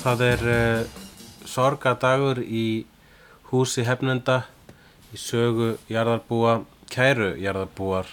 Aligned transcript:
Það 0.00 0.22
er 0.24 0.42
uh, 0.48 1.00
sorgadagur 1.48 2.40
í 2.40 2.86
húsi 3.50 3.84
hefnenda 3.84 4.44
í 5.12 5.18
sögu 5.20 5.74
jarðarbúa, 5.90 6.60
kæru 6.90 7.34
jarðarbúar. 7.40 8.08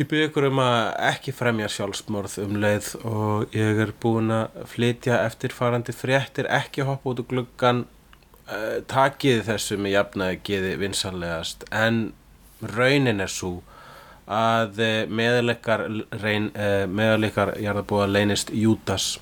Ég 0.00 0.08
byrði 0.08 0.28
ykkur 0.30 0.46
um 0.48 0.60
að 0.64 0.86
ekki 1.10 1.34
fremja 1.36 1.68
sjálfsmorð 1.68 2.38
um 2.46 2.54
leið 2.62 2.92
og 3.04 3.56
ég 3.56 3.82
er 3.84 3.92
búin 4.00 4.32
að 4.32 4.62
flytja 4.70 5.18
eftirfarandi 5.26 5.92
fréttir, 5.92 6.48
ekki 6.48 6.86
hoppa 6.88 7.12
út 7.12 7.20
úr 7.20 7.28
gluggan, 7.34 7.84
uh, 8.48 8.78
takið 8.88 9.44
þessu 9.50 9.76
með 9.76 9.96
jafnaði 9.98 10.40
geði 10.48 10.72
vinsanlegast, 10.80 11.68
en 11.68 12.14
raunin 12.64 13.20
er 13.20 13.32
svo 13.32 13.58
að 14.30 14.80
reyn, 16.22 16.48
uh, 16.54 16.86
meðalikar 16.88 17.56
jarðarbúa 17.60 18.08
leynist 18.08 18.54
Júdas. 18.54 19.18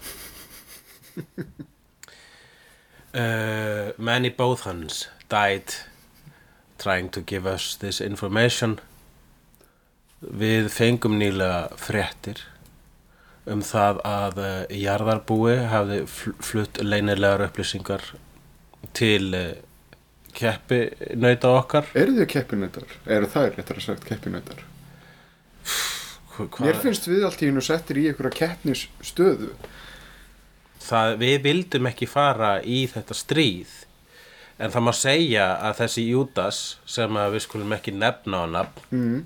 Uh, 3.15 3.93
many 3.99 4.31
Bothans 4.31 5.09
died 5.29 5.75
trying 6.79 7.09
to 7.11 7.21
give 7.21 7.47
us 7.47 7.77
this 7.77 8.01
information 8.01 8.79
við 10.21 10.71
fengum 10.75 11.19
nýlega 11.19 11.69
fréttir 11.79 12.43
um 13.49 13.63
það 13.65 14.01
að 14.07 14.41
uh, 14.43 14.65
jarðarbúi 14.75 15.57
hafði 15.73 16.03
fl 16.07 16.35
flutt 16.45 16.83
leynilegar 16.83 17.47
upplýsingar 17.49 18.03
til 18.99 19.35
uh, 19.35 19.53
keppi 20.39 20.83
nauta 21.17 21.55
okkar 21.59 21.89
Eru 21.99 22.19
þið 22.19 22.29
keppinautar? 22.35 22.99
Eru 23.07 23.31
þær, 23.31 23.55
réttar 23.57 23.81
að 23.81 23.87
sagt, 23.89 24.07
keppinautar? 24.09 24.65
Hva, 26.39 26.63
Mér 26.63 26.79
finnst 26.79 27.09
við 27.11 27.25
allt 27.27 27.43
í 27.43 27.49
hennu 27.51 27.63
settir 27.65 27.99
í 27.99 28.07
einhverja 28.11 28.37
keppnisstöðu. 28.45 29.51
Það, 30.89 31.17
við 31.23 31.37
vildum 31.47 31.91
ekki 31.93 32.09
fara 32.11 32.57
í 32.65 32.83
þetta 32.93 33.15
stríð 33.17 33.75
en 34.59 34.73
það 34.75 34.87
má 34.89 34.93
segja 34.99 35.49
að 35.69 35.77
þessi 35.85 36.05
Júdas 36.11 36.63
sem 36.91 37.19
við 37.35 37.43
skulum 37.45 37.75
ekki 37.77 37.93
nefna 37.95 38.41
á 38.43 38.47
nafn 38.59 38.87
Mm. 38.91 39.19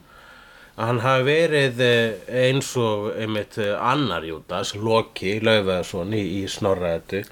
að 0.73 0.87
hann 0.89 1.01
hafi 1.05 1.25
verið 1.29 1.81
eh, 1.85 2.13
eins 2.49 2.71
og 2.81 3.11
einmitt 3.21 3.59
eh, 3.61 3.73
annar 3.77 4.25
Júdas, 4.25 4.75
Loki, 4.77 5.35
Laufaðarsson 5.45 6.13
í, 6.17 6.21
í 6.41 6.43
Snorraðetu 6.49 7.23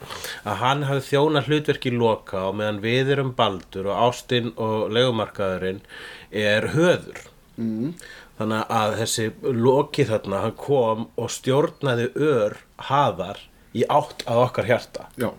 að 0.45 0.59
hann 0.63 0.83
hafi 0.89 1.07
þjóna 1.11 1.43
hlutverki 1.47 1.93
Loka 1.97 2.43
og 2.51 2.57
meðan 2.61 2.81
við 2.85 3.13
erum 3.17 3.35
Baldur 3.37 3.89
og 3.93 4.03
Ástin 4.11 4.53
og 4.57 4.89
legumarkaðurinn 4.97 5.83
er 6.31 6.71
höður 6.77 7.27
Mm. 7.61 7.93
þannig 8.39 8.71
að 8.73 8.95
þessi 9.03 9.25
Loki 9.53 10.05
þarna 10.09 10.39
hann 10.47 10.55
kom 10.57 11.03
og 11.21 11.29
stjórnaði 11.35 12.07
ör 12.17 12.55
haðar 12.89 13.41
í 13.77 13.87
átt 13.89 14.25
að 14.27 14.43
okkar 14.47 14.69
hjarta. 14.71 15.09
Já, 15.21 15.31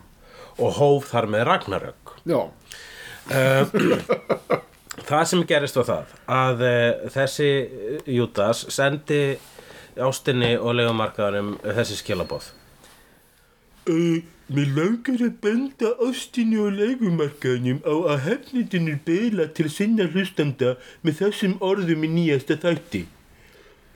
og 0.57 0.75
hóf 0.77 1.11
þar 1.11 1.29
með 1.33 1.47
Ragnarök. 1.49 2.15
Já, 2.29 2.41
það 5.09 5.23
sem 5.29 5.45
gerist 5.47 5.77
var 5.79 5.87
það 5.87 6.15
að 6.35 6.63
uh, 6.67 7.07
þessi 7.13 7.49
Júdas 8.09 8.65
sendi 8.73 9.21
ástinni 10.01 10.55
og 10.57 10.75
legumarkaðanum 10.79 11.55
þessi 11.61 11.99
skilabóð 11.99 12.49
uh, 13.91 14.19
Mér 14.51 14.71
langar 14.75 15.21
að 15.23 15.35
benda 15.45 15.93
ástinni 16.03 16.57
og 16.59 16.73
legumarkaðanum 16.75 17.77
á 17.87 17.95
að 18.11 18.23
hefnindinir 18.25 18.97
beila 19.05 19.45
til 19.55 19.69
sinna 19.71 20.09
hlustanda 20.11 20.73
með 21.07 21.21
þessum 21.21 21.53
orðum 21.63 22.03
í 22.03 22.09
nýjasta 22.17 22.57
þætti. 22.59 23.05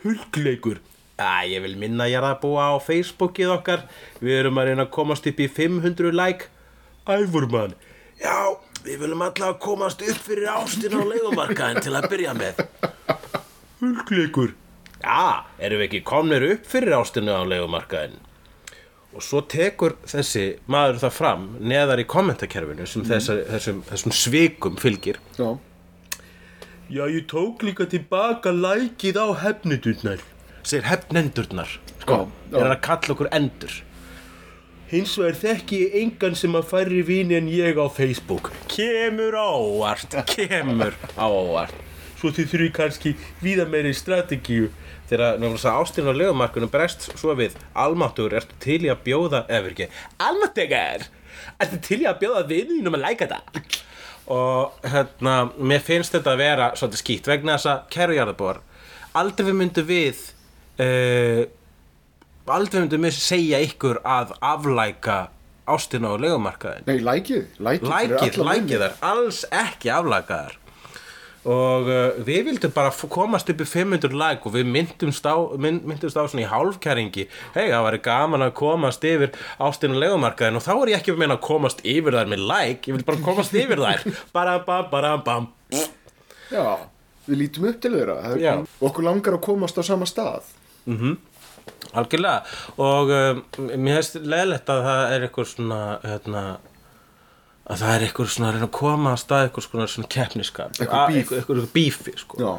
Hulkleikur 0.05 0.79
Æ, 1.15 1.47
ég 1.47 1.63
vil 1.63 1.77
minna 1.79 2.09
ég 2.11 2.23
að 2.23 2.41
búa 2.41 2.73
á 2.75 2.75
Facebookið 2.83 3.53
okkar. 3.55 3.85
Við 4.19 4.41
erum 4.41 4.59
að 4.59 4.71
reyna 4.71 4.85
að 4.87 4.93
komast 4.97 5.27
upp 5.29 5.39
í 5.39 5.47
500 5.47 6.11
like. 6.11 6.49
Ævormann 7.05 7.75
Já, 8.17 8.57
við 8.81 9.03
viljum 9.03 9.21
allavega 9.21 9.59
komast 9.61 10.01
upp 10.01 10.21
fyrir 10.25 10.49
ástina 10.49 10.97
á 10.97 11.05
leigumarkaðin 11.05 11.83
til 11.85 11.93
að 11.93 12.07
byrja 12.09 12.33
með. 12.37 12.61
Hulkleikur. 13.81 14.55
Já, 15.03 15.45
erum 15.59 15.81
við 15.83 15.87
ekki 15.89 16.01
komnir 16.07 16.45
upp 16.49 16.65
fyrir 16.69 16.95
ástina 16.97 17.37
á 17.37 17.43
leigumarkaðin 17.45 18.17
Og 19.15 19.23
svo 19.23 19.39
tekur 19.47 19.93
þessi 20.03 20.57
maður 20.67 20.97
það 21.05 21.13
fram 21.15 21.43
neðar 21.63 22.01
í 22.03 22.07
kommentakerfinu 22.09 22.87
sem 22.89 23.05
þessar, 23.07 23.45
þessum, 23.47 23.77
þessum 23.87 24.15
svikum 24.15 24.79
fylgir. 24.81 25.21
Já. 25.37 25.53
Já, 26.91 27.05
ég 27.07 27.23
tók 27.31 27.63
líka 27.63 27.87
tilbaka 27.89 28.51
lækið 28.51 29.17
á 29.17 29.27
hefnendurnar 29.45 30.23
Segir 30.65 30.87
hefnendurnar 30.89 31.69
Sko, 32.01 32.25
já. 32.49 32.57
er 32.57 32.71
að 32.73 32.79
kalla 32.85 33.13
okkur 33.13 33.29
endur. 33.33 33.73
Hins 34.89 35.15
vegar 35.17 35.37
þekki 35.41 35.81
ég 35.81 35.95
engan 36.01 36.37
sem 36.37 36.55
að 36.57 36.67
færri 36.69 37.01
vini 37.05 37.37
en 37.37 37.49
ég 37.49 37.77
á 37.77 37.85
Facebook. 37.89 38.51
Kemur 38.69 39.37
á 39.37 39.49
óvart, 39.53 40.17
kemur 40.33 40.97
á 41.17 41.25
óvart. 41.25 41.73
Svo 42.17 42.31
þið 42.33 42.49
þurfi 42.51 42.71
kannski 42.73 43.13
víða 43.43 43.65
meiri 43.69 43.93
strategíu. 43.93 44.71
Þegar 45.09 45.41
ástin 45.69 46.09
á 46.09 46.13
legumarkunum 46.17 46.71
bregst 46.73 47.11
svo 47.13 47.35
við. 47.37 47.57
Almáttugur, 47.77 48.33
ertu 48.33 48.57
til 48.61 48.79
í 48.87 48.89
að 48.89 49.03
bjóða 49.05 49.43
Ef 49.45 49.67
ekki, 49.69 49.89
almáttugur! 50.17 51.05
Ertu 51.61 51.81
til 51.85 51.99
í 52.01 52.07
að 52.09 52.21
bjóða 52.23 52.45
vininum 52.49 52.97
að 52.97 53.05
læka 53.05 53.27
það? 53.29 53.59
Og 54.33 54.87
hérna, 54.89 55.35
mér 55.61 55.83
finnst 55.85 56.15
þetta 56.17 56.33
að 56.33 56.41
vera 56.41 56.71
svolítið 56.73 57.03
skýtt 57.03 57.29
vegna 57.29 57.59
þess 57.59 57.69
að 57.69 57.83
kæru 57.93 58.17
jarðabór 58.17 58.63
aldrei 59.15 59.45
við 59.47 59.55
myndum 59.61 59.85
við 59.87 60.23
uh, 60.81 61.45
aldrei 62.55 62.85
við 62.91 63.15
segja 63.17 63.61
ykkur 63.65 64.01
að 64.03 64.35
aflæka 64.41 65.29
ástina 65.65 66.13
á 66.13 66.15
legumarkaðin 66.21 66.85
Nei, 66.85 66.99
lækið, 67.01 67.47
lækið. 67.57 67.89
lækið, 67.89 68.37
lækið 68.45 68.85
þar, 68.85 69.01
alls 69.09 69.41
ekki 69.49 69.91
aflækaðar 69.93 70.59
og 71.45 71.89
uh, 71.89 72.19
við 72.25 72.47
vildum 72.49 72.73
bara 72.73 72.93
komast 73.09 73.49
upp 73.53 73.59
í 73.61 73.67
500 73.69 74.13
like 74.17 74.45
og 74.49 74.53
við 74.55 74.69
myndumst 74.69 75.25
á, 75.25 75.35
mynd, 75.61 75.85
myndumst 75.89 76.17
á 76.17 76.25
svona 76.25 76.45
í 76.45 76.49
hálfkæringi 76.49 77.27
hei, 77.57 77.67
það 77.69 77.85
væri 77.89 78.01
gaman 78.05 78.45
að 78.45 78.55
komast 78.61 79.05
yfir 79.05 79.33
ástina 79.61 79.97
legumarkaðin 80.01 80.57
og 80.61 80.65
þá 80.65 80.73
er 80.75 80.93
ég 80.93 81.01
ekki 81.01 81.13
að 81.13 81.21
meina 81.21 81.37
að 81.37 81.45
komast 81.49 81.85
yfir 81.85 82.17
þær 82.17 82.33
með 82.33 82.47
like, 82.49 82.89
ég 82.89 82.97
vil 82.97 83.05
bara 83.09 83.25
komast 83.25 83.57
yfir 83.57 83.81
þær 83.81 84.07
bara 84.37 84.57
bam, 84.65 84.89
bara 84.93 85.13
bam 85.25 85.53
Já, 86.53 86.77
við 87.25 87.39
lítum 87.41 87.65
upp 87.69 87.79
til 87.81 87.93
þeirra. 87.95 88.17
Okkur 88.85 89.05
langar 89.07 89.37
að 89.37 89.43
komast 89.47 89.79
á 89.81 89.83
sama 89.85 90.07
stað. 90.09 90.45
Algjörlega. 91.95 92.43
Og 92.77 93.11
um, 93.15 93.43
mér 93.81 93.99
hefst 93.99 94.17
leðilegt 94.21 94.69
að 94.69 94.81
það 94.87 95.13
er 95.15 95.27
eitthvað 95.27 95.49
svona 95.51 95.79
hérna, 96.03 96.43
að 97.65 97.83
það 97.83 97.93
er 97.95 98.07
eitthvað 98.07 98.31
svona 98.35 98.49
að 98.49 98.57
reyna 98.57 98.69
að 98.69 98.75
koma 98.79 99.13
að 99.15 99.21
stað 99.23 99.47
eitthvað 99.47 99.67
svona, 99.69 99.87
svona 99.95 100.11
keppniskap 100.17 100.81
Eitthvað 100.85 101.65
bífi 101.73 102.15
sko. 102.21 102.55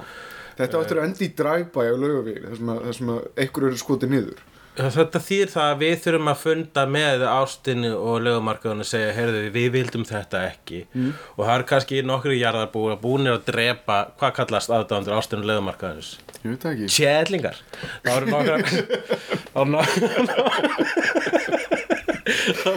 Þetta 0.56 0.81
áttur 0.81 1.02
að 1.02 1.08
endi 1.11 1.26
í 1.26 1.34
drive-by 1.37 1.84
á 1.84 1.94
laugavegi, 2.00 2.43
þar 2.46 2.56
sem 2.56 2.69
að, 2.73 2.84
að 2.88 3.43
einhver 3.44 3.67
eru 3.69 3.81
skotið 3.82 4.12
niður. 4.14 4.38
Þetta 4.76 5.20
þýr 5.25 5.49
það 5.49 5.70
að 5.70 5.78
við 5.81 5.94
þurfum 6.05 6.28
að 6.28 6.40
funda 6.43 6.82
með 6.93 7.23
ástinni 7.31 7.90
og 7.96 8.19
legumarkaðun 8.26 8.84
að 8.84 8.90
segja, 8.90 9.14
heyrðu 9.17 9.40
við 9.55 9.69
vildum 9.73 10.05
þetta 10.08 10.43
ekki 10.50 10.81
og 10.93 11.40
það 11.40 11.55
er 11.55 11.64
kannski 11.70 12.02
nokkri 12.05 12.37
jarðarbúi 12.43 12.93
búinir 13.00 13.38
að 13.38 13.46
drepa, 13.49 13.96
hvað 14.20 14.37
kallast 14.40 14.73
aðdáðandur 14.76 15.17
ástinni 15.17 15.43
og 15.46 15.50
legumarkaðunus? 15.52 16.11
Ég 16.43 16.49
veit 16.52 16.64
ekki. 16.73 16.87
Kjæðlingar 16.99 17.56
Það 18.05 18.17
eru 18.17 18.26
nokkra 18.34 18.56
Það 22.26 22.75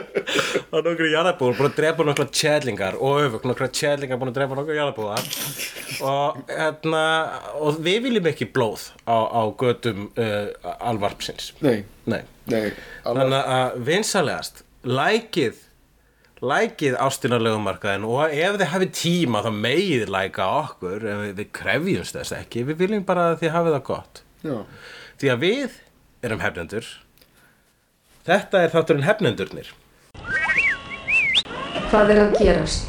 eru 0.78 0.90
nokkra 0.90 1.08
Það 1.08 1.14
eru 1.14 1.14
nokkra 1.14 1.14
jarða 1.14 1.34
hræðilegt 1.34 1.44
Það 1.44 1.44
eru 1.44 1.44
nokkra 1.44 1.44
jarðarbúar 1.44 1.54
Það 1.54 1.54
eru 1.54 1.54
nokkra 1.54 1.54
jarðarbúar 1.54 1.58
búin 1.58 1.70
að 1.70 1.76
drepa 1.78 2.06
nokkra 2.08 2.26
kjæðlingar 2.38 2.96
og 2.98 3.20
öfug 3.24 3.44
nokkra 3.48 3.68
kjæðlingar 3.78 4.20
búin 4.20 4.30
að 4.30 4.38
drepa 4.38 4.56
nokkra 4.58 4.78
jarðarbúar. 4.78 5.28
Og, 6.04 6.40
hérna, 6.48 7.02
og 7.60 7.78
við 7.84 8.00
viljum 8.08 8.30
ekki 8.30 8.48
blóð 8.54 8.88
á, 9.06 9.16
á 9.30 9.42
gödum 9.60 10.08
uh, 10.18 10.48
alvarpsins. 10.78 11.52
Nei, 11.62 11.84
Nei. 12.10 12.22
nei 12.50 12.72
alveg, 13.04 13.20
Þannig 13.20 13.52
að 13.58 13.78
vinsalegast 13.88 14.64
lækið 14.84 15.62
lækið 16.44 16.98
ástinarlegumarkaðin 17.00 18.04
og 18.08 18.34
ef 18.34 18.58
þið 18.58 18.72
hafið 18.74 18.90
tíma 18.98 19.40
þá 19.46 19.50
megið 19.54 20.10
læka 20.12 20.48
okkur. 20.58 21.06
En 21.08 21.22
við, 21.22 21.32
við 21.38 21.48
krefjumst 21.56 22.18
þess 22.18 22.34
ekki. 22.36 22.66
Við 22.68 22.82
viljum 22.82 23.06
bara 23.08 23.30
að 23.30 23.38
þið 23.44 23.54
hafið 23.54 23.76
það 23.78 23.86
gott. 23.88 24.20
Já, 24.44 24.58
því 25.22 25.32
að 25.32 25.46
við 25.46 25.78
erum 26.24 26.44
hefnendur. 26.44 26.90
Þetta 28.24 28.60
er 28.64 28.74
þátturinn 28.74 29.06
hefnendurnir 29.08 29.72
Hvað 31.94 32.08
er 32.10 32.18
að 32.24 32.32
gerast? 32.40 32.88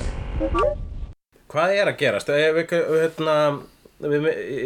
hvað 1.54 1.74
er 1.78 1.90
að 1.92 1.98
gerast? 2.00 2.30
Ef 2.34 2.56
við, 2.58 2.72
hérna, 2.90 3.36
við, 4.02 4.24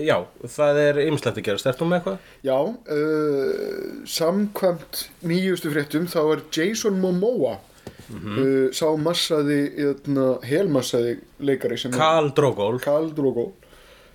já, 0.07 0.15
það 0.55 0.79
er 0.85 0.99
ymslegt 1.03 1.41
að 1.41 1.43
gerast, 1.49 1.67
ertu 1.67 1.87
með 1.89 1.97
eitthvað? 1.97 2.29
já 2.47 2.55
uh, 2.55 3.97
samkvæmt 4.07 5.01
nýjustu 5.27 5.73
fréttum 5.73 6.07
þá 6.07 6.21
er 6.21 6.45
Jason 6.55 7.01
Momoa 7.03 7.57
uh, 7.59 8.71
sá 8.71 8.87
massaði, 8.95 9.59
eðna, 9.89 10.29
helmassaði 10.47 11.17
leikari 11.43 11.81
sem 11.83 11.91
Karl 11.99 12.31
Drogol 12.31 12.79
Khal 12.85 13.11
Drogo 13.17 13.49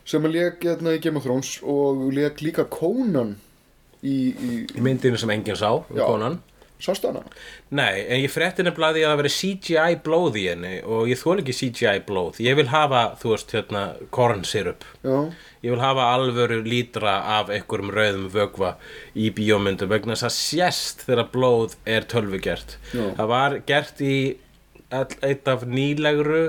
sem 0.09 0.25
að 0.25 0.39
leik 0.39 0.65
eðna, 0.73 0.97
í 0.97 1.05
Game 1.05 1.21
of 1.21 1.29
Thrones 1.29 1.59
og 1.61 2.09
leik 2.17 2.41
líka 2.41 2.65
Conan 2.73 3.37
í, 4.01 4.33
í 4.33 4.65
í 4.73 4.89
myndinu 4.89 5.21
sem 5.21 5.37
enginn 5.37 5.61
sá, 5.61 5.69
Já. 5.93 6.07
konan 6.09 6.41
sástu 6.83 7.09
hana? 7.09 7.23
Nei, 7.75 8.05
en 8.09 8.21
ég 8.23 8.33
frétti 8.33 8.65
nefnilega 8.67 8.97
því 8.97 9.05
að 9.05 9.11
það 9.13 9.21
veri 9.21 9.33
CGI 9.35 9.99
blóð 10.05 10.39
í 10.41 10.45
henni 10.51 10.73
og 10.83 11.11
ég 11.11 11.21
þól 11.21 11.37
ekki 11.43 11.57
CGI 11.61 12.03
blóð 12.09 12.41
ég 12.45 12.59
vil 12.59 12.67
hafa, 12.73 13.03
þú 13.21 13.35
veist, 13.35 13.55
hérna 13.57 13.85
kornsirup 14.15 14.87
Já, 15.05 15.17
ég 15.65 15.75
vil 15.75 15.83
hafa 15.83 16.09
alvöru 16.15 16.61
lítra 16.67 17.15
af 17.39 17.53
einhverjum 17.55 17.93
rauðum 17.95 18.27
vögva 18.35 18.75
í 19.15 19.31
bíómyndum 19.35 19.93
vegna 19.93 20.17
þess 20.17 20.29
að 20.29 20.37
sést 20.41 21.07
þegar 21.09 21.31
blóð 21.35 21.79
er 21.87 22.09
tölvugert 22.11 22.77
Já. 22.93 23.07
það 23.21 23.31
var 23.35 23.59
gert 23.71 24.03
í 24.05 24.17
eitt 24.95 25.49
af 25.51 25.65
nýlegru 25.67 26.43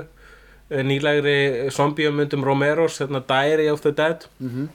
eh, 0.70 0.82
nýlegri 0.86 1.70
zombiómyndum 1.74 2.44
Romeros, 2.46 3.00
hérna 3.02 3.22
Diary 3.26 3.70
of 3.70 3.82
the 3.86 3.94
Dead 3.94 4.28
-hmm. 4.42 4.68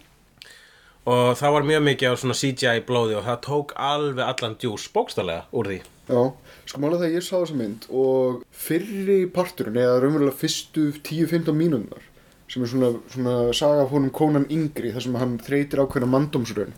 Og 1.10 1.32
það 1.40 1.56
var 1.56 1.68
mjög 1.70 1.84
mikið 1.88 2.14
á 2.14 2.16
svona 2.22 2.38
CGI 2.38 2.84
blóði 2.86 3.18
og 3.18 3.26
það 3.26 3.42
tók 3.48 3.74
alveg 3.82 4.24
allan 4.28 4.58
djús 4.62 4.86
bókstallega 4.94 5.48
úr 5.58 5.72
því. 5.72 5.80
Já, 6.12 6.22
sko 6.70 6.82
málega 6.84 7.06
þegar 7.06 7.18
ég 7.18 7.26
sá 7.26 7.36
þessa 7.38 7.58
mynd 7.58 7.88
og 7.90 8.42
fyrri 8.52 9.20
parturinn 9.34 9.80
eða 9.82 10.00
raunverulega 10.04 10.38
fyrstu 10.42 10.90
10-15 11.00 11.58
mínúndar 11.58 12.08
sem 12.52 12.66
er 12.66 12.70
svona, 12.70 12.90
svona 13.14 13.36
saga 13.56 13.86
af 13.86 13.94
honum 13.94 14.12
Conan 14.12 14.50
yngri 14.52 14.92
þar 14.92 15.06
sem 15.06 15.16
hann 15.22 15.38
þreytir 15.40 15.82
ákveðna 15.86 16.10
mandómsraun 16.12 16.74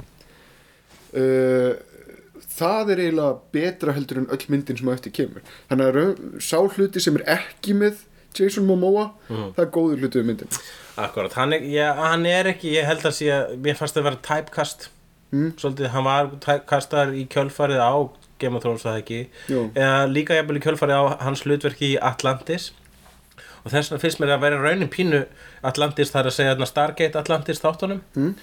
uh, 1.17 1.73
það 2.53 2.93
er 2.93 3.01
eiginlega 3.07 3.37
betra 3.55 3.95
heldur 3.95 4.21
en 4.21 4.31
öll 4.33 4.49
myndin 4.51 4.79
sem 4.79 4.89
á 4.89 4.95
eftir 4.95 5.13
kemur. 5.15 5.45
Þannig 5.69 5.89
að 5.89 6.41
sá 6.43 6.57
hluti 6.61 7.01
sem 7.03 7.17
er 7.19 7.25
ekki 7.39 7.75
með 7.77 8.03
Jason 8.37 8.65
Momoa 8.69 9.11
það 9.29 9.61
er 9.65 9.69
góður 9.75 10.03
hluti 10.03 10.21
við 10.21 10.31
myndin 10.31 10.63
Akkurat, 10.93 11.33
hann 11.33 11.55
er, 11.55 11.63
ég, 11.65 11.95
hann 11.97 12.25
er 12.29 12.51
ekki, 12.51 12.75
ég 12.75 12.85
held 12.85 13.05
að 13.07 13.15
sé 13.17 13.29
að 13.33 13.55
mér 13.65 13.77
fannst 13.79 13.97
að 13.97 14.05
vera 14.09 14.19
typecast. 14.27 14.91
Mm. 15.33 15.55
svolítið, 15.57 15.87
hann 15.89 16.05
var 16.05 16.27
typecastar 16.37 17.15
í 17.17 17.23
kjölfarið 17.33 17.79
á 17.81 17.93
Game 18.37 18.59
of 18.59 18.61
Thrones 18.61 18.83
það 18.85 18.99
ekki? 18.99 19.21
Eða 19.49 20.03
líka 20.11 20.37
jafnvel 20.37 20.59
í 20.59 20.61
kjölfarið 20.61 20.99
á 21.01 21.03
hans 21.25 21.41
hlutverki 21.47 21.95
í 21.95 21.97
Atlantis. 21.97 22.69
Og 23.63 23.71
þess 23.73 23.89
vegna 23.89 24.03
finnst 24.03 24.21
mér 24.21 24.35
að 24.35 24.43
vera 24.45 24.59
raunin 24.61 24.91
pínu 24.93 25.23
Atlantis, 25.65 26.11
það 26.13 26.21
er 26.21 26.29
að 26.29 26.37
segja 26.37 26.69
Stargate 26.69 27.21
Atlantis 27.23 27.63
þáttunum. 27.63 28.03
Mm. 28.13 28.35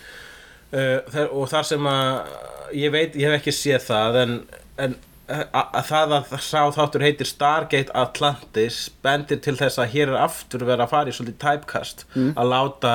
uh, 0.74 1.22
og 1.28 1.46
þar 1.52 1.70
sem 1.70 1.86
að 1.86 2.34
ég 2.80 2.94
veit, 2.96 3.14
ég 3.14 3.30
hef 3.30 3.38
ekki 3.38 3.54
séð 3.54 3.86
það 3.92 4.20
en, 4.24 4.36
en 4.82 4.98
að, 5.30 5.44
að 5.80 5.84
það 5.90 6.14
að 6.16 6.34
sá 6.44 6.60
þáttur 6.76 7.04
heitir 7.06 7.28
Stargate 7.30 7.94
Atlantis 7.96 8.80
bendir 9.04 9.40
til 9.44 9.56
þess 9.60 9.80
að 9.82 9.94
hér 9.94 10.12
er 10.14 10.24
aftur 10.24 10.66
verið 10.66 10.86
að 10.86 10.92
fara 10.94 11.12
í 11.12 11.16
svolítið 11.16 11.40
typecast 11.44 12.04
að 12.16 12.50
láta 12.50 12.94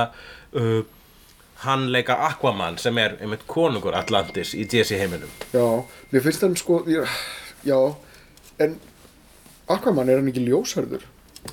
uh, 0.57 0.81
hann 1.65 1.87
leika 1.93 2.17
Aquaman 2.27 2.77
sem 2.81 2.97
er 3.01 3.17
einmitt 3.21 3.47
konungur 3.49 3.95
Atlantis 3.97 4.53
í 4.53 4.65
DC 4.69 4.97
heiminum. 4.99 5.31
Já, 5.55 5.65
mér 6.11 6.25
finnst 6.25 6.43
hann 6.45 6.55
sko 6.59 6.83
ég, 6.91 7.17
já, 7.65 7.79
en 8.61 8.77
Aquaman 9.71 10.09
er 10.11 10.21
hann 10.21 10.31
ekki 10.31 10.45
ljósarður 10.45 11.07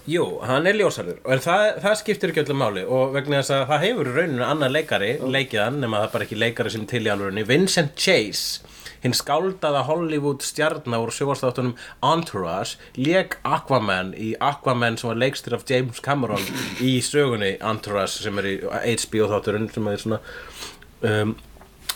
Jú, 0.09 0.25
hann 0.49 0.67
er 0.67 0.77
ljósarður 0.81 1.19
en 1.29 1.41
það, 1.45 1.63
það 1.85 1.97
skiptir 2.01 2.33
ekki 2.33 2.43
öllu 2.43 2.55
máli 2.57 2.83
og 2.89 3.13
vegna 3.13 3.43
þess 3.43 3.53
að 3.55 3.65
það 3.69 3.83
hefur 3.85 4.09
rauninu 4.17 4.45
annar 4.47 4.73
leikari 4.73 5.11
leikið 5.21 5.61
hann 5.61 5.81
nema 5.83 6.01
það 6.01 6.07
er 6.07 6.15
bara 6.15 6.27
ekki 6.27 6.39
leikari 6.41 6.73
sem 6.73 6.87
til 6.89 7.03
í 7.05 7.11
alvörunni 7.13 7.45
Vincent 7.47 7.93
Chase 8.01 8.72
hinn 9.03 9.17
skáldaða 9.17 9.85
Hollywood 9.89 10.45
stjarnar 10.47 11.05
úr 11.05 11.15
sjóvarstáttunum 11.15 11.77
Entourage 12.07 12.79
leik 12.99 13.39
Aquaman 13.43 14.13
í 14.15 14.33
Aquaman 14.41 14.99
sem 15.01 15.11
var 15.11 15.23
leikstir 15.23 15.57
af 15.59 15.67
James 15.69 16.03
Cameron 16.05 16.45
í 16.81 16.97
sögunni 17.05 17.57
Entourage 17.61 18.23
sem 18.23 18.43
er 18.43 18.53
í 18.55 18.59
HBO 18.63 19.31
þátturinn 19.33 19.71
sem 19.73 19.91
er 19.91 20.05
svona 20.05 20.21
um, 21.03 21.35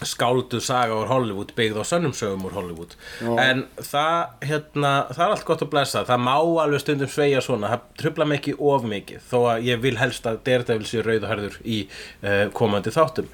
skálduð 0.04 0.60
saga 0.60 0.96
úr 0.98 1.08
Hollywood 1.08 1.54
byggð 1.56 1.80
á 1.80 1.84
sönnum 1.88 2.12
sögum 2.16 2.44
úr 2.48 2.56
Hollywood. 2.56 2.92
En 3.40 3.64
það, 3.80 4.34
hérna, 4.44 4.90
það 5.08 5.22
er 5.24 5.34
allt 5.36 5.46
gott 5.48 5.64
að 5.64 5.70
blessa 5.72 6.04
það 6.08 6.22
má 6.26 6.34
alveg 6.36 6.82
stundum 6.82 7.08
sveigja 7.12 7.40
svona. 7.44 7.70
Það 7.72 7.86
trubla 8.02 8.28
mig 8.28 8.42
ekki 8.42 8.56
of 8.60 8.84
mikið 8.90 9.24
þó 9.30 9.38
að 9.54 9.70
ég 9.70 9.82
vil 9.86 9.96
helst 10.00 10.28
að 10.28 10.42
Daredevil 10.48 10.90
sé 10.90 11.04
rauðahærður 11.06 11.58
í 11.64 11.80
uh, 11.88 12.44
komandi 12.56 12.92
þáttum 12.92 13.32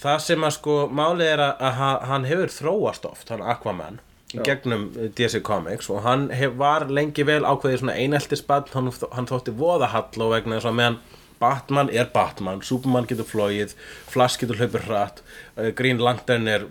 það 0.00 0.18
sem 0.24 0.46
að 0.46 0.54
sko 0.56 0.76
málið 0.96 1.26
er 1.34 1.42
að, 1.44 1.52
að 1.68 1.74
ha- 1.80 2.00
hann 2.10 2.28
hefur 2.28 2.52
þróast 2.54 3.08
oft 3.10 3.32
hann 3.32 3.42
Aquaman 3.44 4.00
í 4.34 4.38
gegnum 4.46 4.88
eh, 4.96 5.08
DC 5.18 5.40
Comics 5.46 5.90
og 5.90 6.02
hann 6.06 6.28
hef, 6.34 6.52
var 6.60 6.86
lengi 6.88 7.24
vel 7.26 7.42
ákveðið 7.44 7.82
svona 7.82 7.96
eineltisbann 7.98 8.68
hann, 8.74 8.92
hann 9.16 9.26
þótti 9.30 9.54
voðahall 9.58 10.22
og 10.26 10.34
vegna 10.36 10.58
þess 10.60 10.70
að 10.70 10.78
meðan 10.82 11.00
Batman 11.40 11.88
er 11.96 12.10
Batman, 12.12 12.58
Superman 12.60 13.06
getur 13.08 13.24
flóið 13.24 13.72
Flash 14.12 14.36
getur 14.42 14.58
hlaupir 14.60 14.84
hratt 14.86 15.22
eh, 15.56 15.70
Green 15.76 15.98
Lantern 16.02 16.48
er 16.52 16.66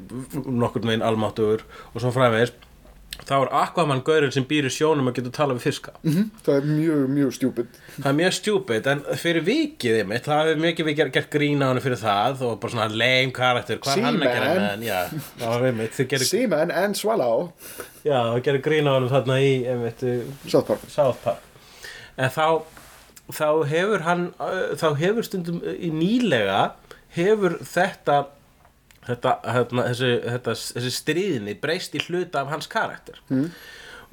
nokkurn 0.46 0.88
veginn 0.92 1.06
almáttugur 1.06 1.66
og 1.94 2.02
svo 2.04 2.12
fræðveis 2.16 2.54
þá 3.28 3.34
er 3.38 3.52
Aquaman 3.60 4.02
gaurinn 4.06 4.32
sem 4.34 4.46
býr 4.48 4.70
í 4.70 4.72
sjónum 4.74 5.10
og 5.12 5.18
getur 5.18 5.34
tala 5.36 5.56
við 5.58 5.66
fiska. 5.68 5.94
Það 6.46 6.54
er 6.56 6.70
mjög, 6.70 7.04
mjög 7.18 7.36
stjúpid 7.38 7.78
það 8.00 8.10
er 8.12 8.18
mjög 8.20 8.36
stjúpid 8.38 8.90
en 8.94 9.04
fyrir 9.20 9.46
vikið 9.50 10.00
einmitt, 10.04 10.26
það 10.30 10.42
hefur 10.46 10.64
mikið 10.64 10.90
við 10.90 10.98
gert, 11.02 11.14
gert 11.18 11.30
grín 11.34 11.64
á 11.64 11.68
henni 11.70 11.84
fyrir 11.84 12.02
það 12.02 12.44
og 12.48 12.58
bara 12.64 12.76
svona 12.76 12.88
lame 13.04 13.36
karakter 13.36 13.82
hvað 13.84 14.04
hann 14.08 14.20
að 14.24 14.34
gera 14.34 14.50
með 14.50 14.66
hann? 14.70 14.88
Já, 14.90 15.52
einmitt, 15.70 16.02
gerir, 16.14 16.28
Seaman 16.30 16.74
and 16.74 17.00
Swallow. 17.00 17.50
Já, 18.06 18.18
það 18.32 18.42
gerir 18.48 18.66
grín 18.70 18.90
á 18.90 18.94
hann 18.96 19.12
þarna 19.12 19.40
í 19.44 19.54
einmitt, 19.70 20.04
South 20.48 20.68
Park. 20.72 20.90
South 20.94 21.24
Park. 21.26 21.46
En 22.20 22.32
þá 22.34 22.46
þá 23.30 23.48
hefur 23.70 24.04
hann 24.08 24.28
þá 24.80 24.88
hefur 24.98 25.28
stundum 25.28 25.60
í 25.62 25.92
nýlega 25.94 26.72
hefur 27.16 27.60
þetta 27.66 28.24
þetta, 29.10 29.36
hérna, 29.56 29.86
þessi, 29.90 30.14
þetta, 30.26 30.56
þessi 30.78 30.96
stríðinni 30.96 31.56
breyst 31.62 31.96
í 31.98 32.02
hluta 32.08 32.44
af 32.44 32.52
hans 32.54 32.70
karakter 32.72 33.22
mm. 33.32 33.46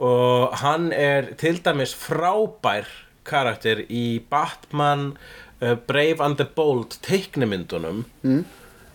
og 0.05 0.57
hann 0.62 0.91
er 0.97 1.35
til 1.41 1.59
dæmis 1.65 1.95
frábær 1.97 2.88
karakter 3.26 3.83
í 3.91 4.21
Batman 4.31 5.11
uh, 5.61 5.75
Brave 5.88 6.23
and 6.25 6.41
the 6.41 6.47
Bold 6.57 6.99
teiknimyndunum 7.07 8.05
mm. 8.23 8.43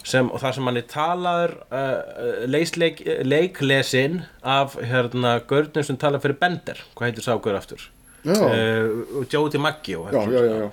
sem, 0.03 0.31
og 0.31 0.41
það 0.43 0.57
sem 0.57 0.69
hann 0.69 0.81
er 0.81 0.89
talaður 0.91 1.55
uh, 1.69 2.43
leisleik, 2.49 3.03
leiklesin 3.27 4.21
af 4.41 4.77
hérna 4.79 5.39
Görnum 5.47 5.85
sem 5.85 5.99
talar 6.01 6.23
fyrir 6.23 6.39
Bender 6.41 6.85
hvað 6.95 7.11
heitir 7.11 7.27
sá 7.27 7.35
Gaur 7.37 7.59
aftur? 7.59 7.89
Uh, 8.21 9.25
Jóti 9.33 9.57
Maggio 9.57 10.05
já, 10.13 10.21
já, 10.29 10.41
já, 10.45 10.57
já. 10.61 10.69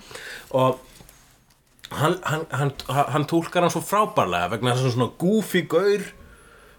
og 0.53 0.85
hann, 1.91 2.17
hann, 2.23 2.47
hann, 2.51 2.73
hann 2.89 3.27
túlkar 3.29 3.65
hann 3.65 3.73
svo 3.73 3.83
frábærlega 3.85 4.55
vegna 4.55 4.75
þess 4.77 4.91
að 4.91 4.97
svona 4.97 5.13
goofy 5.21 5.65
gaur 5.71 6.07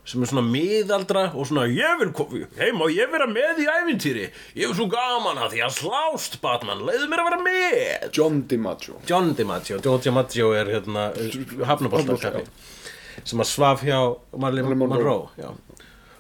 sem 0.10 0.24
er 0.24 0.30
svona 0.32 0.44
miðaldra 0.46 1.26
og 1.38 1.46
svona 1.50 1.68
ég 1.70 2.00
vil, 2.00 2.12
hei 2.58 2.70
má 2.74 2.86
ég 2.90 3.12
vera 3.12 3.28
með 3.30 3.62
í 3.62 3.68
ævintýri? 3.70 4.26
Ég 4.58 4.72
er 4.72 4.78
svo 4.78 4.88
gaman 4.90 5.38
að 5.38 5.54
því 5.54 5.62
að 5.68 5.76
slást 5.76 6.40
Batman, 6.42 6.82
leiðu 6.88 7.10
mér 7.12 7.22
að 7.22 7.30
vera 7.30 7.42
með. 7.46 8.08
John 8.18 8.40
DiMaggio. 8.50 8.98
John 9.10 9.36
DiMaggio, 9.38 9.78
John 9.86 10.02
DiMaggio 10.06 10.50
er 10.58 10.74
hérna 10.74 11.10
hafnaboltakappi 11.70 12.48
sem 13.28 13.44
að 13.44 13.50
svaf 13.52 13.84
hjá 13.86 14.00
Marilyn 14.40 14.80
Monroe. 14.80 15.30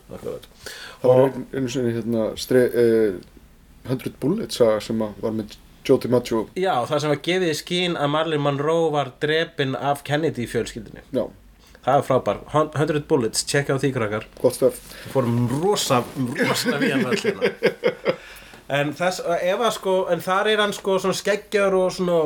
Það 0.09 1.07
var 1.07 1.25
einu, 1.53 1.69
sinni 1.71 1.95
hérna 1.95 2.29
stre, 2.37 2.65
uh, 2.69 3.89
100 3.89 4.17
Bullets 4.21 4.59
saga 4.59 4.81
sem 4.83 4.99
var 4.99 5.33
með 5.33 5.55
Joe 5.89 6.01
DiMaggio 6.05 6.45
Já, 6.53 6.73
það 6.85 7.03
sem 7.03 7.13
var 7.15 7.21
gefið 7.25 7.51
í 7.51 7.59
skín 7.59 7.99
að 7.99 8.13
Marilyn 8.15 8.45
Monroe 8.45 8.89
var 8.93 9.13
drepin 9.23 9.75
af 9.75 10.05
Kennedy 10.07 10.45
fjölskyldinni 10.49 11.01
já, 11.09 11.25
Það 11.79 11.95
er 11.95 12.05
frábær, 12.05 12.39
100 12.53 13.05
bullets, 13.07 13.45
tjekka 13.47 13.73
á 13.73 13.79
því 13.79 13.89
krakkar. 13.95 14.25
Gott 14.41 14.57
stöf. 14.57 14.79
Fórum 15.13 15.45
rosa, 15.61 16.01
rosa 16.35 16.75
við 16.81 16.97
hann 16.97 17.07
öllina 17.07 17.51
En 18.69 18.91
þess, 18.93 19.23
ef 19.41 19.61
að 19.63 19.71
sko, 19.79 19.93
en 20.13 20.21
þar 20.21 20.51
er 20.51 20.61
hann 20.61 20.75
sko 20.75 20.99
svona 21.01 21.17
skeggjar 21.17 21.73
og 21.73 21.87
svona 21.95 22.17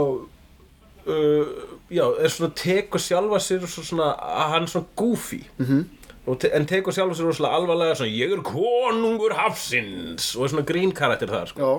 uh, 1.07 1.53
já, 1.93 2.03
er 2.19 2.33
svona 2.33 2.51
tekur 2.59 2.99
sjálfa 2.99 3.39
sér 3.45 3.63
svo 3.63 3.85
svona, 3.85 4.09
að 4.17 4.55
hann 4.55 4.67
er 4.67 4.73
svona 4.73 4.89
goofy. 4.99 5.43
-hmm. 5.61 5.85
te 6.39 6.51
en 6.51 6.65
tekur 6.65 6.93
sjálfa 6.93 7.15
sér 7.15 7.29
rosalega 7.29 7.55
alvarlega 7.55 7.95
svona, 7.95 8.11
ég 8.11 8.33
er 8.33 8.43
konungur 8.43 9.37
hafsins 9.39 10.35
og 10.35 10.43
er 10.43 10.49
svona 10.49 10.65
grín 10.65 10.91
karakter 10.91 11.29
þar 11.29 11.47
sko. 11.47 11.61
Já, 11.61 11.71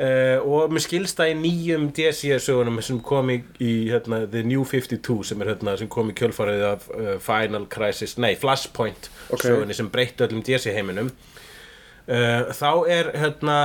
Uh, 0.00 0.38
og 0.46 0.70
mér 0.72 0.80
skilst 0.84 1.18
það 1.18 1.32
í 1.32 1.38
nýjum 1.42 1.88
DC-sögunum 1.96 2.78
sem 2.84 3.00
kom 3.04 3.32
í, 3.34 3.40
í 3.60 3.72
hérna, 3.90 4.22
The 4.30 4.44
New 4.46 4.62
52 4.64 5.18
sem, 5.28 5.42
er, 5.42 5.50
hérna, 5.52 5.74
sem 5.76 5.90
kom 5.92 6.08
í 6.12 6.14
kjölfarið 6.16 6.62
af 6.70 6.86
uh, 6.94 7.10
Final 7.20 7.66
Crisis, 7.68 8.14
nei 8.22 8.32
Flashpoint 8.40 9.10
Ok. 9.28 9.42
sögunni 9.44 9.76
sem 9.76 9.90
breytti 9.92 10.24
öllum 10.24 10.40
DC-heiminum 10.46 11.10
uh, 11.10 12.48
þá 12.56 12.70
er 12.88 13.10
hérna 13.20 13.58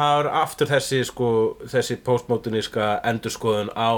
har 0.00 0.28
aftur 0.40 0.70
þessi 0.72 1.02
sko, 1.06 1.30
þessi 1.70 2.00
postmoderníska 2.04 2.88
endurskoðun 3.12 3.70
á 3.78 3.92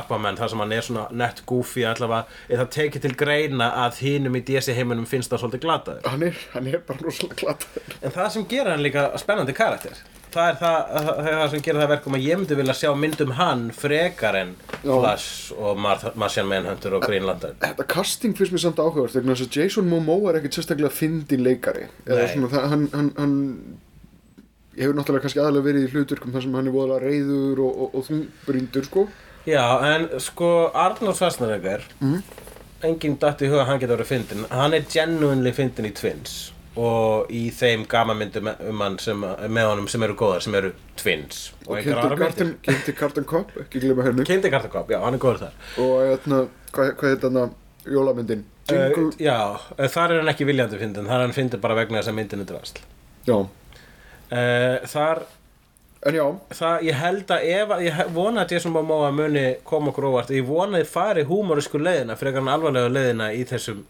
Aquaman 0.00 0.40
þar 0.40 0.50
sem 0.54 0.64
hann 0.64 0.74
er 0.76 0.86
svona 0.88 1.06
nett 1.14 1.44
goofy 1.46 1.84
allavega, 1.88 2.26
er 2.48 2.64
það 2.64 2.72
tekið 2.78 3.06
til 3.06 3.14
greina 3.22 3.70
að 3.84 4.00
hinum 4.08 4.40
í 4.40 4.42
DC-heiminum 4.50 5.06
finnst 5.08 5.30
það 5.30 5.44
svolítið 5.44 5.64
glataður 5.68 6.10
hann 6.10 6.26
er, 6.32 6.46
hann 6.56 6.72
er 6.72 6.82
bara 6.88 7.06
rosalega 7.06 7.38
glataður. 7.44 8.00
En 8.00 8.16
það 8.18 8.32
sem 8.34 8.48
gera 8.56 8.74
hann 8.74 8.82
líka 8.88 9.12
spennandi 9.22 9.54
karakter 9.56 10.02
Það 10.30 10.48
er 10.50 10.58
það, 10.60 10.78
það, 10.94 11.10
er 11.26 11.36
það 11.40 11.48
sem 11.52 11.62
gera 11.66 11.82
það 11.82 11.92
verkum 11.94 12.16
að 12.16 12.26
ég 12.26 12.40
myndi 12.40 12.58
vilja 12.60 12.76
sjá 12.78 12.90
myndum 12.94 13.34
hann 13.38 13.62
frekar 13.74 14.38
en 14.38 14.54
Já. 14.70 14.92
Flash 14.92 15.54
og 15.58 15.80
Mar 15.82 16.04
Martian 16.20 16.48
Manhunter 16.50 16.96
og 16.96 17.06
Green 17.06 17.26
Lantern 17.26 17.58
Þetta 17.62 17.86
casting 17.90 18.36
finnst 18.38 18.54
mér 18.54 18.64
samt 18.64 18.82
áhugavert 18.82 19.16
vegna 19.18 19.34
þess 19.34 19.48
að 19.48 19.58
Jason 19.58 19.90
Momoa 19.90 20.30
er 20.30 20.40
ekkert 20.40 20.58
sérstaklega 20.60 20.92
fyndin 20.94 21.42
leikari 21.46 21.88
eða 22.06 22.20
Nei. 22.22 22.30
svona 22.34 22.52
það, 22.54 22.68
hann, 22.74 22.86
hann, 22.94 23.10
hann 23.18 23.34
hefur 24.78 24.94
náttúrulega 24.96 25.26
kannski 25.26 25.42
aðalega 25.42 25.66
verið 25.66 25.88
í 25.88 25.90
hluturkum 25.94 26.36
þar 26.36 26.46
sem 26.46 26.54
hann 26.58 26.70
er 26.70 26.76
voðalega 26.76 27.10
reyður 27.10 27.64
og, 27.66 27.82
og, 27.84 27.98
og 27.98 28.06
þungbríndur 28.06 28.86
sko 28.86 29.04
Já, 29.48 29.64
en 29.88 30.06
sko 30.20 30.52
Arnold 30.76 31.16
Schwarzenegger 31.18 31.84
mm. 32.04 32.16
enginn 32.86 33.18
datt 33.20 33.42
í 33.42 33.50
huga 33.50 33.64
að 33.64 33.70
hann 33.72 33.82
geta 33.82 33.96
verið 33.96 34.10
fyndin 34.12 34.48
hann 34.52 34.76
er 34.76 34.86
genuinely 34.92 35.52
fyndin 35.56 35.88
í 35.88 35.94
Twins 35.96 36.38
og 36.78 37.30
í 37.34 37.48
þeim 37.54 37.82
gamamyndum 37.90 38.52
um 38.52 38.84
hann 38.84 38.98
sem, 39.02 39.24
með 39.50 39.70
honum 39.72 39.88
sem 39.90 40.04
eru 40.06 40.14
góðar 40.18 40.44
sem 40.44 40.54
eru 40.54 40.70
Twins. 41.00 41.48
Og, 41.66 41.80
og. 41.80 42.22
Kynnti 42.62 42.94
Carton 42.98 43.26
Cop, 43.26 43.50
ekki 43.64 43.82
glemma 43.82 44.06
henni 44.06 44.26
Kynnti 44.28 44.52
Kartakop, 44.52 44.92
já, 44.92 45.00
hann 45.02 45.18
er 45.18 45.22
góður 45.22 45.42
þar. 45.46 45.58
Og 45.82 45.96
hérna, 46.06 46.44
hvað, 46.76 46.94
hvað 47.00 47.14
heit 47.16 47.26
hann 47.26 47.56
jólamyndin? 47.90 48.46
Jingle, 48.70 49.08
uh, 49.08 49.18
Já, 49.18 49.38
uh, 49.74 49.88
þar 49.90 50.14
er 50.14 50.22
hann 50.22 50.30
ekki 50.30 50.46
viljandi 50.46 50.78
fyndin 50.78 51.08
þar 51.10 51.18
er 51.18 51.26
hann 51.26 51.36
fyndin 51.36 51.62
bara 51.62 51.76
vegna 51.78 51.98
þess 51.98 52.12
að 52.12 52.18
myndin 52.20 52.44
er 52.44 52.50
drasl. 52.52 52.82
Já, 53.26 53.36
uh, 53.40 54.88
Þar 54.94 55.24
en 56.06 56.16
já. 56.16 56.24
það, 56.56 56.84
ég 56.86 56.96
held 56.96 57.32
að 57.34 57.46
ef 57.52 57.72
að, 57.74 57.82
ég 57.84 58.02
vona 58.16 58.44
að 58.44 58.54
Jason 58.54 58.72
Momoa 58.72 59.10
muni 59.12 59.46
koma 59.68 59.90
okkur 59.90 60.06
óvart, 60.08 60.30
ég 60.32 60.46
vona 60.48 60.78
að 60.78 60.84
þið 60.84 60.92
fari 60.94 61.24
húmorísku 61.28 61.80
leiðina, 61.82 62.16
frekar 62.16 62.44
en 62.44 62.52
alvarlega 62.54 62.92
leiðina 62.94 63.32
í 63.36 63.42
þessum, 63.48 63.82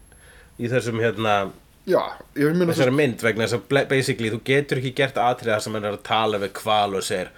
í 0.59 0.71
þessum 0.71 0.99
hérna, 1.03 1.35
ég 1.47 1.70
þessari 1.87 2.93
mynd 2.93 3.23
vegna 3.25 3.47
þess 3.47 3.57
að 3.57 3.87
basically 3.89 4.29
þú 4.33 4.41
getur 4.45 4.81
ekki 4.81 4.93
gert 5.01 5.17
atriða 5.17 5.61
sem 5.63 5.75
er 5.79 5.89
að 5.89 6.03
tala 6.05 6.41
við 6.41 6.53
kval 6.61 6.93
og 6.99 7.05
segir 7.05 7.31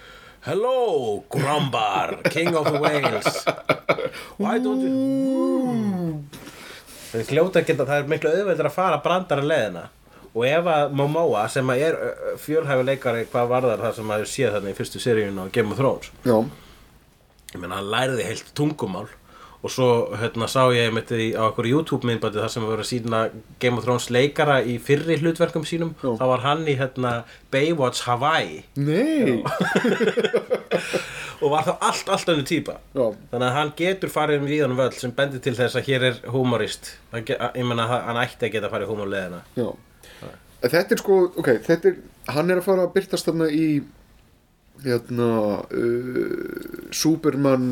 Hello, 0.43 1.23
Grumbar, 1.31 2.17
King 2.27 2.51
of 2.59 2.67
the 2.67 2.79
Whales 2.83 3.45
Why 4.38 4.59
don't 4.59 4.83
you 4.83 6.23
Það 7.13 7.21
er 7.21 7.27
hljóta 7.29 7.62
að 7.62 7.67
geta, 7.69 7.85
það 7.85 8.00
er 8.00 8.07
miklu 8.09 8.29
auðveldur 8.33 8.67
að 8.71 8.73
fara 8.73 8.95
brandara 9.05 9.43
leiðina. 9.45 9.83
Og 10.33 10.45
ef 10.50 10.69
að 10.73 10.93
Momoa 10.97 11.43
sem 11.53 11.67
að 11.69 11.81
er 11.85 11.97
fjölhæfi 12.41 12.85
leikari 12.88 13.27
hvað 13.29 13.51
varðar 13.51 13.83
það 13.85 13.91
sem 14.00 14.07
maður 14.09 14.31
séð 14.31 14.55
þarna 14.55 14.71
í 14.71 14.77
fyrstu 14.79 15.01
seríun 15.03 15.38
á 15.38 15.45
Game 15.53 15.69
of 15.69 15.77
Thrones. 15.77 16.09
Já, 16.25 16.39
ég 17.53 17.62
meina 17.62 17.77
hann 17.77 17.91
læriði 17.93 18.25
heilt 18.31 18.50
tungumál 18.57 19.05
og 19.63 19.72
svo 19.72 19.88
hérna 20.20 20.50
sá 20.51 20.65
ég 20.75 20.91
mitt 20.91 21.12
í, 21.15 21.29
á 21.39 21.48
okkur 21.48 21.70
YouTube 21.70 22.08
myndbæti 22.08 22.41
þar 22.41 22.51
sem 22.51 22.65
við 22.65 22.72
voru 22.74 22.84
að 22.84 22.89
sína 22.89 23.22
Game 23.63 23.79
of 23.79 23.86
Thrones 23.86 24.10
leikara 24.12 24.58
í 24.67 24.75
fyrri 24.84 25.15
hlutverkum 25.22 25.63
sínum. 25.67 25.93
Já. 26.03 26.12
þá 26.20 26.25
var 26.34 26.43
hann 26.43 26.65
í 26.67 26.75
hérna 26.79 27.13
Baywatch 27.53 28.03
Hawaii. 28.10 28.65
Nei. 28.75 29.39
Og 31.43 31.51
var 31.51 31.65
þá 31.67 31.74
allt, 31.79 32.12
allt 32.12 32.29
önnur 32.32 32.48
típa. 32.48 32.77
Já, 32.96 33.05
þannig 33.32 33.48
að 33.48 33.58
hann 33.58 33.74
getur 33.79 34.12
farið 34.12 34.43
um 34.43 34.51
víðanum 34.51 34.79
völl 34.79 34.93
sem 35.00 35.15
bendir 35.15 35.43
til 35.43 35.55
þess 35.58 35.79
að 35.79 35.89
hér 35.89 36.05
er 36.12 36.20
humorist 36.32 36.93
ég 37.13 37.65
meina 37.67 37.88
hann 37.89 38.20
ætti 38.22 38.48
að 38.48 38.53
geta 38.55 38.72
farið 38.72 38.93
humorleðina 38.93 39.41
já. 39.60 39.67
En 40.63 40.72
þetta 40.72 40.96
er 40.96 41.01
sko, 41.01 41.17
ok, 41.39 41.50
þetta 41.65 41.91
er 41.91 41.98
hann 42.32 42.51
er 42.51 42.62
að 42.62 42.67
fara 42.67 42.86
að 42.88 42.93
byrtast 42.96 43.27
þarna 43.27 43.50
í 43.51 43.67
hérna 44.84 45.29
uh, 45.67 46.91
Superman 46.96 47.67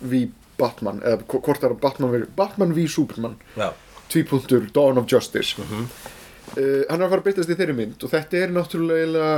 v 0.00 0.26
Batman 0.58 1.00
eða 1.02 1.20
hvo- 1.24 1.42
hvort 1.44 1.60
það 1.62 1.70
er 1.70 1.80
Batman 1.86 2.12
v 2.14 2.22
Batman 2.36 2.72
v 2.76 2.86
Superman. 2.88 3.36
Já, 3.56 3.70
tvípunktur 4.12 4.68
Dawn 4.72 4.98
of 4.98 5.06
Justice. 5.10 5.56
Uh, 5.58 6.84
hann 6.88 7.00
er 7.00 7.06
að 7.06 7.10
fara 7.10 7.20
að 7.20 7.26
byrtast 7.26 7.50
í 7.50 7.56
þeirri 7.58 7.74
mynd 7.74 8.04
og 8.06 8.10
þetta 8.12 8.38
er 8.44 8.52
náttúrulega 8.54 9.28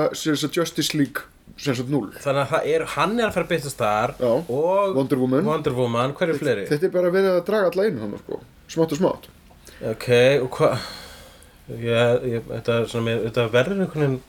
Justice 0.52 0.92
League 0.98 1.24
sem 1.56 1.74
sagt 1.74 1.88
0 1.88 2.10
þannig 2.20 2.52
að 2.52 2.66
er, 2.68 2.84
hann 2.94 3.14
er 3.18 3.30
að 3.30 3.32
fara 3.38 3.46
að 3.46 3.52
byrtast 3.54 3.80
þar 3.80 4.12
Já. 4.20 4.28
og 4.28 4.94
Wonder 4.98 5.16
Woman. 5.22 5.44
Wonder 5.48 5.72
Woman, 5.78 6.12
hver 6.18 6.34
er 6.34 6.38
fleiri? 6.38 6.66
þetta 6.68 6.84
er 6.90 6.92
bara 6.94 7.10
verið 7.14 7.30
að 7.32 7.44
draga 7.48 7.70
alla 7.72 7.86
einu 7.88 8.02
hann 8.04 8.18
sko, 8.20 8.40
smátt 8.68 8.92
og 8.92 9.00
smátt. 9.00 9.30
Ok, 9.88 10.08
og 10.44 10.50
hvað 10.58 10.76
þetta, 11.68 12.76
þetta 12.92 13.46
verður 13.52 13.82
einhvern 13.86 14.04
veginn 14.04 14.20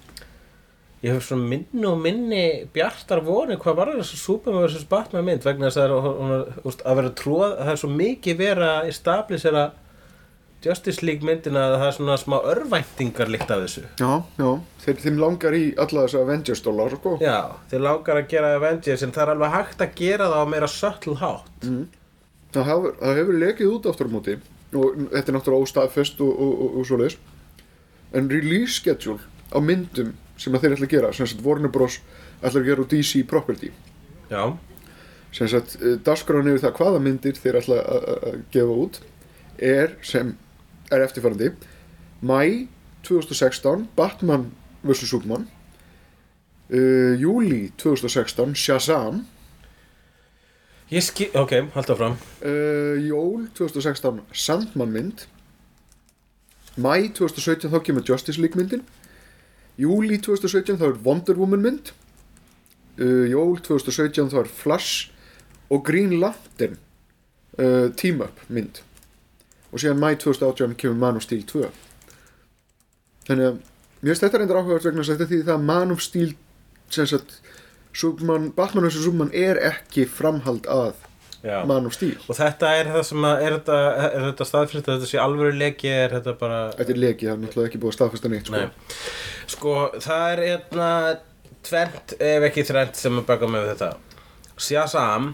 ég 0.99 1.13
hef 1.15 1.27
svona 1.29 1.47
minni 1.47 1.85
og 1.87 1.99
minni 2.03 2.45
bjartar 2.75 3.21
voni 3.23 3.55
hvað 3.59 3.77
var 3.77 3.91
þessu 3.95 4.17
Superman 4.19 4.65
vs. 4.65 4.87
Batman 4.89 5.27
mynd 5.27 5.45
vegna 5.47 5.69
þess 5.69 5.79
að 5.79 5.93
það 5.93 6.07
hún 6.07 6.33
úst, 6.67 6.81
að 6.83 6.99
vera 6.99 7.13
tróð 7.21 7.53
það 7.53 7.71
er 7.73 7.79
svo 7.83 7.91
mikið 7.93 8.41
vera 8.41 8.71
í 8.87 8.91
stablisera 8.95 9.69
Justice 10.59 11.05
League 11.07 11.23
myndina 11.23 11.61
að 11.69 11.77
það 11.77 11.85
er 11.87 11.95
svona 11.95 12.17
smá 12.19 12.35
örvæntingar 12.51 13.31
líkt 13.31 13.51
af 13.55 13.61
þessu 13.63 13.85
já, 13.85 14.11
já, 14.41 14.49
þeir, 14.83 14.99
þeim 15.05 15.21
langar 15.23 15.55
í 15.55 15.63
alla 15.79 16.03
þessa 16.03 16.23
Avengers 16.25 16.63
dólar 16.65 16.95
sko. 16.97 17.15
Já, 17.23 17.37
þeir 17.71 17.85
langar 17.85 18.19
að 18.19 18.29
gera 18.33 18.51
Avengers 18.57 19.05
en 19.07 19.15
það 19.15 19.23
er 19.23 19.33
alveg 19.37 19.55
hægt 19.55 19.83
að 19.85 19.95
gera 20.01 20.27
það 20.33 20.43
á 20.43 20.51
meira 20.51 20.71
subtle 20.73 21.15
hátt 21.23 21.51
það, 21.63 22.63
hefur, 22.73 22.95
það 22.99 23.21
hefur 23.21 23.43
lekið 23.45 23.75
út 23.77 23.91
aftur 23.93 24.11
á 24.11 24.15
móti 24.17 24.39
og 24.69 24.99
þetta 25.13 25.23
er 25.23 25.37
náttúrulega 25.37 25.69
óstaðfest 25.69 26.19
og, 26.27 26.33
og, 26.35 26.51
og, 26.65 26.75
og 26.81 26.89
svoleiðis 26.91 27.19
en 28.19 28.27
release 28.29 28.75
schedule 28.81 29.23
á 29.55 29.57
myndum 29.63 30.11
sem 30.39 30.55
þeir 30.55 30.75
ætla 30.77 30.87
að 30.87 30.93
gera 30.95 31.11
sem 31.13 31.27
sagt 31.27 31.43
Warner 31.45 31.71
Bros. 31.73 31.99
ætla 32.41 32.61
að 32.61 32.67
gera 32.69 32.83
úr 32.85 32.89
DC 32.91 33.23
Property. 33.27 33.69
Já, 34.31 34.43
sem 35.35 35.47
sagt 35.51 35.75
uh, 35.81 35.97
dagskráin 36.05 36.47
yfir 36.53 36.63
það 36.67 36.77
hvaða 36.79 37.01
myndir 37.03 37.35
þeir 37.37 37.59
ætla 37.61 37.79
að- 37.83 38.39
gefa 38.55 38.77
út 38.85 39.01
er 39.59 39.95
sem 40.01 40.35
er 40.91 41.03
eftirfarandi. 41.05 41.51
Mæ 42.23 42.67
2016 43.03 43.87
Batman 43.95 44.49
vs. 44.83 45.05
Superman. 45.11 45.45
Uh, 46.69 47.15
júli 47.19 47.71
2016 47.77 48.55
Shazam. 48.55 49.25
Ég 50.89 51.03
skil, 51.05 51.29
ok, 51.37 51.51
halda 51.75 51.95
fram 51.95 52.15
uh, 52.41 52.95
jól 53.05 53.43
2016 53.57 54.23
Sandman 54.33 54.89
mynd. 54.93 55.25
Mæ 56.79 57.11
2017 57.13 57.69
þá 57.69 57.77
kemur 57.85 58.05
Justice 58.07 58.39
League 58.41 58.57
myndin 58.57 58.81
júli 59.79 60.19
2017 60.19 60.79
þá 60.81 60.85
er 60.89 61.01
Wonder 61.05 61.39
Woman 61.39 61.63
mynd. 61.63 61.93
Uh, 62.99 63.25
jól 63.31 63.57
2017 63.63 64.33
þá 64.33 64.41
er 64.43 64.51
Flash 64.51 65.09
og 65.71 65.85
Green 65.87 66.17
Lantern 66.19 66.79
uh, 67.57 67.87
Team 67.95 68.23
Up 68.25 68.43
mynd. 68.49 68.81
Og 69.69 69.81
síðan 69.81 70.01
mæ 70.01 70.15
2018 70.19 70.75
kemur 70.79 70.99
Man 70.99 71.19
of 71.21 71.25
Steel 71.25 71.45
2 71.47 71.69
þannig 73.29 73.45
að 73.45 73.57
mér 73.59 74.09
finnst 74.09 74.23
þetta 74.25 74.41
reyndar 74.41 74.59
áhugavert 74.61 74.87
vegna 74.87 75.05
þetta 75.05 75.27
því 75.29 75.39
það 75.43 75.55
að 75.55 75.67
Man 75.69 75.93
of 75.93 76.03
Steel 76.03 76.31
sem 76.89 77.09
sagt 77.09 77.39
Batman 78.57 78.85
vs. 78.87 79.03
Superman 79.03 79.33
er 79.35 79.59
ekki 79.69 80.05
framhald 80.09 80.69
að 80.71 81.05
Já. 81.43 81.61
Man 81.69 81.85
of 81.87 81.93
Steel 81.95 82.17
Og 82.27 82.35
þetta 82.35 82.69
er 82.75 82.89
það 82.91 83.03
sem 83.07 83.25
að, 83.29 83.41
er 83.45 83.53
þetta, 83.57 83.75
er 84.09 84.23
þetta 84.27 84.47
staðfyrst 84.49 84.89
að 84.89 84.97
þetta 84.97 85.09
sé 85.11 85.19
alvöru 85.23 85.55
leki, 85.55 85.91
er 85.93 86.15
þetta 86.17 86.33
bara... 86.41 86.57
Þetta 86.75 86.91
er 86.95 86.99
leki, 87.05 87.27
það 87.29 87.35
er 87.35 87.43
náttúrulega 87.45 87.69
ekki 87.71 87.81
búið 87.83 87.93
að 87.93 87.97
staðfesta 87.97 88.31
neitt 88.33 88.49
sko. 88.49 88.59
Nei. 88.59 88.97
Sko, 89.53 89.75
það 90.03 90.25
er 90.33 90.41
einna 90.49 90.89
tvent, 91.69 92.15
ef 92.31 92.47
ekki 92.49 92.65
þrent 92.67 92.99
sem 92.99 93.21
að 93.21 93.27
baka 93.29 93.49
með 93.51 93.69
þetta. 93.71 93.91
Shazam, 94.59 95.29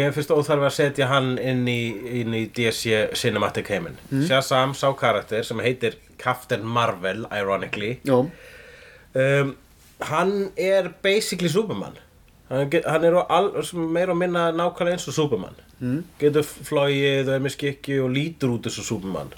mér 0.00 0.14
finnst 0.16 0.32
óþarfi 0.32 0.68
að 0.70 0.76
setja 0.78 1.10
hann 1.10 1.34
inn 1.42 1.66
í, 1.68 1.80
inn 2.22 2.36
í 2.40 2.46
DC 2.56 3.02
Cinematic 3.20 3.68
heiminn. 3.74 4.00
Shazam 4.28 4.72
sá 4.78 4.88
karakter 4.96 5.44
sem 5.44 5.60
heitir 5.64 5.98
Captain 6.20 6.64
Marvel, 6.64 7.26
ironically. 7.36 7.98
Já, 8.08 8.22
Um, 9.10 9.56
hann 10.06 10.52
er 10.54 10.92
basically 11.02 11.48
Superman. 11.50 11.96
Hann, 12.50 13.04
er 13.06 13.14
al, 13.30 13.52
meira 13.94 14.10
og 14.10 14.18
minna 14.18 14.48
nákvæmlega 14.50 14.96
eins 14.96 15.06
og 15.06 15.14
Superman. 15.14 15.58
Mm. 15.78 16.00
Getur 16.18 16.46
flóið 16.46 17.28
og 17.28 17.34
er 17.36 17.44
með 17.44 17.54
skikki 17.54 18.00
og 18.02 18.10
lítur 18.14 18.56
út 18.56 18.66
eins 18.66 18.80
og 18.82 18.88
Superman. 18.88 19.30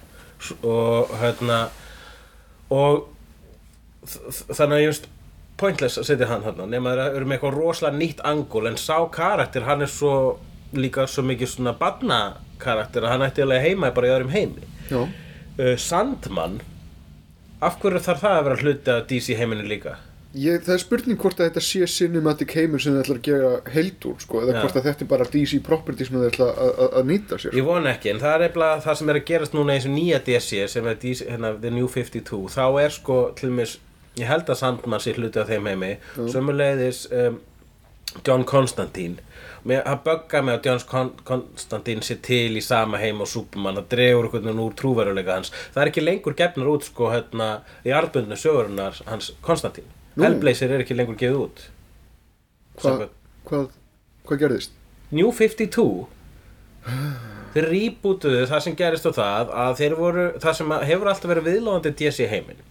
Og 0.64 1.12
hérna, 1.20 1.66
og 2.72 3.04
þannig 4.08 4.76
að 4.78 4.82
ég 4.82 4.90
veist 4.90 5.10
pointless 5.60 6.00
að 6.00 6.08
setja 6.08 6.28
hann 6.30 6.44
hann 6.46 6.62
nema 6.70 6.94
það 6.96 7.16
eru 7.18 7.28
með 7.28 7.36
eitthvað 7.36 7.58
rosalega 7.58 7.98
nýtt 8.00 8.22
angul 8.26 8.66
en 8.70 8.78
sá 8.80 8.96
karakter 9.14 9.66
hann 9.68 9.84
er 9.84 9.90
svo 9.90 10.14
líka 10.74 11.06
svo 11.06 11.24
mikið 11.28 11.52
svona 11.52 11.74
barnakarakter 11.78 13.04
að 13.04 13.14
hann 13.14 13.26
ætti 13.28 13.44
alveg 13.44 13.66
heima 13.68 13.92
bara 13.94 14.08
í 14.08 14.14
öðrum 14.16 14.32
heimi 14.32 14.64
uh, 14.96 15.76
Sandman 15.78 16.60
af 17.62 17.78
hverju 17.82 18.02
þarf 18.02 18.24
það 18.24 18.38
að 18.38 18.46
vera 18.48 18.60
hluti 18.62 18.94
af 18.96 19.04
DC 19.10 19.36
heiminu 19.38 19.68
líka 19.68 19.98
ég, 20.34 20.62
það 20.64 20.74
er 20.74 20.80
spurning 20.82 21.18
hvort 21.20 21.40
að 21.40 21.48
þetta 21.50 21.62
sé 21.66 21.86
cinematic 21.92 22.54
heimur 22.56 22.80
sem 22.80 22.94
þið 22.96 23.02
ætlar 23.04 23.18
að 23.20 23.26
gera 23.28 23.52
heildur, 23.74 24.18
sko, 24.24 24.40
eða 24.42 24.54
Já. 24.56 24.60
hvort 24.62 24.76
að 24.80 24.86
þetta 24.88 25.04
er 25.06 25.10
bara 25.12 25.28
DC 25.32 25.60
property 25.66 26.04
sem 26.08 26.16
þið 26.18 26.28
ætla 26.30 26.48
að- 26.52 26.74
að 26.86 26.98
að 27.00 27.06
nýta 27.12 27.38
sér. 27.42 27.52
Ég 27.58 27.64
vona 27.68 27.92
ekki, 27.94 28.10
en 28.14 28.20
það 28.20 28.34
er 28.38 28.48
eitthvað 28.48 28.82
það 28.86 28.96
sem 29.02 29.08
er 29.10 29.20
að 29.20 29.24
gerast 29.32 29.52
núna 29.54 29.76
í 29.76 29.78
þessu 29.80 29.94
nýja 29.96 30.20
DC 30.24 30.68
sem 30.68 30.86
er 30.86 30.94
DC, 30.94 31.24
hérna, 31.28 31.54
The 31.60 31.70
New 31.70 31.88
52 31.88 32.48
þá 32.48 32.64
er 32.84 32.90
sko 32.90 33.18
til 33.36 33.50
mis 33.50 33.78
ég 34.16 34.26
held 34.28 34.44
að 34.52 34.56
Sandman 34.60 35.00
sé 35.00 35.14
hluti 35.16 35.40
af 35.40 35.48
þeim 35.48 35.66
heimi 35.70 35.96
sömuleiðis 36.28 37.06
um, 37.12 37.40
John 38.26 38.44
Constantine 38.44 39.16
það 39.64 40.02
böggar 40.04 40.42
mig 40.44 40.58
að 40.58 40.66
John 40.66 40.80
Con 40.90 41.10
Constantine 41.24 42.02
sé 42.04 42.16
til 42.20 42.56
í 42.58 42.62
sama 42.62 42.98
heim 42.98 43.20
og 43.24 43.28
Superman 43.30 43.76
það 43.80 43.88
dregur 43.94 44.26
einhvern 44.28 44.44
veginn 44.50 44.60
úr 44.66 44.74
trúveruleika 44.76 45.36
hans 45.38 45.52
það 45.72 45.82
er 45.84 45.90
ekki 45.92 46.04
lengur 46.04 46.34
gefnar 46.36 46.68
út 46.74 46.84
sko 46.84 47.08
hérna, 47.12 47.62
í 47.86 47.94
arbundinu 47.94 48.36
sögurinnar 48.36 49.00
hans 49.06 49.32
Constantine. 49.40 49.88
Hellblazer 50.16 50.74
er 50.74 50.84
ekki 50.84 50.96
lengur 50.96 51.18
gefið 51.20 51.38
út. 51.46 51.62
Hvað, 52.80 53.06
hvað, 53.48 53.70
hvað 54.28 54.42
gerðist? 54.44 54.74
New 55.12 55.30
52 55.36 55.86
þeir 57.52 57.68
rebootuðu 57.68 58.44
það 58.48 58.62
sem 58.64 58.76
gerist 58.76 59.08
á 59.08 59.12
það 59.12 59.54
að 59.64 59.80
þeir 59.80 59.96
voru, 59.98 60.26
það 60.42 60.58
sem 60.58 60.76
hefur 60.88 61.10
alltaf 61.12 61.32
verið 61.32 61.48
viðlóðandi 61.50 61.92
DC 62.00 62.28
heiminn 62.32 62.62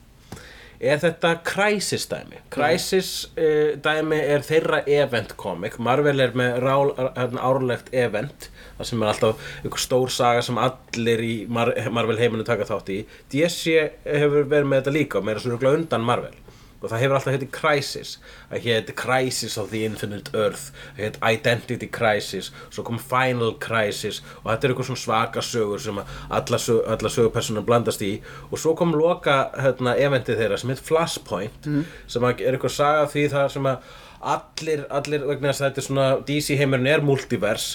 er 0.81 0.97
þetta 0.97 1.35
Crisis 1.45 2.07
dæmi. 2.09 2.39
Crisis 2.53 3.11
uh, 3.37 3.77
dæmi 3.85 4.17
er 4.17 4.41
þeirra 4.45 4.81
event 4.89 5.35
comic. 5.37 5.77
Marvel 5.77 6.23
er 6.23 6.33
með 6.37 6.57
rál, 6.63 6.93
hérna, 6.97 7.43
árlegt 7.45 7.91
event 7.93 8.49
það 8.79 8.89
sem 8.89 9.03
er 9.03 9.11
alltaf 9.11 9.51
einhver 9.61 9.83
stór 9.83 10.13
saga 10.13 10.41
sem 10.45 10.57
allir 10.57 11.21
í 11.21 11.35
Mar 11.45 11.73
Marvel 11.93 12.17
heiminu 12.17 12.45
taka 12.47 12.65
þátt 12.69 12.89
í. 12.93 13.01
DC 13.33 13.77
hefur 14.07 14.49
verið 14.49 14.71
með 14.71 14.81
þetta 14.81 14.95
líka 14.97 15.21
og 15.21 15.27
meira 15.29 15.43
svo 15.43 15.53
rúglega 15.53 15.83
undan 15.83 16.07
Marvel 16.07 16.33
og 16.81 16.89
það 16.89 17.01
hefur 17.03 17.15
alltaf 17.17 17.33
heitið 17.35 17.51
Crisis. 17.53 18.11
Að 18.49 18.63
héti 18.65 18.95
Crisis 18.97 19.57
of 19.61 19.69
the 19.69 19.83
Infinite 19.85 20.33
Earth. 20.33 20.71
Að 20.95 21.01
héti 21.05 21.21
Identity 21.35 21.87
Crisis. 21.93 22.51
Svo 22.73 22.83
kom 22.87 22.97
Final 22.99 23.53
Crisis. 23.61 24.21
Og 24.41 24.49
þetta 24.49 24.67
er 24.67 24.73
eitthvað 24.73 24.89
svona 24.89 25.03
svaka 25.03 25.43
sögur 25.45 25.81
sem 25.83 25.99
alla, 26.01 26.59
sög, 26.65 26.79
alla 26.95 27.11
sögupersonar 27.13 27.65
blandast 27.67 28.01
í. 28.07 28.11
Og 28.49 28.57
svo 28.63 28.73
kom 28.79 28.95
loka 28.97 29.35
hérna, 29.61 29.93
eventið 30.01 30.41
þeirra 30.41 30.57
sem 30.61 30.73
heit 30.73 30.81
Flashpoint 30.89 31.69
sem 32.09 32.25
að 32.25 32.41
er 32.47 32.57
eitthvað 32.57 32.75
saga 32.79 33.05
því 33.13 33.27
það 33.35 33.47
sem 33.57 33.69
að 33.75 33.93
allir, 34.33 34.83
allir 34.93 35.23
vegna 35.29 35.49
þess 35.53 35.61
að 35.61 35.69
þetta 35.69 35.81
er 35.81 35.87
svona 35.87 36.09
DC 36.27 36.57
heimurinn 36.59 36.89
er 36.91 37.01
multivers 37.05 37.69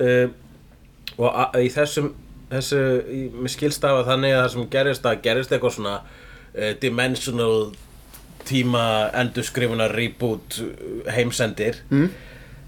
uh, 0.00 0.26
og 1.16 1.28
a- 1.32 1.50
í 1.60 1.68
þessum 1.72 2.10
þessu, 2.52 2.80
í, 3.08 3.20
mér 3.32 3.52
skilst 3.54 3.84
af 3.88 4.02
að 4.02 4.10
þannig 4.10 4.34
að 4.36 4.42
það 4.42 4.50
sem 4.56 4.66
gerist 4.74 5.06
að 5.08 5.22
gerist 5.24 5.54
eitthvað 5.56 5.76
svona 5.78 5.94
uh, 6.02 6.72
dimensional 6.82 7.54
tíma 8.48 8.84
endurskrifuna 9.22 9.88
reboot 9.92 10.58
uh, 10.62 11.08
heimsendir 11.14 11.80
mm. 11.90 12.08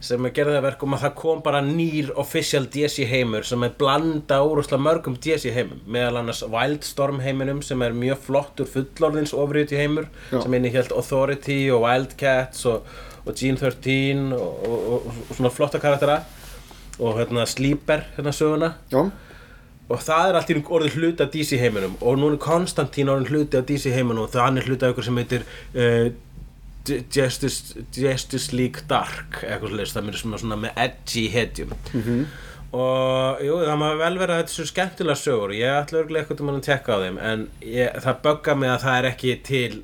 sem 0.04 0.28
gera 0.36 0.52
það 0.52 0.60
að 0.60 0.66
verkum 0.68 0.96
að 0.96 1.04
það 1.06 1.14
kom 1.22 1.42
bara 1.44 1.62
nýr 1.64 2.12
official 2.20 2.68
DC 2.70 3.06
heimur 3.08 3.46
sem 3.48 3.64
er 3.66 3.74
blanda 3.80 4.40
úrúslega 4.44 4.84
mörgum 4.84 5.16
DC 5.16 5.52
heimum 5.54 5.82
meðal 5.86 6.20
annars 6.22 6.44
Wildstorm 6.52 7.20
heiminum 7.24 7.62
sem 7.64 7.82
er 7.86 7.96
mjög 7.96 8.22
flottur 8.28 8.70
fullorðins 8.70 9.34
ofriðt 9.36 9.76
heimur 9.78 10.08
Já. 10.30 10.40
sem 10.40 10.58
innihjalt 10.60 10.94
Authority 10.94 11.60
og 11.74 11.84
Wildcats 11.86 12.66
og, 12.70 12.88
og 13.24 13.36
Gene 13.38 13.60
13 13.60 14.32
og, 14.36 14.64
og, 14.68 14.88
og, 14.98 15.12
og 15.28 15.36
svona 15.36 15.52
flotta 15.54 15.82
karaktera 15.82 16.22
og 16.98 17.18
hérna 17.18 17.46
Sleeper 17.50 18.04
hérna 18.16 18.34
söguna 18.34 18.74
Já, 18.92 19.08
og 19.92 20.00
það 20.00 20.28
er 20.28 20.38
allt 20.38 20.50
í 20.50 20.54
einu 20.56 20.64
orðið 20.78 20.94
hluti 20.98 21.24
af 21.24 21.32
DC 21.34 21.58
heiminum. 21.60 21.96
Og 22.00 22.16
nú 22.20 22.30
er 22.32 22.38
Konstantín 22.40 23.10
orðin 23.12 23.28
hluti 23.32 23.58
af 23.60 23.66
DC 23.68 23.92
heiminum. 23.92 24.24
Og 24.24 24.32
það 24.32 24.60
er 24.60 24.68
hluti 24.70 24.86
af 24.86 24.94
ykkur 24.94 25.08
sem 25.08 25.20
heitir 25.20 25.44
uh, 25.76 26.06
Justice, 27.16 27.84
Justice 27.96 28.56
League 28.56 28.84
Dark 28.88 29.40
eitthvað 29.42 29.70
svolítið, 29.72 29.92
það 29.94 30.10
er 30.10 30.18
svona, 30.20 30.58
með 30.64 30.80
edgy 30.84 31.24
hetjum. 31.32 31.76
Og 32.74 33.42
jú, 33.46 33.58
það 33.62 33.76
má 33.80 33.86
vel 34.00 34.16
vera 34.18 34.40
þetta 34.40 34.52
svo 34.56 34.64
skemmtilega 34.68 35.20
sögur. 35.20 35.52
Ég 35.54 35.76
ætla 35.78 36.00
örgulega 36.02 36.24
eitthvað 36.24 36.42
um 36.42 36.54
að 36.54 36.64
tekka 36.66 36.96
á 36.98 37.02
þeim. 37.04 37.20
En 37.22 37.44
ég, 37.62 38.00
það 38.04 38.22
böggar 38.24 38.58
mig 38.60 38.72
að 38.72 38.82
það 38.86 38.98
er 38.98 39.10
ekki 39.12 39.36
til 39.46 39.82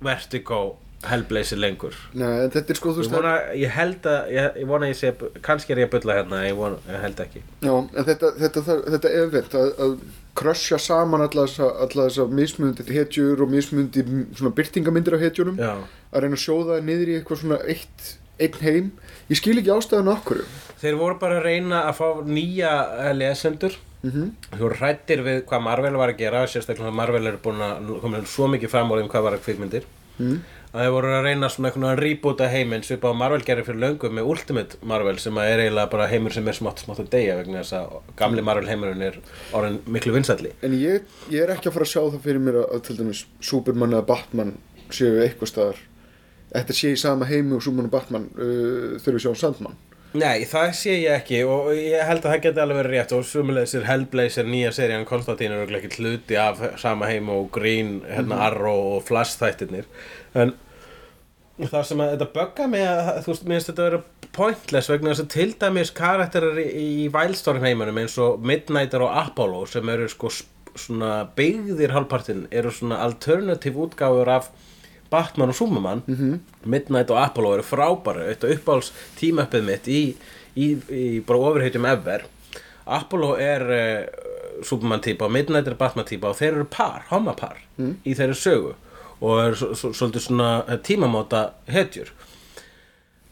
Vertigo 0.00 0.62
Hellblazer 1.08 1.60
lengur 1.60 1.94
Nei, 2.12 2.48
þetta 2.52 2.74
er 2.74 2.78
sko, 2.78 2.92
þú 2.92 3.04
ég, 3.04 3.06
veist, 3.06 3.14
vona, 3.16 3.34
ég 3.56 3.70
held 3.72 4.08
að 4.10 4.32
ég, 4.34 4.58
ég 4.60 4.66
vona 4.68 4.88
að 4.88 4.92
ég 4.92 4.98
sé, 4.98 5.12
kannski 5.46 5.72
er 5.72 5.84
ég 5.84 5.88
að 5.88 5.94
bulla 5.94 6.16
hérna 6.18 6.42
ég, 6.44 6.56
vona, 6.58 6.80
ég 6.90 7.04
held 7.06 7.22
ekki 7.24 7.40
já, 7.40 7.72
en 7.72 8.08
þetta, 8.10 8.32
þetta, 8.42 8.64
þetta, 8.66 8.76
þetta 8.96 9.14
event 9.22 9.56
að, 9.60 9.70
að 9.86 9.94
krössja 10.40 10.78
saman 10.80 11.24
alla 11.24 11.44
þessa, 11.46 11.68
alla 11.84 12.06
þessa 12.06 12.26
mismundi 12.30 12.86
hetjur 12.94 13.44
og 13.44 13.52
mismundi 13.52 14.04
svona 14.38 14.54
byrtingamyndir 14.56 15.16
af 15.16 15.24
hetjunum 15.24 15.60
Já. 15.60 15.72
að 16.12 16.24
reyna 16.24 16.38
að 16.38 16.44
sjóða 16.44 16.80
niður 16.86 17.12
í 17.12 17.16
eitthvað 17.18 17.42
svona 17.42 17.60
eitt, 17.64 18.10
einn 18.40 18.60
heim 18.64 18.90
ég 19.30 19.40
skil 19.40 19.56
ekki 19.58 19.72
ástæðan 19.74 20.12
okkur 20.14 20.44
Þeir 20.80 20.96
voru 21.00 21.18
bara 21.20 21.40
að 21.40 21.48
reyna 21.48 21.84
að 21.88 21.98
fá 21.98 22.06
nýja 22.24 22.72
eh, 23.02 23.12
lesendur 23.16 23.76
mm 24.02 24.10
-hmm. 24.10 24.58
Voru 24.60 24.78
hrættir 24.80 25.24
við 25.26 25.42
hvað 25.48 25.66
Marvel 25.66 25.96
var 25.96 26.14
að 26.14 26.20
gera 26.22 26.46
Sérstaklega 26.46 26.88
að 26.88 27.00
Marvel 27.00 27.26
er 27.26 27.36
búin 27.42 27.60
að 27.60 28.00
koma 28.00 28.24
svo 28.24 28.48
mikið 28.48 28.70
fram 28.70 28.90
úr 28.90 29.02
um 29.02 29.08
hvað 29.08 29.22
var 29.22 29.34
að 29.34 29.44
kvikmyndir 29.44 29.84
mm. 30.18 30.40
Að 30.70 30.84
þeir 30.84 30.92
voru 30.94 31.10
að 31.16 31.24
reyna 31.26 31.48
svona 31.50 31.70
einhvern 31.70 31.86
veginn 31.86 32.00
reboota 32.04 32.48
heiminn 32.50 32.84
svipað 32.86 33.16
á 33.16 33.20
Marvel 33.22 33.42
gerir 33.46 33.66
fyrir 33.66 33.80
löngu 33.82 34.10
með 34.14 34.30
Ultimate 34.32 34.78
Marvel 34.86 35.16
sem 35.18 35.40
að 35.40 35.50
er 35.50 35.62
eiginlega 35.64 35.90
bara 35.90 36.08
heimur 36.12 36.34
sem 36.36 36.46
er 36.46 36.58
smátt 36.58 36.84
smátt 36.84 37.02
að 37.02 37.10
deyja 37.14 37.36
vegna 37.40 37.64
þess 37.64 37.76
að 37.80 37.96
gamli 38.20 38.44
Marvel 38.46 38.70
heimurinn 38.70 39.04
er 39.08 39.18
orðin 39.56 39.80
miklu 39.90 40.14
vinsælli. 40.14 40.54
En 40.62 40.76
ég, 40.78 41.10
ég 41.32 41.42
er 41.42 41.54
ekki 41.56 41.72
að 41.72 41.78
fara 41.78 41.88
að 41.88 41.92
sjá 41.94 42.02
það 42.04 42.24
fyrir 42.28 42.44
mér 42.46 42.60
að, 42.62 42.66
að 42.76 42.82
til 42.86 42.98
dæmis 43.00 43.22
Superman 43.50 43.96
eða 43.96 44.08
Batman 44.12 44.56
séu 44.94 45.20
eitthvað 45.24 45.52
staðar. 45.52 45.84
Þetta 46.54 46.78
sé 46.78 46.94
í 46.94 46.98
sama 46.98 47.26
heimi 47.30 47.58
og 47.58 47.66
Superman 47.66 47.90
og 47.90 47.94
Batman 47.94 48.30
uh, 48.36 48.98
þurfum 49.02 49.18
við 49.18 49.26
sjá 49.26 49.42
Sandman 49.42 49.78
Nei, 50.10 50.42
það 50.50 50.72
sé 50.74 50.94
ég 51.04 51.20
ekki 51.20 51.44
og 51.46 51.68
ég 51.76 52.02
held 52.02 52.24
að 52.24 52.32
það 52.32 52.40
geti 52.46 52.62
alveg 52.64 52.78
verið 52.80 52.94
rétt 52.96 53.12
og 53.14 53.26
sumulegis 53.28 53.76
er 53.78 53.84
Hellblazer 53.86 54.48
nýja 54.48 54.72
serían 54.74 55.06
Konstantín 55.06 55.54
er 55.54 55.76
ekki 55.78 56.00
hluti 56.00 56.38
af 56.40 56.58
sama 56.82 57.06
heim 57.06 57.30
og 57.30 57.52
Green, 57.54 58.00
hérna 58.08 58.40
Arrow 58.48 58.96
og 58.96 59.04
Flash 59.06 59.38
þættirnir 59.38 59.86
en 60.34 60.56
það 61.60 61.86
sem 61.86 62.02
að 62.02 62.14
þetta 62.16 62.28
bögga 62.34 62.66
mig 62.72 62.86
að 62.88 63.10
þú 63.22 63.32
veist, 63.32 63.44
mér 63.46 63.60
finnst 63.60 63.70
þetta 63.70 63.84
að 63.84 63.90
vera 63.90 64.30
pointless 64.34 64.90
vegna 64.90 65.12
þess 65.12 65.24
að 65.24 65.30
til 65.36 65.54
dæmis 65.62 65.94
karakterar 66.00 66.58
í, 66.58 66.66
í 66.74 67.06
Wildstorm 67.14 67.62
heiminum 67.62 68.02
eins 68.02 68.18
og 68.18 68.42
Midnighter 68.50 69.06
og 69.06 69.14
Apollo 69.22 69.62
sem 69.70 69.94
eru 69.94 70.10
sko 70.10 70.32
svona 70.78 71.12
byggðir 71.38 71.94
hálfpartinn 71.94 72.48
eru 72.50 72.74
svona 72.74 72.98
alternative 73.06 73.86
útgáfur 73.86 74.34
af 74.34 74.50
Batman 75.10 75.48
og 75.48 75.54
Superman 75.54 76.02
-hmm. 76.06 76.38
Midnight 76.64 77.10
og 77.10 77.22
Apollo 77.22 77.54
eru 77.54 77.62
frábæri 77.62 78.28
þetta 78.30 78.52
uppáhalds 78.54 78.92
tímappið 79.20 79.62
mitt 79.64 79.88
í, 79.88 80.14
í, 80.56 80.66
í 80.90 81.20
bara 81.26 81.38
ofurheitjum 81.38 81.84
ever. 81.84 82.24
Apollo 82.86 83.36
er 83.38 83.62
uh, 83.62 84.64
Superman 84.64 85.00
típa 85.00 85.24
og 85.24 85.32
Midnight 85.32 85.68
er 85.68 85.74
Batman 85.74 86.06
típa 86.06 86.28
og 86.28 86.36
þeir 86.36 86.52
eru 86.52 86.64
par, 86.64 87.04
homapar 87.08 87.56
í 88.04 88.14
þeirri 88.14 88.34
sögu 88.34 88.74
og 89.20 89.40
er 89.44 89.54
svo, 89.54 89.74
svo, 89.74 89.92
svolítið 89.92 90.20
svona 90.20 90.64
eh, 90.68 90.78
tímamóta 90.78 91.50
hetjur. 91.66 92.08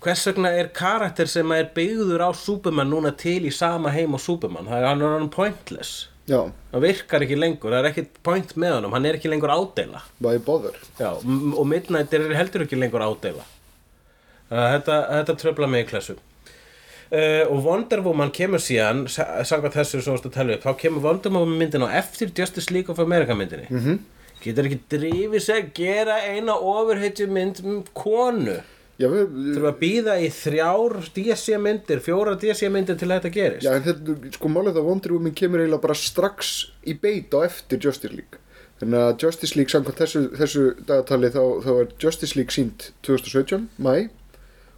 Hvers 0.01 0.27
vegna 0.27 0.53
er 0.55 0.69
karakter 0.69 1.27
sem 1.27 1.53
er 1.53 1.71
byggður 1.75 2.23
á 2.23 2.31
Superman 2.37 2.91
núna 2.91 3.11
til 3.17 3.47
í 3.49 3.51
sama 3.51 3.91
heim 3.91 4.15
og 4.15 4.21
Superman? 4.21 4.69
Það 4.69 4.79
er 4.79 4.87
hann 4.87 5.31
pointless 5.31 6.09
já, 6.29 6.41
það 6.73 6.85
virkar 6.85 7.25
ekki 7.27 7.39
lengur, 7.41 7.73
það 7.73 7.81
er 7.85 7.91
ekkit 7.91 8.23
point 8.23 8.55
með 8.61 8.75
honum 8.79 8.93
hann 8.97 9.07
er 9.09 9.17
ekki 9.19 9.31
lengur 9.33 9.51
ádeila. 9.55 10.03
Why 10.21 10.39
bother? 10.39 10.77
Já, 11.01 11.11
m- 11.25 11.55
og 11.59 11.67
Midnight 11.71 12.13
er 12.15 12.29
heldur 12.37 12.67
ekki 12.67 12.79
lengur 12.79 13.01
ádeila. 13.05 13.45
Uh, 14.49 14.65
þetta, 14.77 14.95
þetta 15.13 15.35
tröfla 15.43 15.67
mig 15.69 15.85
í 15.85 15.89
klassu 15.91 16.15
uh, 17.13 17.45
og 17.53 17.59
Wonder 17.67 18.01
Woman 18.05 18.31
kemur 18.33 18.63
síðan 18.65 19.03
sa- 19.13 19.43
samkvæmt 19.45 19.77
þessu 19.77 20.01
svo 20.01 20.15
varstu 20.15 20.31
að 20.31 20.37
tala 20.39 20.55
upp 20.57 20.65
þá 20.65 20.73
kemur 20.85 21.05
Wonder 21.05 21.35
Woman 21.35 21.59
myndin 21.61 21.85
á 21.85 21.89
eftir 22.01 22.33
Justice 22.37 22.73
League 22.73 22.89
of 22.93 22.99
America 23.05 23.35
myndinni. 23.37 23.67
Mhm. 23.69 23.85
-hmm. 23.85 23.99
getur 24.45 24.65
ekki 24.69 24.81
drifið 24.95 25.41
sig 25.43 25.57
að 25.65 25.73
gera 25.75 26.17
eina 26.33 26.55
ofurheitju 26.55 27.27
mynd 27.27 27.61
um 27.65 27.85
konu 27.93 28.61
já, 28.99 29.09
við, 29.13 29.39
þurfa 29.55 29.71
að 29.73 29.79
býða 29.83 30.19
í 30.21 30.29
þrjár 30.35 30.99
DC 31.17 31.61
myndir, 31.63 32.03
fjóra 32.05 32.35
DC 32.41 32.69
myndir 32.75 32.99
til 32.99 33.11
þetta 33.13 33.33
gerist. 33.35 33.67
Já, 33.69 33.73
en 33.79 33.87
þetta, 33.87 34.19
sko 34.35 34.53
málið 34.53 34.79
það 34.81 34.91
Wonder 34.91 35.17
Woman 35.17 35.39
kemur 35.39 35.63
eiginlega 35.63 35.87
bara 35.87 35.99
strax 35.99 36.53
í 36.85 36.99
beit 36.99 37.35
á 37.35 37.39
eftir 37.47 37.83
Justice 37.85 38.15
League. 38.15 38.43
Þannig 38.79 39.05
að 39.05 39.25
Justice 39.25 39.59
League 39.59 39.75
samkvæmt 39.75 40.03
þessu, 40.05 40.25
þessu 40.39 40.65
dagatali 40.87 41.33
þá, 41.35 41.43
þá 41.65 41.71
er 41.75 41.93
Justice 42.03 42.39
League 42.39 42.55
sínt 42.55 42.91
2017, 43.07 43.67
mæ 43.83 44.09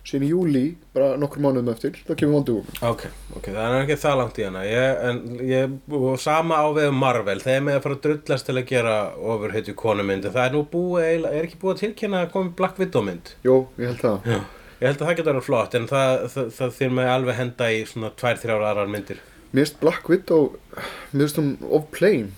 síðan 0.07 0.27
í 0.27 0.31
júli, 0.31 0.63
bara 0.95 1.11
nokkur 1.21 1.43
mánuðum 1.45 1.71
eftir 1.73 1.99
þá 2.07 2.13
kemur 2.15 2.37
Wonder 2.39 2.57
Woman. 2.59 2.79
Ok, 2.91 3.05
ok, 3.37 3.49
það 3.51 3.75
er 3.77 3.85
ekki 3.85 3.99
það 4.03 4.17
langt 4.21 4.41
í 4.41 4.47
hana. 4.47 4.63
Ég, 4.67 5.03
en 5.11 5.21
ég, 5.49 5.75
og 6.01 6.21
sama 6.23 6.61
á 6.61 6.67
við 6.77 6.95
Marvel 6.97 7.39
þeir 7.43 7.67
með 7.67 7.79
að 7.79 7.85
fara 7.87 7.99
að 7.99 8.07
drullast 8.07 8.49
til 8.49 8.57
að 8.57 8.71
gera 8.71 8.97
ofurheitju 9.35 9.77
konumynd, 9.81 10.31
það 10.31 10.47
er 10.47 10.57
nú 10.57 10.65
búið 10.73 11.29
er 11.31 11.45
ekki 11.45 11.61
búið 11.61 11.77
að 11.77 11.83
tilkynna 11.85 12.25
að 12.25 12.33
komi 12.37 12.55
Black 12.59 12.81
Widow 12.81 13.07
mynd? 13.07 13.35
Jó, 13.47 13.55
ég 13.77 13.93
held 13.93 14.05
það. 14.05 14.31
Já. 14.35 14.41
Ég 14.81 14.89
held 14.89 15.03
að 15.03 15.09
það 15.11 15.17
getur 15.19 15.35
verið 15.35 15.45
flott 15.45 15.75
en 15.77 15.89
það, 15.91 16.11
það, 16.33 16.53
það 16.57 16.77
þýr 16.79 16.93
mig 16.97 17.09
alveg 17.13 17.37
henda 17.37 17.67
í 17.69 17.81
svona 17.89 18.09
tvær, 18.17 18.39
þrjár 18.41 18.63
aðrar 18.71 18.93
myndir. 18.95 19.19
Mér 19.51 19.67
finnst 19.67 19.81
Black 19.83 20.09
Widow, 20.09 20.55
mér 21.13 21.27
finnst 21.27 21.41
hún 21.41 21.51
of 21.69 21.91
plain 21.93 22.31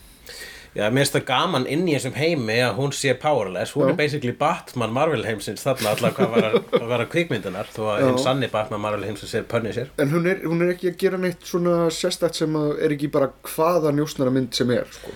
Já, 0.73 0.87
mér 0.89 1.03
finnst 1.03 1.17
það 1.19 1.25
gaman 1.29 1.67
inn 1.69 1.83
í 1.85 1.93
þessum 1.93 2.15
heimi 2.17 2.55
að 2.65 2.79
hún 2.79 2.95
sé 2.97 3.13
powerless, 3.21 3.75
hún 3.77 3.91
Já. 3.91 3.93
er 3.93 3.99
basically 3.99 4.33
Batman 4.41 4.95
Marvel 4.97 5.27
heimsins 5.27 5.65
þarna 5.67 5.93
allar 5.93 6.15
hvað 6.17 6.31
var 6.33 6.47
að, 6.49 6.95
að 6.97 7.05
kvikmyndunar 7.13 7.69
þó 7.75 7.83
að 7.93 8.05
hinn 8.07 8.21
sanni 8.23 8.49
Batman 8.53 8.81
Marvel 8.81 9.05
heimsins 9.05 9.35
er 9.37 9.45
Punisher 9.51 9.91
En 10.01 10.15
hún 10.15 10.31
er, 10.31 10.41
hún 10.49 10.65
er 10.65 10.73
ekki 10.73 10.89
að 10.95 10.97
gera 11.05 11.21
neitt 11.21 11.45
svona 11.45 11.91
sérstætt 11.93 12.41
sem 12.41 12.57
að 12.57 12.81
er 12.87 12.97
ekki 12.97 13.13
bara 13.13 13.29
hvaða 13.53 13.93
njósnara 13.99 14.33
mynd 14.33 14.57
sem 14.57 14.73
er 14.73 14.89
sko. 14.97 15.13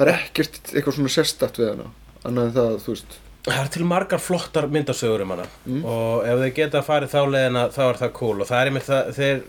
Það 0.00 0.08
er 0.08 0.14
ekkert 0.16 0.60
eitthvað 0.72 0.98
svona 0.98 1.14
sérstætt 1.14 1.62
við 1.62 1.70
hana 1.76 1.90
annað 2.26 2.48
en 2.48 2.56
það, 2.58 2.74
þú 2.82 2.96
veist 2.96 3.21
Það 3.42 3.58
er 3.58 3.70
til 3.74 3.86
margar 3.90 4.20
flottar 4.22 4.68
myndasögur 4.70 5.24
um 5.24 5.32
hana. 5.34 5.44
Mm. 5.66 5.80
og 5.82 6.26
ef 6.30 6.38
þeir 6.42 6.52
geta 6.54 6.82
farið 6.86 7.10
þá 7.10 7.22
leiðina 7.32 7.62
þá 7.74 7.80
er 7.84 7.98
það 7.98 8.12
cool. 8.18 8.34
Og 8.36 8.46
það 8.46 8.60
er 8.60 8.70
einmitt 8.70 8.86
það 8.86 9.08
þeir, 9.16 9.40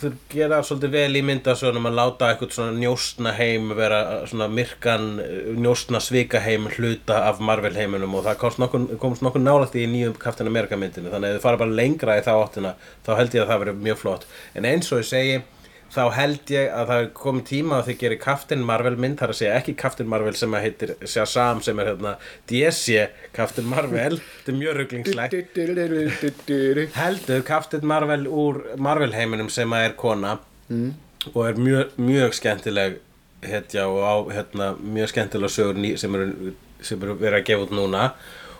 þeir 0.00 0.14
gera 0.32 0.60
svolítið 0.64 0.94
vel 0.96 1.18
í 1.20 1.22
myndasögunum 1.28 1.90
að 1.90 1.98
láta 1.98 2.30
eitthvað 2.32 2.54
svona 2.56 2.78
njóstna 2.80 3.34
heim 3.36 3.68
vera 3.76 4.00
svona 4.30 4.48
myrkan 4.48 5.08
njóstna 5.60 6.00
svika 6.00 6.40
heim 6.40 6.70
hluta 6.78 7.20
af 7.28 7.44
Marvel 7.44 7.76
heiminum. 7.76 8.16
Og 8.16 8.24
það 8.24 8.40
komst 8.40 8.62
nokkur, 8.62 8.88
komst 9.02 9.26
nokkur 9.26 9.44
nálægt 9.44 9.76
í 9.76 9.84
nýjum 9.84 10.16
Captain 10.22 10.48
America 10.48 10.80
myndinu 10.80 11.12
þannig 11.12 11.34
að 11.34 11.36
ef 11.36 11.42
þið 11.42 11.48
fara 11.50 11.64
bara 11.66 11.80
lengra 11.82 12.16
í 12.16 12.24
þá 12.24 12.32
áttina 12.38 12.76
þá 13.04 13.16
held 13.20 13.36
ég 13.36 13.44
að 13.44 13.52
það 13.52 13.64
verið 13.66 13.84
mjög 13.90 14.00
flott. 14.06 14.30
En 14.56 14.72
eins 14.72 14.88
og 14.88 15.04
ég 15.04 15.12
segi 15.12 15.42
þá 15.92 16.02
held 16.16 16.50
ég 16.54 16.70
að 16.72 16.86
það 16.88 17.00
er 17.02 17.08
komið 17.18 17.44
tíma 17.50 17.78
að 17.78 17.88
þið 17.90 17.98
gerir 18.02 18.20
Captain 18.22 18.62
Marvel 18.64 18.96
mynd, 18.96 19.18
þar 19.20 19.32
að 19.34 19.38
segja 19.42 19.56
ekki 19.60 19.74
Captain 19.82 20.08
Marvel 20.08 20.32
sem 20.38 20.54
að 20.56 20.64
heitir 20.66 20.92
Shazam 21.04 21.60
sem 21.64 21.78
er 21.82 21.90
hérna 21.92 22.14
DC 22.48 23.08
Captain 23.36 23.68
Marvel. 23.68 24.16
Þetta 24.22 24.52
er 24.54 24.58
mjög 24.62 24.78
rugglingslegt 24.80 25.32
heldur 26.96 27.42
Captain 27.46 27.86
Marvel 27.86 28.26
úr 28.28 28.62
Marvel 28.80 29.12
heiminum 29.16 29.50
sem 29.52 29.72
að 29.76 29.88
er 29.90 29.96
kona 30.00 30.38
Mm. 30.72 30.92
og 31.34 31.42
er 31.48 31.58
mjög, 31.60 31.90
mjög 32.00 32.32
skemmtileg 32.38 32.94
hetja 33.44 33.82
og 33.90 33.98
á 34.00 34.14
hérna, 34.32 34.68
mjög 34.80 35.10
skemmtilega 35.10 35.50
sögur 35.52 35.98
sem 35.98 36.14
eru 36.14 37.16
verið 37.20 37.36
að 37.40 37.44
gefa 37.48 37.66
út 37.66 37.74
núna 37.76 38.04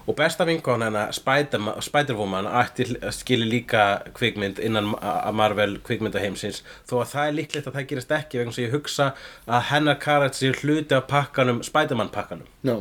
og 0.06 0.16
besta 0.18 0.44
vinkon 0.48 0.82
Spider- 1.12 1.80
Spider-Woman 1.80 2.46
ætti 2.62 2.86
skili 3.14 3.46
líka 3.50 4.02
kvikmynd 4.14 4.58
innan 4.58 4.84
Ma- 4.94 5.30
Marvel 5.32 5.78
kvikmyndaheimsins. 5.86 6.62
Þó 6.88 6.96
að 7.02 7.12
það 7.12 7.28
er 7.28 7.36
líklegt 7.38 7.66
að 7.70 7.76
það 7.76 7.86
gerist 7.92 8.10
ekki 8.16 8.38
vegna 8.40 8.52
sem 8.56 8.64
ég 8.66 8.72
hugsa 8.74 9.12
að 9.48 9.62
hennar 9.70 9.98
karat 10.02 10.34
sér 10.34 10.58
hluti 10.62 10.94
af 10.94 11.06
pakkanum 11.06 11.62
Spider-Man 11.62 12.08
pakkanum. 12.14 12.46
Já, 12.66 12.76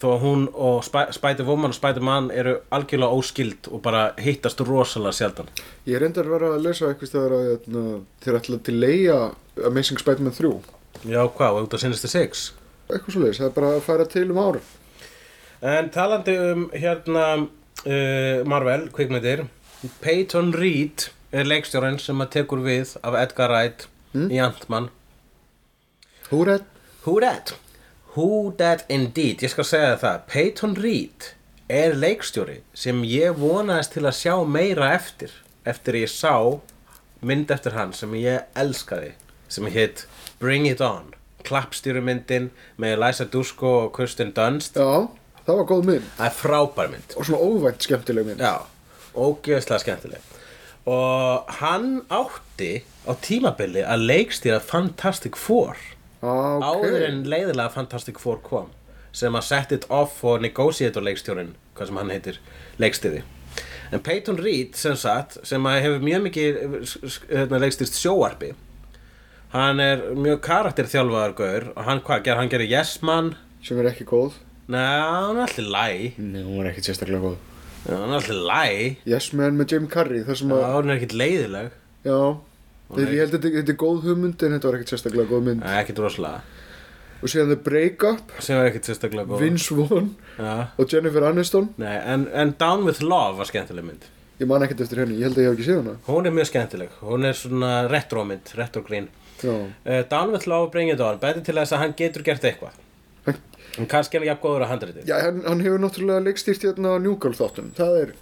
þó 0.00 0.06
að 0.14 0.20
hún 0.24 0.46
og 0.54 0.82
Sp 0.84 1.04
Spider-Woman 1.18 1.72
og 1.72 1.78
Spider-Man 1.78 2.30
eru 2.30 2.56
algjörlega 2.70 3.16
óskild 3.16 3.68
og 3.72 3.82
bara 3.82 4.06
hittast 4.18 4.60
rosalega 4.60 5.12
sjaldan. 5.12 5.48
Ég 5.86 6.00
reyndar 6.00 6.24
að 6.28 6.34
vera 6.38 6.50
að 6.56 6.64
lesa 6.66 6.88
eitthvað 6.90 7.12
staðar 7.12 7.36
að 7.38 7.46
hérna, 7.50 7.84
þeir 8.24 8.40
ætla 8.40 8.58
til 8.64 8.80
leia 8.80 9.20
Amazing 9.64 10.00
Spider-Man 10.00 10.32
3 10.36 10.54
Já, 11.12 11.22
hvað, 11.28 11.62
út 11.64 11.76
á 11.76 11.78
Sinister 11.80 12.08
Six? 12.08 12.52
Eitthvað 12.88 13.12
svo 13.12 13.20
það 13.28 13.46
er 13.50 13.54
bara 13.56 13.70
að 13.76 13.84
færa 13.84 14.04
til 14.08 14.30
um 14.32 14.38
ára 14.40 14.60
En 15.62 15.90
talandi 15.90 16.34
um 16.52 16.66
hérna 16.74 17.26
uh, 17.40 18.44
Marvel, 18.48 18.88
kvikmyndir 18.92 19.46
Peyton 20.02 20.52
Reed 20.56 21.08
er 21.32 21.48
leikstjórinn 21.48 22.00
sem 22.00 22.20
að 22.20 22.32
tekur 22.38 22.64
við 22.64 22.96
af 23.06 23.16
Edgar 23.20 23.52
Wright 23.52 23.86
í 24.16 24.40
Ant-Man. 24.40 24.90
Who 26.30 26.44
that? 26.48 26.64
Who 27.04 27.20
that? 27.20 27.54
Who 28.16 28.52
that 28.58 28.84
indeed? 28.88 29.42
Ég 29.44 29.52
skal 29.52 29.68
segja 29.68 29.96
það. 30.00 30.22
Peyton 30.32 30.76
Reed 30.80 31.32
er 31.68 31.96
leikstjóri 31.98 32.60
sem 32.76 33.02
ég 33.04 33.36
vonaðist 33.36 33.96
til 33.96 34.06
að 34.06 34.16
sjá 34.20 34.34
meira 34.46 34.92
eftir 34.94 35.34
eftir 35.66 35.98
ég 35.98 36.10
sá 36.10 36.60
mynd 37.26 37.50
eftir 37.50 37.74
hann 37.74 37.92
sem 37.96 38.12
ég 38.18 38.46
elskaði 38.58 39.12
sem 39.50 39.66
heit 39.72 40.06
Bring 40.40 40.68
It 40.70 40.82
On. 40.84 41.12
Klappstjórumyndin 41.46 42.50
með 42.80 42.96
Eliza 42.96 43.26
Dusko 43.30 43.72
og 43.84 43.92
Kirsten 43.96 44.32
Dunst. 44.34 44.78
Já, 44.78 45.06
það 45.46 45.60
var 45.60 45.68
góð 45.72 45.84
mynd. 45.90 46.06
Það 46.18 46.30
er 46.30 46.38
frábær 46.40 46.92
mynd. 46.92 47.16
Og 47.16 47.28
svona 47.28 47.42
óvænt 47.46 47.86
skemmtileg 47.86 48.30
mynd. 48.30 48.44
Já, 48.44 48.54
ógeðslega 49.14 49.82
skemmtileg. 49.84 50.32
Og 50.86 51.52
hann 51.60 51.90
átti 52.14 52.72
á 53.06 53.12
tímabili 53.22 53.82
að 53.82 54.06
leikstýra 54.06 54.60
Fantastic 54.62 55.38
Four. 55.38 55.78
Ah, 56.24 56.56
ok. 56.58 56.64
Áður 56.64 57.02
en 57.06 57.22
leiðilega 57.28 57.70
Fantastic 57.74 58.18
Four 58.22 58.38
kom 58.44 58.70
Sem 59.16 59.34
að 59.36 59.44
set 59.48 59.72
it 59.76 59.84
off 59.92 60.22
og 60.24 60.40
negotiator 60.44 61.04
leikstjórin 61.04 61.52
Hvað 61.76 61.90
sem 61.90 61.98
hann 62.00 62.12
heitir 62.14 62.38
leikstýri 62.80 63.20
En 63.92 64.02
Peyton 64.04 64.40
Reed 64.40 64.78
sem 64.80 64.96
sagt 64.98 65.36
Sem 65.46 65.68
að 65.68 65.82
hefur 65.84 66.06
mjög 66.06 66.24
mikið 66.24 66.58
hérna, 67.28 67.60
leikstýrst 67.60 68.00
sjóarpi 68.00 68.54
Hann 69.52 69.80
er 69.84 70.02
mjög 70.16 70.40
karakterþjálfaðar 70.48 71.36
gaur 71.36 71.68
Og 71.74 71.84
hann 71.86 72.02
hvað, 72.06 72.24
ger, 72.26 72.40
hann 72.40 72.50
gerir 72.52 72.72
Yes 72.72 72.96
Man. 73.04 73.34
Sem 73.62 73.78
er 73.82 73.92
ekki 73.92 74.08
góð 74.08 74.40
Nei, 74.66 74.82
hann 74.82 75.38
er 75.38 75.46
allir 75.46 75.68
læ 75.70 75.88
Nei, 76.18 76.40
hún 76.42 76.58
var 76.58 76.72
ekki 76.72 76.82
sérstaklega 76.82 77.22
góð. 77.22 77.36
Hann 77.86 78.10
er 78.10 78.18
allir 78.18 78.40
læ 78.48 78.64
Yes 79.06 79.28
Man 79.38 79.58
með 79.60 79.76
Jim 79.76 79.84
Carrey 79.90 80.24
þar 80.26 80.38
sem 80.40 80.50
Já, 80.50 80.56
að, 80.58 80.64
hann 80.74 80.90
er 80.90 80.98
ekkert 80.98 81.14
leiðileg. 81.20 81.76
Já. 82.06 82.18
Þegar 82.90 83.12
ég 83.14 83.22
held 83.22 83.36
að 83.36 83.46
þetta, 83.46 83.62
er 83.62 83.78
góð 83.82 84.00
hugmynd 84.08 84.42
en 84.42 84.56
þetta 84.56 84.68
var 84.68 84.78
ekkert 84.78 84.92
sérstaklega 84.94 85.30
góð 85.30 85.44
mynd. 85.46 85.62
Nei, 85.62 85.74
ekkert 85.82 86.00
rosalega. 86.02 86.40
Og 87.22 87.30
síðan 87.32 87.52
The 87.52 87.58
Breakup, 87.68 88.34
sem 88.42 88.58
var 88.58 88.70
ekkert 88.72 88.90
sérstaklega 88.90 89.30
góð. 89.30 89.44
Vince 89.44 89.76
Vaughn. 89.78 90.08
Já. 90.36 90.50
og 90.74 90.92
Jennifer 90.92 91.26
Aniston. 91.30 91.68
Nei, 91.80 91.94
en, 92.02 92.26
en 92.34 92.54
Down 92.58 92.82
with 92.86 93.04
Love 93.06 93.38
var 93.38 93.50
skemmtileg 93.50 93.86
mynd. 93.86 94.08
Ég 94.40 94.50
man 94.50 94.66
ekkert 94.66 94.82
eftir 94.84 95.00
henni, 95.04 95.20
ég 95.22 95.30
held 95.30 95.38
að 95.38 95.46
ég 95.46 95.52
hef 95.52 95.56
ekki 95.56 95.68
séð 95.68 95.78
hana. 95.80 95.94
Hún 96.10 96.26
er 96.28 96.34
mjög 96.36 96.50
skemmtileg, 96.50 96.98
hún 97.06 97.24
er 97.24 97.38
svona 97.38 97.70
retro 97.88 98.26
mynd, 98.28 98.50
retro 98.58 98.82
grín. 98.84 99.06
Já, 99.40 99.54
uh, 99.54 100.02
Down 100.10 100.34
with 100.34 100.50
Love, 100.50 100.72
Bring 100.74 100.90
It 100.92 101.00
On, 101.00 101.22
betur 101.22 101.46
til 101.46 101.56
þess 101.56 101.72
að 101.72 101.82
hann 101.84 101.96
getur 101.96 102.26
gert 102.26 102.44
eitthvað 102.44 102.82
En 103.76 103.88
kannski 103.90 104.16
er 104.16 104.24
hann 104.24 104.30
jafn 104.30 104.42
góður 104.44 104.64
að 104.66 104.72
handriti 104.72 105.04
já 105.08 105.16
hann, 105.20 105.42
hann 105.46 105.62
hefur 105.64 105.82
náttúrulega 105.82 106.24
leikstýrt 106.24 106.66
hérna 106.68 106.96
á 106.96 106.98
þáttunum. 107.40 107.72
Það 107.76 107.98
er, 108.00 108.12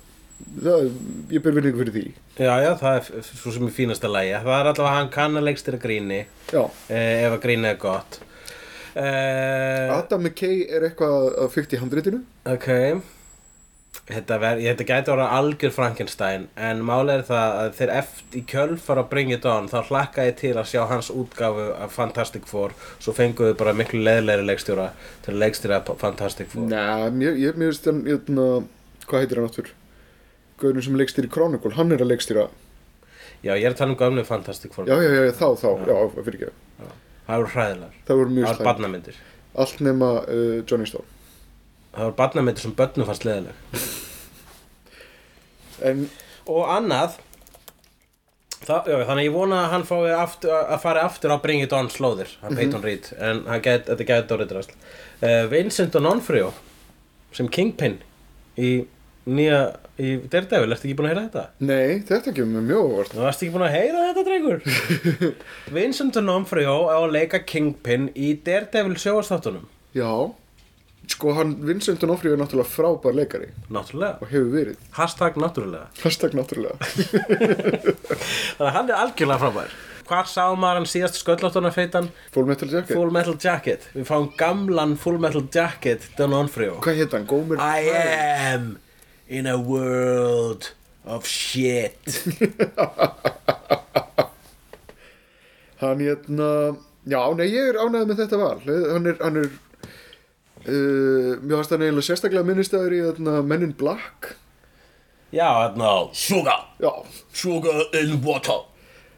það 0.58 0.76
er 0.76 0.92
ég 1.36 1.44
ber 1.44 1.56
vinningu 1.58 1.82
fyrir 1.82 1.96
því. 1.96 2.04
Já, 2.38 2.52
já, 2.64 2.70
það 2.82 3.00
er 3.00 3.26
svo 3.30 3.54
sem 3.54 3.66
er 3.68 3.74
fínasta 3.76 4.10
lægi 4.10 4.36
Það 4.44 4.60
er 4.60 4.70
allavega 4.70 4.92
að 4.92 4.98
hann 4.98 5.10
kann 5.14 5.40
að 5.40 5.48
leikstýra 5.48 5.82
gríni 5.82 6.22
já, 6.50 6.62
uh, 6.62 6.94
ef 6.94 7.32
að 7.32 7.42
gríni 7.46 7.70
er 7.70 7.82
gott. 7.82 8.20
Uh, 8.94 9.90
Adam 9.96 10.22
McKay 10.22 10.64
er 10.70 10.88
eitthvað 10.88 11.32
að 11.42 11.52
fyrkt 11.54 11.74
í 11.74 11.82
handritinu. 11.82 12.22
Ok 12.46 12.70
Þetta, 14.04 14.36
þetta 14.60 14.84
gæti 14.84 15.12
ára 15.14 15.26
algjör 15.32 15.70
Frankenstein 15.72 16.42
en 16.60 16.82
málega 16.84 17.22
er 17.22 17.22
það 17.24 17.54
að 17.60 17.68
þeir 17.78 17.92
eftir 17.94 18.36
í 18.36 18.42
kjölfar 18.50 18.98
að 19.00 19.06
Bring 19.14 19.32
It 19.32 19.46
On 19.48 19.70
þá 19.72 19.78
hlakka 19.88 20.26
ég 20.26 20.36
til 20.42 20.50
að 20.60 20.68
sjá 20.74 20.82
hans 20.90 21.08
útgáfu 21.08 21.70
af 21.72 21.94
Fantastic 21.96 22.44
Four. 22.50 22.74
Svo 23.00 23.14
fenguðu 23.16 23.56
bara 23.62 23.72
miklu 23.76 24.02
leðilegri 24.04 24.44
leikstjóra 24.50 24.90
til 25.24 25.32
að 25.32 25.40
leikstjóra 25.46 25.80
Fantastic 26.02 26.52
Four. 26.52 26.68
Nei, 26.68 27.08
mér, 27.16 27.56
veist 27.62 27.88
hann 27.88 28.04
hérna, 28.04 28.46
hvað 29.08 29.24
heitir 29.24 29.40
hann 29.40 29.48
áttur 29.48 29.72
Gauðurinn 30.60 30.86
sem 30.86 31.00
leikstýri 31.00 31.32
Chronicle, 31.32 31.72
hann 31.78 31.96
er 31.96 32.04
að 32.04 32.12
leikstýra. 32.12 32.44
Já, 33.40 33.54
ég 33.56 33.64
er 33.64 33.72
að 33.72 33.80
tala 33.80 33.96
um 33.96 33.98
gömlu 34.04 34.22
Fantastic 34.28 34.76
Four. 34.76 34.86
Já, 34.86 35.00
já, 35.00 35.10
já, 35.16 35.32
þá, 35.32 35.48
þá, 35.64 35.68
já, 35.88 35.96
fyrir 36.20 36.36
ekki. 36.36 36.52
Það 37.24 37.40
voru 37.40 37.54
hræðilegar. 37.56 37.98
Það 38.04 38.20
voru 38.20 38.28
Það 38.28 38.36
mjög 38.36 39.08
slæm 39.08 39.22
allt 39.54 39.80
nema 39.80 40.12
uh, 40.26 40.60
Johnny 40.66 40.86
Storm 40.90 41.10
Það 41.94 42.02
voru 42.08 42.16
barnamyndir 42.18 42.64
sem 42.64 42.74
börnum 42.76 43.08
fannst 43.08 43.26
leðileg 43.28 43.54
en 45.84 46.04
Og 46.44 46.66
annað 46.70 47.16
Það, 48.64 48.86
já, 48.88 48.96
þannig 49.04 49.26
ég 49.26 49.34
vona 49.34 49.56
að 49.60 49.72
hann 49.74 49.82
fái 49.84 50.12
aftur, 50.16 50.52
að 50.56 50.78
fara 50.80 51.02
aftur 51.04 51.32
á 51.34 51.38
Bring 51.42 51.60
It 51.60 51.74
On 51.76 51.90
slóðir. 51.92 52.30
Hann 52.40 52.56
Peyton 52.56 52.80
Reed, 52.80 53.10
en 53.20 53.42
get, 53.60 53.90
þetta 53.90 54.06
gæti 54.08 54.32
orðið 54.38 54.52
drasl. 54.54 54.70
Uh, 55.20 55.42
Vincent 55.52 55.92
D'Onofrio 55.92 56.46
sem 57.36 57.50
Kingpin 57.52 57.98
í 58.56 58.70
nýja, 59.28 59.58
í 60.00 60.14
Daredevil, 60.32 60.72
ertu 60.72 60.88
ekki 60.88 60.96
búin 60.96 61.10
að 61.10 61.12
heyra 61.12 61.26
þetta? 61.26 61.44
nei, 61.60 62.00
þetta 62.08 62.32
kemur 62.38 62.54
mér 62.56 62.66
mjög 62.70 62.88
óvart. 62.88 63.12
Þú 63.12 63.26
varst 63.26 63.44
ekki 63.44 63.54
búin 63.58 63.66
að 63.66 63.76
heyra 63.76 64.06
þetta, 64.06 64.24
drengur? 64.30 64.64
Vincent 65.76 66.16
D'Onofrio 66.16 66.78
á 66.88 66.96
að 67.02 67.12
leika 67.18 67.42
Kingpin 67.44 68.08
í 68.16 68.32
Daredevil 68.48 68.96
sjóastáttunum 68.96 69.68
já, 69.92 70.08
sko 71.10 71.34
hann 71.36 71.56
Vincent 71.66 72.00
D'Onofrio 72.02 72.34
er 72.34 72.40
náttúrulega 72.40 72.70
frábær 72.70 73.16
leikari. 73.16 73.48
Náttúrulega, 73.72 74.18
og 74.20 74.30
hefur 74.30 74.52
verið. 74.52 74.76
Hashtag 74.96 75.38
náttúrulega. 75.40 75.88
Hashtag 76.02 76.36
náttúrulega. 76.36 76.76
Þannig 78.58 78.68
að 78.68 78.72
hann 78.78 78.88
er 78.92 78.96
algjörlega 79.00 79.42
frábær. 79.42 79.74
Hvar 80.04 80.28
sá 80.28 80.44
maður 80.52 80.82
hann 80.82 80.88
síðast 80.90 81.16
sköllóttuna 81.16 81.70
feitan? 81.72 82.10
Full 82.34 82.44
Metal 82.48 82.68
Jacket. 82.68 82.92
Full 82.92 83.12
Metal 83.14 83.36
Jacket. 83.40 83.86
Við 83.96 84.08
fáum 84.10 84.28
gamlan 84.40 84.96
Full 85.00 85.16
Metal 85.22 85.44
Jacket 85.48 86.10
D'Onofrio. 86.18 86.76
Hvað 86.84 87.00
heit 87.00 87.16
hann, 87.16 87.28
Gómir 87.30 87.56
I 87.60 87.88
am 88.52 88.74
in 89.28 89.46
a 89.48 89.56
world 89.56 90.72
of 91.04 91.26
shit. 91.26 91.98
Hann 95.80 96.00
hérna 96.00 96.76
já, 97.04 97.20
nei, 97.36 97.48
ég 97.50 97.72
er 97.72 97.80
ánægð 97.80 98.06
með 98.08 98.20
þetta 98.22 98.38
val. 98.40 98.60
Hann 98.64 99.08
er, 99.10 99.16
hann 99.20 99.40
er 99.42 99.48
uh, 100.68 101.30
mjög 101.42 101.56
hans 101.58 101.72
hann 101.72 101.84
eiginlega 101.84 102.08
sérstaklega 102.08 102.46
minnistæður 102.48 102.96
í 102.96 103.00
hérna, 103.04 103.38
Men 103.46 103.66
in 103.68 103.74
Black 103.78 104.34
Já, 105.34 105.48
hérna, 105.64 105.94
sugar, 106.14 106.68
Já, 106.80 106.92
sugar 107.34 107.88
in 108.00 108.20
water. 108.24 108.62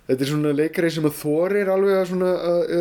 þetta 0.08 0.22
er 0.24 0.30
svona 0.30 0.54
leikari 0.56 0.90
sem 0.90 1.04
að 1.08 1.18
þorir 1.20 1.72
alveg 1.74 1.98
að 1.98 2.08
svona 2.12 2.32
að, 2.32 2.72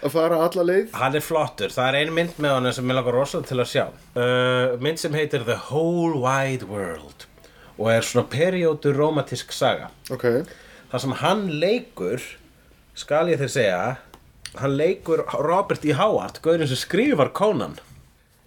að, 0.00 0.08
fara 0.14 0.40
alla 0.46 0.64
leið 0.70 0.96
Hann 0.96 1.18
er 1.18 1.24
flottur, 1.24 1.74
það 1.74 1.90
er 1.90 2.00
ein 2.00 2.14
mynd 2.16 2.40
með 2.40 2.56
honum 2.56 2.76
sem 2.78 2.88
ég 2.88 2.98
langar 2.98 3.18
rosalega 3.18 3.50
til 3.50 3.60
að 3.60 3.70
sjá. 3.74 3.84
Uh, 4.16 4.74
mynd 4.80 5.02
sem 5.02 5.14
heitir 5.16 5.44
The 5.44 5.58
Whole 5.68 6.20
Wide 6.24 6.70
World 6.70 7.28
og 7.74 7.88
er 7.90 8.06
svona 8.06 8.28
periódu 8.30 8.92
romantísk 8.94 9.50
saga. 9.52 9.88
Ok, 10.14 10.44
Það 10.94 11.02
sem 11.02 11.14
hann 11.18 11.40
leikur, 11.58 12.24
skal 12.94 13.26
ég 13.32 13.40
þér 13.40 13.50
segja, 13.50 13.78
hann 14.60 14.76
leikur 14.78 15.24
Robert 15.44 15.84
E. 15.84 15.92
Howard, 15.98 16.40
gauðin 16.44 16.68
sem 16.70 16.76
skrifar 16.80 17.32
Conan. 17.32 17.76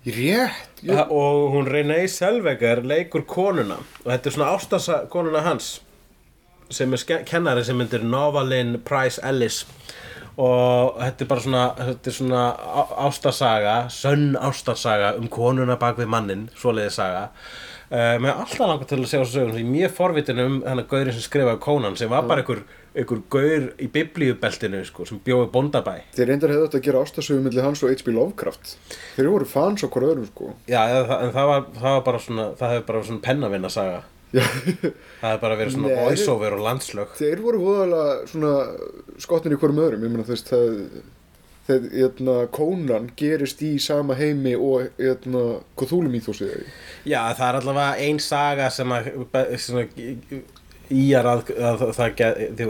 rétt 0.07 0.83
Ja. 0.83 1.03
og 1.09 1.51
hún 1.51 1.67
Renee 1.67 2.07
Selvegar 2.07 2.83
leikur 2.83 3.25
konuna 3.25 3.75
og 4.05 4.05
þetta 4.05 4.29
er 4.29 4.35
svona 4.35 4.51
ástasa 4.55 5.07
konuna 5.09 5.41
hans 5.43 5.81
sem 6.69 6.93
er 6.93 7.23
kennari 7.25 7.63
sem 7.65 7.75
myndir 7.75 8.03
Novalyn 8.03 8.77
Price 8.85 9.19
Ellis 9.23 9.65
og 10.37 10.99
þetta 11.01 11.23
er 11.25 11.27
bara 11.27 11.41
svona, 11.43 11.63
þetta 11.75 12.11
er 12.11 12.15
svona 12.15 12.43
ástasaga, 13.07 13.75
sönn 13.89 14.37
ástasaga 14.37 15.15
um 15.17 15.27
konuna 15.27 15.75
bak 15.81 15.97
við 15.97 16.07
mannin 16.13 16.49
svoleiði 16.55 16.93
saga 16.93 17.23
uh, 17.91 18.15
mér 18.21 18.31
er 18.31 18.41
alltaf 18.45 18.59
langar 18.63 18.87
til 18.87 19.01
að 19.01 19.09
segja 19.09 19.25
þessu 19.25 19.39
sögum 19.39 19.57
ég 19.57 19.65
er 19.65 19.71
mjög 19.73 19.95
forvitin 19.97 20.43
um 20.45 20.59
hennar 20.67 20.87
gaurin 20.87 21.15
sem 21.17 21.25
skrifaði 21.25 21.59
Conan 21.65 21.97
sem 21.99 22.09
var 22.11 22.27
bara 22.29 22.45
einhver, 22.45 22.63
einhver 22.97 23.21
gaur 23.33 23.67
í 23.77 23.87
biblíubeltinu 23.93 24.81
sko, 24.87 25.05
sem 25.05 25.19
bjóði 25.25 25.49
bóndabæ 25.53 25.95
Þeir 26.17 26.31
reyndar 26.31 26.53
hefðu 26.53 26.67
þetta 26.67 26.79
að 26.81 26.85
gera 26.89 27.01
ástasögum 27.05 27.47
milli 27.47 27.63
hans 27.65 27.83
og 27.85 27.93
H.P. 27.93 28.13
Lovecraft. 28.15 28.75
Þeir 29.15 29.29
voru 29.33 29.49
fans 29.49 29.83
hvort 29.85 30.07
öðrum 30.09 30.29
sko. 30.31 30.51
Já, 30.69 30.81
en 31.21 31.33
það 31.35 31.51
var, 31.53 31.67
það 31.77 31.97
var 31.97 32.05
bara 32.11 32.23
svona 32.27 32.47
það 32.59 32.73
hefur 32.75 32.87
bara 32.91 33.03
svona 33.09 33.25
pennavinna 33.29 33.73
saga 33.73 33.99
Það 34.33 35.29
hefur 35.31 35.43
bara 35.45 35.55
verið 35.61 35.75
svona 35.77 35.99
voiceover 36.03 36.55
og 36.57 36.63
landslög. 36.65 37.13
þeir 37.15 37.43
voru 37.45 37.61
voðalega 37.63 38.15
svona 38.27 38.55
skottin 39.23 39.55
í 39.55 39.59
hverjum 39.61 39.79
öðrum. 39.85 40.03
Ég 40.03 40.11
meina 40.11 40.25
þú 40.27 40.35
veist 40.35 40.51
það 40.51 40.81
Þegar 41.67 41.87
hérna, 41.91 42.33
Conan 42.55 43.09
gerist 43.19 43.59
í 43.67 43.73
sama 43.83 44.15
heimi 44.15 44.53
og 44.55 44.85
hérna, 44.95 45.41
Cthulhu 45.75 46.07
mýþósið 46.13 46.61
Já, 47.03 47.19
það 47.35 47.47
er 47.49 47.57
allavega 47.59 48.05
ein 48.05 48.21
saga 48.23 48.69
sem 48.71 48.93
að 48.95 49.09
svona, 50.87 50.99
íjar 51.03 51.29
að, 51.31 51.51
að 51.69 51.85
það 51.97 52.15
get, 52.19 52.61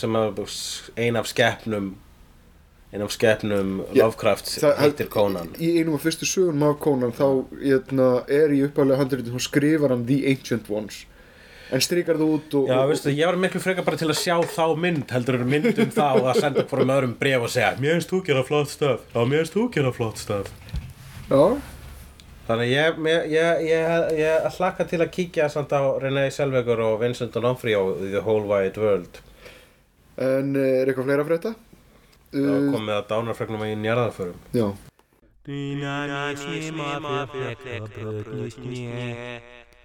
sem 0.00 0.18
að 0.20 0.42
ein 0.96 1.16
af 1.20 1.30
skeppnum 1.30 1.94
ein 2.94 3.02
af 3.02 3.10
skeppnum 3.10 3.80
Lovecraft 3.96 4.52
heitir 4.78 5.08
Conan. 5.10 5.50
Í 5.58 5.72
einum 5.80 5.96
af 5.96 6.04
fyrstu 6.06 6.28
sögunum 6.30 6.68
af 6.68 6.78
Conan 6.82 7.14
þá 7.14 7.26
hérna, 7.58 8.06
er 8.30 8.54
í 8.54 8.60
upphæflega 8.68 9.00
handritin 9.00 9.34
hún 9.34 9.42
skrifar 9.42 9.90
hann 9.90 10.06
The 10.06 10.20
Ancient 10.30 10.70
Ones. 10.70 11.00
En 11.74 11.82
strikar 11.82 12.20
það 12.20 12.30
út 12.36 12.54
og, 12.54 12.68
Já, 12.70 12.76
og, 12.76 12.90
veistu, 12.92 13.10
ég 13.10 13.26
var 13.26 13.38
miklu 13.40 13.58
frekar 13.62 13.86
bara 13.86 13.98
til 13.98 14.06
að 14.12 14.20
sjá 14.20 14.36
þá 14.52 14.76
mynd 14.78 15.10
heldur 15.10 15.40
en 15.40 15.48
mynd 15.48 15.80
um 15.82 15.90
það 15.96 16.18
og 16.20 16.28
að 16.30 16.40
senda 16.44 16.64
hvorum 16.70 16.92
öðrum 16.94 17.14
bref 17.18 17.46
og 17.48 17.50
segja 17.50 17.70
Mér 17.80 17.96
finnst 17.96 18.12
þú 18.12 18.20
gera 18.28 18.42
flott 18.46 18.70
stöf 18.70 19.06
Já, 19.08 19.20
mér 19.24 19.40
finnst 19.40 19.56
þú 19.56 19.64
gera 19.74 19.92
flott 19.96 20.20
stöf 20.20 20.52
Já, 21.32 21.40
Þannig 22.44 22.66
að 22.66 22.74
ég, 22.74 22.98
ég, 23.08 23.28
ég, 23.32 23.60
ég, 23.70 24.08
ég 24.20 24.56
hlakka 24.58 24.84
til 24.88 25.00
að 25.00 25.12
kíkja 25.14 25.46
samt 25.48 25.70
á 25.72 25.80
René 25.96 26.26
Selvegur 26.28 26.82
og 26.84 26.98
Vincent 27.00 27.32
D'Onofrio 27.32 27.86
í 28.04 28.10
The 28.10 28.20
Whole 28.20 28.44
Wide 28.50 28.82
World. 28.82 29.20
En 30.20 30.52
eh, 30.52 30.82
er 30.82 30.90
eitthvað 30.90 31.08
fleira 31.08 31.24
að 31.24 31.30
frétta? 31.30 31.54
Það 32.34 32.50
Uh, 32.58 32.66
komið 32.74 32.96
að 32.98 33.06
dánarfregnum 33.12 33.64
í 33.64 33.70
njarðarförum. 33.78 34.42
Já, 34.52 34.66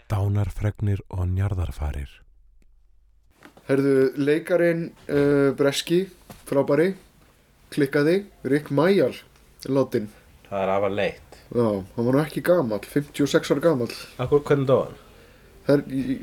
Dánarfregnir 0.10 1.04
og 1.14 1.26
njarðarfarir. 1.30 2.12
Herðu 3.70 3.96
leikarin 4.18 4.88
uh, 5.08 5.52
Breski, 5.56 6.02
frábæri. 6.50 6.92
Klikkaði, 7.70 8.24
Rick 8.50 8.74
er 8.74 9.24
látin, 9.70 10.10
Það 10.50 10.64
er 10.64 10.72
afar 10.74 10.96
leitt 10.96 11.29
já, 11.56 11.68
hann 11.96 12.06
var 12.08 12.14
nú 12.16 12.22
ekki 12.24 12.42
gamall 12.46 12.82
56 12.86 13.52
ára 13.56 13.64
gamall. 13.64 13.94
Akkur 14.22 14.44
hvernig 14.46 14.68
dóðan? 14.70 14.98
Það 15.70 15.76
er, 15.76 15.82
ég, 15.94 16.22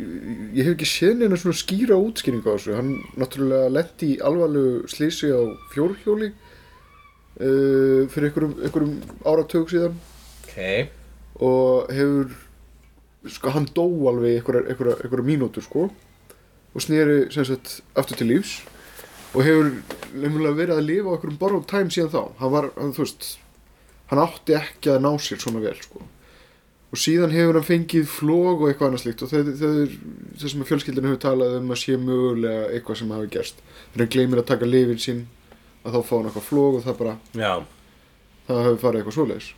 ég- 0.58 0.64
hef 0.66 0.72
ekki 0.74 0.88
séð 0.90 1.18
neina 1.20 1.36
svona 1.38 1.54
skýra 1.58 1.98
útskýringu 2.02 2.50
á 2.50 2.54
þessu. 2.56 2.74
Hann 2.78 2.92
náttúrulega 3.20 3.68
lendi 3.76 4.08
í 4.16 4.20
alvarlegu 4.26 4.88
slísi 4.90 5.30
á 5.30 5.40
fjórhjóli 5.74 6.32
uh, 6.32 8.06
fyrir 8.10 8.30
einhverjum, 8.30 8.56
einhverjum 8.66 8.96
áratug 9.28 9.70
síðan. 9.70 9.98
Ok. 10.46 10.58
Og 11.46 11.92
hefur 11.94 12.32
sko 13.30 13.50
hann 13.54 13.66
dó 13.74 13.84
alveg 14.10 14.42
einhverjar 14.46 15.24
mínútur 15.26 15.64
sko. 15.66 15.88
Og 16.76 16.82
sneri 16.84 17.26
sem 17.32 17.46
sagt 17.48 17.80
aftur 17.96 18.18
til 18.20 18.30
lífs. 18.34 18.58
Og 19.36 19.42
hefur 19.46 19.70
nefnilega 20.16 20.58
verið 20.58 20.78
að 20.80 20.86
lifa 20.90 21.10
á 21.10 21.14
einhverjum 21.16 21.40
borrowed 21.40 21.68
time 21.70 21.92
síðan 21.92 22.12
þá. 22.14 22.22
Hann 22.40 22.54
var, 22.54 22.70
hann, 22.76 22.94
þú 22.96 23.04
veist 23.06 23.30
hann 24.10 24.22
átti 24.22 24.54
ekki 24.56 24.92
að 24.92 25.02
ná 25.04 25.10
sér 25.22 25.40
svona 25.42 25.62
vel 25.64 25.76
sko. 25.80 26.02
Og 26.94 27.00
síðan 27.02 27.32
hefur 27.34 27.58
hann 27.58 27.66
fengið 27.66 28.04
flog 28.08 28.62
og 28.62 28.68
eitthvað 28.70 28.92
annað 28.92 29.02
slíkt 29.02 29.24
og 29.26 29.30
það, 29.32 29.48
það 29.58 29.78
er 29.82 29.94
það 30.40 30.52
sem 30.52 30.66
fjölskyldinu 30.68 31.10
hefur 31.10 31.22
talað 31.24 31.56
um 31.58 31.72
að 31.74 31.80
sé 31.82 31.96
mögulega 31.98 32.68
eitthvað 32.76 33.00
sem 33.00 33.14
hafi 33.16 33.30
gerst. 33.34 33.62
Þegar 33.90 34.04
hann 34.04 34.12
gleymir 34.14 34.42
að 34.42 34.48
taka 34.52 34.68
lifin 34.70 35.02
sín 35.02 35.24
að 35.82 35.96
þá 35.96 36.00
fá 36.06 36.14
hann 36.16 36.30
eitthvað 36.30 36.46
flog 36.46 36.78
og 36.78 36.86
það 36.86 37.00
bara 37.00 37.16
Já. 37.34 37.52
það 38.46 38.62
hafi 38.68 38.80
farið 38.84 39.00
eitthvað 39.02 39.18
svoleiðis. 39.18 39.50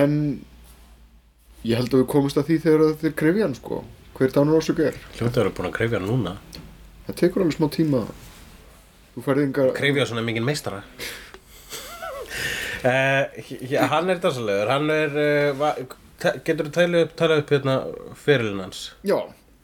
En 0.00 0.16
ég 1.68 1.76
held 1.76 1.92
að 1.92 2.02
við 2.02 2.10
komumst 2.16 2.40
að 2.40 2.48
því 2.48 2.58
þegar 2.64 2.98
þeir 3.04 3.16
krefja 3.22 3.46
hann 3.46 3.58
sko. 3.60 3.82
Hver 4.16 4.34
dánur 4.34 4.60
ásöku 4.60 4.84
er 4.84 4.96
Hljóttu 5.16 5.40
eru 5.40 5.52
búin 5.56 5.68
að 5.70 5.76
krefja 5.76 6.00
hann 6.00 6.08
núna. 6.08 6.34
Það 7.06 7.20
tekur 7.20 7.44
alveg 7.44 7.56
smá 7.56 7.68
tíma. 7.76 8.02
Krefja 9.20 10.08
svona 10.08 10.24
mikið 10.24 10.44
meistara 10.48 10.82
uh, 12.84 13.88
Hann 13.92 14.10
er 14.12 14.20
dansalegur. 14.22 14.70
Hann 14.70 14.90
er 14.94 15.16
uh, 15.54 15.74
Getur 16.44 16.66
þú 16.68 16.72
talað 16.74 17.04
upp, 17.06 17.12
talað 17.16 17.42
upp 17.42 17.50
hérna 17.54 17.74
fyrirlin 18.20 18.60
hans? 18.66 18.80
Já, 19.08 19.16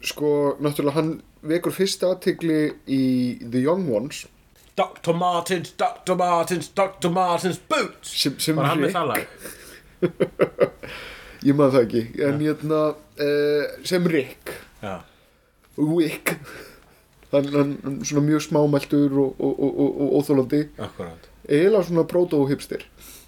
sko, 0.08 0.30
náttúrulega 0.64 0.96
hann 0.96 1.10
vekur 1.46 1.74
fyrsta 1.76 2.08
aðtegli 2.14 2.60
í 2.88 3.00
The 3.42 3.60
Young 3.66 3.84
Ones. 3.92 4.22
Dr. 4.76 5.12
Martins, 5.16 5.74
Dr. 5.80 6.16
Martins, 6.20 6.70
Dr. 6.76 7.10
Martins 7.12 7.60
boots! 7.68 8.08
Sem, 8.22 8.38
sem 8.40 8.56
Var 8.56 8.70
hann 8.70 8.80
með 8.80 8.88
Rick- 8.88 8.96
það 8.96 9.12
lag? 9.12 9.22
ég 11.48 11.56
maður 11.56 11.76
það 11.76 11.84
ekki. 11.86 12.02
En 12.26 12.40
hérna, 12.44 12.80
uh, 12.96 13.76
sem 13.88 14.08
Rick. 14.12 14.52
Já. 14.82 14.96
Wick 15.76 16.32
hann, 17.32 17.48
hann 17.52 17.96
svona 18.04 18.24
mjög 18.24 18.46
smámæltur 18.48 19.12
og, 19.26 19.40
og, 19.40 19.56
og, 19.60 19.80
og, 19.84 19.96
og 20.06 20.14
óþólandi 20.20 20.60
Akkurát 20.80 21.26
eiginlega 21.48 21.88
svona 21.88 22.06
proto-hipster 22.10 22.86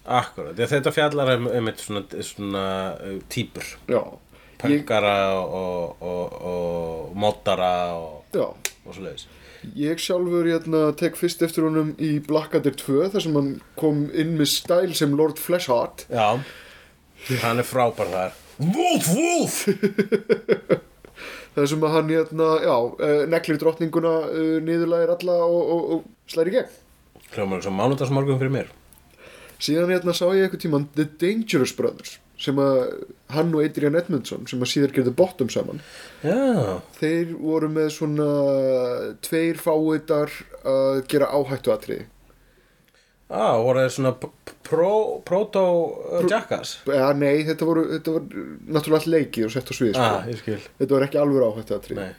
að 0.09 0.62
þetta 0.64 0.94
fjallar 0.94 1.35
um, 1.37 1.50
um 1.52 1.70
eitt 1.70 1.83
svona, 1.85 2.04
svona 2.24 2.64
uh, 2.96 3.18
típur 3.33 3.66
já, 3.88 4.00
ég, 4.00 4.24
Pöngara 4.59 5.18
og, 5.38 5.52
og, 5.52 6.07
og, 6.12 6.38
og 6.52 7.18
moddara 7.18 7.74
og, 7.98 8.38
og 8.38 8.94
svo 8.94 9.04
leiðis 9.04 9.28
Ég 9.74 9.98
sjálfur 10.00 10.46
hérna, 10.46 10.92
tek 10.96 11.16
fyrst 11.18 11.42
eftir 11.42 11.66
honum 11.66 11.90
í 11.98 12.18
Blackadder 12.24 12.76
2 12.78 13.09
þar 13.12 13.24
sem 13.24 13.35
hann 13.37 13.48
kom 13.78 14.04
inn 14.14 14.37
með 14.38 14.52
stæl 14.52 14.92
sem 14.94 15.16
Lord 15.18 15.40
Fleshheart. 15.42 16.04
Já. 16.14 16.38
Hann 17.42 17.59
er 17.59 17.66
frábær 17.66 18.12
þar. 18.12 18.37
Wolf, 18.59 19.09
Wolf! 19.14 19.59
Þar 21.59 21.66
sem 21.72 21.87
hann 21.90 22.11
hérna, 22.12 22.48
já, 22.62 22.74
uh, 22.74 23.22
neglir 23.31 23.59
drottninguna 23.59 24.12
uh, 24.31 24.59
niðurlægir 24.62 25.14
alla 25.16 25.38
og, 25.42 25.72
og, 25.74 25.88
og 25.96 26.31
slæri 26.31 26.54
gegn. 26.54 26.76
Hljómar 27.34 27.62
sem 27.64 27.74
mánudagsmorgun 27.76 28.38
fyrir 28.40 28.54
mér. 28.54 28.70
Síðan 29.58 29.90
hérna 29.92 30.14
sá 30.14 30.24
ég 30.32 30.46
eitthvað 30.46 30.62
tíman 30.64 30.88
The 30.94 31.08
Dangerous 31.20 31.72
Brothers 31.76 32.18
sem 32.38 32.54
að 32.62 32.84
hann 33.34 33.48
og 33.58 33.64
Adrian 33.66 33.96
Edmondson 33.98 34.44
sem 34.46 34.60
að 34.62 34.70
síðar 34.70 34.92
gerði 34.94 35.10
bottom 35.18 35.48
saman. 35.50 35.80
Já. 36.22 36.76
Þeir 37.00 37.32
voru 37.40 37.66
með 37.74 37.88
svona 37.96 38.28
tveir 39.26 39.58
fáiðar 39.58 40.30
að 40.62 41.00
gera 41.10 41.32
áhættu 41.34 41.72
atriði 41.74 42.06
Á, 43.28 43.60
voru 43.60 43.82
þeir 43.82 43.90
svona 43.92 44.12
p- 44.16 44.30
p- 44.48 44.54
pro, 44.64 44.92
proto 45.26 45.62
uh, 46.16 46.22
jackass? 46.30 46.78
Ja, 46.88 47.10
nei, 47.12 47.42
þetta 47.44 47.66
voru, 47.68 47.82
þetta 47.90 48.14
var 48.14 48.22
náttúrulega 48.30 49.00
allt 49.02 49.10
leikið 49.12 49.44
og 49.44 49.52
sett 49.52 49.68
á 49.68 49.74
svið 49.76 49.90
sko. 49.98 50.06
Ah, 50.06 50.30
skil. 50.38 50.56
Þetta 50.78 50.94
var 50.96 51.04
ekki 51.04 51.20
alveg 51.20 51.44
áhættu 51.44 51.76
atriði 51.76 52.06
Nei. 52.06 52.14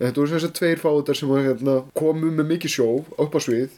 Þetta 0.00 0.22
voru 0.24 0.40
sagt 0.42 0.56
tveir 0.58 0.80
fáutar 0.82 1.18
sem 1.20 1.30
var, 1.30 1.44
hérna, 1.46 1.76
komu 1.94 2.32
með 2.34 2.48
mikið 2.56 2.74
sjó 2.74 2.88
upp 3.20 3.36
á 3.38 3.40
svið 3.46 3.76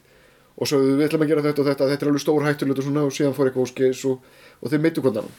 og 0.62 0.68
svo 0.70 0.78
við 0.84 1.02
ætlum 1.08 1.24
að 1.26 1.32
gera 1.32 1.42
þetta 1.48 1.62
og 1.64 1.68
þetta, 1.70 1.88
þetta 1.92 2.06
er 2.06 2.10
alveg 2.12 2.22
stór 2.24 2.46
hættulegt 2.46 2.82
og 2.82 2.86
svona 2.86 3.02
og 3.08 3.16
síðan 3.16 3.34
fór 3.36 3.48
eitthvað 3.50 3.66
óskeis 3.66 4.04
og, 4.10 4.30
og 4.62 4.70
þeir 4.72 4.84
meittu 4.86 5.02
hvernig. 5.04 5.32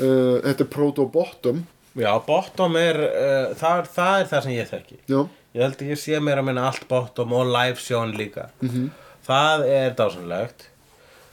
Uh, 0.00 0.38
þetta 0.46 0.64
er 0.64 0.70
proto-bottom, 0.72 1.62
Já, 1.98 2.10
bottom 2.22 2.76
er, 2.78 2.96
uh, 3.10 3.52
það, 3.58 3.80
er- 3.82 3.88
það 3.96 4.16
er 4.24 4.28
það 4.30 4.42
sem 4.46 4.52
ég 4.56 4.68
þekki. 4.70 4.98
Já, 5.10 5.20
Ég 5.50 5.64
held 5.66 5.80
að 5.82 5.88
ég 5.90 5.98
sé 5.98 6.18
meira 6.22 6.44
að 6.44 6.46
minna 6.46 6.68
allt 6.68 6.84
bottom 6.88 7.32
og 7.34 7.48
live 7.50 7.80
sjón 7.82 8.12
líka. 8.14 8.44
-hmm. 8.62 8.90
Það 9.26 9.64
er 9.68 9.90
dásanlegt 9.98 10.68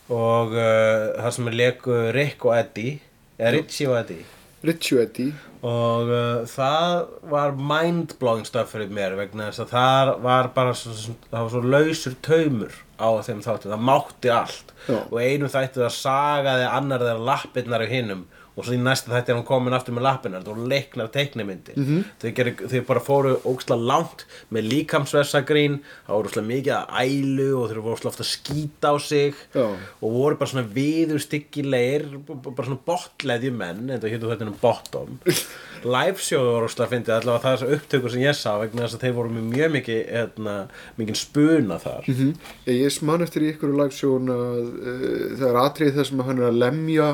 Og 0.10 0.56
uh, 0.56 1.22
það 1.22 1.32
sem 1.36 1.48
er 1.48 1.54
leku 1.60 1.96
Rick 2.15 2.46
og 2.48 2.56
Eddie 2.58 3.00
Eða 3.38 3.52
Richie 3.54 3.88
og 3.89 3.98
Eddie. 4.00 4.26
Richie 4.63 4.98
og 4.98 5.04
Eddie. 5.04 5.34
Og 5.62 6.10
uh, 6.10 6.46
það 6.50 7.06
var 7.30 7.52
mind-blowing 7.54 8.46
stuff 8.48 8.72
fyrir 8.74 8.89
mér 8.89 9.15
vegna 9.20 9.52
þess 9.52 9.60
að 9.65 9.74
það 9.76 10.12
var 10.24 10.48
bara 10.56 10.74
svo, 10.74 10.93
svo, 10.98 11.13
það 11.30 11.41
var 11.43 11.50
svo 11.54 11.62
lausur 11.62 12.15
taumur 12.26 12.74
á 12.97 13.10
þeim 13.25 13.43
þáttum, 13.45 13.73
það 13.73 13.86
mátti 13.89 14.31
allt 14.33 14.73
Já. 14.88 14.97
og 14.99 15.17
einum 15.21 15.51
þætti 15.53 15.83
það 15.83 15.95
sagaði 15.97 16.67
annar 16.71 17.05
þeirra 17.05 17.27
lappirnar 17.31 17.86
af 17.86 17.93
hinnum 17.93 18.25
og 18.58 18.65
svo 18.65 18.74
í 18.74 18.80
næsta 18.82 19.12
þætti 19.13 19.32
er 19.32 19.38
hann 19.38 19.48
komin 19.48 19.76
aftur 19.78 19.96
með 19.96 20.08
lappirnar 20.08 20.48
og 20.50 20.62
leiknar 20.72 21.12
teiknimyndi 21.13 21.76
mm 21.78 21.86
-hmm. 21.86 22.63
þau, 22.72 22.82
bara 22.88 23.04
fóru 23.06 23.36
óksla 23.46 23.78
langt 23.78 24.26
með 24.50 24.70
líkamsvessagrín 24.72 25.80
það 26.08 26.15
voru 26.15 26.32
óksla 26.32 26.43
mikið 26.48 26.74
að 26.74 26.88
ælu 27.04 27.50
og 27.60 27.70
þau 27.70 27.82
voru 27.82 27.96
óksla 27.96 28.12
ofta 28.12 28.26
að 28.26 28.34
skýta 28.34 28.88
á 28.89 28.96
sig 29.00 29.36
Já. 29.54 29.67
og 30.02 30.10
voru 30.17 30.36
bara 30.36 30.50
svona 30.50 30.67
viður 30.74 31.22
styggilegir 31.22 32.08
bara 32.28 32.67
svona 32.67 32.82
botleðju 32.86 33.52
menn 33.52 33.89
en 33.89 34.02
það 34.02 34.12
hétu 34.13 34.32
þetta 34.32 34.48
um 34.48 34.60
bottom 34.62 35.20
live 35.96 36.17
show 36.17 36.41
voru 36.41 36.65
óksla 36.65 36.86
að 36.86 36.89
fyndi 36.89 37.12
allavega 37.13 37.43
það 37.43 37.54
er 37.54 37.58
þessu 37.58 37.76
upptökur 37.78 38.12
sem 38.12 38.26
ég 38.26 38.36
sá 38.36 38.52
vegna 38.58 38.84
þess 38.84 38.98
að 38.98 39.06
þeir 39.06 39.17
voru 39.20 39.30
með 39.30 39.50
mjög 39.54 39.72
mikið 39.78 40.04
hérna, 40.10 40.56
mikið 40.98 41.15
spuna 41.15 41.80
þar 41.80 42.04
mm 42.08 42.34
Ég 42.65 43.02
man 43.02 43.22
eftir 43.22 43.43
í 43.43 43.52
ykkur 43.54 43.76
lagsjón 43.78 44.30
að 44.32 44.60
uh, 44.60 45.38
það 45.38 45.50
er 45.50 45.58
atrið 45.62 45.98
þar 45.98 46.08
sem 46.10 46.24
hann 46.28 46.39
er 46.41 46.48
að 46.50 46.62
lemja 46.63 47.08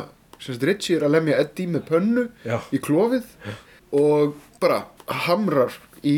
sem 0.44 0.56
sagt 0.56 0.68
Richie 0.68 1.00
er 1.00 1.08
að 1.08 1.16
lemja 1.18 1.40
Eddie 1.44 1.72
með 1.72 1.88
pönnu 1.90 2.28
Já. 2.44 2.58
í 2.76 2.82
klófið 2.84 3.26
og 3.96 4.38
bara 4.64 4.84
hamrar 5.26 5.76
í 6.04 6.18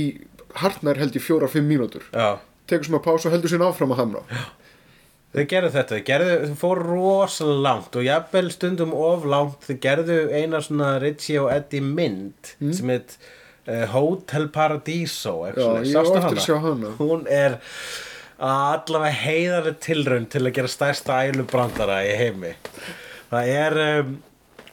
hartnær 0.61 0.99
held 1.01 1.17
í 1.17 1.23
fjóra-fimm 1.23 1.67
mínútur 1.69 2.05
Já. 2.11 2.39
tekur 2.69 2.89
smá 2.89 3.01
pás 3.05 3.27
og 3.27 3.35
heldur 3.35 3.51
sinna 3.53 3.69
áfram 3.71 3.95
að 3.95 4.03
hamra 4.03 4.25
Þau 5.35 5.43
gerðu 5.51 5.69
þetta, 5.73 5.97
þau 5.97 6.05
gerðu, 6.07 6.35
þau 6.47 6.59
fóru 6.61 6.83
rosalega 6.87 7.63
langt 7.65 7.95
og 7.99 8.05
jafnvel 8.05 8.51
stundum 8.55 8.93
of 8.95 9.25
langt, 9.27 9.65
þau 9.67 9.79
gerðu 9.83 10.19
eina 10.31 10.61
svona 10.63 10.93
Richie 11.03 11.41
og 11.43 11.49
Eddie 11.51 11.83
mynd 11.83 12.53
sem 12.71 12.93
heit 12.93 13.17
uh, 13.67 13.83
Hotel 13.91 14.47
Paradiso, 14.55 15.33
Já, 15.49 15.59
á 15.59 15.83
Sástu 15.83 16.21
að 16.21 16.39
sjá 16.39 16.55
hana. 16.63 16.93
Hún 17.01 17.27
er 17.27 17.57
allavega 18.39 19.11
heiðarlega 19.25 19.81
tilraun 19.83 20.29
til 20.31 20.45
að 20.45 20.55
gera 20.55 20.71
stærsta 20.71 21.19
ælubrandara 21.27 21.99
í 22.07 22.15
heimi. 22.19 22.53
Það 23.31 23.51
er, 23.51 23.75
um, 23.99 24.11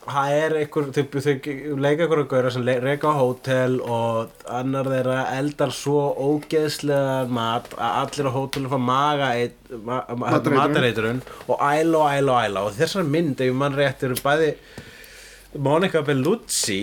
það 0.05 0.35
er 0.39 0.55
einhver, 0.61 0.89
þau, 0.93 1.05
þau 1.25 1.77
leika 1.85 2.05
einhverju 2.05 2.27
gaura 2.31 2.53
sem 2.53 2.67
reka 2.85 3.13
á 3.13 3.21
hótel 3.21 3.79
og 3.81 4.45
annar 4.61 4.91
þeirra 4.93 5.21
eldar 5.39 5.73
svo 5.77 6.03
ógeðslega 6.27 7.31
mat 7.33 7.71
að 7.79 8.01
allir 8.03 8.29
á 8.29 8.37
hótelum 8.37 8.75
fá 8.75 8.83
maga 8.83 9.31
ma, 9.79 10.03
ma, 10.13 10.35
matareitrun. 10.37 11.23
og 11.47 11.57
æla 11.59 12.03
og 12.03 12.11
æla 12.19 12.37
og 12.37 12.45
æla. 12.45 12.67
Og 12.67 12.77
þessar 12.77 13.09
mynd, 13.09 13.41
ef 13.41 13.57
mann 13.57 13.79
rétt, 13.79 14.05
eru 14.05 14.21
bæði 14.21 14.53
Monica 15.59 16.05
Bellucci 16.05 16.83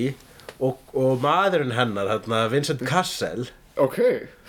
og, 0.59 0.81
og 0.93 1.21
maðurinn 1.23 1.77
hennar, 1.77 2.17
Vincent 2.51 2.83
Cassel 2.87 3.47
Ok, 3.79 3.97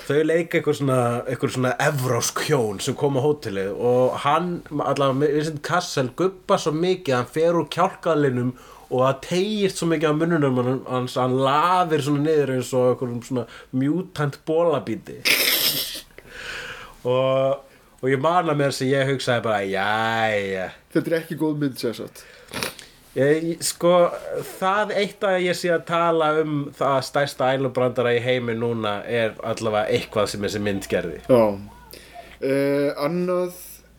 þau 0.09 0.17
leika 0.27 0.59
eitthvað 0.59 0.77
svona, 0.81 0.99
eitthvað 1.31 1.53
svona 1.55 1.71
evrósk 1.85 2.41
hjón 2.49 2.81
sem 2.83 2.97
kom 2.99 3.15
á 3.15 3.23
hótelið 3.23 3.69
og 3.79 4.17
hann, 4.25 4.49
allavega 4.75 5.29
Vincent 5.37 5.61
Cassel 5.67 6.09
gubba 6.19 6.59
svo 6.59 6.73
mikið, 6.75 7.13
að 7.15 7.21
hann 7.21 7.31
fer 7.37 7.59
úr 7.61 7.69
kjálkalinum 7.71 8.51
og 8.91 9.05
það 9.05 9.21
tegist 9.29 9.79
svo 9.79 9.87
mikið 9.93 10.11
á 10.11 10.15
munnunum 10.19 10.59
hann- 10.65 10.83
hans, 10.91 11.15
hann 11.21 11.37
lafir 11.47 12.03
svona 12.09 12.25
niður 12.27 12.55
eins 12.57 12.73
og 12.75 12.89
eitthvað 12.97 13.15
svona 13.29 13.47
mutant 13.85 14.41
bólabíti 14.51 15.21
og, 17.05 17.63
og 18.03 18.07
ég 18.11 18.21
man 18.21 18.51
að 18.51 18.59
mér 18.65 18.75
sem 18.75 18.91
ég 18.91 19.09
hugsaði 19.15 19.45
bara, 19.47 19.63
jæja. 19.63 20.67
Þetta 20.91 21.13
er 21.15 21.19
ekki 21.23 21.39
góð 21.41 21.63
mynd 21.63 21.79
sér 21.81 21.95
satt 22.03 22.25
Ég, 23.19 23.57
sko, 23.67 23.91
það 24.61 24.93
eitt 25.01 25.25
að 25.27 25.41
ég 25.49 25.57
sé 25.59 25.73
að 25.75 25.87
tala 25.89 26.29
um 26.45 26.61
það 26.77 26.99
stærsta 27.09 27.49
ælubrandara 27.57 28.13
í 28.15 28.21
heimi 28.23 28.55
núna 28.55 29.01
er 29.03 29.35
allavega 29.43 29.91
eitthvað 29.91 30.29
sem 30.31 30.45
þessi 30.47 30.61
mynd 30.63 30.87
gerði. 30.91 31.19
Já. 31.27 31.43
Uh, 32.41 32.93
Annað, 33.03 33.57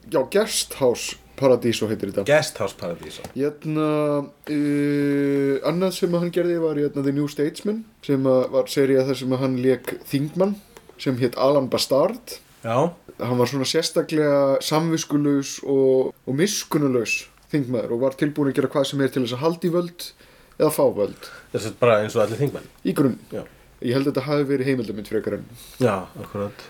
já, 0.08 0.22
Guest 0.32 0.78
House 0.80 1.18
Paradiso 1.42 1.90
heitir 1.90 2.14
þetta. 2.14 2.24
Guest 2.30 2.62
House 2.64 2.78
Paradiso. 2.80 3.26
Hérna, 3.36 3.90
uh, 4.24 5.60
annað 5.68 5.98
sem 5.98 6.16
hann 6.16 6.32
gerði 6.32 6.62
var 6.64 6.80
hérna, 6.80 7.04
The 7.04 7.16
New 7.18 7.28
Statesman 7.32 7.84
sem 8.08 8.24
var 8.24 8.72
serið 8.72 9.12
þar 9.12 9.20
sem 9.20 9.36
hann 9.44 9.60
leik 9.66 9.96
Þingmann 10.08 10.56
sem 11.02 11.20
hétt 11.20 11.36
Alan 11.36 11.68
Bastard. 11.74 12.38
Já, 12.64 12.94
hann 13.20 13.40
var 13.42 13.50
svona 13.50 13.68
sérstaklega 13.68 14.62
samviskulaus 14.64 15.58
og, 15.66 16.14
og 16.24 16.38
miskunnulaus 16.38 17.26
þingmaður 17.54 17.96
og 17.98 18.04
var 18.06 18.18
tilbúin 18.20 18.52
að 18.52 18.60
gera 18.60 18.72
hvað 18.76 18.90
sem 18.92 19.02
er 19.06 19.14
til 19.14 19.24
þess 19.26 19.38
að 19.38 19.44
halda 19.46 19.68
í 19.70 19.74
völd 19.78 20.10
eða 20.60 20.74
fá 20.76 20.84
völd 21.00 21.32
þess 21.54 21.72
að 21.72 21.80
bara 21.82 22.02
eins 22.04 22.16
og 22.18 22.26
allir 22.26 22.42
þingmenn. 22.44 22.70
í 22.86 22.94
grunn 22.98 23.18
Já, 23.34 23.44
ég 23.82 23.98
held 23.98 24.06
að 24.08 24.14
þetta 24.14 24.28
hafi 24.30 24.52
verið 24.54 24.72
heimildamind 24.72 25.10
frekar 25.12 25.40
en 25.40 25.50
Já 25.82 25.96
akkurat. 26.22 26.70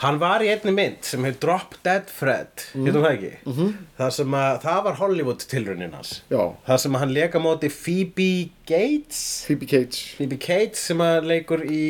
Hann 0.00 0.16
var 0.18 0.40
í 0.42 0.48
einni 0.48 0.72
mynd 0.74 1.04
sem 1.04 1.22
heit 1.28 1.36
Drop 1.42 1.74
Dead 1.84 2.08
Fred, 2.10 2.62
mm. 2.74 2.86
það 2.94 3.08
ekki? 3.10 3.32
-hmm. 3.44 3.74
það, 3.98 4.10
sem 4.16 4.34
að, 4.38 4.54
það 4.64 4.78
var 4.86 4.96
Hollywood 4.98 5.44
tilraunin 5.50 5.92
hans. 5.92 6.12
já, 6.32 6.40
Það 6.66 6.80
sem 6.82 6.96
að 6.96 7.02
hann 7.04 7.12
leka 7.12 7.38
móti 7.38 7.68
Phoebe 7.70 8.48
Gates, 8.66 9.44
Phoebe 9.46 9.66
Cates, 9.68 10.00
Phoebe 10.16 10.38
Cates 10.40 10.86
sem 10.88 10.98
að 11.04 11.28
leikur 11.28 11.62
í 11.68 11.84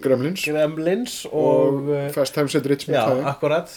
Gremlins 0.00 0.46
Gremlins 0.46 1.18
og, 1.26 1.34
og, 1.34 1.90
og 1.90 2.14
Fast 2.14 2.34
Times 2.38 2.54
at 2.54 2.66
Richmond 2.70 3.00
Já, 3.00 3.06
High. 3.10 3.26
akkurat 3.34 3.74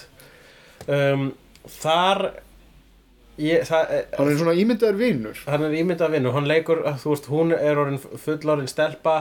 um, 0.88 1.32
Þar 1.68 2.22
ég, 3.38 3.66
það, 3.68 3.92
eh, 3.96 4.06
hann 4.18 4.32
er 4.32 4.40
svona 4.42 4.56
ímyndaður 4.58 5.02
vinur. 5.02 5.42
Hann 5.48 5.66
er 5.68 5.76
ímyndað 5.80 6.16
vinur. 6.18 6.36
Hann 6.36 6.50
leikur, 6.50 6.84
þú 7.04 7.14
veist, 7.14 7.30
hún 7.34 7.54
er 7.58 7.82
orðin 7.82 8.00
fullorðin 8.02 8.72
stelpa 8.72 9.18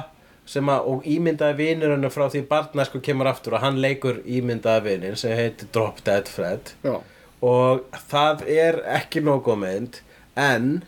sem 0.46 0.68
að, 0.70 0.86
og 0.92 1.06
ímyndaði 1.10 1.58
vinur 1.58 1.94
hennar 1.96 2.14
frá 2.14 2.28
því 2.30 2.44
barnæsku 2.50 3.00
kemur 3.02 3.30
aftur 3.30 3.56
og 3.58 3.64
hann 3.64 3.80
leikur 3.82 4.20
ímyndaði 4.22 4.84
vinur 4.86 5.18
sem 5.18 5.34
heitir 5.36 5.70
Drop 5.74 6.02
Dead 6.06 6.28
Fred. 6.30 6.74
Já, 6.86 7.00
og 7.42 7.82
það 8.10 8.46
er 8.48 8.80
ekki 8.96 9.20
nógu 9.24 9.56
mynd 9.58 10.00
en 10.38 10.84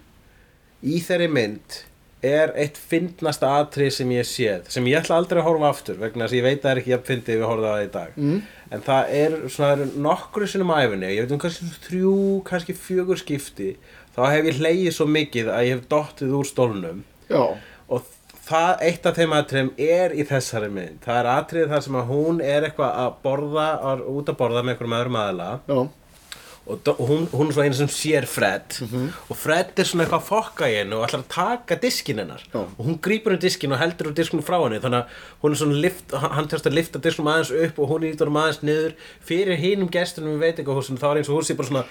í 0.80 1.00
þeirri 1.04 1.28
mynd 1.32 1.82
er 2.24 2.52
eitt 2.58 2.78
fyndnasta 2.90 3.50
atrið 3.60 3.92
sem 3.94 4.12
ég 4.16 4.26
séð 4.26 4.70
sem 4.74 4.86
ég 4.90 4.98
ætla 4.98 5.20
aldrei 5.20 5.38
að 5.38 5.46
horfa 5.46 5.68
aftur 5.70 6.00
vegna 6.00 6.26
þess 6.26 6.34
að 6.34 6.38
ég 6.38 6.46
veit 6.48 6.58
að 6.58 6.64
það 6.64 6.72
er 6.72 6.80
ekki 6.82 6.96
að 6.96 7.06
fyndið 7.10 7.36
við 7.36 7.44
að 7.44 7.52
horfa 7.52 7.72
það 7.74 7.84
í 7.84 7.90
dag. 7.94 8.18
Mm. 8.18 8.40
en 8.74 8.84
það 8.88 9.14
er 9.20 9.38
svona 9.54 9.88
nokkru 10.08 10.50
sinnum 10.50 10.74
á 10.74 10.82
æfinni 10.82 11.14
ég 11.14 11.24
veit 11.24 11.34
um 11.36 11.42
kannski 11.44 11.70
þrjú, 11.86 12.14
kannski 12.48 12.76
fjögur 12.78 13.22
skipti 13.22 13.70
þá 14.18 14.22
hef 14.34 14.50
ég 14.50 14.58
hleyið 14.62 14.94
svo 14.96 15.06
mikið 15.14 15.50
að 15.54 15.66
ég 15.68 15.76
hef 15.76 15.90
dottið 15.92 16.38
úr 16.40 16.48
stólnum. 16.48 17.02
Já, 17.30 17.42
og 17.86 18.06
það, 18.48 18.72
eitt 18.88 19.06
af 19.06 19.18
þeim 19.18 19.34
atriðum 19.36 19.70
er 19.84 20.14
í 20.16 20.26
þessari 20.28 20.70
mynd. 20.72 20.98
Það 21.04 21.20
er 21.20 21.30
atrið 21.34 21.72
þar 21.72 21.84
sem 21.86 21.98
að 22.00 22.12
hún 22.12 22.42
er 22.44 22.66
eitthvað 22.68 23.00
að 23.04 23.16
borða, 23.24 23.68
út 24.10 24.32
að 24.32 24.38
borða 24.40 24.64
með 24.64 24.74
einhverjum 24.74 24.96
öðrum 24.98 25.20
aðila. 25.22 25.48
Já, 25.68 25.78
og 26.68 27.08
hún, 27.08 27.26
hún 27.32 27.48
er 27.48 27.54
svo 27.56 27.64
einu 27.64 27.76
sem 27.76 27.88
sér 27.88 28.26
Fred. 28.28 28.76
Og 29.32 29.36
Fred 29.36 29.78
er 29.80 29.88
svona 29.88 30.04
eitthvað 30.04 30.20
að 30.20 30.26
fokka 30.28 30.68
í 30.68 30.74
hennu 30.76 30.98
og 30.98 31.06
ætlar 31.06 31.22
að 31.22 31.30
taka 31.32 31.78
diskin 31.80 32.20
hennar. 32.20 32.42
Já. 32.52 32.60
og 32.60 32.82
hún 32.84 32.98
grípur 33.00 33.32
um 33.32 33.40
diskin 33.40 33.72
og 33.72 33.80
heldur 33.80 34.10
um 34.10 34.16
diskinu 34.16 34.44
frá 34.44 34.58
henni. 34.60 34.80
Þannig 34.82 35.00
að 35.00 35.22
hún 35.42 35.54
er 35.54 35.60
svona 35.62 35.78
lift, 35.86 36.12
hann 36.12 36.50
tjóðst 36.50 36.68
að 36.68 36.76
lifta 36.76 37.00
diskinum 37.00 37.30
aðeins 37.32 37.52
upp 37.64 37.80
og 37.80 37.92
hún 37.94 38.04
ítur 38.10 38.32
um 38.32 38.40
aðeins 38.42 38.60
niður. 38.68 38.98
Fyrir 39.30 39.62
hinum 39.62 39.88
gestunum 39.92 40.36
við 40.36 40.44
veitingahúsinu 40.44 41.00
þá 41.00 41.08
er 41.08 41.22
eins 41.22 41.32
og 41.32 41.38
hún 41.38 41.48
sé 41.48 41.56
bara 41.56 41.70
svona 41.72 41.86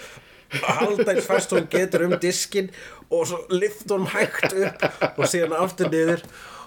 eins 1.15 1.25
fast 1.25 1.57
hún 1.57 1.67
getur 1.73 2.05
um 2.05 2.13
diskin 2.21 2.69
og 3.09 3.25
svo 3.31 3.41
lifta 3.49 3.97
hún 3.97 4.07
hægt 4.13 4.53
upp 4.53 5.17
og 5.17 5.25
síðan 5.25 5.57
aftur 5.57 5.89
niður. 5.89 6.21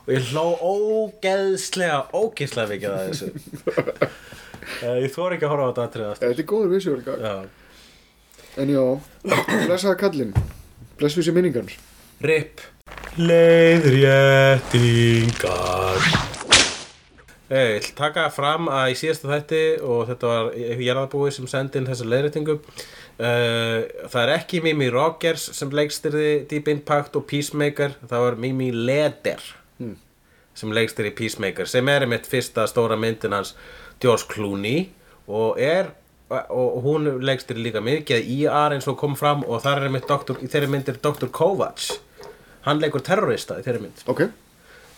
Og 0.08 0.12
ég 0.16 0.32
hló 0.32 0.44
ógeðslega 0.58 2.02
ógeðslega 2.10 2.74
mikið 2.74 2.96
að 2.96 3.08
þessu. 3.12 3.32
Eh, 4.84 5.00
ég 5.02 5.12
þór 5.12 5.34
ekki 5.34 5.46
að 5.48 5.52
horfa 5.54 5.64
á 5.66 5.68
þetta 5.70 5.84
atriða 5.88 6.10
þetta 6.20 6.42
er 6.42 6.46
góður 6.46 6.82
Já 7.18 7.34
en 8.56 8.72
já, 8.72 8.84
blessaða 9.66 9.96
kallinn. 10.00 10.32
Blessu 10.98 11.22
sér 11.22 11.34
minningans 11.36 11.76
RIP. 12.20 12.60
Leiðréttingar 13.16 16.00
Hey, 17.50 17.80
ég 17.80 17.88
að 17.88 17.96
taka 17.98 18.28
fram 18.30 18.68
að 18.70 18.92
í 18.92 18.94
síðasta 19.00 19.26
þætti 19.32 19.62
og 19.82 20.04
þetta 20.10 20.26
var 20.30 20.50
Jarðabúi 20.84 21.30
sem 21.34 21.48
sendi 21.50 21.80
inn 21.80 21.88
þessa 21.88 22.06
leiðréttingu 22.06 22.54
uh, 22.60 23.78
það 24.12 24.20
er 24.20 24.30
ekki 24.36 24.60
Mimi 24.62 24.88
Rogers 24.92 25.44
sem 25.58 25.72
leikstyrði 25.74 26.30
Deep 26.50 26.66
Impact 26.70 27.16
og 27.18 27.24
Peacemaker 27.30 27.92
það 28.04 28.20
var 28.26 28.34
Mimi 28.44 28.68
Leder 28.74 29.42
sem 30.60 30.76
leikstyrði 30.76 31.14
Peacemaker 31.16 31.70
sem 31.70 31.88
er 31.90 32.06
einmitt 32.06 32.28
fyrsta 32.30 32.66
stóra 32.70 32.98
myndin 33.00 33.34
hans 33.34 33.54
George 34.02 34.28
Clooney 34.30 34.90
og 35.30 35.58
er 35.62 35.92
og 36.30 36.82
hún 36.84 37.08
leikstyrði 37.26 37.64
líka 37.66 37.82
mikið 37.84 38.28
í 38.30 38.36
IR 38.44 38.76
eins 38.76 38.86
og 38.90 38.98
kom 39.00 39.16
fram 39.18 39.42
og 39.46 39.64
þar 39.64 39.80
er 39.80 39.88
einmitt 39.88 40.06
doktor, 40.08 40.38
í 40.38 40.50
þeirri 40.50 40.70
mynd 40.70 40.90
er 40.90 41.00
Dr. 41.02 41.30
Kovacs 41.34 41.90
hann 42.66 42.82
leikur 42.82 43.02
terrorista 43.04 43.58
í 43.58 43.64
þeirri 43.66 43.82
mynd 43.86 44.04
ok, 44.10 44.22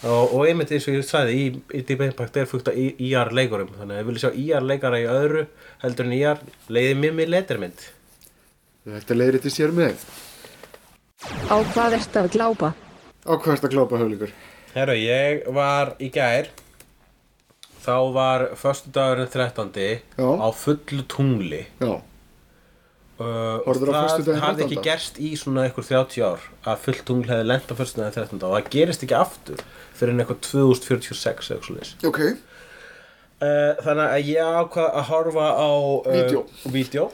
og, 0.04 0.34
og 0.34 0.44
einmitt 0.48 0.74
eins 0.74 0.88
og 0.90 0.98
ég 0.98 1.06
sagði 1.08 1.38
í, 1.38 1.46
í 1.78 1.82
Deep 1.88 2.04
Impact 2.08 2.36
er 2.36 2.50
fúkt 2.50 2.68
að 2.72 2.80
IR 2.82 3.32
leikurum 3.32 3.72
þannig 3.78 3.96
að 3.96 4.02
við 4.02 4.10
viljum 4.10 4.24
sjá 4.26 4.42
IR 4.44 4.68
leikara 4.68 5.00
í 5.00 5.08
öðru 5.08 5.46
heldur 5.84 6.10
en 6.10 6.16
IR 6.18 6.44
leiði 6.68 7.00
Mimi 7.00 7.28
Ledermynd 7.30 7.86
þetta 8.92 9.18
leiðir 9.18 9.44
til 9.46 9.54
sér 9.56 9.74
með 9.76 10.04
Á 11.22 11.56
hvað 11.70 12.00
ertu 12.00 12.18
að 12.18 12.32
glápa? 12.34 12.72
Á 13.22 13.32
hvað 13.38 13.52
ertu 13.54 13.68
að 13.68 13.74
glápa 13.76 14.00
höflíkur? 14.00 14.32
Herru, 14.72 14.96
ég 14.98 15.44
var 15.54 15.94
í 16.02 16.08
gær 16.10 16.48
Þá 17.82 17.96
var 18.14 18.44
föstudagurinn 18.60 19.30
13. 19.32 19.70
Já. 20.18 20.28
á 20.38 20.48
fullu 20.54 21.02
tungli 21.10 21.64
Já, 21.82 21.92
uh, 21.92 21.98
og 23.22 23.66
Horfðirðu 23.66 23.90
á 23.90 23.98
það 23.98 24.06
föstudaginn 24.12 24.44
hafði 24.44 24.64
ekki 24.68 24.78
13.? 24.78 24.86
gerst 24.86 25.18
í 25.18 25.30
svona 25.40 25.64
einhver 25.66 25.86
30 25.88 26.22
ár 26.28 26.44
að 26.70 26.80
fullt 26.86 27.02
tungl 27.08 27.26
hefði 27.30 27.48
lent 27.50 27.72
á 27.72 27.74
föstudaginn 27.80 28.14
13. 28.14 28.38
og 28.46 28.54
það 28.54 28.70
gerist 28.76 29.02
ekki 29.06 29.18
aftur 29.18 29.64
fyrir 29.98 30.14
en 30.14 30.22
eitthvað 30.22 30.40
2046 30.46 31.50
eða 31.50 31.58
eitthvað 31.58 31.68
svoleiðis. 31.70 31.94
ok, 32.12 32.22
Uh, 33.42 33.72
þannig 33.82 34.06
að 34.06 34.28
ég 34.30 34.48
ákvað 34.54 34.84
að 35.00 35.06
horfa 35.08 35.46
á 35.58 35.70
uh, 35.74 36.12
Vídeó. 36.14 36.42
vídeo 36.70 37.04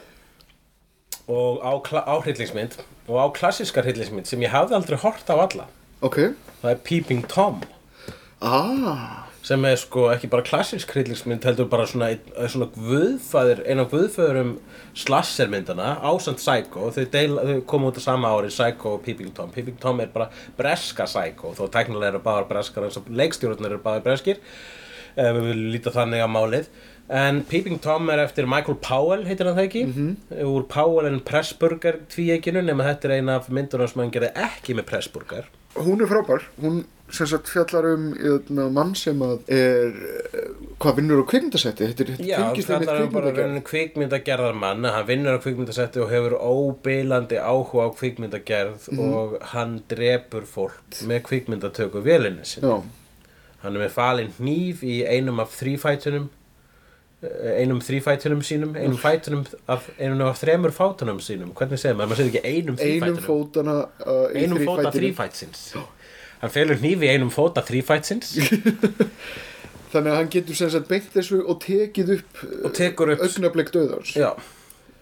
og 1.24 1.62
á, 1.64 1.72
kla- 1.80 2.02
á 2.04 2.20
hryllingsmynd 2.20 2.74
og 3.08 3.16
á 3.16 3.26
klassískar 3.32 3.86
hryllingsmynd 3.88 4.28
sem 4.28 4.42
ég 4.44 4.52
hafði 4.52 4.76
aldrei 4.76 4.98
hort 5.00 5.24
á 5.32 5.36
alla 5.40 5.64
ok 6.04 6.18
það 6.60 6.68
er 6.74 6.82
Peeping 6.84 7.24
Tom 7.32 7.62
Ah, 8.44 9.24
sem 9.48 9.64
er 9.64 9.78
sko 9.80 10.08
ekki 10.12 10.28
bara 10.32 10.44
klassísk 10.44 10.90
hryllingsmynd 10.92 11.46
heldur 11.48 11.68
bara 11.72 11.86
svona, 11.88 12.10
einn- 12.12 12.48
svona 12.52 12.66
guðfæður 12.74 13.62
einn 13.64 13.80
af 13.80 13.92
guðfæðurum 13.94 14.50
slassermyndana 14.98 15.94
ásand 16.04 16.40
Psycho. 16.42 16.90
Þau, 16.92 17.06
deila, 17.14 17.44
þau 17.48 17.62
komu 17.70 17.88
út 17.88 18.00
á 18.00 18.02
sama 18.04 18.32
ári 18.34 18.50
Psycho 18.52 18.96
og 18.98 19.02
Peeping 19.06 19.32
Tom. 19.36 19.50
Peeping 19.54 19.78
Tom 19.80 20.02
er 20.04 20.10
bara 20.12 20.28
breska 20.58 21.06
Psycho 21.08 21.54
þó 21.56 21.64
teknilega 21.72 22.12
eru 22.12 22.20
báðar 22.26 22.48
breskar 22.50 22.84
eins 22.88 23.00
og 23.00 23.08
leikstjórnir 23.08 23.72
eru 23.72 23.80
báðar 23.84 24.04
breskir 24.04 24.42
ef 25.18 25.34
við 25.34 25.48
viljum 25.48 25.72
líta 25.74 25.94
þannig 25.96 26.22
á 26.22 26.28
málið. 26.30 26.68
En 27.08 27.40
Peeping 27.48 27.80
Tom 27.80 28.10
er 28.12 28.20
eftir 28.26 28.46
Michael 28.46 28.76
Powell 28.84 29.24
heitir 29.24 29.48
hann 29.48 29.56
það 29.56 29.64
ekki? 29.70 29.84
-hmm. 29.86 30.44
úr 30.44 30.66
Powell 30.68 31.06
and 31.08 31.24
Pressburger 31.24 32.02
tvíeginu 32.12 32.60
nema 32.62 32.84
þetta 32.84 33.08
er 33.08 33.16
eina 33.16 33.36
af 33.36 33.48
myndunum 33.48 33.88
sem 33.88 34.02
hann 34.02 34.12
gerði 34.12 34.30
ekki 34.36 34.76
með 34.76 34.84
Pressburger. 34.92 35.48
Hún 35.74 36.02
er 36.02 36.06
frábær. 36.06 36.44
Hún 36.60 36.84
sagt 37.12 37.48
fjallar 37.48 37.86
um 37.94 38.08
jötna, 38.20 38.68
mann 38.72 38.92
sem 38.98 39.20
að 39.24 39.50
er 39.54 39.94
eh, 40.36 40.50
hvað 40.80 41.00
vinnur 41.00 41.22
á 41.24 41.30
kvikmyndasetti? 41.30 41.88
Þetta 41.90 42.04
er 42.04 42.22
Já, 42.28 42.38
það 42.52 42.84
með 42.84 42.92
er 42.94 43.10
bara 43.14 43.32
raunin 43.36 43.64
kvikmyndagerðar 43.66 44.58
mann 44.60 44.84
hann 44.84 45.08
vinnur 45.08 45.38
á 45.38 45.42
kvikmyndasetti 45.42 46.02
og 46.04 46.12
hefur 46.12 46.36
óbeilandi 46.36 47.40
áhuga 47.40 47.88
á 47.88 47.96
kvikmyndagerð 47.96 48.88
og 49.00 49.38
hann 49.54 49.78
drepur 49.90 50.48
fólk 50.48 51.02
með 51.08 51.24
kvikmyndatöku 51.30 52.04
vélinni 52.04 52.44
sin 52.48 52.66
Já, 52.68 52.76
hann 53.64 53.76
er 53.76 53.86
með 53.86 53.94
falin 53.96 54.34
hníf 54.38 54.84
í 54.84 55.00
einum 55.08 55.40
af 55.42 55.56
þrýfætunum 55.56 56.28
eh, 57.24 57.52
einum 57.62 57.80
þrýfætunum 57.82 58.44
sínum 58.44 58.76
einum 58.76 59.00
fætunum 59.00 59.46
af, 59.66 59.88
einum 59.96 60.26
af 60.28 60.42
þremur 60.42 60.76
fátunum 60.76 61.22
sínum. 61.24 61.56
Hvernig 61.56 61.80
segir 61.80 61.96
maður, 61.96 62.12
maður 62.12 62.26
segir 62.26 62.36
ekki 62.36 62.44
einum 62.52 62.76
einum 62.76 62.84
þrýfætunum 62.84 63.24
fótana 63.26 63.78
uh, 64.04 64.26
í 64.28 64.44
einum 64.44 64.66
fóta 64.68 64.92
þrýfætsins 64.92 65.70
hann 66.42 66.54
felur 66.54 66.84
í 66.84 66.94
einum 67.08 67.32
fóta 67.34 67.64
þrýfætsins 67.66 68.36
Þannig 69.88 70.12
að 70.12 70.18
hann 70.18 70.30
getur 70.32 70.56
sem 70.58 70.70
sagt 70.72 70.88
beint 70.90 71.08
þessu 71.14 71.40
og 71.48 71.62
tekið 71.64 72.18
upp 72.18 72.40
upp 72.44 73.00
augnablik 73.08 73.72
döðans 73.72 74.12
já. 74.18 74.34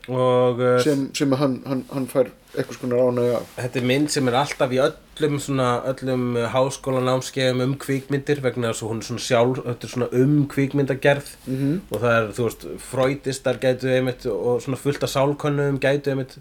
Og 0.07 0.61
uh, 0.62 0.76
sem, 0.82 1.09
sem 1.18 1.32
hann, 1.34 1.57
hann, 1.66 1.82
hann 1.91 2.05
fær 2.07 2.28
eitthvað 2.55 2.76
skonar 2.76 3.09
ánægja 3.09 3.41
af. 3.41 3.49
Þetta 3.57 3.80
er 3.80 3.87
mynd 3.91 4.12
sem 4.14 4.30
er 4.30 4.37
alltaf 4.39 4.74
í 4.74 4.78
öllum 4.84 5.41
svona, 5.43 5.66
öllum 5.91 6.28
uh, 6.37 6.45
háskólanámskeiðum 6.53 7.64
um 7.64 7.74
kvikmyndir 7.82 8.43
vegna 8.45 8.70
þess 8.70 8.84
að 8.84 8.93
hún 8.93 9.03
er 9.03 9.09
svona 9.09 9.24
sjálf, 9.24 9.61
er 9.72 9.91
svona 9.91 10.09
um 10.20 10.37
kvikmyndagerð. 10.53 11.32
-hmm. 11.49 11.74
og 11.91 12.05
það 12.05 12.16
er, 12.20 12.30
þú 12.39 12.47
veist, 12.47 12.68
freudistar 12.87 13.59
gætu 13.59 13.91
einmitt 13.91 14.28
og 14.30 14.62
svona 14.62 14.78
fullt 14.78 15.03
af 15.03 15.11
sálkönnum 15.11 15.82
gætu 15.82 16.14
einmitt 16.14 16.39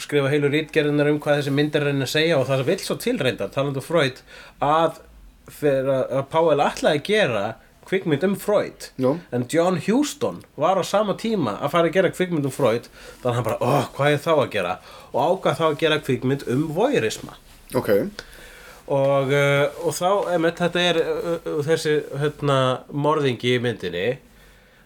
skrifa 0.00 0.30
heilu 0.32 0.48
rítgerðinar 0.52 1.10
um 1.12 1.18
hvað 1.20 1.42
þessi 1.42 1.52
mynd 1.52 1.76
er 1.76 1.90
að 1.90 2.06
segja 2.08 2.38
og 2.38 2.46
það 2.48 2.64
vill 2.70 2.80
svo 2.80 2.96
tilreindar, 3.00 3.52
talandi 3.52 3.82
um 3.82 3.84
Freud 3.84 4.22
að 4.64 5.02
að 5.60 6.22
Powell 6.32 6.62
ætlaði 6.64 7.00
að 7.00 7.04
gera 7.04 7.44
kvikmynd 7.84 8.24
um 8.24 8.36
Freud. 8.40 8.90
Já. 8.96 9.18
en 9.30 9.46
John 9.52 9.76
Huston 9.86 10.42
var 10.56 10.80
á 10.80 10.84
sama 10.84 11.14
tíma 11.20 11.58
að 11.60 11.74
fara 11.74 11.90
að 11.90 11.96
gera 11.98 12.12
kvikmynd 12.14 12.48
um 12.48 12.54
Freud 12.54 12.88
þannig 13.20 13.28
að 13.28 13.34
hann 13.34 13.48
bara, 13.48 13.58
oh, 13.60 13.88
hvað 13.96 14.12
er 14.12 14.22
þá 14.24 14.32
að 14.34 14.52
gera? 14.54 14.76
Og 15.12 15.18
ákvað 15.20 15.58
þá 15.58 15.66
að 15.66 15.80
gera 15.82 15.98
kvikmynd 16.00 16.46
um 16.48 16.62
voyeurisma. 16.74 17.36
Ok, 17.74 17.90
og, 18.86 19.32
uh, 19.32 19.66
og 19.84 19.96
þá, 19.96 20.10
emitt, 20.34 20.60
þetta 20.60 20.84
er 20.90 21.00
uh, 21.00 21.34
uh, 21.36 21.60
þessi 21.64 21.98
hérna, 22.20 22.58
morðingi 22.92 23.54
í 23.56 23.60
myndinni 23.64 24.06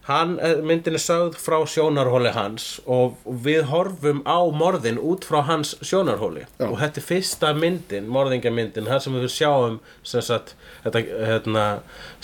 hann, 0.09 0.39
eh, 0.41 0.63
myndin 0.65 0.97
er 0.97 1.03
sögð 1.05 1.37
frá 1.37 1.59
sjónarhóli 1.69 2.33
hans 2.33 2.81
og 2.87 3.19
við 3.29 3.69
horfum 3.69 4.23
á 4.25 4.41
morðin 4.49 5.01
út 5.05 5.27
frá 5.29 5.43
hans 5.45 5.75
sjónarhóli. 5.85 6.47
Já. 6.59 6.65
og 6.71 6.79
þetta 6.81 7.01
er 7.03 7.07
fyrsta 7.11 7.53
myndin, 7.55 8.09
morðingamyndin 8.09 8.89
þar 8.89 9.03
sem 9.05 9.19
við 9.21 9.29
sjáum 9.37 9.79
sem 10.03 10.25
sagt, 10.25 10.55
þetta, 10.85 11.05
hérna, 11.29 11.67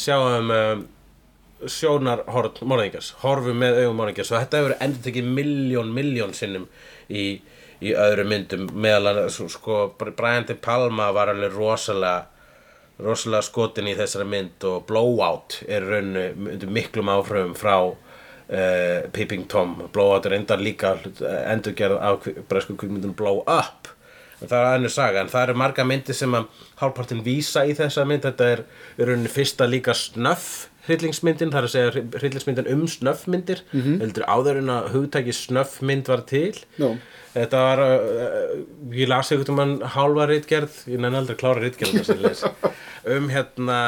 sjáum 0.00 0.50
um, 0.50 0.86
sjónarhorn 1.68 2.64
morðingars 2.64 3.14
horfum 3.20 3.60
með 3.60 3.82
augum 3.82 4.00
morðingars 4.00 4.32
og 4.32 4.40
þetta 4.40 4.62
hefur 4.62 4.76
endur 4.80 5.04
tekið 5.04 5.32
miljón, 5.36 5.92
miljón 5.96 6.32
sinnum 6.36 6.66
í, 7.08 7.42
í 7.84 7.92
öðrum 7.92 8.32
myndum. 8.32 8.68
Meðal 8.72 9.12
annars, 9.12 9.40
sko, 9.52 9.90
Brian 10.00 10.48
De 10.48 10.56
Palma 10.56 11.12
var 11.12 11.32
alveg 11.32 11.52
rosalega 11.52 12.30
rosalega 13.02 13.42
skotin 13.42 13.88
í 13.90 13.96
þessari 13.98 14.26
mynd 14.30 14.64
og 14.68 14.84
Blowout 14.86 15.60
er 15.66 15.82
rauninu 15.88 16.68
miklum 16.70 17.10
áfröfum 17.10 17.56
frá 17.58 17.74
uh, 17.82 19.08
Peeping 19.12 19.48
Tom. 19.50 19.74
Blowout 19.92 20.26
er 20.28 20.36
endar 20.38 20.62
líka 20.62 20.94
endurgerð 21.50 21.98
af 21.98 22.20
kvi- 22.22 22.36
bresku 22.48 22.76
kvikmyndun 22.78 23.16
Blow 23.18 23.42
Up. 23.48 23.90
En 24.42 24.50
það 24.50 24.58
er 24.60 24.68
aðeins 24.68 24.94
saga 24.98 25.20
en 25.24 25.30
það 25.32 25.48
eru 25.48 25.58
marga 25.58 25.84
myndir 25.86 26.16
sem 26.18 26.34
að 26.36 26.46
hálfpartin 26.82 27.22
vísa 27.26 27.64
í 27.66 27.74
þessa 27.78 28.04
mynd. 28.06 28.26
Þetta 28.26 28.48
er 28.52 28.64
í 28.98 29.08
rauninni 29.08 29.30
fyrsta 29.32 29.66
líka 29.70 29.94
snöff 29.96 30.68
hryllingsmyndin, 30.86 31.50
það 31.50 31.58
er 31.62 31.66
að 31.68 31.74
segja 31.74 32.20
hryllingsmyndin 32.20 32.70
um 32.74 32.86
snöffmyndir 32.86 33.60
Mhm. 33.72 34.00
heldur 34.00 34.24
áður 34.28 34.58
en 34.58 34.68
að 34.74 34.88
hugtæki 34.94 35.32
snöffmynd 35.32 36.06
var 36.08 36.22
til. 36.26 36.54
Já, 36.78 36.96
Þetta 37.34 37.50
var, 37.58 37.80
uh, 37.82 38.92
ég 38.94 39.08
las 39.10 39.32
einhvern 39.32 39.56
veginn 39.58 39.80
hálfa 39.90 40.26
ritgerð, 40.30 40.74
ég 40.86 41.00
nenni 41.02 41.16
aldrei 41.18 41.34
klára 41.34 41.58
les, 42.22 42.44
um 43.16 43.28
hérna, 43.28 43.78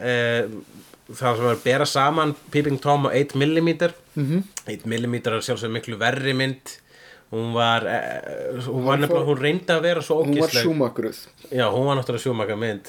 uh, 0.00 0.48
það 1.12 1.36
sem 1.36 1.44
var 1.44 1.54
að 1.58 1.64
bera 1.66 1.84
saman 1.84 2.32
Peeping 2.50 2.80
Tom 2.80 3.04
og 3.04 3.12
8mm, 3.12 3.92
mm 4.16 4.24
-hmm. 4.24 4.42
8mm 4.66 5.26
er 5.26 5.40
sjálfsög 5.42 5.70
miklu 5.70 5.98
verri 6.00 6.32
mynd, 6.32 6.64
hún 7.30 7.52
var, 7.52 7.84
uh, 7.84 8.56
hún 8.72 8.84
var 8.86 8.96
Hann 8.98 9.08
fór- 9.10 9.26
hún 9.26 9.38
reyndi 9.38 9.66
að 9.68 9.82
vera 9.82 10.00
svo 10.00 10.24
hún 10.24 10.40
var 10.40 10.48
sjúmakruð. 10.48 11.26
Já, 11.52 11.68
hún 11.70 11.84
var 11.84 11.96
náttúrulega 11.96 12.24
sjúmaka 12.24 12.56
mynd, 12.56 12.86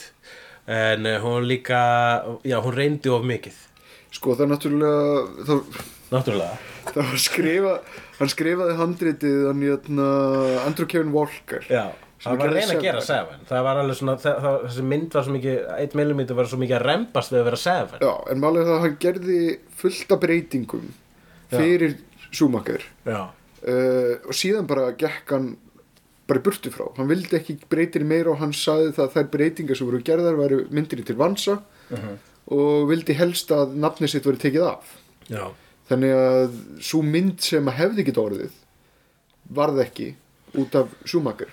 en 0.70 1.08
uh, 1.10 1.16
hún 1.24 1.48
líka, 1.50 1.80
já, 2.46 2.60
hún 2.62 2.76
reyndi 2.78 3.10
of 3.14 3.26
mikið, 3.26 3.58
Sko 4.14 4.34
það 4.34 4.46
er 4.46 4.52
náttúrulega 4.54 5.48
það, 5.48 5.82
náttúrulega. 6.14 6.60
það 6.90 7.10
var 7.12 7.20
skrifa 7.22 7.74
hann 8.20 8.32
skrifaði 8.34 8.78
handritið 8.80 9.42
hann 9.48 9.64
jötna 9.64 10.06
Andrew 10.66 10.90
Kevin 10.90 11.14
Walker. 11.16 11.66
Já, 11.72 11.86
það 12.24 12.42
var 12.42 12.54
reyna 12.58 12.76
að 12.76 12.84
gera 12.84 13.04
Seven. 13.06 13.46
Það 13.50 13.66
var 13.70 13.82
alveg 13.84 14.00
svona, 14.00 14.16
það, 14.20 14.42
það, 14.46 14.58
þessi 14.66 14.86
mynd 14.92 15.18
var 15.18 15.28
svo 15.28 15.36
mikið 15.38 15.70
1mm 15.86 16.34
var 16.40 16.52
svo 16.52 16.60
mikið 16.64 16.78
að 16.80 16.86
rembast 16.90 17.34
við 17.34 17.42
að 17.42 17.48
vera 17.50 17.62
Seven. 17.64 18.04
Já, 18.04 18.14
en 18.34 18.46
er 18.50 18.60
það 18.60 18.74
að 18.76 18.84
hann 18.86 18.98
gerði 19.06 19.40
fullt 19.80 20.16
af 20.16 20.22
breytingum 20.26 20.90
fyrir 21.54 21.96
Schumacher. 22.30 22.84
Já, 23.08 23.22
uh, 23.30 24.14
og 24.26 24.38
síðan 24.38 24.68
bara 24.70 24.92
gekk 25.00 25.36
hann 25.38 25.54
bara 26.30 26.42
í 26.42 26.46
burtu 26.46 26.72
frá, 26.74 26.86
hann 26.98 27.10
vildi 27.10 27.38
ekki 27.40 27.58
breytir 27.72 28.06
meira 28.08 28.34
og 28.34 28.40
hann 28.44 28.54
sagði 28.56 28.94
það 28.98 29.06
að 29.06 29.16
þær 29.16 29.30
breytingar 29.36 29.80
sem 29.80 29.90
voru 29.90 30.02
gerðar 30.06 30.40
væru 30.40 30.60
myndir 30.74 31.04
til 31.06 31.18
vansa 31.20 31.60
og 32.50 32.90
vildi 32.90 33.16
helst 33.18 33.52
að 33.54 33.76
nafni 33.82 34.10
sitt 34.10 34.26
veri 34.26 34.42
tekið 34.42 34.68
af. 34.70 34.96
Já, 35.30 35.50
þannig 35.90 36.16
að 36.18 36.60
svo 36.86 37.02
mynd 37.06 37.42
sem 37.46 37.74
hefði 37.80 38.06
ekki 38.06 38.18
orðið 38.22 38.56
varð 39.50 39.84
ekki 39.86 40.14
út 40.60 40.78
af 40.78 40.94
Schumacher. 41.06 41.50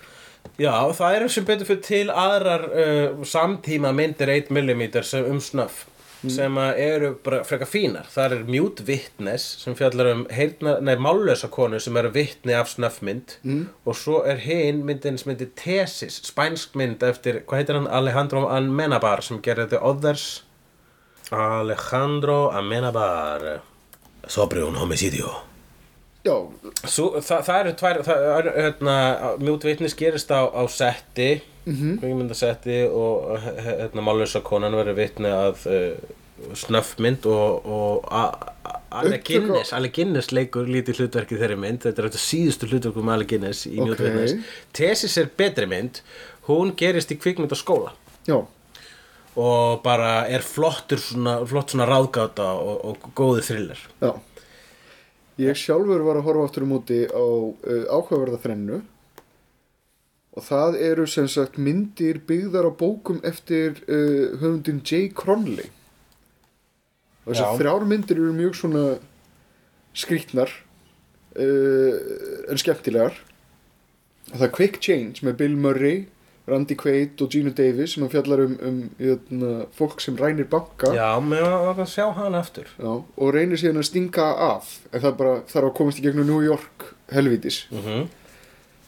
Já 0.57 0.73
það 0.95 1.15
eru 1.17 1.29
sem 1.29 1.45
betur 1.45 1.67
fyrir 1.69 1.83
til 1.85 2.07
aðrar 2.13 2.63
uh, 2.71 3.25
samtíma 3.27 3.91
myndir 3.93 4.31
1mm 4.37 5.01
sem 5.05 5.27
um 5.27 5.41
snöff 6.21 6.35
sem 6.35 6.57
eru 6.57 7.13
bara 7.23 7.43
frekar 7.43 7.69
fínar. 7.69 8.07
Það 8.11 8.35
er 8.35 8.43
Mute 8.47 8.83
Witness 8.87 9.45
sem 9.63 9.75
fjallar 9.75 10.11
um 10.13 10.25
mállösa 11.03 11.49
konu 11.49 11.79
sem 11.79 11.97
eru 11.97 12.11
vitni 12.13 12.53
af 12.53 12.69
snöffmynd. 12.69 13.37
Mm. 13.43 13.67
og 13.85 13.95
svo 13.95 14.23
er 14.25 14.37
hinn 14.43 14.83
myndin 14.85 15.17
sem 15.17 15.31
heitir 15.33 15.51
Thesis 15.55 16.21
spænsk 16.27 16.75
mynd 16.75 17.03
eftir, 17.03 17.41
hvað 17.47 17.63
heitir 17.63 17.79
hann, 17.79 17.87
Alejandro 17.87 18.47
Amenabar 18.47 19.21
sem 19.21 19.41
gerði 19.41 19.69
The 19.75 19.81
Others. 19.81 20.43
Alejandro 21.31 22.49
Amenabar 22.51 23.61
Sobre 24.27 24.63
un 24.63 24.75
homicidio 24.75 25.46
Svo, 26.83 27.09
það, 27.23 27.41
það 27.47 27.59
eru 27.61 27.73
tvær 27.81 27.99
það 28.07 28.25
er, 28.33 28.49
hérna, 28.57 28.95
Witness 29.67 29.97
gerist 29.97 30.31
á, 30.31 30.41
á 30.49 30.63
setti 30.69 31.41
mm 31.65 31.73
-hmm. 31.73 31.99
og 32.91 33.39
hérna, 33.65 34.01
mállösa 34.01 34.41
konan 34.43 34.75
verður 34.75 34.95
vitni 34.95 35.31
að 35.31 35.65
uh, 35.65 35.97
snöffmynd 36.53 37.25
og, 37.25 37.65
og 37.65 38.07
a- 38.11 38.53
Alec 38.91 39.23
Guinness, 39.27 39.73
Alec 39.73 39.93
Guinness 39.93 40.31
leikur 40.31 40.67
lítið 40.67 41.01
hlutverk 41.01 41.31
í 41.31 41.37
þeirri 41.37 41.57
mynd. 41.59 41.81
Þetta 41.83 42.01
er 42.01 42.07
þetta 42.07 42.21
síðustu 42.23 42.67
hlutverku 42.67 43.03
með 43.03 43.13
Alec 43.13 43.27
Guinness 43.27 43.65
í 43.67 43.79
Ok. 43.79 43.85
Newt 43.87 43.99
Witness 43.99 44.33
Tesis 44.73 45.17
er 45.17 45.29
betri 45.37 45.65
mynd. 45.65 46.01
Hún 46.47 46.71
gerist 46.75 47.11
í 47.11 47.17
kvikmynd 47.19 47.51
á 47.51 47.57
skóla 47.57 47.91
Já, 48.27 48.45
og 49.35 49.83
bara 49.83 50.27
er 50.27 50.41
flottur 50.41 50.97
svona, 50.97 51.45
flott 51.45 51.69
svona 51.71 51.85
ráðgáta 51.85 52.47
og, 52.57 52.85
og 52.85 52.97
góði 53.15 53.43
thriller. 53.43 53.79
Já 54.01 54.15
Ég 55.37 55.57
sjálfur 55.57 56.01
var 56.01 56.17
að 56.17 56.25
horfa 56.25 56.45
aftur 56.47 56.65
um 56.65 56.77
úti 56.79 57.03
á 57.13 57.21
uh, 57.21 57.83
áhugaverða 57.93 58.39
þrennu 58.41 58.79
og 60.37 60.45
það 60.45 60.77
eru 60.85 61.05
sem 61.09 61.27
sagt 61.29 61.57
myndir 61.61 62.19
byggðar 62.25 62.69
á 62.69 62.71
bókum 62.77 63.19
eftir 63.25 63.77
uh, 63.85 64.33
höfundin 64.41 64.81
J. 64.81 65.11
Cronley 65.13 65.69
og 67.25 67.33
þessar 67.33 67.53
Já. 67.53 67.59
þrjár 67.61 67.87
myndir 67.89 68.21
eru 68.21 68.33
mjög 68.33 68.57
svona 68.57 68.83
skrýtnar 69.97 70.53
uh, 71.37 71.93
en 72.49 72.61
skemmtilegar 72.61 73.17
og 74.31 74.37
það 74.39 74.47
er 74.49 74.53
Quick 74.57 74.81
Change 74.83 75.25
með 75.25 75.37
Bill 75.43 75.57
Murray 75.57 76.05
Randy 76.47 76.77
Quaid 76.79 77.19
og 77.21 77.31
Gina 77.31 77.51
Davis 77.51 77.93
sem 77.93 78.03
hann 78.05 78.11
fjallar 78.11 78.45
um, 78.45 78.53
um 78.63 78.77
jötna, 79.03 79.65
fólk 79.75 79.99
sem 80.03 80.15
rænir 80.15 80.47
banka 80.47 80.93
Já, 80.95 81.19
mér 81.19 81.43
var 81.43 81.81
að 81.83 81.91
sjá 81.91 82.05
hana 82.15 82.39
aftur 82.39 82.69
Já, 82.77 82.93
og 83.03 83.33
reynir 83.35 83.59
síðan 83.59 83.81
að 83.81 83.89
stinga 83.89 84.29
af 84.47 84.77
en 84.93 85.03
það 85.03 85.17
bara 85.19 85.33
þarf 85.51 85.71
að 85.71 85.75
komast 85.81 85.99
í 85.99 86.05
gegnum 86.07 86.29
New 86.29 86.39
York 86.45 86.93
helvitis 87.11 87.65
mm 87.71 87.83
-hmm. 87.83 88.07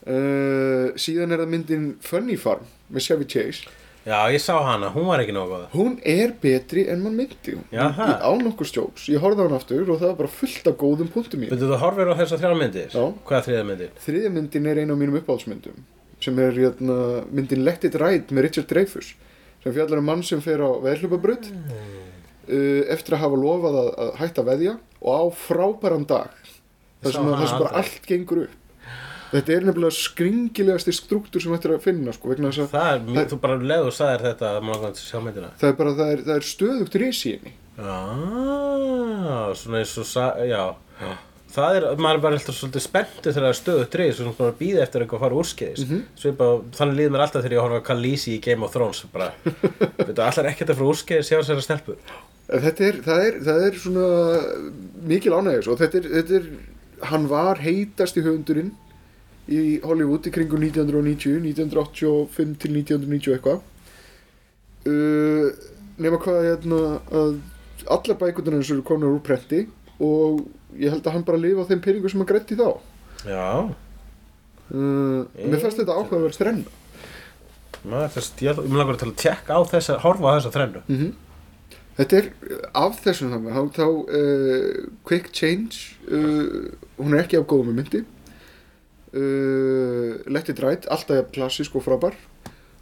uh, 0.08 0.88
síðan 0.96 1.36
er 1.36 1.44
það 1.44 1.54
myndin 1.58 1.92
Funny 2.00 2.40
Farm 2.40 2.64
með 2.90 3.08
Chevy 3.10 3.28
Chase 3.28 3.78
Já, 4.08 4.32
ég 4.32 4.40
sá 4.40 4.56
hana, 4.64 4.90
hún 4.96 5.06
var 5.06 5.20
ekki 5.20 5.36
nógu 5.36 5.52
góða 5.52 5.68
hún 5.76 6.00
er 6.06 6.32
betri 6.42 6.88
en 6.88 7.04
mann 7.04 7.16
myndi 7.20 7.60
Já, 7.72 7.92
það. 7.92 8.16
á 8.24 8.32
nokkur 8.40 8.66
stjóks, 8.66 9.10
ég 9.12 9.20
horfði 9.20 9.44
á 9.44 9.48
hann 9.48 9.60
aftur 9.60 9.90
og 9.92 10.00
það 10.00 10.08
var 10.08 10.16
bara 10.24 10.32
fullt 10.40 10.68
af 10.68 10.78
góðum 10.80 11.12
punktum 11.12 11.44
í 11.44 11.52
þú 11.52 11.76
horfir 11.76 12.08
á 12.08 12.16
þessar 12.16 12.40
þrjá 12.40 12.56
myndir? 12.56 12.90
Já. 12.96 13.14
Hvað 13.28 13.38
er 13.38 13.46
þriða 13.48 13.64
myndir? 13.68 13.90
þriðja 14.00 14.30
myndin 14.32 14.66
er 14.66 14.80
ein 14.80 14.92
af 14.92 14.98
mínum 14.98 15.20
uppáhaldsmyndum 15.20 15.84
sem 16.24 16.40
er 16.44 16.58
jötna, 16.60 17.00
myndin 17.32 17.64
Let 17.66 17.88
It 17.88 17.98
Ride 18.00 18.36
með 18.36 18.48
Richard 18.48 18.70
Dreyfuss 18.72 19.16
sem 19.64 19.76
fjallar 19.76 20.02
um 20.02 20.08
mann 20.08 20.24
sem 20.24 20.42
fer 20.44 20.62
á 20.64 20.70
veðhlupabraut 20.84 21.50
uh, 21.50 22.84
eftir 22.92 23.18
að 23.18 23.26
hafa 23.26 23.40
lofað 23.40 23.82
að, 23.82 23.90
að 24.06 24.14
hætta 24.22 24.46
veðja 24.48 24.78
og 25.00 25.12
á 25.12 25.24
frábæran 25.48 26.08
dag 26.10 26.32
þar 27.04 27.16
sem, 27.16 27.30
að, 27.30 27.46
sem 27.48 27.62
bara 27.64 27.84
allt 27.84 28.08
gengur 28.08 28.46
upp. 28.46 28.56
Þetta 29.30 29.54
er 29.54 29.66
nefnilega 29.68 29.94
skringilegasti 29.94 30.94
struktúr 30.98 31.44
sem 31.44 31.54
þetta 31.54 31.70
er 31.70 31.74
að 31.76 31.84
finna 31.86 32.14
sko, 32.16 32.32
vegna 32.32 32.50
þess 32.50 32.64
að 32.64 32.72
Það 32.74 32.88
er, 32.92 33.04
mjög, 33.06 33.28
þú 33.30 33.38
bara 33.44 33.58
leður 33.72 33.94
sagðir 33.94 34.24
þetta 34.26 34.48
að 34.50 34.64
maður 34.66 34.80
langar 34.80 34.96
til 34.96 35.04
að 35.04 35.10
sjá 35.12 35.20
myndina. 35.26 35.50
Það 35.62 35.70
er 35.70 35.76
bara 35.82 35.94
það 36.00 36.14
er, 36.14 36.24
það 36.26 36.40
er 36.40 36.48
stöðugt 36.50 36.98
henni. 37.04 37.54
Já, 37.80 38.00
svona 39.62 39.84
eins 39.84 39.94
og 40.02 40.08
sa, 40.10 40.26
já. 40.50 40.64
Það 41.50 41.76
er, 41.76 41.86
maður 41.98 42.20
er 42.20 42.24
bara 42.24 42.38
alltaf 42.38 42.56
svolítið 42.56 42.84
spenntu 42.86 43.32
þegar 43.32 43.46
það 43.46 43.50
er 43.50 43.58
stöðu 43.58 43.86
drið, 43.96 44.12
svona 44.18 44.34
bara 44.38 44.58
býði 44.60 44.82
eftir 44.84 45.04
eitthvað 45.04 45.20
að 45.20 45.24
fara 45.26 45.40
úrskeiðis. 45.42 45.86
Mm 45.86 46.02
-hmm. 46.22 46.66
þannig 46.78 46.98
líður 47.00 47.14
mér 47.16 47.24
alltaf 47.26 47.42
þegar 47.44 47.56
ég 47.56 47.64
horfa 47.64 47.80
að 47.80 47.88
Khaleesi 47.88 48.34
í 48.36 48.42
Game 48.46 48.66
of 48.66 48.74
Thrones, 48.74 49.04
bara, 49.14 49.32
veitu, 50.08 50.22
allar 50.22 50.50
ekkert 50.52 50.70
að 50.70 50.82
fara 50.82 50.92
úrskeiðis 50.94 51.32
hjá 51.32 51.40
þessari 51.40 51.66
stelpu. 51.66 51.96
Þetta 52.50 52.86
er, 52.86 53.00
það 53.06 53.24
er, 53.26 53.40
það 53.46 53.66
er 53.66 53.80
svona 53.82 54.06
mikil 55.10 55.34
ánægjus 55.34 55.68
og 55.70 55.82
þetta 55.82 55.98
er, 55.98 56.12
þetta 56.18 56.38
er 56.40 56.46
hann 57.10 57.28
var 57.30 57.62
heitast 57.64 58.18
í 58.18 58.24
höfundurinn 58.26 58.72
í 59.50 59.80
Hollywood 59.86 60.28
í 60.30 60.34
kringum 60.34 60.62
1990 60.66 61.40
1985 61.50 62.56
til 62.62 62.74
1990 62.78 63.36
eitthvað 63.38 63.62
uh, 64.90 65.48
nema 66.00 66.22
hvað 66.22 66.48
hérna 66.52 66.82
að 67.10 67.40
allar 67.90 68.20
bækurnar 68.20 68.60
hans 68.60 68.72
eru 68.74 68.86
konar 68.86 69.16
úr 69.16 69.24
prenti 69.26 69.66
og 70.04 70.46
ég 70.78 70.94
held 70.94 71.06
að 71.08 71.16
hann 71.16 71.26
bara 71.28 71.42
lifa 71.42 71.66
á 71.66 71.70
þeim 71.70 71.82
peningu 71.86 72.12
sem 72.12 72.22
hann 72.22 72.30
grætti 72.30 72.60
þá. 72.60 72.70
Já, 73.26 73.48
uh, 74.70 75.24
mér 75.40 75.64
fannst 75.64 75.82
þetta 75.82 75.98
áhugaverð 75.98 76.38
þrenna 76.40 76.78
maður 77.88 78.14
þess, 78.18 78.32
ég, 78.44 78.62
langar 78.76 79.00
til 79.00 79.10
að 79.10 79.18
tjekka 79.22 79.56
á 79.56 79.62
þess 79.72 79.92
að 79.94 80.02
horfa 80.04 80.32
á 80.32 80.36
þessa 80.38 80.54
þrennu. 80.58 80.86
mm 80.92 81.18
Þetta 82.00 82.16
er 82.16 82.28
af 82.80 83.00
þessum 83.04 83.34
þannig 83.34 83.56
þá, 83.58 83.64
þá 83.76 83.88
uh, 84.16 84.84
Quick 85.04 85.34
Change 85.36 85.98
uh, 86.08 86.70
hún 86.96 87.12
er 87.12 87.26
ekki 87.26 87.36
af 87.36 87.48
góðum 87.52 87.74
með 87.74 87.82
myndi. 87.82 88.00
Uh, 89.12 90.16
Let 90.32 90.48
It 90.48 90.62
Ride 90.64 90.88
alltaf 90.88 91.18
jafn 91.18 91.34
klassisk 91.36 91.76
og 91.76 91.84
frábær. 91.84 92.16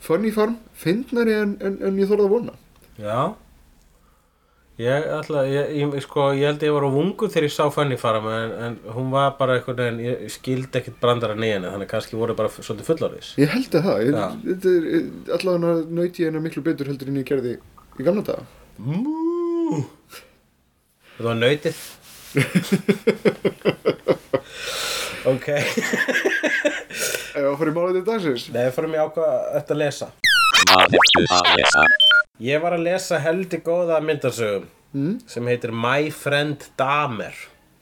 Funny 0.05 0.29
Farm, 0.35 0.59
fyndnari 0.77 1.33
en, 1.33 1.55
en, 1.65 1.79
en 1.89 1.97
ég 1.97 2.11
þorði 2.11 2.27
að 2.27 2.35
vona. 2.35 2.53
Já. 3.01 3.17
Ég 4.77 5.07
ætla, 5.09 5.41
ég, 5.49 5.71
ég, 5.73 5.89
sko, 6.05 6.27
ég 6.37 6.45
held 6.45 6.61
að 6.61 6.67
ég 6.67 6.73
var 6.75 6.83
á 6.85 6.93
vungu 6.93 7.25
þegar 7.33 7.47
ég 7.47 7.53
sá 7.55 7.65
Fanny 7.73 7.95
fara 7.97 8.19
en, 8.21 8.51
en 8.61 8.75
hún 8.93 9.09
var 9.09 9.31
bara 9.39 9.55
einhvern 9.57 9.79
veginn, 9.81 10.03
ég 10.05 10.29
skildi 10.29 10.77
ekkert 10.77 10.99
brandara 11.01 11.33
nýjana, 11.33 11.71
þannig 11.73 11.87
að 11.87 11.93
kannski 11.95 12.13
voru 12.19 12.35
bara 12.37 12.51
svolítið 12.53 12.85
fullorðis. 12.91 13.31
Ég 13.41 13.49
held 13.55 13.73
að 13.79 13.87
það, 13.87 13.97
þetta 14.45 14.69
allavega 15.39 15.81
nöyti 15.97 16.21
ég 16.21 16.29
hennar 16.29 16.45
miklu 16.45 16.61
betur 16.67 16.85
heldur 16.91 17.09
en 17.09 17.17
ég 17.17 17.25
gerði 17.25 17.57
í 17.97 18.05
gamla 18.05 18.21
daga 18.27 18.45
Mú. 18.77 19.81
Það 21.17 21.25
var 21.31 21.37
nautið. 21.41 21.77
ok. 25.33 25.47
Að 27.33 27.57
fara 27.57 27.71
í 27.71 27.73
málið 27.73 27.97
til 27.97 28.05
dagsins 28.11 28.43
Nei, 28.53 28.69
fórum 28.75 28.93
ég 28.93 29.01
ákvað 29.09 29.33
að 29.57 29.73
lesa. 29.81 30.13
Hvað 30.77 30.95
ertu 30.99 31.21
að 31.33 31.47
lesa? 31.57 31.83
Ég 32.45 32.61
var 32.61 32.75
að 32.75 32.83
lesa 32.85 33.17
heldig 33.23 33.63
góða 33.65 33.97
myndasögum 34.05 34.67
mm? 34.93 35.13
sem 35.25 35.49
heitir 35.49 35.73
My 35.73 36.11
Friend 36.13 36.67
Dahmer. 36.77 37.35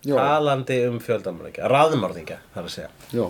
Já. 0.05 0.15
Talandi 0.15 0.77
um 0.85 0.99
fjöldamorðingja, 1.01 1.67
raðmorðingja, 1.71 2.37
þar 2.53 2.67
að 2.67 2.73
segja. 2.75 2.89
Já, 3.09 3.25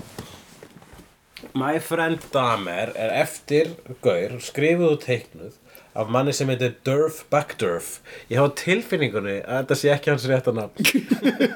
My 1.55 1.79
Friend 1.81 2.25
Dahmer 2.33 2.91
er 2.99 3.13
eftir 3.23 3.71
Gaur, 4.03 4.35
skrifuð 4.43 4.91
og 4.91 4.99
teiknuð 5.05 5.55
af 5.95 6.11
manni 6.11 6.33
sem 6.35 6.49
heitir 6.51 6.75
Durf 6.85 7.21
Backdurf 7.31 8.01
ég 8.27 8.41
hafa 8.41 8.51
tilfinningunni 8.59 9.37
að 9.39 9.61
þetta 9.61 9.77
sé 9.79 9.93
ekki 9.93 10.11
hans 10.11 10.25
rétta 10.27 10.51
nafn 10.55 10.89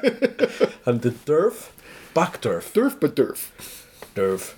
hann 0.86 1.02
heitir 1.02 1.18
Durf 1.28 1.68
Backdurf 2.16 2.72
Durf 2.74 2.96
but 3.02 3.18
Durf 3.20 3.50
Durf 4.16 4.54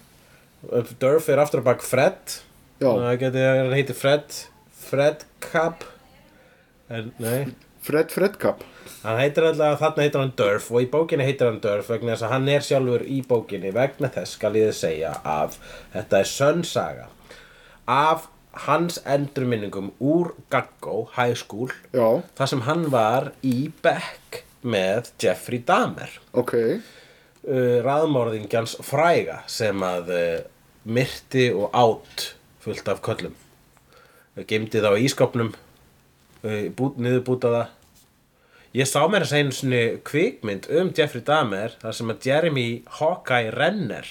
Durf 1.02 1.26
er 1.26 1.42
aftur 1.42 1.58
að 1.58 1.72
bak 1.72 1.82
Fred. 1.82 2.36
Það 2.82 3.18
geti 3.22 3.46
hann 3.46 3.74
heitir 3.76 3.98
Fred 3.98 4.38
Fred 4.82 5.26
en 6.92 7.12
nei. 7.22 7.52
Fred 7.82 8.12
Fredkap 8.14 8.62
Hann 9.02 9.18
heitir 9.18 9.46
alltaf, 9.48 9.80
þarna 9.80 10.04
heitir 10.04 10.22
hann 10.22 10.34
Durf 10.38 10.68
og 10.70 10.84
í 10.84 10.88
bókinni 10.90 11.26
heitir 11.26 11.48
hann 11.48 11.62
Durf 11.62 11.88
vegna 11.90 12.14
þess 12.14 12.26
að 12.26 12.34
hann 12.36 12.50
er 12.52 12.66
sjálfur 12.66 13.02
í 13.02 13.18
bókinni. 13.26 13.72
Vegna 13.74 14.10
þess 14.14 14.36
skal 14.36 14.54
ég 14.58 14.68
þið 14.70 14.78
segja 14.78 15.14
að 15.26 15.56
þetta 15.94 16.20
er 16.20 16.30
sönnsaga 16.30 17.08
af 17.90 18.28
hans 18.66 19.00
endurminningum 19.08 19.90
úr 19.98 20.34
Gaggo 20.52 21.08
High 21.16 21.34
School 21.40 21.72
Já, 21.90 22.20
þar 22.36 22.50
sem 22.52 22.64
hann 22.68 22.84
var 22.92 23.32
í 23.42 23.72
Beck 23.82 24.42
með 24.62 25.10
Jeffrey 25.22 25.62
Dahmer. 25.66 26.12
Ok. 26.38 26.54
Uh, 27.42 27.80
raðmorðingjans 27.82 28.76
fræga 28.86 29.40
sem 29.50 29.82
að 29.82 30.12
uh, 30.14 30.36
myrti 30.86 31.48
og 31.50 31.74
átt 31.74 32.28
fullt 32.62 32.88
af 32.88 33.02
köllum. 33.04 33.36
Gemdi 34.48 34.80
þá 34.80 34.94
í 34.96 35.06
ískopnum 35.08 35.52
uh, 35.52 36.66
bút, 36.76 36.98
niðurbútaða. 37.02 37.66
Ég 38.72 38.88
sá 38.88 39.02
mér 39.04 39.26
að 39.26 39.32
segja 39.32 39.44
einu 39.44 39.54
sinni 39.56 39.80
kvikmynd 40.08 40.68
um 40.72 40.92
Jeffrey 40.96 41.24
Dahmer 41.26 41.74
þar 41.82 41.96
sem 41.98 42.12
að 42.14 42.28
Jeremy 42.30 42.68
Hawkeye 42.98 43.50
Renner 43.52 44.08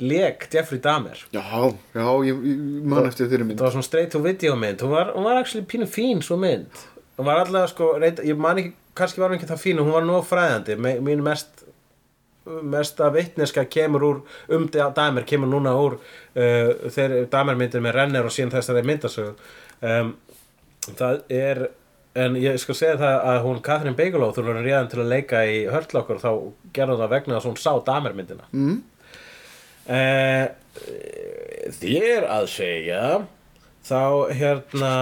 leik 0.00 0.46
Jeffrey 0.52 0.80
Dahmer. 0.80 1.20
Já, 1.34 1.42
já, 1.92 2.06
ég, 2.24 2.38
ég 2.48 2.86
man 2.88 3.08
eftir 3.08 3.28
þeirri 3.28 3.48
mynd. 3.50 3.58
það 3.58 3.66
var 3.66 3.74
svona 3.76 3.88
straight 3.88 4.14
to 4.14 4.22
video 4.24 4.56
mynd. 4.56 4.80
Hún 4.80 4.94
var, 4.94 5.12
hún 5.16 5.26
var 5.26 5.42
actually 5.42 5.66
pínu 5.68 5.88
fín 5.90 6.22
svo 6.24 6.38
mynd. 6.40 6.84
Hún 7.18 7.28
var 7.28 7.42
alltaf 7.42 7.72
sko, 7.74 7.90
reynd, 8.00 8.22
ég 8.24 8.38
man 8.40 8.62
ekki 8.62 8.76
kannski 8.98 9.22
var 9.22 9.32
hún 9.32 9.38
ekki 9.38 9.50
það 9.50 9.62
fín, 9.62 9.82
hún 9.82 9.94
var 9.94 10.06
nóg 10.06 10.26
fræðandi. 10.26 10.78
Mín 11.04 11.24
mest 11.26 11.57
mesta 12.62 13.10
vitneska 13.14 13.64
kemur 13.70 14.06
úr 14.08 14.20
um 14.54 14.68
Dahmer 14.70 15.26
kemur 15.28 15.50
núna 15.50 15.74
úr 15.78 15.98
uh, 15.98 16.88
þegar 16.88 17.28
Dahmer 17.32 17.58
myndir 17.60 17.84
með 17.84 17.98
Renner 17.98 18.28
og 18.28 18.34
síðan 18.34 18.54
þessari 18.56 18.84
myndasögu 18.88 19.34
um, 19.80 20.14
það 20.88 21.22
er 21.28 21.64
en 22.18 22.36
ég 22.40 22.56
skal 22.60 22.76
segja 22.76 22.98
það 22.98 23.18
að 23.30 23.40
hún 23.44 23.60
Catherine 23.64 23.98
Bigelow 23.98 24.32
þú 24.34 24.46
var 24.48 24.62
réðan 24.64 24.88
til 24.90 25.02
að 25.02 25.12
leika 25.12 25.42
í 25.46 25.58
hörtlokkur 25.70 26.22
þá 26.22 26.30
gerði 26.74 26.94
hún 26.94 27.02
það 27.02 27.12
vegna 27.14 27.36
þess 27.36 27.44
að 27.44 27.50
hún 27.52 27.60
sá 27.62 27.72
Dahmer 27.86 28.16
myndina 28.16 28.48
mm? 28.52 28.78
Eh, 29.88 30.44
þér 31.78 32.26
að 32.28 32.46
segja 32.52 33.04
þá 33.88 34.02
hérna 34.36 34.92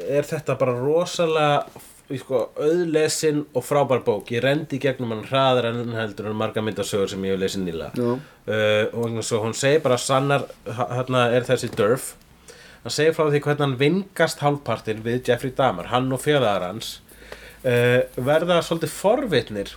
er 0.00 0.24
þetta 0.24 0.56
bara 0.56 0.76
rosalega 0.78 1.82
sko, 2.14 2.42
auðlesin 2.62 3.42
og 3.56 3.64
frábær 3.66 4.04
bók. 4.06 4.30
Ég 4.34 4.44
rendi 4.44 4.78
gegnum 4.82 5.14
hann 5.14 5.24
hraðar 5.26 5.70
en 5.72 5.96
heldur 5.96 6.30
en 6.30 6.38
marga 6.38 6.62
myndasögur 6.62 7.10
sem 7.10 7.24
ég 7.26 7.34
hef 7.34 7.42
lesið 7.42 7.64
nýlega. 7.66 7.90
Já. 7.98 8.12
uh, 8.46 8.84
og 8.94 9.18
svo 9.26 9.42
hún 9.42 9.56
segir 9.56 9.82
bara 9.82 9.98
sannar 9.98 10.46
hérna 10.66 11.26
er 11.34 11.48
þessi 11.48 11.72
Durf 11.74 12.14
hann 12.84 12.94
segir 12.94 13.16
frá 13.16 13.26
því 13.26 13.42
hvernig 13.42 13.64
hann 13.64 13.80
vingast 13.80 14.44
hálfpartin 14.44 15.02
við 15.02 15.26
Jeffrey 15.26 15.50
Dahmer 15.56 15.90
hann 15.90 16.12
og 16.14 16.22
fjöðar 16.22 16.68
hans 16.68 17.00
uh, 17.66 18.06
verða 18.14 18.60
svolítið 18.62 18.94
forvitnir 18.94 19.74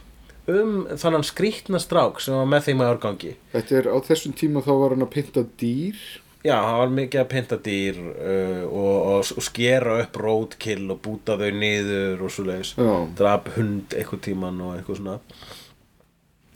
um 0.50 0.86
þannan 0.98 1.26
skrýtna 1.26 1.82
strák 1.82 2.22
sem 2.22 2.38
var 2.38 2.48
með 2.50 2.70
þeim 2.70 2.82
að 2.82 2.92
árgangi. 2.94 3.36
Þetta 3.54 3.78
er 3.80 3.90
á 3.90 3.98
þessum 4.06 4.34
tíma 4.38 4.64
þá 4.66 4.72
var 4.78 4.96
hann 4.96 5.06
að 5.06 5.14
pynta 5.14 5.44
dýr 5.62 6.00
Já, 6.40 6.56
það 6.56 6.78
var 6.80 6.92
mikið 6.96 7.20
að 7.20 7.30
pynta 7.34 7.58
dýr 7.66 7.98
uh, 8.00 8.62
og, 8.70 8.94
og, 9.12 9.32
og 9.36 9.44
skera 9.44 9.98
upp 10.06 10.20
roadkill 10.24 10.86
og 10.94 11.02
búta 11.04 11.36
þau 11.40 11.50
niður 11.52 12.22
og 12.24 12.32
svo 12.32 12.46
leiðis 12.48 12.76
drap 13.20 13.50
hund 13.58 13.92
eitthvað 13.98 14.22
tíman 14.30 14.62
og 14.64 14.78
eitthvað 14.78 15.02
svona. 15.02 15.18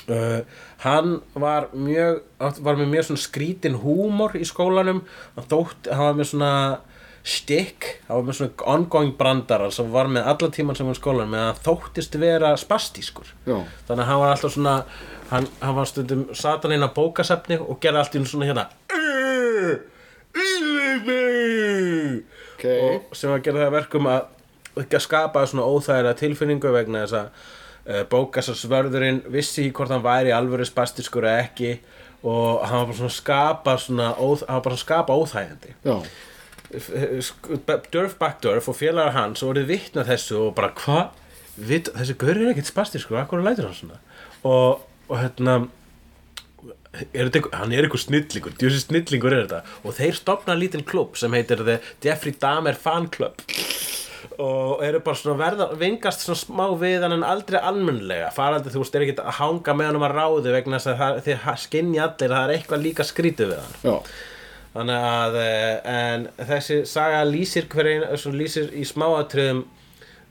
Uh, 0.04 0.40
Hann 0.84 1.22
var 1.40 1.70
mjög 1.76 2.24
var 2.64 2.76
með 2.80 2.90
mjög 2.92 3.06
svona 3.10 3.22
skrítin 3.24 3.78
húmor 3.84 4.34
í 4.36 4.44
skólanum. 4.48 5.04
Hann, 5.36 5.46
þótt, 5.52 5.88
hann 5.92 6.10
var 6.10 6.18
með 6.20 6.28
svona 6.32 6.54
stikk, 7.24 7.88
hann 8.10 8.18
var 8.20 8.26
með 8.28 8.40
svona 8.40 8.66
ongoing 8.74 9.14
brandara 9.20 9.70
sem 9.72 9.92
var 9.94 10.10
með 10.12 10.28
allan 10.32 10.52
tíman 10.56 10.76
sem 10.76 10.88
var 10.90 10.98
í 10.98 11.00
skólanum 11.00 11.38
að 11.40 11.46
hann 11.48 11.62
þóttist 11.68 12.18
vera 12.20 12.52
spastískur. 12.60 13.32
Já, 13.48 13.62
þannig 13.88 14.04
að 14.04 14.10
hann 14.12 14.24
var 14.24 14.34
alltaf 14.36 14.56
svona 14.58 14.76
hann, 15.30 15.48
hann 15.64 15.78
var 15.80 15.88
stundum 15.92 16.26
satan 16.36 16.76
inn 16.76 16.84
á 16.84 16.92
bókasefni 16.92 17.60
og 17.64 17.80
gerði 17.84 18.04
allt 18.04 18.16
í 18.16 18.20
einu 18.20 18.32
svona 18.32 18.50
hérna 18.52 18.68
ok. 22.54 22.66
Og 22.66 23.18
sem 23.18 23.34
að 23.34 23.44
gera 23.46 23.62
það 23.62 23.68
að 23.68 23.76
verkum 23.78 24.10
að 24.10 24.22
ekki 24.84 24.98
að 24.98 25.06
skapa 25.06 25.44
svona 25.50 25.68
óþægilega 25.70 26.20
tilfinningu 26.22 26.72
vegna 26.74 27.04
þess 27.04 27.18
að 27.20 27.28
uh, 27.28 28.04
bókasarsvörðurinn 28.10 29.22
vissi 29.34 29.68
ekki 29.68 29.76
hvort 29.78 29.94
hann 29.94 30.06
væri 30.06 30.34
alvöru 30.34 30.66
spastiskur 30.68 31.28
eða 31.30 31.44
ekki 31.46 31.74
og 32.24 32.64
hann 32.64 32.80
var 32.80 32.88
bara 32.88 32.98
svona 32.98 33.12
að 33.12 33.18
skapa 33.18 33.76
svona 33.84 34.08
óþ, 34.16 34.46
hann 34.48 34.58
var 34.58 34.66
bara 34.68 34.78
að 34.78 34.86
skapa 34.86 35.18
óþægandi 35.20 35.76
Já, 35.84 35.98
Durf 37.94 38.16
Backdurf 38.18 38.70
og 38.72 38.78
félagar 38.80 39.14
hans 39.18 39.44
voruð 39.46 39.68
vittna 39.70 40.06
þessu 40.08 40.40
og 40.48 40.56
bara 40.58 40.72
hvað 40.80 41.20
þessi 41.60 42.16
gaur 42.18 42.34
er 42.34 42.52
ekkert 42.54 42.72
spastiskur, 42.72 43.20
akkur 43.20 43.44
lætur 43.46 43.68
hann 43.68 43.78
svona? 43.78 44.00
Og, 44.48 44.82
og 45.10 45.20
hérna 45.20 45.60
er 46.94 47.30
þetta 47.30 47.52
hann 47.58 47.74
er 47.74 47.88
einhver 47.88 48.02
snillingur 48.02 48.56
djúsi 48.60 48.84
snillingur 48.84 49.34
er 49.34 49.48
þetta. 49.48 49.78
Og 49.84 49.98
þeir 49.98 50.20
stopna 50.20 50.58
lítinn 50.58 50.86
klubb 50.88 51.18
sem 51.20 51.34
heitir 51.34 51.64
The 51.66 51.80
Jeffrey 52.04 52.36
Dahmer 52.40 52.78
Fan 52.80 53.10
Club. 53.14 53.42
Og 54.42 54.82
eru 54.86 55.02
bara 55.04 55.20
svona 55.20 55.38
verða 55.42 55.68
vingast 55.78 56.24
svona 56.24 56.40
smá 56.40 56.66
við 56.80 57.04
hann 57.06 57.18
en 57.18 57.26
aldrei 57.28 57.60
almennlega 57.60 58.32
farandi 58.34 58.72
þú 58.74 58.82
veist 58.82 58.96
er 58.98 59.06
ekki 59.06 59.18
að 59.22 59.36
hanga 59.40 59.76
með 59.78 59.90
hann 59.92 60.06
að 60.08 60.16
ráði 60.18 60.54
vegna 60.56 60.80
þess 60.80 60.94
að 60.94 61.02
það, 61.02 61.20
þið 61.26 61.50
skinni 61.66 62.00
allir 62.02 62.32
að 62.32 62.38
það 62.38 62.46
er 62.46 62.56
eitthvað 62.56 62.86
líka 62.88 63.06
skrítið 63.10 63.52
við 63.52 63.60
hann. 63.62 63.76
Já, 63.84 63.98
Þannig 64.74 65.04
að 65.06 65.36
eh, 65.38 65.74
en 65.94 66.24
þessi 66.50 66.80
saga 66.90 67.22
lýsir 67.30 67.68
hverju 67.70 68.18
svona 68.18 68.40
lýsir 68.40 68.72
í 68.74 68.86
smáatriðum 68.90 69.60
eh, 69.62 69.83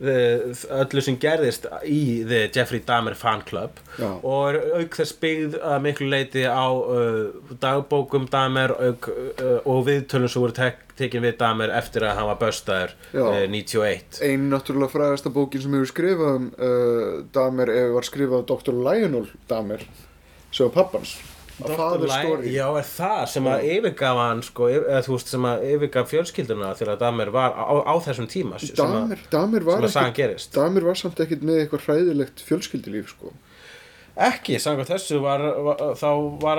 öllu 0.02 1.02
sem 1.04 1.16
gerðist 1.22 1.66
í 1.86 2.22
The 2.26 2.48
Jeffrey 2.54 2.82
Dahmer 2.86 3.14
Fan 3.18 3.42
Club 3.46 3.78
Já. 4.00 4.08
og 4.18 4.58
auk 4.78 4.96
þess 4.98 5.14
byggð 5.22 5.58
að 5.62 5.82
miklu 5.86 6.08
leiti 6.10 6.42
á 6.46 6.66
uh, 6.66 7.54
dagbókum 7.62 8.26
Dahmer 8.32 8.74
auk, 8.74 9.08
uh, 9.12 9.58
og 9.62 9.84
viðtölum 9.86 10.32
sem 10.32 10.42
voru 10.42 10.56
tek, 10.56 10.80
tekin 10.98 11.22
við 11.24 11.36
Dahmer 11.42 11.72
eftir 11.78 12.06
að 12.08 12.16
hann 12.18 12.30
var 12.32 12.40
böstaður 12.42 12.96
Já. 13.14 13.24
uh, 13.26 13.42
91 13.50 14.22
ein 14.26 14.48
náttúrulega 14.52 14.94
fræðasta 14.96 15.32
bókin 15.34 15.62
sem 15.62 15.76
hefur 15.78 15.92
skrifað 15.92 16.40
um 16.40 16.48
uh, 16.56 17.20
Damer 17.34 17.70
ef 17.74 17.92
var 17.98 18.08
skrifað 18.08 18.42
af 18.42 18.48
Dr. 18.50 18.80
Lionel 18.82 19.30
Damer 19.50 19.86
sem 20.52 20.66
var 20.66 20.74
pappans 20.82 21.14
father 21.76 22.08
story. 22.08 22.52
Já, 22.54 22.66
er 22.78 22.88
það 22.88 23.22
sem 23.32 23.44
að 23.52 23.64
yfirgaf 23.76 24.20
hann 24.22 24.42
sko, 24.42 24.68
eða 24.72 25.02
þú 25.06 25.14
veist 25.16 25.32
sem 25.34 25.46
að 25.52 25.64
yfirgaf 25.70 26.10
fjölskylduna 26.12 26.72
þegar 26.80 26.98
Dahmer 27.02 27.30
var 27.34 27.54
á, 27.56 27.74
á 27.86 27.94
þessum 28.06 28.28
tíma 28.32 28.58
sem 28.60 28.74
að- 28.74 28.82
Damer, 28.82 29.18
Damer 29.30 29.60
var 29.70 29.88
gerist. 30.18 30.52
Damer 30.54 30.80
var 30.90 30.94
samt 30.94 31.18
ekkert 31.24 31.42
með 31.46 31.62
eitthvað 31.64 31.86
hræðilegt 31.88 32.44
fjölskyldulíf 32.48 33.08
sko. 33.14 33.32
Ekki, 34.12 34.58
samkvæmt 34.60 34.90
þessu 34.92 35.22
var, 35.24 35.40
var, 35.64 35.78
þá 35.96 36.08
var 36.42 36.58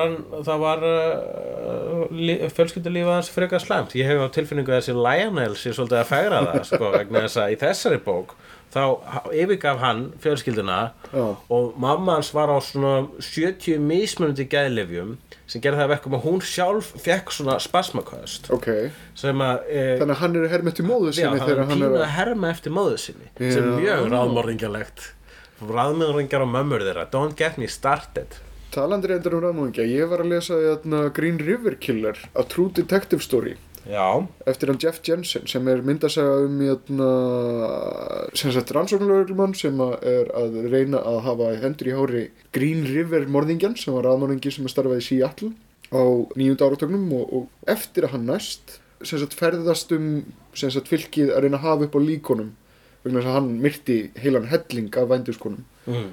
var 0.58 0.86
uh, 0.88 2.50
fjölskyldulífa 2.50 3.14
hans 3.20 3.30
frekar 3.30 3.62
slæmt. 3.62 3.94
Ég 3.94 4.10
hef 4.10 4.24
á 4.26 4.28
tilfinningu 4.34 4.74
að 4.74 4.80
þessi 4.82 4.96
Lionel 4.98 5.54
sé 5.60 5.70
svolítið 5.76 6.00
að 6.02 6.10
fegra 6.10 6.40
það, 6.48 6.64
sko, 6.72 6.90
vegna 6.96 7.22
þess 7.28 7.38
að 7.44 7.54
í 7.54 7.60
þessari 7.62 8.00
bók 8.08 8.34
þá 8.74 9.30
yfirgaf 9.34 9.82
hann 9.84 10.04
fjölskylduna 10.24 10.78
Já. 11.14 11.24
og 11.54 11.80
mamma 11.82 12.18
hans 12.18 12.32
var 12.34 12.50
á 12.50 12.58
svona 12.64 12.94
70 13.22 13.82
mismunandi 13.84 14.48
gæðlifjum 14.50 15.18
sem 15.46 15.62
gerði 15.62 15.82
það 15.82 15.86
að 15.86 15.92
verkum 15.94 16.16
að 16.18 16.24
hún 16.28 16.40
sjálf 16.48 16.94
fekk 17.04 17.34
svona 17.36 17.58
spasmaköst. 17.62 18.50
Ok, 18.56 18.70
sem 19.20 19.44
að 19.46 19.68
e, 19.68 19.84
þannig 20.00 20.16
að 20.16 20.22
hann 20.24 20.38
er 20.40 20.48
að 20.48 20.56
herma 20.56 20.74
eftir 20.74 20.88
móðu 20.88 21.12
já, 21.12 21.18
sinni 21.20 21.44
er 21.44 21.62
hann 21.62 21.74
pínu 21.74 21.90
er 21.90 22.06
að 22.06 22.16
herma 22.16 22.54
eftir 22.54 22.74
móðu 22.74 23.02
sinni 23.04 23.30
sem 23.38 23.60
er 23.60 23.70
Já. 23.70 23.76
mjög 23.84 24.08
ráðmorðingjalegt 24.16 25.06
ráðmorðingjar 25.64 26.46
og 26.48 26.50
mömmur 26.56 26.88
þeirra 26.88 27.06
don't 27.14 27.38
get 27.40 27.60
me 27.62 27.70
started. 27.70 28.40
Talandi 28.74 29.12
reyndar 29.12 29.36
um 29.38 29.44
rannmóðingja, 29.44 29.86
ég 29.86 30.10
var 30.10 30.24
að 30.24 30.32
lesa 30.32 30.58
hérna, 30.58 31.04
Green 31.14 31.38
River 31.38 31.76
Killer, 31.78 32.18
A 32.34 32.42
True 32.50 32.74
Detective 32.74 33.22
Story 33.22 33.54
já, 33.90 34.28
eftir 34.46 34.72
hann 34.72 34.80
Jeff 34.82 35.02
Jensen 35.04 35.48
sem 35.50 35.68
er 35.68 35.84
myndasaga 35.86 36.46
um 36.46 36.62
hérna, 36.64 37.10
sem 38.38 38.54
sagt 38.56 38.72
rannsóknulögurmann 38.76 39.56
sem 39.58 39.80
er 40.02 40.32
að 40.38 40.58
reyna 40.72 41.02
að 41.04 41.20
hafa 41.28 41.52
hendur 41.64 41.90
í 41.92 41.98
hári 41.98 42.24
Green 42.56 42.86
River 42.88 43.28
morðingjan 43.28 43.78
sem 43.80 43.96
var 43.96 44.08
raðmorðingi 44.10 44.54
sem 44.54 44.70
starfaði 44.72 45.04
í 45.04 45.08
Seattle 45.10 45.52
á 45.94 46.04
nýjunda 46.40 46.70
áratögnum 46.70 47.06
og, 47.20 47.38
og 47.38 47.70
eftir 47.70 48.08
að 48.08 48.18
hann 48.18 48.28
næst 48.32 48.80
sem 49.04 49.20
sagt 49.20 49.36
ferðast 49.38 49.92
um 49.96 50.10
sem 50.56 50.72
sagt 50.72 50.92
fylkið 50.92 51.34
að 51.34 51.46
reyna 51.46 51.60
að 51.60 51.68
hafa 51.68 51.88
upp 51.90 51.98
á 52.00 52.02
líkonum 52.08 52.52
vegna 53.04 53.20
þess 53.20 53.30
að 53.32 53.38
hann 53.38 53.54
myrti 53.64 53.98
heilan 54.24 54.50
helling 54.52 54.92
af 55.00 55.10
vænduskonum 55.12 55.66
mm. 55.92 56.12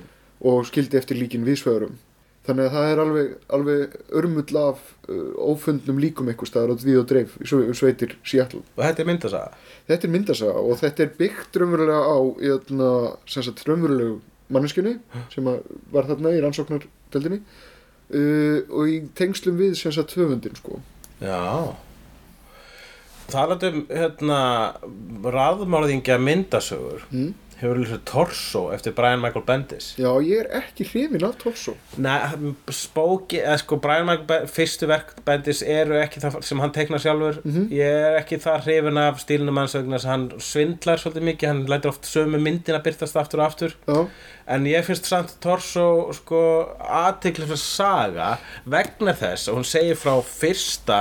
og 0.51 0.65
skildi 0.69 0.99
eftir 0.99 1.21
líkin 1.21 1.47
viðsvegurum 1.47 1.99
þannig 2.51 2.67
að 2.69 2.75
það 2.77 2.91
er 2.93 3.03
alveg, 3.05 3.31
alveg 3.57 3.97
örmull 4.21 4.61
af 4.61 4.83
uh, 5.09 5.21
ófundnum 5.51 6.01
líkum 6.03 6.29
eitthvað 6.33 6.51
staðar 6.53 6.75
á 6.75 6.83
því 6.83 6.97
og 7.01 7.09
dreif 7.11 7.37
sve- 7.47 7.73
sveitir 7.79 8.17
Seattle. 8.27 8.63
Og 8.77 8.83
þetta 8.85 9.05
er 9.05 9.11
myndasaga? 9.13 9.65
Þetta 9.89 10.09
er 10.11 10.15
myndasaga 10.19 10.65
og 10.67 10.79
þetta 10.83 11.07
er 11.07 11.13
byggt 11.19 11.61
raunverulega 11.63 12.03
á 12.11 12.19
sagt 13.31 13.65
raunverulegu 13.69 14.19
manneskjunni 14.51 14.97
sem 15.31 15.47
var 15.95 16.09
þarna 16.11 16.33
í 16.35 16.41
rannsóknardeldinni 16.43 17.39
uh, 17.41 18.59
og 18.75 18.91
í 18.91 18.97
tengslum 19.19 19.59
við 19.61 19.77
sem 19.79 19.95
sagt 19.95 20.17
höfundin 20.19 20.59
sko. 20.59 20.81
Já. 21.23 21.71
Talandi 23.31 23.69
um 23.71 23.85
hérna 23.87 24.41
ráðmorðingja 25.23 26.17
myndasögur. 26.19 27.05
Mm. 27.15 27.31
Hefur 27.61 27.81
lýsið 27.81 28.03
Torso 28.09 28.63
eftir 28.75 28.95
Brian 28.97 29.21
Michael 29.23 29.45
Bendis? 29.49 29.93
Já 30.01 30.11
ég 30.25 30.43
er 30.45 30.49
ekki 30.61 30.87
hrifin 30.89 31.27
af 31.29 31.37
Torso. 31.43 31.77
Nei, 32.01 32.17
spóki, 32.75 33.41
eða 33.43 33.59
sko 33.63 33.79
Brian 33.85 34.09
Michael 34.09 34.27
Bendis, 34.31 34.55
fyrstu 34.57 34.89
verk 34.91 35.15
Bendis 35.27 35.63
eru 35.63 35.99
ekki 36.01 36.23
það 36.25 36.41
sem 36.49 36.63
hann 36.65 36.75
teiknar 36.77 37.03
sjálfur. 37.05 37.41
Ég 37.73 38.01
er 38.01 38.19
ekki 38.21 38.41
það 38.43 38.67
hrifin 38.69 39.01
af 39.05 39.23
stílnum 39.25 39.61
hans 39.63 39.77
vegna 39.79 40.01
að 40.01 40.11
hann 40.11 40.29
svindlar 40.43 41.01
svolítið 41.03 41.29
mikið 41.31 41.53
hann 41.53 41.65
lætur 41.71 41.95
oft 41.95 42.09
sömu 42.09 42.41
myndina 42.43 42.83
byrtast 42.85 43.19
aftur 43.21 43.45
og 43.45 43.51
aftur. 43.51 43.77
Já, 43.87 44.05
En 44.51 44.65
ég 44.67 44.83
finnst 44.83 45.07
samt 45.07 45.37
Torso 45.39 46.11
sko 46.17 46.41
aðteklislega 46.83 47.61
saga 47.61 48.31
vegna 48.67 49.13
þess 49.15 49.47
að 49.47 49.61
hún 49.61 49.69
segir 49.69 49.99
frá 50.01 50.17
fyrsta 50.27 50.99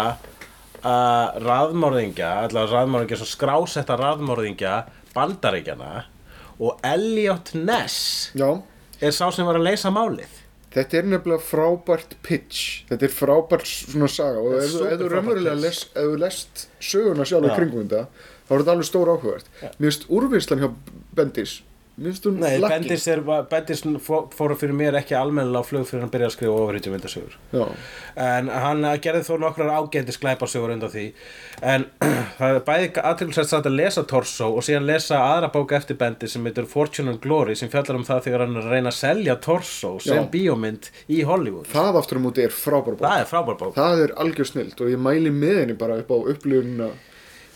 uh, 0.83 1.33
raðmörðingja, 1.41 2.29
allavega 2.45 2.75
raðmörðingja 2.75 3.17
svo 3.17 3.29
skrásetta 3.31 3.97
raðmörðingja 3.97 4.75
bandaríkjana 5.15 6.05
og 6.59 6.79
Elliot 6.83 7.53
Ness 7.55 8.31
já. 8.35 8.49
er 9.01 9.11
sá 9.15 9.29
sem 9.31 9.45
var 9.47 9.55
að 9.59 9.67
leysa 9.69 9.91
málið. 9.95 10.35
Þetta 10.69 10.97
er 10.99 11.07
nefnilega 11.09 11.41
frábært 11.41 12.11
pitch. 12.21 12.83
Þetta 12.89 13.07
er 13.07 13.13
frábært 13.15 13.65
svona 13.65 14.09
saga. 14.11 14.41
Og 14.43 14.59
ef, 14.59 14.69
þú- 14.75 14.83
raunverulega 14.85 15.55
frábært 15.55 15.61
les, 15.63 15.79
ef 15.95 16.03
þú 16.11 16.19
lest 16.19 16.67
söguna 16.79 17.25
sjálf 17.25 17.49
í 17.49 17.55
kringum 17.55 17.87
þetta 17.87 18.03
þá 18.49 18.53
er 18.53 18.61
þetta 18.63 18.73
alveg 18.75 18.87
stór 18.89 19.09
áhugavert 19.13 19.49
Mér 19.61 19.89
finnst 19.89 20.05
úrvinnslan 20.09 20.61
hjá 20.63 20.69
Bendis 21.15 21.55
Hún 21.99 22.37
Nei. 22.39 22.59
Bendis, 22.63 23.07
er, 23.11 23.19
Bendis 23.51 23.81
fó- 24.05 24.29
fór 24.31 24.53
fyrir 24.55 24.75
mér 24.77 24.95
ekki 25.01 25.15
almennilega 25.19 25.59
á 25.59 25.67
flug 25.67 25.87
fyrir 25.89 26.05
hann 26.05 26.11
byrjaði 26.13 26.29
að 26.29 27.11
skrifa. 27.11 27.39
Já, 27.51 27.65
en 28.15 28.47
hann 28.47 28.85
gerði 29.03 29.23
þó 29.27 29.33
nokkrar 29.43 29.71
ágætis 29.75 30.19
glæparsögur 30.21 30.71
undan 30.75 30.93
því 30.93 31.05
en 31.61 31.85
það 32.39 32.55
er 32.55 32.61
bæði 32.69 32.89
aðtilsvægt 33.11 33.51
satt 33.51 33.67
að 33.67 33.75
lesa 33.81 34.03
Torso 34.07 34.47
og 34.55 34.63
síðan 34.63 34.87
lesa 34.87 35.19
aðra 35.19 35.51
bók 35.53 35.75
eftir 35.75 35.99
bendi 35.99 36.29
sem 36.31 36.45
heitir 36.47 36.67
Fortune 36.71 37.11
and 37.13 37.19
Glory 37.23 37.55
sem 37.59 37.69
fjallar 37.73 37.99
um 37.99 38.07
það 38.07 38.23
þegar 38.29 38.45
hann 38.45 38.59
reyna 38.69 38.93
að 38.93 38.99
selja 39.01 39.35
Torso 39.43 39.97
sem 39.99 40.23
Já. 40.23 40.29
bíómynd 40.31 40.89
í 41.11 41.21
Hollywood 41.27 41.67
það 41.73 41.99
aftur 41.99 42.19
á 42.19 42.25
móti 42.25 42.45
er 42.47 42.55
frábær 42.55 42.95
bók 42.99 43.59
bók 43.59 43.75
Það 43.75 44.05
er 44.07 44.15
algjör 44.23 44.47
snilt 44.53 44.79
og 44.81 44.91
ég 44.93 45.01
mæli 45.03 45.31
með 45.35 45.57
henni 45.65 45.75
bara 45.79 45.99
upp 45.99 46.13
á 46.15 46.17
upplifunina 46.31 46.91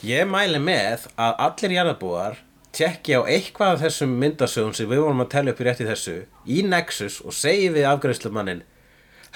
ég 0.04 0.28
mæli 0.28 0.60
með 0.60 1.08
að 1.16 1.40
allir 1.48 1.78
jarðabúar 1.80 2.42
tjekki 2.74 3.18
á 3.18 3.22
eitthvað 3.30 3.76
af 3.76 3.82
þessum 3.86 4.14
myndasögum 4.22 4.76
sem 4.78 4.90
við 4.90 5.04
vorum 5.06 5.24
að 5.24 5.34
tella 5.36 5.54
upp 5.54 5.62
í 5.62 5.68
rétti 5.68 5.88
þessu 5.88 6.20
í 6.50 6.62
Nexus 6.68 7.20
og 7.24 7.36
segi 7.38 7.70
við 7.74 7.90
afgræðslumannin 7.92 8.64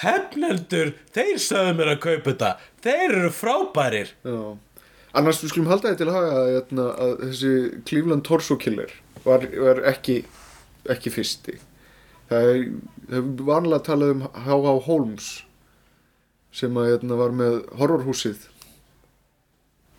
hefnendur, 0.01 0.93
þeir 1.13 1.39
sögðu 1.41 1.75
mér 1.77 1.93
að 1.95 2.01
kaupa 2.05 2.31
þetta. 2.31 2.51
Þeir 2.85 3.05
eru 3.07 3.31
frábærir. 3.33 4.13
Já. 4.25 4.41
Annars 5.17 5.41
við 5.41 5.53
skulum 5.53 5.71
halda 5.71 5.91
þetta 5.91 6.03
til 6.03 6.09
að 6.11 6.17
haga 6.17 6.35
að, 6.37 6.49
hérna, 6.53 6.87
að 7.05 7.13
þessi 7.23 7.53
Cleveland 7.89 8.25
Torso 8.27 8.57
Killer 8.61 8.93
var, 9.23 9.47
var 9.57 9.81
ekki, 9.89 10.19
ekki 10.93 11.13
fyrsti. 11.15 11.57
Það 12.29 12.51
er, 12.51 12.61
er 13.17 13.27
vanlega 13.47 13.85
talað 13.87 14.13
um 14.17 14.23
H.H. 14.27 14.75
Holmes 14.85 15.31
sem 16.53 16.77
að 16.77 16.91
hérna, 16.91 17.17
var 17.17 17.33
með 17.37 17.59
horrorhúsið 17.79 18.45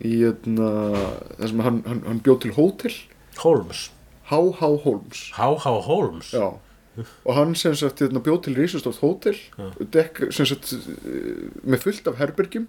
í 0.06 0.20
hérna, 0.20 0.70
það 1.40 1.46
sem 1.50 1.62
hann, 1.66 1.80
hann, 1.88 2.02
hann 2.06 2.20
bjóð 2.22 2.42
til 2.44 2.54
hótel 2.54 2.94
Holmes. 3.44 3.88
H.H. 4.28 4.60
Holmes. 4.84 5.30
H.H. 5.34 5.68
Holmes? 5.88 6.32
Já, 6.36 6.50
og 7.24 7.36
hann 7.36 7.54
sem 7.58 7.76
sagt 7.78 8.02
hérna, 8.02 8.22
bjóð 8.24 8.42
til 8.48 8.58
risastórt 8.58 9.00
hótel 9.02 9.38
dekk, 9.94 10.28
sagt 10.34 10.72
eh, 10.74 11.46
með 11.62 11.84
fullt 11.86 12.10
af 12.10 12.18
herbergjum. 12.20 12.66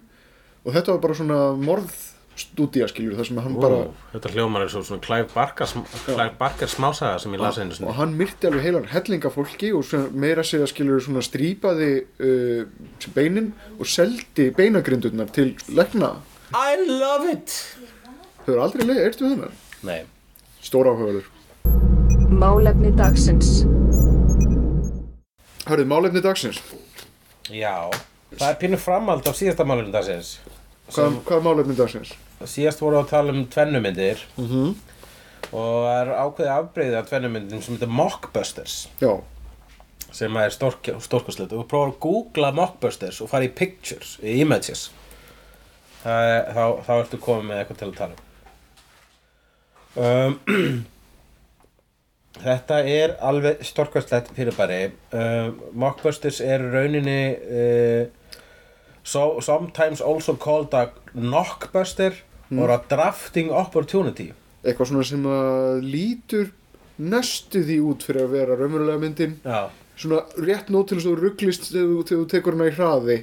Og 0.64 0.74
þetta 0.76 0.94
var 0.94 1.00
bara 1.02 1.16
svona 1.16 1.38
morðstúdía 1.56 2.86
skiljur 2.90 3.16
þar 3.18 3.28
sem 3.30 3.40
hann 3.40 3.56
Ó, 3.56 3.60
bara 3.64 3.80
Þetta 4.12 4.32
hljómar 4.34 4.66
er 4.66 4.72
svo 4.72 4.82
svona 4.86 5.02
Clive 5.04 5.30
Barker, 5.32 5.72
Clive 6.04 6.36
Barker 6.38 6.70
smásaga 6.70 7.16
sem 7.22 7.34
ég 7.34 7.42
las 7.42 7.58
einu 7.58 7.88
og 7.88 7.96
hann 7.96 8.14
myrti 8.18 8.50
alveg 8.50 8.68
heilan 8.68 8.88
hellinga 8.92 9.32
fólki 9.32 9.72
og 9.76 9.88
meira 10.12 10.44
segja 10.46 10.68
skiljur 10.70 11.00
svona 11.06 11.24
strípaði 11.24 11.90
uh, 12.20 13.10
beinin 13.16 13.54
og 13.78 13.88
seldi 13.88 14.50
beinagrindurnar 14.56 15.32
til 15.34 15.56
legna 15.72 16.18
I 16.50 16.76
love 16.82 17.30
it. 17.30 17.52
Þau 18.44 18.52
eru 18.52 18.64
aldrei 18.64 18.88
leið, 18.88 19.04
ertu 19.08 19.28
þennan? 19.30 19.60
Nei 19.86 20.00
Stóra 20.60 20.92
áhugaður 20.94 21.28
Málefni 22.40 22.92
dagsins. 22.96 23.64
Hörðu, 25.66 25.86
málefni 25.90 26.22
dagsins. 26.24 26.60
Já 27.50 27.90
Það 28.30 28.46
er 28.46 28.58
pínu 28.60 28.78
framhald 28.78 29.26
á 29.26 29.32
síðasta 29.34 29.66
málunum 29.66 29.90
dagsins. 29.94 30.36
Hvað, 30.90 31.18
hvað 31.26 31.36
er 31.36 31.44
málefni 31.46 31.76
dagsins? 31.78 32.12
Síðast 32.46 32.80
voru 32.82 33.00
að 33.00 33.10
tala 33.10 33.34
um 33.34 33.44
tvennumyndir 33.50 34.22
Mm 34.38 34.78
og 35.50 35.82
það 35.82 35.96
er 35.98 36.10
ákveðið 36.14 36.50
afbreyðið 36.54 36.96
af 36.98 37.06
tvennumyndum 37.08 37.62
sem 37.64 37.74
heitir 37.74 37.88
Mockbusters. 37.90 38.74
Já, 39.00 39.16
sem 40.14 40.36
er 40.38 40.52
stórk, 40.54 40.92
stórkostlegt. 41.02 41.54
Og 41.56 41.66
prófa 41.66 41.90
að 41.90 41.96
googla 42.04 42.52
Mockbusters 42.54 43.18
og 43.24 43.32
fara 43.32 43.48
í 43.48 43.50
Pictures, 43.50 44.12
í 44.22 44.36
Images. 44.44 44.84
Það 46.04 46.28
þá, 46.54 46.62
þá 46.86 46.92
ertu 47.00 47.20
komið 47.24 47.48
með 47.48 47.62
eitthvað 47.62 47.80
til 47.80 47.88
að 47.88 47.96
tala 47.98 48.14
um 48.14 48.29
um, 49.96 50.38
Þetta 52.40 52.76
er 52.88 53.16
alveg 53.26 53.60
stórkostlegt 53.66 54.30
fyrirbæri. 54.32 54.92
Um, 55.12 55.58
Mockbusters 55.76 56.38
er 56.40 56.62
rauninni 56.72 57.36
uh, 57.36 58.06
so, 59.02 59.40
sometimes 59.44 60.00
also 60.00 60.36
called 60.40 60.72
a 60.72 60.88
knockbuster 61.12 62.14
or 62.56 62.70
a 62.70 62.80
drafting 62.88 63.50
opportunity. 63.50 64.30
Eitthvað 64.64 64.88
svona 64.90 65.04
sem 65.06 65.26
lítur 65.84 66.48
næstu 67.00 67.62
því 67.64 67.76
út 67.90 68.06
fyrir 68.06 68.26
að 68.26 68.34
vera 68.34 68.56
raunverulega 68.58 69.02
myndin. 69.02 69.36
Já. 69.44 69.68
Svona 70.00 70.22
rétt 70.40 70.72
nót 70.72 70.90
til 70.90 70.98
þess 70.98 71.06
að 71.06 71.12
þú 71.12 71.20
rugglist 71.20 71.68
þegar 71.70 72.08
þú 72.10 72.24
tekur 72.32 72.56
hana 72.56 72.70
í 72.70 72.74
hraði 72.76 73.18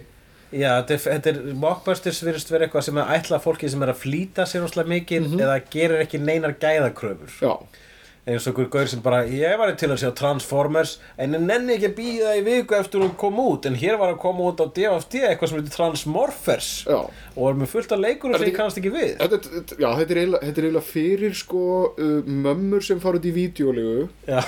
Já, 0.55 0.77
þetta 0.87 1.11
er, 1.11 1.41
er 1.49 1.57
mockbusters 1.59 2.21
virðist 2.23 2.51
vera 2.53 2.67
eitthvað 2.67 2.85
sem 2.87 3.01
er 3.01 3.17
ætla 3.17 3.41
fólki 3.43 3.67
sem 3.71 3.81
er 3.83 3.91
að 3.91 4.03
flýta 4.05 4.45
sér 4.47 4.63
óslega 4.67 4.93
mikið 4.93 5.33
eða 5.41 5.57
gerir 5.73 6.03
ekki 6.05 6.21
neinar 6.23 6.55
gæðakröfur. 6.61 7.33
Já, 7.43 7.83
eins 8.27 8.43
og 8.47 8.53
einhver 8.53 8.69
gaur 8.71 8.89
sem 8.91 9.01
bara 9.03 9.21
ég 9.27 9.59
var 9.59 9.71
til 9.79 9.89
að 9.91 10.01
sjá 10.01 10.09
Transformers 10.15 10.97
en 11.19 11.35
ég 11.35 11.43
nenni 11.43 11.75
ekki 11.77 11.89
að 11.89 11.97
býða 11.99 12.35
í 12.35 12.45
viku 12.47 12.75
eftir 12.75 13.03
hún 13.03 13.13
kom 13.19 13.39
út 13.43 13.67
en 13.69 13.77
hér 13.79 13.99
var 13.99 14.11
að 14.11 14.21
koma 14.23 14.49
út 14.49 14.63
á 14.63 14.67
DFT 14.67 15.21
eitthvað 15.29 15.51
sem 15.51 15.59
heitir 15.59 15.75
Transmorphers. 15.75 16.71
Já. 16.87 16.99
Og 17.35 17.41
var 17.43 17.59
með 17.59 17.71
fullt 17.75 17.95
af 17.95 18.01
leikur 18.03 18.31
Er 18.35 18.39
sem 18.39 18.51
ég 18.51 18.57
kannast 18.57 18.81
ekki 18.81 18.91
við. 18.95 19.13
Þetta, 19.19 19.41
þetta, 19.57 19.79
já, 19.83 19.89
þetta 19.99 20.15
er 20.15 20.21
eiginlega, 20.23 20.79
er 20.79 20.89
fyrir 20.93 21.37
sko 21.39 21.67
uh, 21.91 22.17
mömmur 22.47 22.87
sem 22.87 23.03
fara 23.03 23.19
út 23.19 23.27
í 23.27 23.35
vídeolegu 23.35 24.07
Já, 24.27 24.41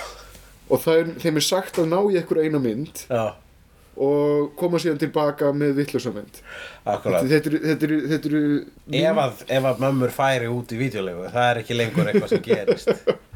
og 0.69 0.89
er, 0.95 1.13
þeim 1.23 1.39
er 1.39 1.47
sagt 1.47 1.79
að 1.79 1.91
ná 1.91 1.99
í 2.03 2.19
einhver 2.19 2.43
eina 2.43 2.63
mynd. 2.63 3.05
Já, 3.07 3.31
og 3.99 4.51
koma 4.59 4.79
síðan 4.81 4.99
tilbaka 5.01 5.51
með 5.55 5.81
akkurat. 5.83 7.25
Þetta 7.27 7.51
er, 7.51 7.57
þetta 7.65 7.87
er, 7.87 7.95
þetta 8.13 8.29
er, 8.29 8.45
ef 9.03 9.23
að, 9.25 9.41
að 9.59 9.81
mömmur 9.83 10.13
færi 10.13 10.51
út 10.51 10.71
í 10.71 10.79
vídeolegu 10.79 11.27
það 11.33 11.49
er 11.49 11.63
ekki 11.63 11.79
lengur 11.79 12.11
eitthvað 12.11 12.31
sem 12.35 12.45
gerist. 12.45 12.93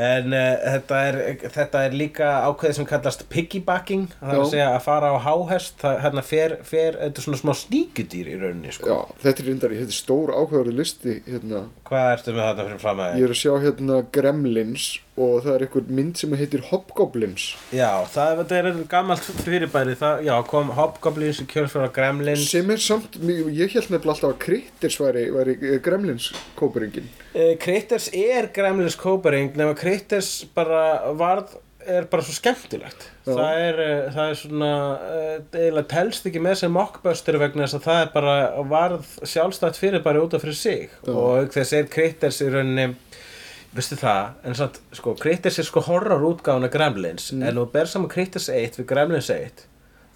En 0.00 0.30
uh, 0.30 0.52
þetta, 0.76 0.98
er, 1.08 1.16
þetta 1.50 1.80
er 1.88 1.94
líka 1.98 2.28
ákveðið 2.46 2.76
sem 2.78 2.86
kallast 2.88 3.24
piggybacking 3.32 4.06
það 4.20 4.30
er 4.30 4.38
að 4.38 4.52
segja 4.52 4.68
að 4.70 4.84
fara 4.84 5.10
á 5.10 5.16
háhest 5.24 5.82
hérna 5.82 6.22
fer, 6.24 6.54
fer, 6.66 6.96
þetta 7.00 7.20
er 7.20 7.26
svona 7.26 7.40
smá 7.40 7.52
sníkudýr 7.58 8.30
í 8.30 8.36
rauninni 8.38 8.74
sko. 8.76 8.86
já, 8.86 9.18
þetta 9.24 9.42
er 9.42 9.50
reyndari, 9.50 9.80
þetta 9.82 9.96
er 9.96 9.98
stór 9.98 10.32
áhugaður 10.36 10.78
listi 10.78 11.16
hérna, 11.26 11.64
hvað 11.90 12.12
ertu 12.14 12.36
með 12.36 12.46
þetta 12.46 12.68
fyrir 12.68 12.82
fram 12.86 13.02
að 13.02 13.18
ég 13.18 13.26
er 13.26 13.34
að 13.34 13.40
sjá 13.42 13.52
hérna 13.66 13.98
Gremlins 14.14 14.86
og 15.18 15.40
það 15.44 15.54
er 15.54 15.64
einhver 15.66 15.88
mynd 15.98 16.20
sem 16.20 16.34
heitir 16.38 16.62
Hobgoblins. 16.70 17.46
Já, 17.74 18.06
það 18.12 18.42
þetta 18.42 18.58
er 18.60 18.82
gammalt 18.90 19.30
fyrirbæri. 19.44 19.96
Það, 20.00 20.22
já, 20.28 20.34
kom 20.50 20.70
Hobgoblins 20.76 21.42
í 21.42 21.48
kjölsfæra 21.50 21.90
Gremlins. 21.94 22.46
Sem 22.50 22.70
er 22.72 22.82
samt, 22.82 23.18
ég 23.20 23.74
held 23.74 23.90
nefnilega 23.90 24.14
alltaf 24.14 24.30
að 24.30 24.38
Critters 24.46 25.00
væri, 25.02 25.26
væri 25.34 25.56
eh, 25.58 25.80
Gremlins 25.84 26.30
kópuringin 26.58 27.08
uh, 27.34 27.56
Critters 27.60 28.10
er 28.16 28.50
Gremlins 28.54 28.96
kópering 29.00 29.56
nema 29.58 29.74
Critters 29.78 30.44
bara 30.54 31.12
varð 31.18 31.58
er 31.80 32.04
bara 32.12 32.22
svo 32.22 32.34
skemmtilegt. 32.36 33.06
Það 33.24 33.60
er, 33.64 33.78
uh, 33.80 34.08
það 34.14 34.32
er 34.32 34.38
svona 34.38 34.72
eiginlega 35.50 35.86
telst 35.90 36.26
ekki 36.28 36.42
með 36.44 36.58
sem 36.62 36.74
mockbuster 36.76 37.38
vegna 37.40 37.66
þess 37.66 37.78
að 37.80 37.86
það 37.88 38.02
er 38.02 38.10
bara 38.14 38.34
varð 38.70 39.14
sjálfstætt 39.34 39.80
fyrirbæri 39.80 40.24
út 40.24 40.36
af 40.36 40.44
fyrir 40.44 40.58
sig. 40.60 40.90
Já. 41.06 41.14
og 41.14 41.54
þess 41.56 41.76
er 41.78 41.92
Critters 41.92 42.42
í 42.44 42.50
rauninni 42.52 42.90
veistu 43.74 43.96
það, 44.00 44.30
en 44.44 44.54
satt, 44.58 44.80
sko, 44.98 45.14
Critters 45.20 45.58
er 45.62 45.66
sko 45.68 45.80
horror 45.86 46.24
útgáfuna 46.26 46.70
Gremlins 46.72 47.30
Mm. 47.32 47.42
en 47.48 47.54
þú 47.60 47.66
ber 47.72 47.86
saman 47.86 48.08
Critters 48.10 48.48
1 48.48 48.76
við 48.80 48.86
Gremlins 48.90 49.30
1 49.30 49.66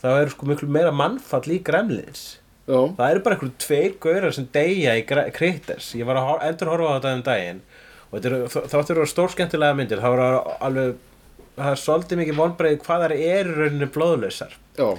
þá 0.02 0.08
er 0.22 0.28
sko 0.34 0.46
miklu 0.46 0.68
meira 0.68 0.90
mannfall 0.92 1.46
í 1.54 1.60
Gremlins 1.62 2.38
já, 2.66 2.96
Það 2.96 3.10
eru 3.10 3.20
bara 3.20 3.36
einhverjum 3.36 3.58
tveir 3.58 3.94
gaurar 4.00 4.32
sem 4.34 4.48
deyja 4.52 4.94
í 4.96 5.02
Critters. 5.06 5.92
Ég 5.94 6.04
var 6.08 6.16
að 6.16 6.42
endur 6.48 6.70
horfa 6.72 6.88
á 6.90 6.96
þetta 6.98 7.14
um 7.14 7.22
daginn 7.22 7.60
og 8.10 8.18
þetta 8.20 8.30
eru- 8.30 8.48
þ- 8.48 8.68
þáttur 8.72 8.96
eru 8.96 9.06
stór 9.06 9.28
skemmtilega 9.34 9.76
myndir. 9.76 10.00
Það 10.00 10.14
voru 10.14 10.56
alveg, 10.60 10.94
það 11.58 11.70
er 11.70 11.80
svolítið 11.82 12.18
mikið 12.22 12.38
vonbreið 12.40 12.78
hvað 12.86 13.04
þær 13.04 13.12
eru 13.18 13.52
í 13.52 13.58
rauninni 13.58 13.86
blóðlausar. 13.92 14.52
já, 14.78 14.98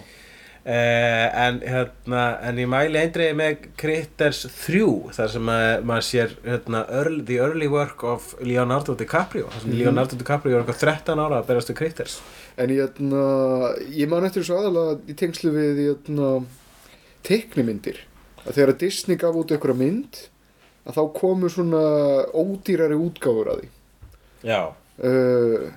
en, 0.65 1.59
hérna, 1.61 2.21
en 2.41 2.57
ég 2.57 2.69
mæli 2.69 2.97
eindriði 2.97 3.35
með 3.37 3.67
Critters 3.77 4.39
3 4.49 4.79
þar 5.13 5.31
sem 5.35 5.51
að, 5.53 5.65
maður 5.85 6.05
sér 6.07 6.31
hérna, 6.41 6.81
early, 6.89 7.21
The 7.27 7.37
Early 7.45 7.67
Work 7.69 8.01
of 8.09 8.31
Leonardo 8.41 8.95
DiCaprio 8.97 9.51
þar 9.51 9.61
sem 9.61 9.75
Leonardo 9.77 10.17
DiCaprio 10.17 10.55
er 10.55 10.63
eitthvað 10.63 10.81
13 10.81 11.21
ára 11.21 11.41
að 11.41 11.51
berast 11.51 11.69
til 11.69 11.77
Critters. 11.77 12.17
En 12.57 12.73
ég, 12.73 12.81
hérna, 12.81 13.25
ég 13.93 14.09
man 14.09 14.25
eftir 14.25 14.41
þessu 14.41 14.57
aðalega 14.57 14.97
í 15.05 15.17
tengslu 15.21 15.53
við 15.53 15.83
hérna, 15.83 16.31
teiknimyndir. 17.29 18.01
Að 18.45 18.57
þegar 18.57 18.79
Disney 18.81 19.21
gaf 19.21 19.37
út 19.37 19.53
einhverja 19.53 19.81
mynd 19.83 20.23
að 20.85 20.97
þá 20.97 21.03
komu 21.19 21.49
svona 21.49 21.83
ódýrari 22.33 22.97
útgáfur 23.05 23.53
að 23.53 23.61
því. 23.61 23.71
Já, 24.45 24.61
uh, 25.05 25.69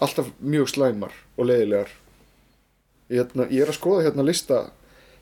alltaf 0.00 0.30
mjög 0.40 0.70
slæmar 0.72 1.16
og 1.36 1.48
leiðilegar 1.48 1.92
hérna, 3.10 3.48
ég 3.50 3.64
er 3.64 3.72
að 3.72 3.78
skoða 3.80 4.06
hérna 4.08 4.26
lista. 4.26 4.62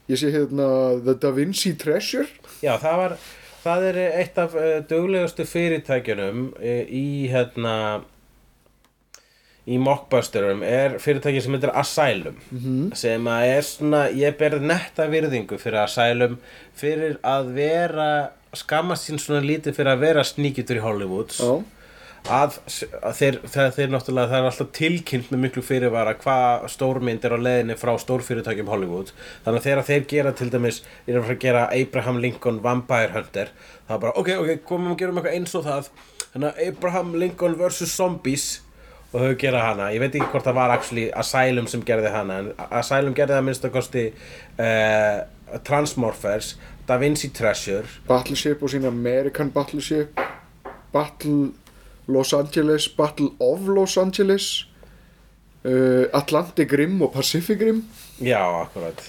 Ég 0.09 0.21
sé 0.21 0.31
hérna 0.33 0.69
The 1.05 1.17
Da 1.21 1.33
Vinci 1.37 1.75
Treasure. 1.77 2.29
Já, 2.65 2.77
það 2.81 3.03
var 3.03 3.17
það 3.63 3.89
er 3.91 3.99
eitt 4.07 4.39
af 4.41 4.55
uh, 4.57 4.69
duglegustu 4.89 5.45
fyrirtækjunum 5.49 6.47
uh, 6.57 6.85
í 6.89 7.29
hérna 7.33 7.75
í 9.69 9.77
mockbusterum 9.83 10.63
er 10.65 10.97
fyrirtæki 11.03 11.43
sem 11.45 11.55
heitir 11.57 11.75
Asylum 11.77 12.37
-hmm. 12.51 12.95
sem 12.97 13.27
að 13.29 13.47
er 13.57 13.67
svona, 13.67 14.03
ég 14.09 14.37
berði 14.39 14.71
netta 14.71 15.09
virðingu 15.13 15.59
fyrir 15.59 15.83
Asylum 15.83 16.39
fyrir 16.75 17.19
að 17.23 17.53
vera 17.59 18.09
skammast 18.57 19.09
sín 19.09 19.21
svona 19.21 19.45
lítið 19.45 19.77
fyrir 19.77 19.93
að 19.93 20.05
vera 20.07 20.25
sníkjutur 20.25 20.77
í 20.77 20.85
Hollywoods. 20.85 21.41
Já, 21.41 21.63
að, 22.27 22.59
að 23.01 23.17
þeir, 23.21 23.41
þeir, 23.47 23.73
þeir 23.77 23.93
náttúrulega 23.95 24.33
það 24.33 24.39
er 24.39 24.49
alltaf 24.51 24.71
tilkynnt 24.77 25.33
með 25.33 25.43
miklu 25.45 25.65
fyrirvara 25.65 26.17
hvað 26.19 26.69
stórmynd 26.75 27.25
er 27.25 27.37
á 27.37 27.39
leiðinni 27.39 27.79
frá 27.79 27.95
stórfyrirtækjum 28.03 28.71
Hollywood. 28.73 29.15
Þannig 29.47 29.61
að 29.63 29.69
þegar 29.69 29.89
þeir 29.89 30.07
gera 30.13 30.35
til 30.37 30.51
dæmis 30.53 30.83
er 31.07 31.19
að 31.19 31.27
fara 31.29 31.39
að 31.39 31.45
gera 31.47 31.67
Abraham 31.79 32.23
Lincoln 32.25 32.63
Vampire 32.65 33.15
Hunter 33.17 33.53
það 33.89 33.97
er 33.97 34.01
bara 34.05 34.17
ok, 34.21 34.31
ok, 34.43 34.65
komum 34.69 34.93
og 34.93 35.01
gerum 35.01 35.19
eitthvað 35.19 35.37
eins 35.39 35.55
og 35.57 35.65
það. 35.65 35.93
Þannig 36.29 36.49
að 36.49 36.65
Abraham 36.69 37.13
Lincoln 37.23 37.55
vs. 37.59 37.93
Zombies 37.95 38.49
og 39.09 39.23
þau 39.23 39.37
gera 39.41 39.63
hana, 39.65 39.89
ég 39.95 40.03
veit 40.03 40.13
ekki 40.13 40.29
hvort 40.35 40.45
það 40.45 40.59
var 40.59 40.75
actually 40.75 41.07
Asylum 41.17 41.69
sem 41.71 41.81
gerði 41.89 42.11
hana 42.13 42.43
en 42.43 42.51
Asylum 42.69 43.15
gerði 43.17 43.39
það 43.39 43.47
minnst 43.47 43.65
að 43.65 43.73
kosti 43.79 44.03
uh, 44.61 45.23
Transmorphers 45.65 46.59
Da 46.89 46.99
Vinci 47.01 47.31
Treasure. 47.33 47.89
Battleship 48.09 48.63
og 48.65 48.73
sín 48.73 48.85
American 48.89 49.49
Battleship 49.53 50.21
Battle 50.93 51.55
Los 52.09 52.33
Angeles 52.33 52.89
Battle 52.89 53.31
of 53.39 53.69
Los 53.69 53.97
Angeles 54.01 54.67
uh, 55.65 56.09
Atlantic 56.13 56.73
Rim 56.73 57.03
og 57.03 57.13
Pacific 57.13 57.61
Rim. 57.61 57.85
Já, 58.21 58.41
akkurat. 58.63 59.03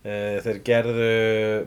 Uh, 0.00 0.40
þeir 0.44 0.60
gerðu 0.64 1.08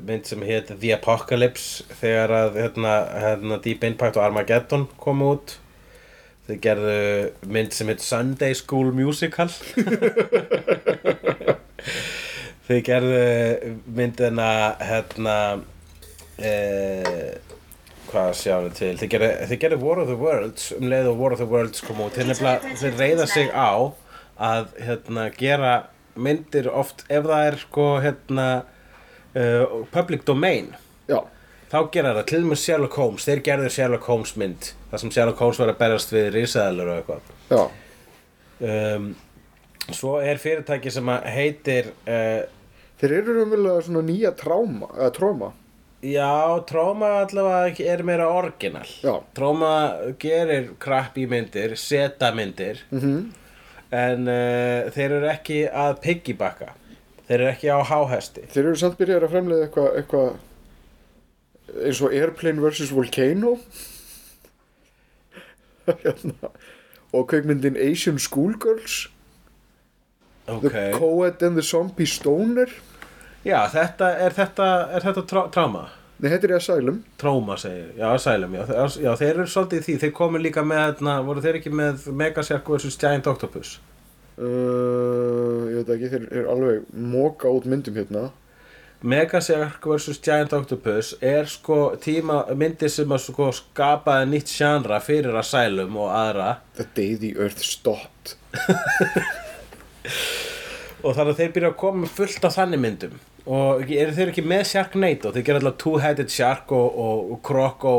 mynd 0.08 0.26
sem 0.26 0.42
heit 0.46 0.72
The 0.72 0.94
Apocalypse 0.96 1.86
þegar 2.00 2.34
að 2.38 2.56
hérna, 2.64 2.94
hérna 3.22 3.60
Deep 3.62 3.84
Impact 3.86 4.18
og 4.18 4.26
Armageddon 4.28 4.88
komu 5.02 5.36
út. 5.36 5.58
Þeir 6.48 6.60
gerðu 6.64 6.98
mynd 7.54 7.72
sem 7.76 7.90
heit 7.90 8.02
Sunday 8.04 8.54
School 8.58 8.92
Musical. 8.96 9.50
Þeir 12.68 12.82
gerðu 12.88 13.24
myndina 13.96 14.50
hérna 14.82 15.38
uh, 16.40 17.53
hvað 18.14 18.30
sjáum 18.40 18.68
við 18.70 18.76
til. 18.80 18.92
Þeir 19.02 19.12
gerðu, 19.16 19.32
þeir 19.50 19.60
gerðu 19.66 19.80
War 19.84 20.02
of 20.04 20.08
the 20.12 20.18
Worlds 20.22 20.70
um 20.78 20.88
leið 20.92 21.10
og 21.12 21.20
War 21.24 21.34
of 21.36 21.42
the 21.44 21.48
Worlds 21.50 21.82
kom 21.84 22.00
út. 22.06 22.14
Þeir, 22.16 22.30
nefnilega- 22.32 22.76
þeir 22.82 22.98
reyða 23.02 23.28
sig 23.34 23.50
á 23.52 23.72
að 24.40 24.72
hérna, 24.88 25.28
gera 25.38 25.74
myndir 26.16 26.68
oft 26.70 27.04
ef 27.10 27.26
það 27.26 27.48
er 27.50 27.56
sko 27.62 27.86
hérna 28.04 28.48
uh, 29.36 29.84
public 29.94 30.24
domain. 30.30 30.72
Já, 31.10 31.20
þá 31.74 31.78
gera 31.94 32.12
það 32.20 32.28
til 32.30 32.42
og 32.44 32.50
með 32.54 32.62
Sherlock 32.64 32.98
Holmes. 33.02 33.26
Þeir 33.26 33.42
gerðu 33.50 33.70
Sherlock 33.74 34.06
Holmes 34.10 34.36
mynd 34.38 34.72
þar 34.92 35.02
sem 35.02 35.14
Sherlock 35.16 35.42
Holmes 35.42 35.60
var 35.62 35.72
að 35.74 35.80
berast 35.82 36.14
við 36.14 36.28
risaðalur 36.38 36.92
og 36.94 37.00
eitthvað. 37.02 37.72
Um, 38.64 39.08
svo 39.92 40.20
er 40.24 40.38
fyrirtæki 40.40 40.92
sem 40.94 41.10
að 41.12 41.26
heitir 41.34 41.90
uh, 42.08 42.44
þeir 43.02 43.16
eru 43.18 43.34
raunverulega 43.40 43.82
svona 43.88 44.04
nýja 44.08 44.32
tráma, 44.40 44.88
já, 46.04 46.60
Tróma 46.68 47.14
allavega 47.24 47.86
er 47.94 48.04
meira 48.04 48.28
orginal. 48.30 48.88
Já. 49.04 49.16
Tróma 49.34 49.72
gerir 50.20 50.74
crappy 50.80 51.26
myndir 51.28 51.78
seta 51.80 52.34
myndir 52.36 52.84
mm 52.92 53.32
en 53.94 54.26
uh, 54.26 54.90
þeir 54.94 55.18
eru 55.20 55.30
ekki 55.30 55.60
að 55.70 56.00
piggybacka. 56.02 56.72
Þeir 57.28 57.36
eru 57.38 57.50
ekki 57.52 57.70
á 57.70 57.80
háhesti. 57.88 58.46
Þeir 58.52 58.66
eru 58.66 58.80
samt 58.82 58.98
byrjar 59.00 59.28
að 59.28 59.36
fremlega 59.36 59.68
eitthvað 59.68 59.98
eitthva, 60.02 60.24
eins 61.88 62.02
og 62.04 62.16
Airplane 62.18 62.64
vs. 62.64 62.94
Volcano. 62.94 63.58
Hérna. 66.04 66.50
og 67.14 67.28
kveikmyndin 67.30 67.78
Asian 67.78 68.18
Schoolgirls. 68.18 69.10
Ok. 70.50 70.72
The 70.72 70.92
Co-ed 70.98 71.44
and 71.46 71.60
the 71.60 71.64
Zombie 71.64 72.10
Stoner 72.10 72.72
Já, 73.44 73.60
þetta 73.74 74.08
er 74.24 74.32
þetta, 74.38 74.68
er 74.96 75.04
þetta 75.10 75.24
trá, 75.28 75.42
tráma 75.52 75.86
Nei, 76.24 76.30
þetta 76.32 76.48
er 76.48 76.54
Asylum 76.56 77.00
Tróma 77.20 77.58
segir, 77.60 77.90
já, 77.98 78.06
Asylum, 78.16 78.54
já, 78.56 78.62
þe- 78.70 79.02
já, 79.04 79.10
þeir 79.20 79.32
eru 79.34 79.48
svolítið 79.52 79.82
því, 79.88 79.96
þeir 80.04 80.12
komu 80.16 80.40
líka 80.40 80.62
með, 80.64 80.84
hérna, 80.86 81.16
voru 81.28 81.42
þeir 81.44 81.58
ekki 81.60 81.74
með 81.76 82.06
Megashark 82.22 82.70
vs. 82.72 82.96
Giant 83.02 83.28
Octopus 83.28 83.74
uh, 84.40 85.66
Ég 85.74 85.82
veit 85.82 85.92
ekki, 85.98 86.12
þeir 86.14 86.28
eru 86.32 86.46
alveg 86.54 86.88
móka 87.12 87.52
út 87.52 87.68
myndum 87.68 87.98
hérna 88.00 88.30
Megashark 89.04 89.84
vs. 89.84 90.22
Giant 90.24 90.54
Octopus 90.56 91.12
er 91.20 91.50
sko 91.52 91.82
tíma 92.00 92.46
myndir 92.56 92.88
sem 92.94 93.12
að 93.12 93.26
sko 93.26 93.50
skapaði 93.58 94.30
nýtt 94.32 94.54
sjánra 94.54 95.02
fyrir 95.04 95.36
Asylum 95.42 95.98
og 96.06 96.14
aðra 96.16 96.54
The 96.80 96.88
Day 96.96 97.18
the 97.20 97.34
Earth 97.36 97.60
Stopped 97.68 98.38
og 101.04 101.16
þannig 101.18 101.34
að 101.34 101.40
þeir 101.42 101.54
byrja 101.58 101.70
að 101.74 101.80
koma 101.84 102.10
fullt 102.10 102.48
af 102.48 102.58
þannig 102.58 102.82
myndum. 102.84 103.16
Og 103.44 103.90
eru 103.92 104.16
þeir 104.16 104.30
ekki 104.32 104.44
með 104.48 104.64
Sharknado? 104.70 105.34
Þeir 105.36 105.46
gera 105.50 105.60
alltaf 105.60 105.80
Two-Headed 105.84 106.32
Shark 106.32 106.72
og, 106.72 107.00
og, 107.04 107.32
og 107.36 107.42
Croco, 107.44 107.94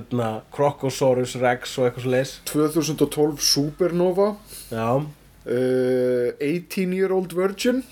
öðna, 0.00 0.30
Crocosaurus 0.54 1.36
Rex 1.38 1.76
og 1.78 1.86
eitthvað 1.86 2.06
svo 2.06 2.14
leis 2.16 2.32
2012 2.50 3.44
Supernova. 3.52 4.32
Já, 4.72 4.88
uh, 4.98 6.28
18 6.42 6.96
Year 6.98 7.14
Old 7.14 7.36
Virgin. 7.38 7.84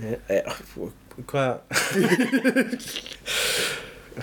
E, 0.00 0.16
e, 0.32 0.40
hvað 1.28 1.60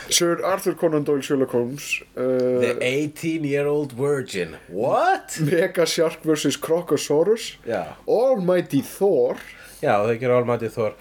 Sir 0.09 0.39
Arthur 0.45 0.73
Conan 0.75 1.03
Doyle 1.05 1.21
Sherlock 1.21 1.51
Holmes 1.53 2.01
The 2.15 2.71
uh, 2.73 2.79
18 2.81 3.43
year 3.45 3.67
old 3.67 3.91
virgin. 3.93 4.55
What? 4.69 5.37
Mega 5.39 5.85
Shark 5.85 6.23
vs. 6.23 6.57
Crocosaurus 6.57 7.57
Já, 7.67 7.83
Almighty 8.07 8.81
Thor. 8.81 9.37
Já 9.83 9.97
þau 10.07 10.15
gera 10.19 10.37
Almighty 10.39 10.69
Thor. 10.71 10.93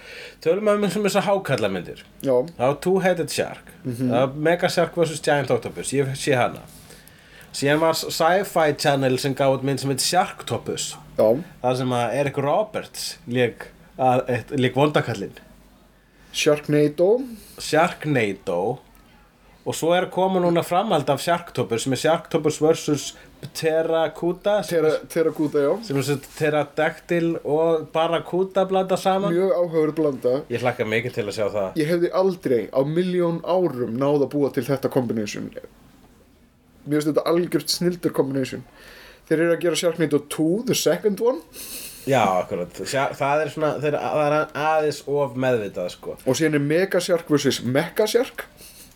Tölum 0.42 0.68
við 0.68 0.96
um 0.98 1.04
þess 1.06 1.18
að 1.20 1.28
hákallamyndir 1.30 2.00
Já, 2.26 2.34
Það 2.56 2.66
var 2.66 2.78
Two-Headed 2.86 3.30
Shark. 3.30 3.72
Það 3.86 4.14
var 4.16 4.32
Mega 4.50 4.68
Shark 4.74 4.96
vs. 4.98 5.20
Giant 5.22 5.52
Octopus. 5.54 5.92
Ég 5.94 6.10
sé 6.18 6.34
hana. 6.36 6.64
Síðan 7.52 7.82
var 7.84 7.94
Sci-Fi 8.00 8.72
Channel 8.80 9.18
sem 9.20 9.34
gaf 9.36 9.58
út 9.58 9.64
mynd 9.68 9.80
sem 9.82 9.90
heit 9.92 10.00
Sharktopus. 10.04 10.90
Já, 11.18 11.28
Það 11.62 11.78
sem 11.82 11.90
að 11.98 12.14
Eric 12.22 12.38
Roberts 12.42 13.08
að, 13.28 14.22
eitt- 14.32 14.54
lék 14.56 14.74
vondakallinn 14.80 15.34
Sharknado. 16.32 17.20
Sharknado. 17.58 18.78
Og 19.64 19.76
svo 19.78 19.92
er 19.94 20.08
koma 20.10 20.40
núna 20.42 20.64
framhald 20.66 21.06
af 21.12 21.20
Sharktopus 21.22 21.84
sem 21.84 21.92
er 21.94 22.00
Sharktopus 22.00 22.56
vs. 22.58 23.12
Terracuda 23.54 24.56
er- 24.58 25.06
Terracuda, 25.08 25.58
já. 25.62 25.84
sem 25.86 25.96
er 25.96 26.02
svo 26.02 26.16
Pterodactyl 26.16 27.36
og 27.44 27.86
Barracuda 27.92 28.64
blanda 28.64 28.96
saman. 28.96 29.32
Mjög 29.32 29.52
áhugaður 29.54 29.92
blanda. 29.94 30.32
Ég 30.50 30.60
hlakka 30.62 30.84
mikið 30.84 31.14
til 31.14 31.24
að 31.26 31.36
sjá 31.38 31.46
það. 31.52 31.76
Ég 31.76 31.86
hefði 31.92 32.10
aldrei 32.12 32.68
á 32.74 32.80
miljón 32.82 33.40
árum 33.44 33.94
náð 33.98 34.22
að 34.26 34.30
búa 34.34 34.52
til 34.52 34.64
þetta 34.64 34.90
combination. 34.90 35.50
Mér 36.88 36.98
finnst 37.02 37.12
þetta 37.12 37.26
algjört 37.26 37.68
snildur 37.70 38.12
combination. 38.12 38.64
Þeir 39.28 39.38
eru 39.38 39.56
að 39.56 39.60
gera 39.60 39.74
Sharknado 39.76 40.18
2, 40.28 40.64
the 40.66 40.74
second 40.74 41.20
one 41.20 41.38
Já, 42.08 42.22
akkurat, 42.40 42.80
það 42.82 43.44
er 43.44 43.50
svona 43.52 43.72
það 43.78 44.24
er 44.24 44.36
aðeins 44.58 45.02
of 45.06 45.36
meðvitað 45.38 45.92
sko. 45.94 46.16
Og 46.26 46.38
síðan 46.38 46.58
er 46.58 46.64
Mega 46.66 47.02
Shark 47.02 47.30
vs. 47.30 47.62
Mecha 47.62 48.08
Shark 48.10 48.46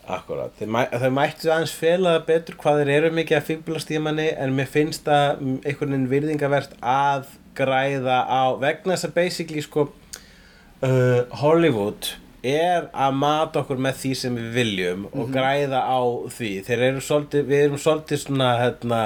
Akkurat, 0.07 0.53
þeir 0.55 1.11
mættu 1.11 1.49
aðeins 1.51 1.73
fela 1.75 2.13
það 2.15 2.27
betur 2.29 2.55
hvað 2.61 2.77
þeir 2.79 2.91
eru 2.93 3.09
mikið 3.17 3.37
að 3.37 3.47
fýblast 3.49 3.89
í 3.91 3.97
manni 3.99 4.27
en 4.39 4.53
mér 4.55 4.69
finnst 4.71 5.03
það 5.03 5.41
einhvern 5.67 5.91
veginn 5.91 6.05
virðingavert 6.13 6.77
að 6.79 7.33
græða 7.57 8.21
á 8.23 8.55
vegna 8.61 8.95
þess 8.95 9.09
að 9.09 9.17
basically 9.17 9.63
sko 9.65 9.89
uh, 9.89 11.27
Hollywood 11.41 12.13
er 12.47 12.87
að 12.95 13.17
mata 13.19 13.65
okkur 13.65 13.81
með 13.83 13.99
því 13.99 14.13
sem 14.21 14.37
við 14.39 14.49
viljum 14.55 15.07
og 15.11 15.33
græða 15.33 15.83
á 15.83 15.99
því. 16.37 16.51
Þeir 16.69 16.85
eru 16.91 17.03
svolítið, 17.03 17.47
við 17.49 17.65
erum 17.65 17.81
svolítið 17.81 18.23
svona 18.23 18.51
hérna 18.61 19.01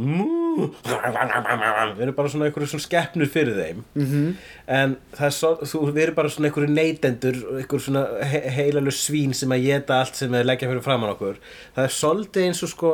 mú, 0.00 0.70
við 0.86 2.02
erum 2.04 2.16
bara 2.16 2.32
svona 2.32 2.48
einhverju 2.48 2.70
svona 2.72 2.86
skeppnur 2.86 3.30
fyrir 3.30 3.58
þeim. 3.58 3.84
-hmm. 3.94 4.34
en 4.66 4.96
það 5.14 5.26
er 5.26 5.36
svo, 5.36 5.50
þú, 5.62 5.82
við 5.92 6.02
erum 6.02 6.18
bara 6.18 6.28
svona 6.28 6.48
einhverju 6.48 6.74
neytendur 6.74 7.36
einhverju 7.60 7.84
svona 7.86 8.04
he 8.32 8.40
heilalur 8.56 8.96
svín 8.96 9.34
sem 9.34 9.52
að 9.52 9.64
geta 9.68 10.00
allt 10.00 10.16
sem 10.16 10.34
er 10.34 10.44
leggja 10.44 10.68
fyrir 10.68 10.82
framann 10.82 11.14
okkur. 11.14 11.36
Það 11.76 11.84
er 11.84 11.96
svolítið 12.00 12.46
eins 12.46 12.62
og 12.62 12.68
sko 12.68 12.92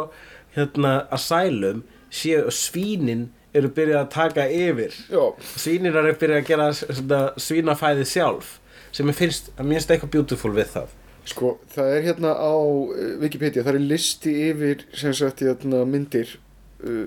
hérna 0.56 1.06
Asylum 1.10 1.82
séu 2.10 2.50
svínin 2.50 3.30
eru 3.56 3.70
byrjað 3.72 4.02
að 4.04 4.12
taka 4.12 4.46
yfir. 4.52 4.94
Já, 5.08 5.24
svínir 5.56 5.96
eru 5.96 6.14
byrjað 6.20 6.42
að 6.42 6.48
gera 6.50 6.70
svona, 6.72 7.20
svínafæði 7.40 8.04
sjálf 8.04 8.60
sem 8.96 9.08
ég 9.08 9.18
finnst, 9.18 9.50
að 9.56 9.68
mér 9.68 9.78
finnst 9.78 9.92
eitthvað 9.92 10.14
beautiful 10.14 10.52
við 10.56 10.72
það. 10.72 10.94
Sko, 11.26 11.56
það 11.74 11.92
er 11.96 12.04
hérna 12.06 12.32
á 12.38 12.54
uh, 12.54 13.14
Wikipedia, 13.20 13.64
það 13.66 13.80
er 13.80 13.88
listi 13.90 14.34
yfir 14.46 14.84
sem 14.94 15.14
sagt 15.16 15.42
hérna 15.42 15.82
myndir 15.88 16.36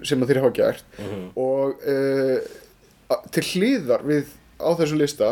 sem 0.03 0.22
að 0.24 0.32
þeir 0.32 0.41
hafa 0.43 0.55
gert. 0.57 0.84
Og 1.39 1.84
uh, 1.86 3.20
til 3.34 3.43
hliðar 3.53 4.03
við 4.05 4.34
á 4.59 4.70
þessu 4.80 4.97
lista 4.99 5.30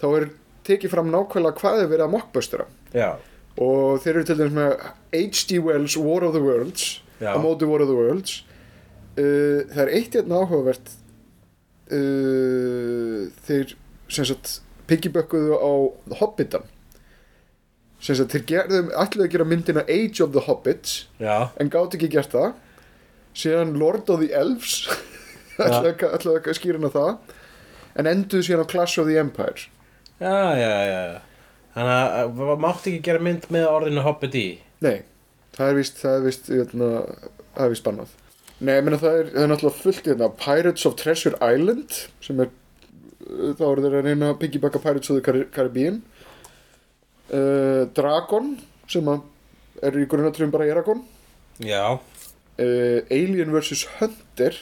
þá 0.00 0.06
er 0.20 0.28
tekið 0.68 0.92
fram 0.92 1.10
nákvæmlega 1.12 1.58
hvað 1.60 1.82
er 1.82 1.90
verið 1.90 2.04
að 2.06 2.12
mockbustera 2.14 2.66
já, 2.94 3.08
og 3.60 3.98
þeir 4.04 4.14
eru 4.14 4.26
til 4.28 4.36
dæmis 4.38 4.54
með 4.56 4.72
H.G. 5.16 5.58
Wells 5.64 5.96
War 6.00 6.24
of 6.28 6.36
the 6.36 6.42
Worlds 6.44 7.00
Já. 7.20 7.34
á 7.34 7.38
móti 7.42 7.66
War 7.68 7.82
of 7.84 7.90
the 7.90 7.96
Worlds. 7.96 8.38
Uh, 9.18 9.66
það 9.72 9.80
er 9.84 9.92
eitt 9.98 10.14
hérna 10.16 10.38
áhugavert 10.44 10.92
uh, 11.92 13.26
þeir 13.46 13.74
sem 14.10 14.26
sagt 14.28 14.60
piggybökkuðu 14.90 15.58
á 15.58 15.70
Hobbitan. 16.20 16.64
Sem 18.00 18.16
sagt 18.16 18.32
þeir 18.34 18.46
gerðum 18.48 18.88
ætluðu 18.96 19.26
að 19.26 19.34
gera 19.34 19.48
myndina 19.50 19.84
Age 19.86 20.24
of 20.24 20.32
the 20.34 20.42
Hobbits 20.46 21.04
já, 21.20 21.50
en 21.60 21.70
gátt 21.72 21.94
ekki 21.98 22.08
gert 22.14 22.32
það 22.32 22.54
síðan 23.34 23.76
Lord 23.80 24.08
of 24.10 24.20
the 24.24 24.32
Elves. 24.36 24.86
Ætlaðu 25.60 26.38
að- 26.40 26.54
skýra 26.56 26.78
hana 26.80 26.90
það. 26.94 27.36
En 28.00 28.06
enduðu 28.06 28.46
síðan 28.46 28.64
á 28.64 28.70
Clash 28.70 29.00
of 29.02 29.08
the 29.10 29.18
Empire 29.20 29.66
já, 30.20 30.52
já, 30.60 30.72
já. 30.88 31.20
Þannig 31.74 31.96
að 31.96 32.40
að- 32.44 32.60
mátti 32.64 32.90
ekki 32.94 33.02
gera 33.06 33.22
mynd 33.24 33.46
með 33.54 33.66
orðinu 33.70 34.02
Hobbit 34.04 34.34
í. 34.36 34.46
Nei, 34.84 35.02
það 35.56 35.68
er 35.70 35.76
vist, 35.78 36.00
það 36.02 36.16
er 36.18 36.24
vist, 36.26 36.48
jötna, 36.52 36.88
það 37.56 37.64
er 37.66 37.72
vist 37.74 37.84
bannað. 37.86 38.14
Nei, 38.60 38.74
ég 38.76 38.84
meina 38.84 38.98
það 39.00 39.18
er, 39.20 39.28
það 39.32 39.42
er 39.46 39.50
náttúrulega 39.54 39.80
fullt 39.80 40.08
hérna, 40.10 40.28
Pirates 40.42 40.84
of 40.90 40.96
Treasure 41.00 41.38
Island, 41.40 41.96
sem 42.20 42.42
er, 42.44 42.50
uh, 43.30 43.52
þá 43.56 43.62
eru 43.70 43.84
þeir 43.86 43.96
að 44.00 44.08
reyna 44.10 44.30
piggybacka 44.42 44.82
Pirates 44.84 45.08
of 45.12 45.16
the 45.16 45.24
Car 45.24 45.38
Caribbean. 45.54 46.02
Uh, 47.30 47.86
Dragon, 47.96 48.56
sem 48.90 49.06
að 49.08 49.22
er 49.86 49.96
í 50.02 50.06
grunnatrjum 50.10 50.50
bara 50.52 50.66
Eragon. 50.68 51.04
já, 51.64 51.98
Uh, 52.58 53.00
Alien 53.10 53.52
vs. 53.54 53.86
Hunter, 54.00 54.56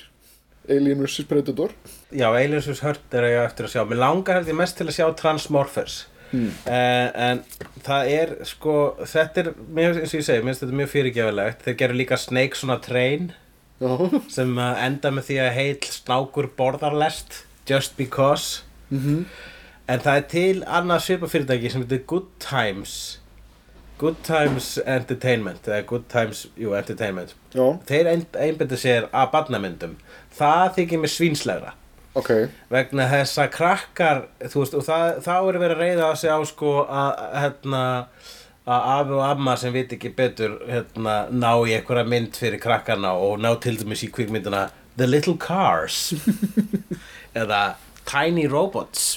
Alien 0.69 1.01
vs 1.03 1.25
Predator 1.27 1.73
Já, 2.13 2.29
Aliens 2.29 2.69
vs. 2.69 2.83
Hurt 2.85 3.15
er 3.17 3.25
ég 3.31 3.41
eftir 3.47 3.67
að 3.67 3.73
sjá 3.73 3.83
Mér 3.89 3.99
langar 4.03 4.39
held 4.39 4.51
ég 4.53 4.59
mest 4.59 4.77
til 4.79 4.87
að 4.87 4.95
sjá 4.99 5.07
Transmorphers 5.19 5.97
mm. 6.31 6.51
En 6.69 7.41
það 7.87 8.11
er 8.13 8.35
sko 8.47 8.75
Þetta 9.03 9.43
er, 9.43 9.51
mér, 9.73 9.97
eins 9.99 10.13
og 10.15 10.21
ég 10.21 10.27
segi, 10.29 10.45
mér 10.45 10.53
finnst 10.53 10.63
þetta 10.67 10.79
mjög 10.83 10.93
fyrirgefilegt 10.93 11.65
Þeir 11.67 11.79
gerðu 11.83 11.99
líka 12.03 12.19
Snake 12.21 12.61
svona 12.61 12.79
train 12.85 13.31
sem 14.37 14.53
uh, 14.59 14.73
enda 14.83 15.11
með 15.15 15.29
því 15.29 15.37
að 15.45 15.53
heil 15.55 15.77
snákur 15.87 16.49
borðarlest 16.59 17.45
just 17.71 17.97
because 17.99 18.65
Mhm. 18.91 19.27
en 19.89 20.01
það 20.01 20.17
er 20.17 20.23
til 20.33 20.63
annað 20.65 21.03
svipafyrirtæki 21.05 21.71
sem 21.71 21.83
heitir 21.85 22.01
Good 22.09 22.31
Times 22.41 22.95
Good 23.99 24.23
Times 24.27 24.77
Entertainment 24.85 25.67
eða 25.67 25.83
Good 25.89 26.07
Times, 26.13 26.45
jú, 26.59 26.73
Entertainment. 26.79 27.35
Já, 27.55 27.67
þeir 27.89 28.11
ein, 28.13 28.25
einbyndu 28.39 28.79
sér 28.79 29.09
að 29.11 29.33
barnamyndum. 29.35 29.97
Það 30.39 30.67
þykir 30.79 31.03
mér 31.03 31.13
svínslegra. 31.13 31.75
Ok. 32.19 32.31
Vegna 32.71 33.09
þess 33.11 33.41
að 33.43 33.53
krakkar 33.57 34.21
þú 34.45 34.63
veist, 34.63 34.77
og 34.79 34.87
það, 34.87 35.07
þá 35.27 35.35
er 35.37 35.61
verið 35.65 35.75
að 35.75 35.83
reyða 35.83 36.07
að 36.09 36.21
segja 36.23 36.39
á 36.39 36.43
sko 36.49 36.75
að 36.87 37.11
hérna 37.43 37.83
að 38.69 38.89
afi 38.95 39.15
og 39.17 39.25
amma 39.25 39.57
sem 39.57 39.73
veit 39.73 39.93
ekki 39.97 40.11
betur 40.17 40.59
hérna, 40.69 41.15
ná 41.33 41.51
í 41.65 41.75
einhverja 41.77 42.05
mynd 42.09 42.37
fyrir 42.37 42.61
krakkarna 42.61 43.15
og 43.17 43.39
ná 43.41 43.51
til 43.63 43.79
dæmis 43.81 44.05
í 44.05 44.11
kvikmyndina 44.13 44.69
The 44.99 45.09
Little 45.09 45.39
Cars. 45.41 46.13
Eða 47.39 47.63
Tiny 48.09 48.47
Robots. 48.51 49.17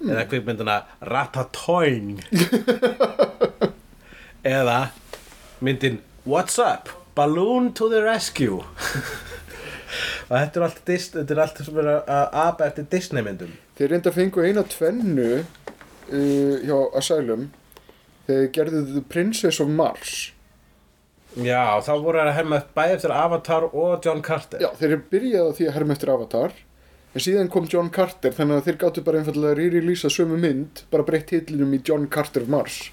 Eða 0.00 0.24
kvikmyndina 0.30 0.80
Ratatouille 1.06 2.24
eða 4.46 4.78
myndin 5.64 6.00
What's 6.24 6.58
Up? 6.58 6.88
Balloon 7.14 7.72
to 7.74 7.88
the 7.90 8.02
Rescue. 8.04 8.60
Og 10.30 10.36
þetta 10.36 10.60
er 10.60 10.64
allt, 10.68 10.82
Dis- 10.86 11.10
þetta 11.14 11.34
er 11.34 11.40
allt 11.42 11.62
sem 11.66 11.78
er 11.82 11.88
að 11.98 12.36
apa 12.44 12.68
eftir 12.70 12.86
Disney 12.92 13.24
myndum 13.26 13.50
Þeir 13.78 13.90
reynda 13.94 14.12
að 14.12 14.18
fengu 14.20 14.44
eina 14.44 14.62
tvennu 14.68 15.28
uh, 15.40 16.56
hjá 16.62 16.76
Asylum. 17.00 17.48
Þegar 18.28 18.42
þeir 18.44 18.50
gerðu 18.58 18.82
The 18.92 19.02
Princess 19.10 19.58
of 19.64 19.70
Mars. 19.72 20.18
Já, 21.40 21.78
þá 21.86 21.90
voru 22.02 22.20
að 22.20 22.32
herma 22.36 22.58
bæði 22.76 22.96
eftir 22.98 23.14
Avatar 23.14 23.66
og 23.70 24.04
John 24.04 24.20
Carter. 24.26 24.60
Já, 24.62 24.68
þeir 24.78 24.90
eru 24.92 25.00
byrjað 25.12 25.48
á 25.48 25.52
því 25.56 25.68
að 25.70 25.76
herma 25.78 25.96
eftir 25.96 26.12
Avatar. 26.12 26.56
En 27.10 27.24
síðan 27.24 27.48
kom 27.50 27.66
John 27.72 27.88
Carter 27.90 28.34
þannig 28.36 28.60
að 28.60 28.66
þeir 28.68 28.78
gáttu 28.84 29.02
bara 29.06 29.18
einfallega 29.22 29.54
að 29.56 29.60
re-releasa 29.62 30.10
sömu 30.14 30.36
mynd 30.38 30.84
bara 30.92 31.06
breytt 31.08 31.32
hitlinum 31.34 31.72
í 31.74 31.80
John 31.86 32.04
Carter 32.12 32.44
of 32.46 32.52
Mars 32.52 32.84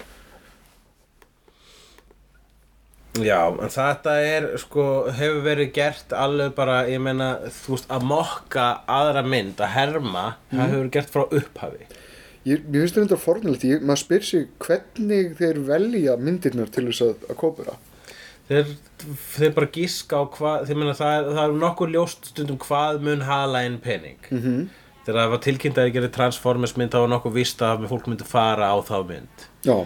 Já, 3.16 3.40
en 3.50 3.72
þetta 3.72 4.14
er 4.22 4.48
sko, 4.60 4.84
hefur 5.16 5.40
verið 5.46 5.72
gert 5.74 6.12
alveg 6.14 6.52
bara, 6.54 6.82
ég 6.90 7.00
meina, 7.02 7.30
þú 7.62 7.74
veist, 7.74 7.88
að 7.90 8.04
mokka 8.10 8.66
aðra 8.98 9.24
mynd, 9.26 9.58
að 9.64 9.74
herma, 9.74 10.24
það 10.52 10.62
hefur 10.62 10.82
verið 10.82 10.94
gert 10.98 11.14
frá 11.14 11.24
upphafi. 11.40 11.88
Ég, 12.46 12.62
Mér 12.68 12.84
finnst 12.84 13.00
þetta 13.00 13.18
fornilegt, 13.20 13.66
ég, 13.66 13.82
maður 13.82 14.02
spyr 14.04 14.26
sig 14.28 14.48
hvernig 14.62 15.34
þeir 15.40 15.62
velja 15.66 16.16
myndirnar 16.20 16.70
til 16.72 16.86
þess 16.88 17.06
að, 17.08 17.14
að 17.28 17.40
kópura 17.40 17.78
Þeir, 18.48 18.68
þeir 19.34 19.50
bara 19.52 19.68
gíska 19.74 20.20
á 20.20 20.24
hvað, 20.32 20.62
þeir 20.68 20.78
meina, 20.80 20.92
það 20.96 21.26
það 21.36 21.40
er 21.42 21.56
nokkuð 21.62 21.90
ljóst 21.92 22.30
stundum 22.30 22.60
hvað 22.62 23.02
mun 23.04 23.24
hala 23.28 23.60
inn 23.68 23.76
pening. 23.84 24.20
Mm 24.30 24.40
-hmm. 24.44 24.62
Þegar 25.04 25.18
það 25.20 25.32
var 25.34 25.42
tilkynnt 25.44 25.80
að 25.80 25.88
ég 25.88 25.96
gerði 25.96 26.10
Transformers 26.16 26.76
mynd, 26.76 26.92
þá 26.92 27.00
var 27.02 27.10
nokkuð 27.12 27.34
víst 27.36 27.62
að 27.64 27.84
fólk 27.90 28.08
myndi 28.08 28.24
fara 28.28 28.70
á 28.72 28.76
þá 28.80 28.96
mynd. 29.08 29.44
Já, 29.64 29.76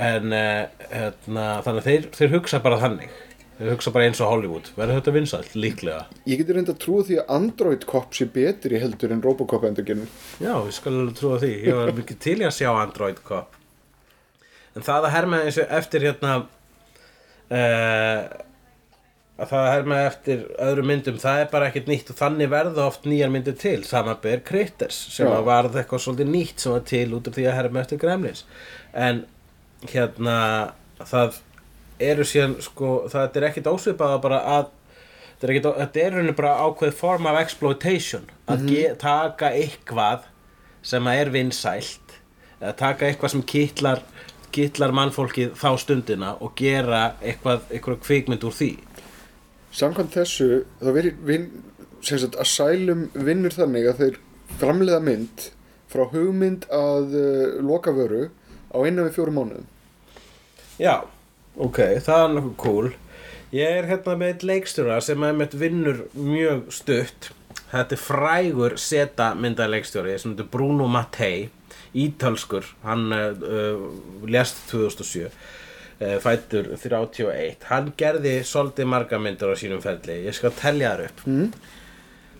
En 0.00 0.32
uh, 0.32 0.64
hérna, 0.92 1.46
þannig 1.66 1.82
að 1.82 1.88
þeir, 1.90 2.08
þeir 2.16 2.34
hugsa 2.36 2.60
bara 2.64 2.80
þannig. 2.80 3.12
Þeir 3.58 3.74
hugsa 3.74 3.92
bara 3.94 4.06
eins 4.08 4.20
og 4.24 4.30
Hollywood. 4.32 4.70
Verður 4.76 4.98
þetta 4.98 5.14
vinsælt? 5.14 5.56
Líklega. 5.58 6.04
ég 6.26 6.40
geti 6.40 6.56
reynda 6.56 6.74
að 6.74 6.80
trúa 6.82 7.06
því 7.06 7.18
að 7.20 7.34
Android 7.36 7.84
Cop 7.90 8.16
sé 8.16 8.26
betri 8.32 8.80
heldur 8.82 9.12
en 9.12 9.20
Robocop 9.22 9.66
endurgerðin 9.68 10.08
Já, 10.40 10.54
ég 10.56 10.72
skal 10.74 10.94
alveg 10.94 11.18
trúa 11.20 11.40
því. 11.42 11.52
Ég 11.68 11.76
var 11.78 11.92
mikið 11.98 12.22
til 12.24 12.38
að 12.40 12.56
sjá 12.56 12.70
Android 12.72 13.20
Cop. 13.26 13.58
En 14.72 14.86
það 14.86 15.06
að 15.06 15.14
herma 15.18 15.42
eins 15.44 15.60
og 15.60 15.76
eftir 15.78 16.06
hérna 16.08 16.38
uh, 17.52 18.22
að 19.42 19.50
það 19.50 19.66
að 19.66 19.70
herma 19.72 19.98
eftir 20.06 20.42
öðrum 20.62 20.88
myndum, 20.90 21.20
það 21.20 21.42
er 21.42 21.52
bara 21.52 21.68
ekkert 21.68 21.90
nýtt 21.90 22.10
og 22.12 22.18
þannig 22.18 22.50
verða 22.52 22.86
oft 22.86 23.06
nýjar 23.08 23.32
myndir 23.32 23.56
til 23.58 23.80
samanber 23.88 24.42
Critters 24.46 24.98
sem 25.12 25.28
Já. 25.28 25.34
að 25.36 25.46
varð 25.48 25.78
eitthvað 25.80 26.04
svolítið 26.04 26.32
nýtt 26.32 26.62
sem 26.62 26.74
var 26.74 26.84
til 26.88 27.06
út 27.16 27.30
af 27.30 27.36
því 27.36 27.46
að 27.48 27.56
herma 27.58 27.82
eftir 27.82 28.00
Gremlins. 28.02 28.44
En 28.92 29.24
hérna 29.90 30.36
það 31.02 31.40
eru 32.02 32.26
síðan 32.26 32.56
sko, 32.62 32.92
það 33.10 33.38
er 33.38 33.48
ekkert 33.48 33.70
ósvipað 33.72 34.16
að 34.16 34.22
bara 34.26 34.40
að 34.56 34.70
þetta 35.42 35.70
er, 35.82 36.04
er 36.04 36.14
rauninni 36.16 36.34
bara 36.38 36.54
ákveð 36.62 36.94
form 36.98 37.26
af 37.30 37.40
exploitation. 37.40 38.28
Að 38.50 38.68
ge, 38.70 38.84
taka 39.00 39.50
eitthvað 39.58 40.28
sem 40.86 41.06
að 41.06 41.22
er 41.22 41.32
vinsælt 41.34 42.16
eða 42.60 42.74
taka 42.78 43.08
eitthvað 43.08 43.34
sem 43.34 43.44
kittlar 43.46 44.04
kittlar 44.52 44.92
mannfólkið 44.94 45.54
þá 45.56 45.68
stundina 45.80 46.34
og 46.44 46.52
gera 46.58 47.14
eitthvað, 47.24 47.64
eitthvað 47.72 48.02
kvikmynd 48.04 48.44
úr 48.44 48.54
því. 48.54 48.72
Samkvæmt 49.72 50.18
þessu, 50.18 50.48
það 50.82 50.98
verið 50.98 51.22
vin, 51.30 51.46
Asylum 52.42 53.06
vinnur 53.14 53.54
þannig 53.56 53.88
að 53.88 54.02
þeir 54.02 54.18
framleiða 54.60 55.00
mynd 55.06 55.46
frá 55.92 56.04
hugmynd 56.12 56.66
að 56.72 57.16
uh, 57.16 57.60
loka 57.64 57.94
vöru 57.96 58.26
á 58.72 58.76
einu 58.84 59.06
við 59.06 59.14
fjórum 59.16 59.38
mánuðum 59.40 59.71
Já, 60.80 61.02
ok, 61.56 61.78
það 62.00 62.24
er 62.24 62.34
nokkuð 62.36 62.56
cool. 62.62 62.92
Ég 63.52 63.78
er 63.82 63.88
hérna 63.90 64.16
með 64.16 64.30
eitt 64.32 64.44
leikstjóra 64.48 65.00
sem 65.04 65.24
er 65.26 65.34
með 65.36 65.56
vinnur 65.60 66.04
mjög 66.16 66.70
stutt. 66.72 67.32
Þetta 67.72 67.96
er 67.96 68.00
frægur 68.00 68.76
seta 68.80 69.32
myndaleikstjóri 69.36 70.14
sem 70.20 70.32
þetta 70.32 70.48
Bruno 70.52 70.86
Mattei 70.88 71.50
Ítalskur, 71.92 72.64
hann 72.86 73.12
uh, 73.12 73.82
lest 74.24 74.62
2007 74.70 75.26
uh, 75.26 76.16
fættur 76.24 76.70
31 76.80 77.66
Hann 77.68 77.92
gerði 78.00 78.38
svolítið 78.48 78.88
marga 78.88 79.20
myndir 79.20 79.52
á 79.52 79.56
sínum 79.60 79.84
ferli. 79.84 80.22
Ég 80.24 80.36
skal 80.36 80.54
telja 80.56 80.94
þar 80.94 81.04
upp. 81.10 81.22
Mm. 81.28 81.52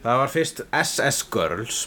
Það 0.02 0.22
var 0.22 0.32
fyrst 0.32 0.64
SS 0.72 1.20
Girls 1.32 1.82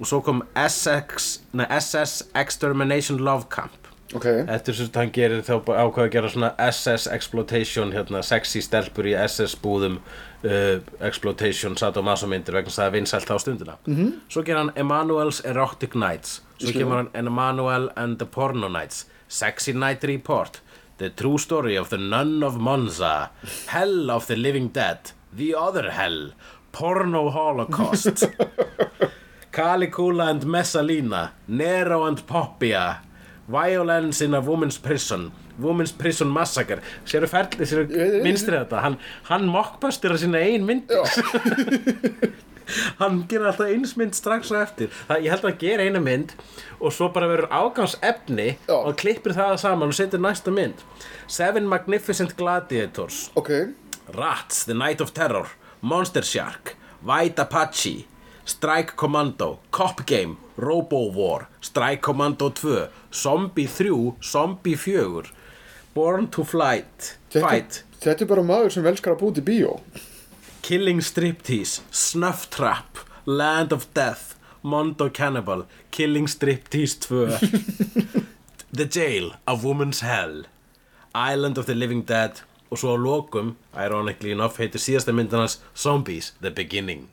og 0.00 0.08
svo 0.08 0.22
kom 0.24 0.40
SX, 0.56 1.42
nei, 1.52 1.68
SS 1.76 2.30
Extermination 2.34 3.20
Love 3.20 3.52
Camp 3.52 3.81
Ok, 4.14 4.26
Eftir 4.26 4.74
sem 4.76 4.86
sagt 4.86 4.96
hann 5.00 5.12
gerir 5.14 5.40
þá 5.40 5.54
ákveða 5.62 6.04
að 6.04 6.12
gera 6.12 6.28
svona 6.28 6.52
SS 6.58 7.06
exploitation 7.14 7.94
hérna 7.94 8.20
sexy 8.22 8.60
stelpur 8.60 9.08
í 9.08 9.14
SS 9.16 9.56
búðum 9.62 9.98
uh, 10.44 10.82
exploitation 11.00 11.76
sadomaso 11.80 12.28
myndir 12.28 12.58
vegna 12.58 12.68
þess 12.68 12.78
að 12.78 12.84
það 12.84 12.90
er 12.90 12.96
vinsælt 12.98 13.32
á 13.32 13.36
stundina. 13.40 13.76
-hmm. 13.86 14.12
Svo 14.28 14.42
gerir 14.42 14.58
hann 14.58 14.72
Emanuel's 14.76 15.40
Erotic 15.44 15.94
Nights 15.94 16.42
Svo 16.62 16.72
kemur 16.76 16.96
hann 16.96 17.10
Emanuel 17.14 17.90
and 17.96 18.18
the 18.18 18.26
Porno 18.26 18.68
Nights 18.68 19.06
Sexy 19.28 19.72
Night 19.72 20.04
Report. 20.04 20.60
The 20.98 21.10
True 21.10 21.38
Story 21.38 21.76
of 21.76 21.88
the 21.88 21.98
Nun 21.98 22.42
of 22.42 22.56
Monza. 22.56 23.30
Hell 23.66 24.10
of 24.10 24.26
the 24.26 24.36
Living 24.36 24.68
Dead. 24.68 25.10
The 25.34 25.54
Other 25.54 25.90
Hell. 25.90 26.32
Porno 26.70 27.30
Holocaust. 27.30 28.26
Calicula 29.52 30.30
and 30.30 30.46
Messalina, 30.46 31.32
Nero 31.46 32.04
and 32.04 32.26
Poppia, 32.26 33.00
Violence 33.50 34.20
in 34.24 34.34
a 34.34 34.40
Woman's 34.40 34.78
Prison, 34.78 35.30
Woman's 35.58 35.92
Prison 35.92 36.28
Massacre. 36.30 36.78
Séru 37.08 37.26
ferli, 37.30 37.66
séru 37.66 37.86
minnstrið 38.22 38.62
þetta, 38.62 38.82
hann, 38.84 38.98
hann 39.28 39.48
mockbustir 39.50 40.14
að 40.14 40.22
sína 40.24 40.42
ein 40.46 40.64
mynd. 40.68 40.92
hann 43.00 43.24
gerir 43.28 43.48
alltaf 43.50 43.68
eins 43.72 43.96
mynd 43.98 44.14
strax 44.16 44.52
á 44.54 44.62
eftir. 44.62 44.92
Það, 45.08 45.24
ég 45.26 45.34
held 45.34 45.44
að 45.44 45.50
hann 45.50 45.60
gera 45.62 45.86
eina 45.88 46.02
mynd 46.02 46.34
og 46.78 46.94
svo 46.94 47.10
bara 47.14 47.28
verður 47.30 47.50
ágangsefni 47.52 48.48
Já. 48.68 48.76
og 48.78 48.94
klippir 49.02 49.34
það 49.36 49.58
saman 49.64 49.90
og 49.92 49.98
setur 49.98 50.22
næsta 50.22 50.54
mynd. 50.54 50.84
Seven 51.26 51.66
Magnificent 51.70 52.36
Gladiators. 52.38 53.26
ok, 53.38 53.50
Rats, 54.14 54.64
The 54.68 54.74
Night 54.78 55.00
of 55.00 55.12
Terror, 55.16 55.50
Monster 55.80 56.22
Shark, 56.26 56.76
White 57.02 57.42
Apache, 57.42 58.04
Strike 58.44 58.96
Commando, 58.96 59.58
Cop 59.70 60.04
Game, 60.06 60.36
Robo 60.56 61.10
War, 61.12 61.48
Strike 61.60 62.02
Commando 62.02 62.50
2, 62.50 62.88
Zombie 63.12 63.66
3, 63.66 64.14
Zombie 64.22 64.74
4, 64.74 65.22
Born 65.94 66.28
to 66.28 66.44
Flight, 66.44 67.18
þetta, 67.30 67.46
Fight, 67.46 67.82
þetta 68.00 68.24
er 68.24 68.30
bara 68.32 68.42
maður 68.42 68.74
sem 68.74 68.84
velskar 68.84 69.14
að 69.14 69.22
búti 69.22 69.44
bíó. 69.44 69.78
Killing 70.62 71.00
Striptease, 71.02 71.82
Snuff 71.90 72.48
Trap, 72.50 73.02
Land 73.26 73.72
of 73.72 73.86
Death, 73.94 74.34
Mondo 74.62 75.08
Cannibal, 75.10 75.66
Killing 75.90 76.26
Striptease 76.26 76.98
2, 77.00 77.38
The 78.72 78.86
Jail, 78.86 79.34
A 79.46 79.54
Woman's 79.54 80.00
Hell, 80.00 80.44
Island 81.14 81.58
of 81.58 81.66
the 81.66 81.74
Living 81.74 82.02
Dead 82.02 82.40
og 82.72 82.80
svo 82.80 82.96
á 82.96 82.98
lokum, 82.98 83.52
ironically 83.76 84.32
enough, 84.32 84.56
heitir 84.60 84.80
síðasta 84.80 85.12
myndinans 85.12 85.60
Zombies, 85.76 86.32
The 86.40 86.50
Beginning. 86.56 87.08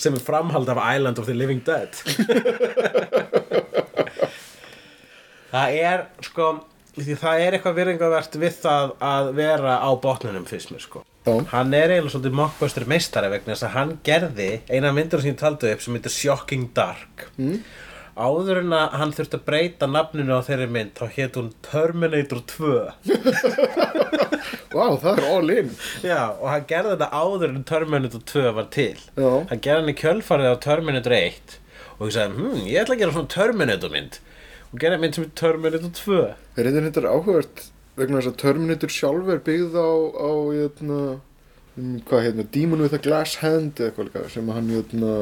sem 0.00 0.16
er 0.16 0.24
framhald 0.24 0.68
af 0.68 0.80
Island 0.96 1.18
of 1.18 1.28
the 1.28 1.36
Living 1.36 1.62
Dead. 1.66 1.92
það 5.52 5.76
er, 5.80 6.04
sko, 6.24 6.50
það 6.96 7.44
er 7.44 7.56
eitthvað 7.56 7.78
virðingavert 7.80 8.36
við 8.40 8.58
það 8.62 8.96
að 9.10 9.32
vera 9.40 9.78
á 9.80 9.90
botninum 10.00 10.46
fyrst 10.48 10.72
mér, 10.74 10.84
sko. 10.84 11.04
Já. 11.20 11.34
hann 11.50 11.74
er 11.76 11.92
eiginlega 11.92 12.14
svolítið 12.14 12.36
mockbuster 12.38 12.86
meistari 12.88 13.28
vegna 13.28 13.52
þess 13.52 13.66
að 13.66 13.74
hann 13.74 13.90
gerði 14.06 14.46
eina 14.72 14.88
myndur 14.96 15.20
sem 15.20 15.34
ég 15.34 15.40
taldi 15.40 15.68
upp 15.68 15.82
sem 15.84 15.92
heitir 15.98 16.14
Shocking 16.14 16.70
Dark 16.72 17.26
mm. 17.36 17.58
Áður 18.20 18.60
en 18.62 18.74
að 18.76 18.96
hann 19.00 19.14
þurfti 19.16 19.38
að 19.38 19.46
breyta 19.48 19.88
nafninu 19.90 20.36
á 20.36 20.46
þeirri 20.46 20.68
mynd 20.76 20.92
þá 20.98 21.04
hétt 21.16 21.38
hún 21.40 21.50
Terminator 21.66 22.42
2 22.52 22.74
Vá, 24.70 24.86
það 25.02 25.10
er 25.10 25.24
all 25.26 25.50
in. 25.54 25.72
Já, 26.06 26.20
og 26.36 26.46
hann 26.46 26.68
gerði 26.70 26.94
þetta 26.94 27.08
áður 27.10 27.48
en 27.50 27.64
Terminator 27.66 28.22
2 28.30 28.44
var 28.56 28.68
til. 28.74 29.00
Já. 29.18 29.30
Hann 29.50 29.62
gerði 29.64 29.80
hann 29.80 29.92
í 29.92 29.96
kjölfarið 29.98 30.52
á 30.54 30.56
Terminator 30.62 31.16
1 31.16 31.56
Og 31.98 32.06
ég 32.06 32.14
sagði, 32.14 32.38
hm, 32.38 32.60
ég 32.70 32.84
ætla 32.84 32.96
að 32.96 33.02
gera 33.02 33.16
svona 33.16 33.32
Terminator 33.34 33.92
mynd. 33.92 34.20
Og 34.70 34.78
gerði 34.84 35.02
mynd 35.02 35.18
sem 35.18 35.26
er 35.26 35.34
Terminator 35.42 35.92
2 35.98 36.20
Er 36.30 36.68
þetta 36.70 36.84
þetta 36.86 37.10
áhugavert 37.10 37.64
vegna 38.00 38.20
þess 38.20 38.30
að 38.32 38.38
Terminator 38.40 38.92
sjálf 38.94 39.28
er 39.34 39.42
byggð 39.46 39.76
á, 39.76 39.90
á 40.16 40.30
jötna, 40.56 41.00
um, 41.76 41.94
hvað 42.08 42.24
hérna, 42.26 42.46
Demon 42.54 42.84
with 42.84 42.96
a 42.96 43.00
Glass 43.02 43.40
Hand 43.42 43.80
eða 43.80 43.90
eitthvað 43.90 44.08
líka 44.08 44.24
sem 44.32 44.52
hann 44.54 44.70
jötna, 44.72 45.14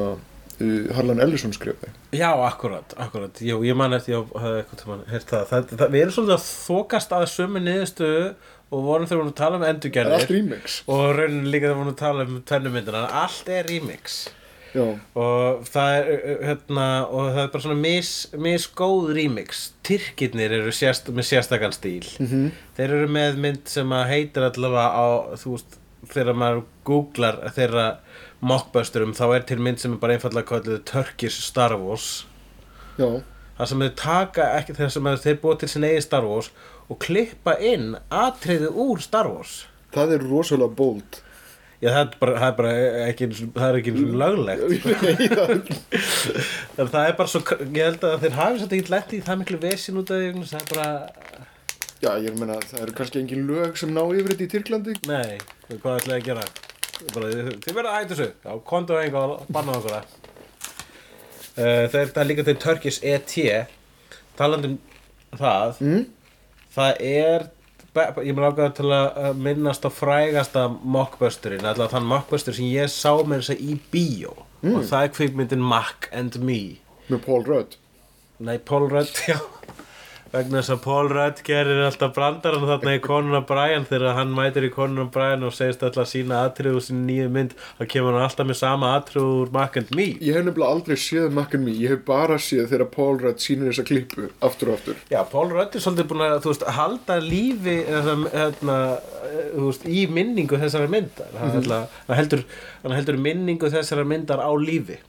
uh, 0.61 0.93
Harlan 0.95 1.23
Ellison 1.23 1.53
skrifaði. 1.55 1.91
Já, 2.15 2.29
akkurat, 2.45 2.95
akkurat. 2.97 3.41
Jú, 3.43 3.59
ég 3.67 3.77
man 3.79 3.95
eftir, 3.97 4.17
ég 4.17 4.31
hafði 4.43 4.63
eitthvað 4.63 5.03
heyrt 5.11 5.33
það. 5.33 5.45
Það, 5.51 5.75
það 5.75 5.93
Við 5.95 6.05
erum 6.05 6.15
svolítið 6.17 6.37
að 6.37 6.47
þokast 6.47 7.15
að 7.17 7.27
sömu 7.33 7.63
niðurstöðu 7.65 8.23
Og 8.69 8.83
vorum 8.85 9.07
þegar 9.09 9.17
við 9.17 9.21
vorum 9.23 9.31
að 9.31 9.39
tala 9.39 9.57
um 9.57 9.63
er 9.65 9.71
endurgerðir 9.73 10.73
Og 10.93 11.05
raunin 11.17 11.47
líka 11.49 11.65
þegar 11.65 11.71
við 11.71 11.79
vorum 11.79 11.93
að 11.93 12.01
tala 12.03 12.25
um 12.27 12.35
tennumyndina 12.51 13.05
Allt 13.23 13.49
er 13.49 13.65
remix. 13.69 14.19
Já, 14.69 14.83
og 15.17 15.63
það 15.65 15.95
er 15.97 16.09
uh, 16.13 16.33
hérna, 16.45 16.85
og 17.07 17.31
það 17.33 17.41
er 17.41 17.51
bara 17.55 17.63
svona 17.63 17.79
mis, 17.81 18.11
misgóð 18.37 19.07
remix. 19.17 19.63
Tyrkirnir 19.87 20.53
eru 20.59 20.73
sérst, 20.75 21.09
með 21.09 21.25
sérstakann 21.31 21.73
stíl. 21.73 22.05
-hmm. 22.05 22.51
þeir 22.77 22.93
eru 22.99 23.07
með 23.09 23.39
mynd 23.45 23.65
sem 23.65 23.89
að 23.97 24.09
heitir 24.13 24.45
allavega 24.45 24.89
á 24.93 25.07
þú 25.41 25.55
veist, 25.55 25.79
þegar 26.13 26.37
maður 26.37 26.61
googlar 26.85 27.41
þeirra 27.55 27.87
mockbusterum 28.41 29.13
þá 29.17 29.23
er 29.35 29.45
til 29.49 29.59
mynd 29.63 29.81
sem 29.81 29.93
er 29.95 30.01
bara 30.01 30.15
einfallega 30.17 30.47
kallið 30.53 30.83
Turkish 30.89 31.41
Star 31.43 31.75
Wars. 31.79 32.25
Já, 32.99 33.09
þar 33.59 33.71
sem 33.71 33.83
þeir 33.85 33.95
taka 33.99 34.49
ekki 34.59 34.75
þeir 34.77 34.91
sem 34.95 35.09
þeir 35.25 35.39
búa 35.43 35.57
til 35.59 35.69
sin 35.71 35.87
eigi 35.87 36.03
Star 36.05 36.27
Wars 36.27 36.51
og 36.89 36.99
klippa 37.03 37.57
inn 37.59 37.95
atriði 38.09 38.69
úr 38.71 39.01
Star 39.03 39.27
Wars. 39.31 39.65
Það 39.95 40.15
er 40.17 40.27
rosalega 40.29 40.75
bold. 40.79 41.19
Já, 41.79 41.89
það 41.95 41.99
er 42.01 42.15
bara, 42.19 42.33
það 42.39 42.49
er 42.49 42.55
bara 42.57 42.71
ekki, 43.07 43.27
sinni- 43.37 43.53
það 43.55 43.69
er 43.69 43.77
ekki 43.79 43.91
einu 43.93 43.99
sinni 44.03 44.19
löglegt. 44.19 45.69
Það 46.75 46.81
er 46.83 46.89
það 46.91 47.11
bara 47.19 47.31
svo, 47.31 47.41
ég 47.63 47.85
held 47.85 48.03
að 48.07 48.17
þeir 48.25 48.35
hafi 48.35 48.59
svolítið 48.59 48.79
ekki 48.81 48.93
lett 48.93 49.13
í 49.15 49.19
það 49.23 49.39
miklu 49.39 49.59
vesin 49.63 49.99
út 50.01 50.11
af 50.11 50.19
því 50.19 50.43
það 50.49 50.59
er 50.59 50.67
bara, 50.73 50.89
Já, 51.99 52.11
ég 52.23 52.35
meina, 52.39 52.55
það 52.63 52.83
eru 52.85 52.93
kannski 52.95 53.19
engin 53.19 53.47
lög 53.47 53.79
sem 53.79 53.89
ná 53.91 54.01
yfir 54.15 54.31
þetta 54.31 54.45
í 54.45 54.51
Tyrklandi. 54.53 54.93
Nei, 55.07 55.39
hvað 55.71 55.97
ætlaði 56.01 56.19
að 56.19 56.27
gera? 56.29 56.45
Þið 56.99 57.75
verða 57.75 57.93
að 57.93 57.97
hætta 57.97 58.15
þessu, 58.15 58.27
já, 58.43 58.51
kontu 58.67 58.95
á 58.95 58.99
einhver 58.99 59.35
og 59.35 59.51
banna 59.53 59.77
það. 59.83 60.15
Það 61.55 61.95
er 62.01 62.11
það 62.11 62.21
er 62.23 62.27
líka 62.27 62.45
til 62.47 62.57
Turkish 62.59 63.05
ET, 63.07 63.35
talandi 64.39 64.73
um 64.73 64.77
það, 65.39 65.79
mm? 65.83 66.03
það 66.75 67.01
er, 67.09 67.47
ég 68.23 68.35
mér 68.35 68.49
ákveða 68.49 68.69
til 68.77 68.93
að 68.95 69.41
minnast 69.47 69.87
á 69.87 69.91
frægasta 69.91 70.65
mockbusterinn, 70.69 71.65
allavega 71.65 71.95
þann 71.95 72.09
mockbuster 72.11 72.55
sem 72.55 72.69
ég 72.71 72.91
sá 72.91 73.11
með 73.23 73.43
þess 73.43 73.55
að 73.55 73.63
í 73.63 73.77
bíó, 73.93 74.35
og 74.63 74.81
það 74.87 75.05
er 75.05 75.13
kvikmyndin 75.17 75.67
Mac 75.71 76.09
and 76.15 76.39
Me. 76.43 76.79
Með 77.09 77.23
Paul 77.25 77.43
Rudd 77.47 77.79
Nei, 78.39 78.57
Paul 78.59 78.87
Rudd, 78.87 79.15
já 79.27 79.39
vegna 80.33 80.59
þess 80.59 80.73
að 80.75 80.81
Paul 80.83 81.09
Rudd 81.09 81.39
gerir 81.45 81.79
alltaf 81.87 82.13
brandarann 82.13 82.67
þarna 82.69 82.95
í 82.97 83.01
Conan 83.03 83.37
O'Brien 83.39 83.87
þegar 83.89 84.17
hann 84.19 84.33
mætir 84.37 84.67
í 84.67 84.71
Conan 84.73 85.07
O'Brien 85.07 85.45
og 85.47 85.55
segist 85.57 85.83
alltaf 85.85 86.05
að 86.05 86.11
sína 86.11 86.43
atriðu 86.45 86.83
sinni 86.85 87.07
nýju 87.09 87.31
mynd 87.33 87.55
þá 87.79 87.83
kemur 87.93 88.17
hann 88.17 88.27
alltaf 88.27 88.49
með 88.49 88.59
sama 88.59 88.91
atriðu 88.99 89.31
úr 89.41 89.53
Mac 89.55 89.79
and 89.81 89.93
Me. 89.97 90.07
Ég 90.21 90.37
hef 90.37 90.45
nefnilega 90.45 90.75
aldrei 90.75 90.99
séð 91.01 91.33
Mac 91.33 91.55
and 91.57 91.65
Me 91.65 91.75
Ég 91.79 91.95
hef 91.95 92.05
bara 92.07 92.37
séð 92.41 92.69
þegar 92.73 92.91
Paul 92.93 93.19
Rudd 93.23 93.43
sýnir 93.43 93.71
þessa 93.71 93.87
klippu 93.89 94.29
aftur 94.45 94.73
og 94.73 94.79
aftur. 94.79 95.01
Já, 95.09 95.21
Paul 95.33 95.47
Rudd 95.55 95.77
er 95.77 95.85
svolítið 95.85 96.09
búin 96.13 96.25
að, 96.27 96.39
veist, 96.45 96.67
halda 96.77 97.19
lífi 97.25 97.77
hérna, 97.89 98.79
veist, 99.57 99.89
í 99.89 100.05
minningu 100.13 100.61
þessara 100.61 100.91
myndar. 100.91 101.33
Hann, 101.39 101.57
mm 101.57 101.69
hann, 101.69 102.17
heldur, 102.17 102.43
hann 102.83 102.97
heldur 102.97 103.17
minningu 103.21 103.69
þessara 103.73 104.05
myndar 104.07 104.41
á 104.45 104.51
lífi 104.53 104.99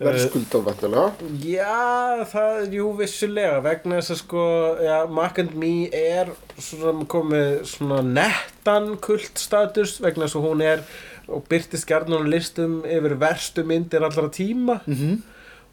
Verðskuldað 0.00 0.64
vantilega 0.66 1.28
Já, 1.46 2.24
það 2.26 2.56
er 2.64 2.72
jú 2.80 2.88
vissulega 2.98 3.60
vegna 3.62 4.00
þess 4.00 4.14
að 4.16 4.20
sko, 4.24 4.46
já, 4.82 4.96
Mac 5.06 5.38
and 5.38 5.54
Me 5.60 5.74
er 5.94 6.32
svona 6.58 7.06
komið 7.10 7.60
svona 7.70 8.00
nettan 8.02 8.96
kultstatus 9.04 10.00
vegna 10.02 10.26
þess 10.26 10.40
að 10.40 10.48
hún 10.48 10.64
er 10.66 10.82
og 11.30 11.46
byrtist 11.48 11.88
á 11.88 12.20
listum 12.26 12.82
yfir 12.84 13.14
verstu 13.20 13.64
myndir 13.64 14.02
allra 14.04 14.28
tíma 14.28 14.80
-hmm. 14.86 15.22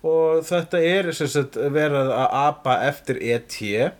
og 0.04 0.46
þetta 0.46 0.78
er 0.80 1.12
verið 1.74 2.14
að 2.14 2.30
apa 2.46 2.78
eftir 2.88 3.18
E.T. 3.22 3.92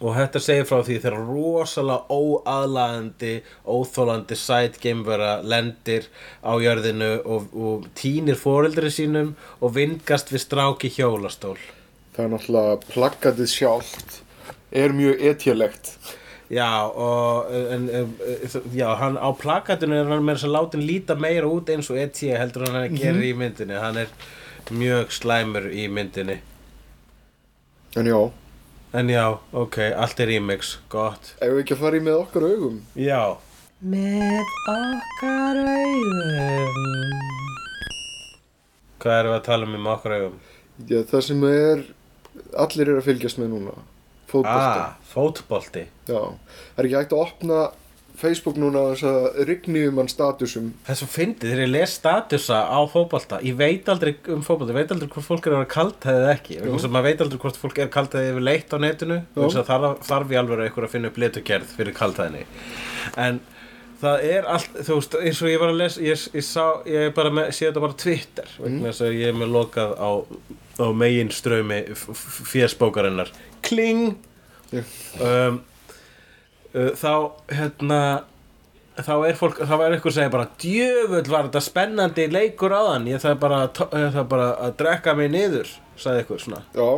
og 0.00 0.16
þetta 0.16 0.42
segir 0.42 0.66
frá 0.68 0.80
því 0.86 0.96
þegar 1.04 1.26
rosalega 1.28 2.16
óaðlaðandi, 2.16 3.34
óþólandi 3.66 4.38
sætgeimvera 4.38 5.34
lendir 5.44 6.08
á 6.40 6.52
jörðinu 6.62 7.12
og, 7.22 7.52
og 7.52 7.86
týnir 7.98 8.40
foreldri 8.40 8.90
sínum 8.94 9.34
og 9.60 9.76
vingast 9.76 10.32
við 10.32 10.46
stráki 10.46 10.92
hjólastól. 10.96 11.58
Það 12.16 12.24
er 12.24 12.34
náttúrulega 12.34 12.80
plaggatið 12.92 13.52
sjálft 13.52 14.20
er 14.72 14.92
mjög 14.96 15.22
etjalegt 15.32 15.94
Já, 16.52 16.84
og 16.84 17.48
en, 17.48 17.86
já, 18.76 18.94
hann 19.00 19.16
á 19.16 19.32
plakatinu 19.32 19.96
er 19.96 20.10
hann 20.10 20.24
með 20.26 20.36
þess 20.36 20.48
að 20.50 20.52
látin 20.52 20.82
líta 20.84 21.14
meira 21.16 21.48
út 21.48 21.70
eins 21.72 21.88
og 21.88 21.96
E.T. 21.96 22.28
heldur 22.36 22.66
hann 22.68 22.92
gerir 22.92 23.24
í 23.24 23.32
myndinni. 23.32 23.78
Hann 23.80 23.96
er 24.02 24.10
mjög 24.68 25.14
slæmur 25.16 25.70
í 25.72 25.86
myndinni. 25.88 26.36
En 27.96 28.10
já, 28.10 28.18
En 28.94 29.08
já, 29.08 29.24
ok, 29.56 29.78
allt 29.96 30.20
er 30.20 30.28
remix, 30.28 30.74
gott. 30.92 31.30
ef 31.40 31.48
við 31.54 31.62
ekki 31.62 31.74
að 31.76 31.80
fara 31.84 31.96
í 31.96 32.02
með 32.04 32.18
okkar 32.20 32.44
augum 32.48 32.74
Já. 33.00 33.20
Með 33.80 34.50
okkar 34.72 35.60
augum. 35.62 37.14
Hvað 39.02 39.16
erum 39.18 39.32
við 39.32 39.38
að 39.38 39.46
tala 39.48 39.66
um 39.68 39.72
með 39.78 39.92
okkar 39.96 40.16
augum? 40.18 40.36
Já, 40.90 40.98
það 41.08 41.24
sem 41.28 41.46
er 41.48 41.82
allir 42.64 42.84
eru 42.92 43.00
að 43.00 43.08
fylgjast 43.08 43.40
með 43.40 43.50
núna 43.54 43.74
fótbolta 44.32 44.84
Ah, 44.84 44.92
fótbolti. 45.12 45.82
Já, 46.08 46.20
það 46.20 46.78
er 46.80 46.86
ekki 46.88 46.96
hægt 47.00 47.12
að 47.16 47.24
opna 47.26 47.58
Facebook 48.22 48.58
núna 48.62 48.84
þess 48.92 49.06
að 49.10 49.40
rigni 49.48 49.84
um 49.90 50.00
hann 50.00 50.10
statusum. 50.10 50.70
Það 50.86 50.94
er 50.94 50.98
svo 51.00 51.08
fyndið 51.10 51.52
þegar 51.52 51.62
ég 51.64 51.72
les 51.72 51.94
statusa 51.98 52.60
á 52.70 52.80
fótbolta 52.90 53.40
Ég 53.44 53.56
veit 53.58 53.88
aldrei 53.92 54.14
um 54.32 54.44
fótbolta 54.46 54.72
Ég 54.72 54.78
veit 54.80 54.94
aldrei 54.94 55.10
hvort 55.12 55.26
fólk 55.26 55.48
er 55.48 55.56
að 55.56 55.62
vera 55.62 55.70
kaltæðið 55.74 56.22
eða 56.22 56.34
ekki. 56.36 56.58
Maður 56.86 57.08
veit 57.08 57.24
aldrei 57.26 57.40
hvort 57.44 57.60
fólk 57.62 57.80
er 57.82 57.92
kaltæðið 57.96 58.32
yfir 58.32 58.46
leitt 58.46 58.72
á 58.74 58.78
netinu 58.82 59.18
að 59.36 59.72
þarf, 60.06 60.32
ég 60.32 60.42
alveg 60.42 60.78
að 60.78 60.92
finna 60.92 61.10
upp 61.10 61.18
letugerð 61.22 61.74
fyrir 61.76 61.96
kaltæðinni 61.96 62.44
En 63.20 63.40
það 64.02 64.24
er 64.30 64.48
allt, 64.50 64.78
þú 64.86 64.98
veist, 64.98 65.16
eins 65.20 65.42
og 65.42 65.50
ég 65.52 65.62
var 65.62 65.72
að 65.72 65.80
lesa 65.82 66.04
Ég, 66.04 66.26
ég 66.38 66.46
sá, 66.46 66.64
ég 66.88 67.12
bara 67.16 67.32
með, 67.34 67.50
sé 67.56 67.68
þetta 67.68 67.84
bara 67.84 67.98
Twitter 68.02 68.54
Vegna 68.58 68.90
þess 68.90 69.04
að 69.06 69.18
ég 69.18 69.32
er 69.32 69.38
með 69.42 69.54
lokað 69.56 69.94
á, 69.98 70.10
á 70.82 70.86
megin 70.96 71.32
strömi 71.34 71.82
fjersbókarinnar 71.94 73.32
Kling! 73.62 74.16
Um, 74.72 75.60
þá 76.72 77.12
hérna 77.52 78.02
þá 79.00 79.14
er 79.26 79.36
fólk, 79.38 79.60
þá 79.64 79.74
er 79.78 79.94
eitthvað 79.94 80.10
að 80.10 80.16
segja 80.18 80.32
bara 80.32 80.48
djöfull 80.60 81.28
var 81.32 81.48
þetta 81.48 81.62
spennandi 81.64 82.26
leikur 82.32 82.74
áðan? 82.76 83.08
Ég 83.08 83.22
það 83.22 83.38
bara, 83.42 83.60
ég 83.96 84.10
það 84.16 84.26
bara 84.32 84.48
að 84.66 84.74
drekka 84.82 85.14
mig 85.18 85.30
niður, 85.32 85.70
sagði 86.00 86.22
eitthvað 86.22 86.42
svona. 86.44 86.62
Já, 86.76 86.90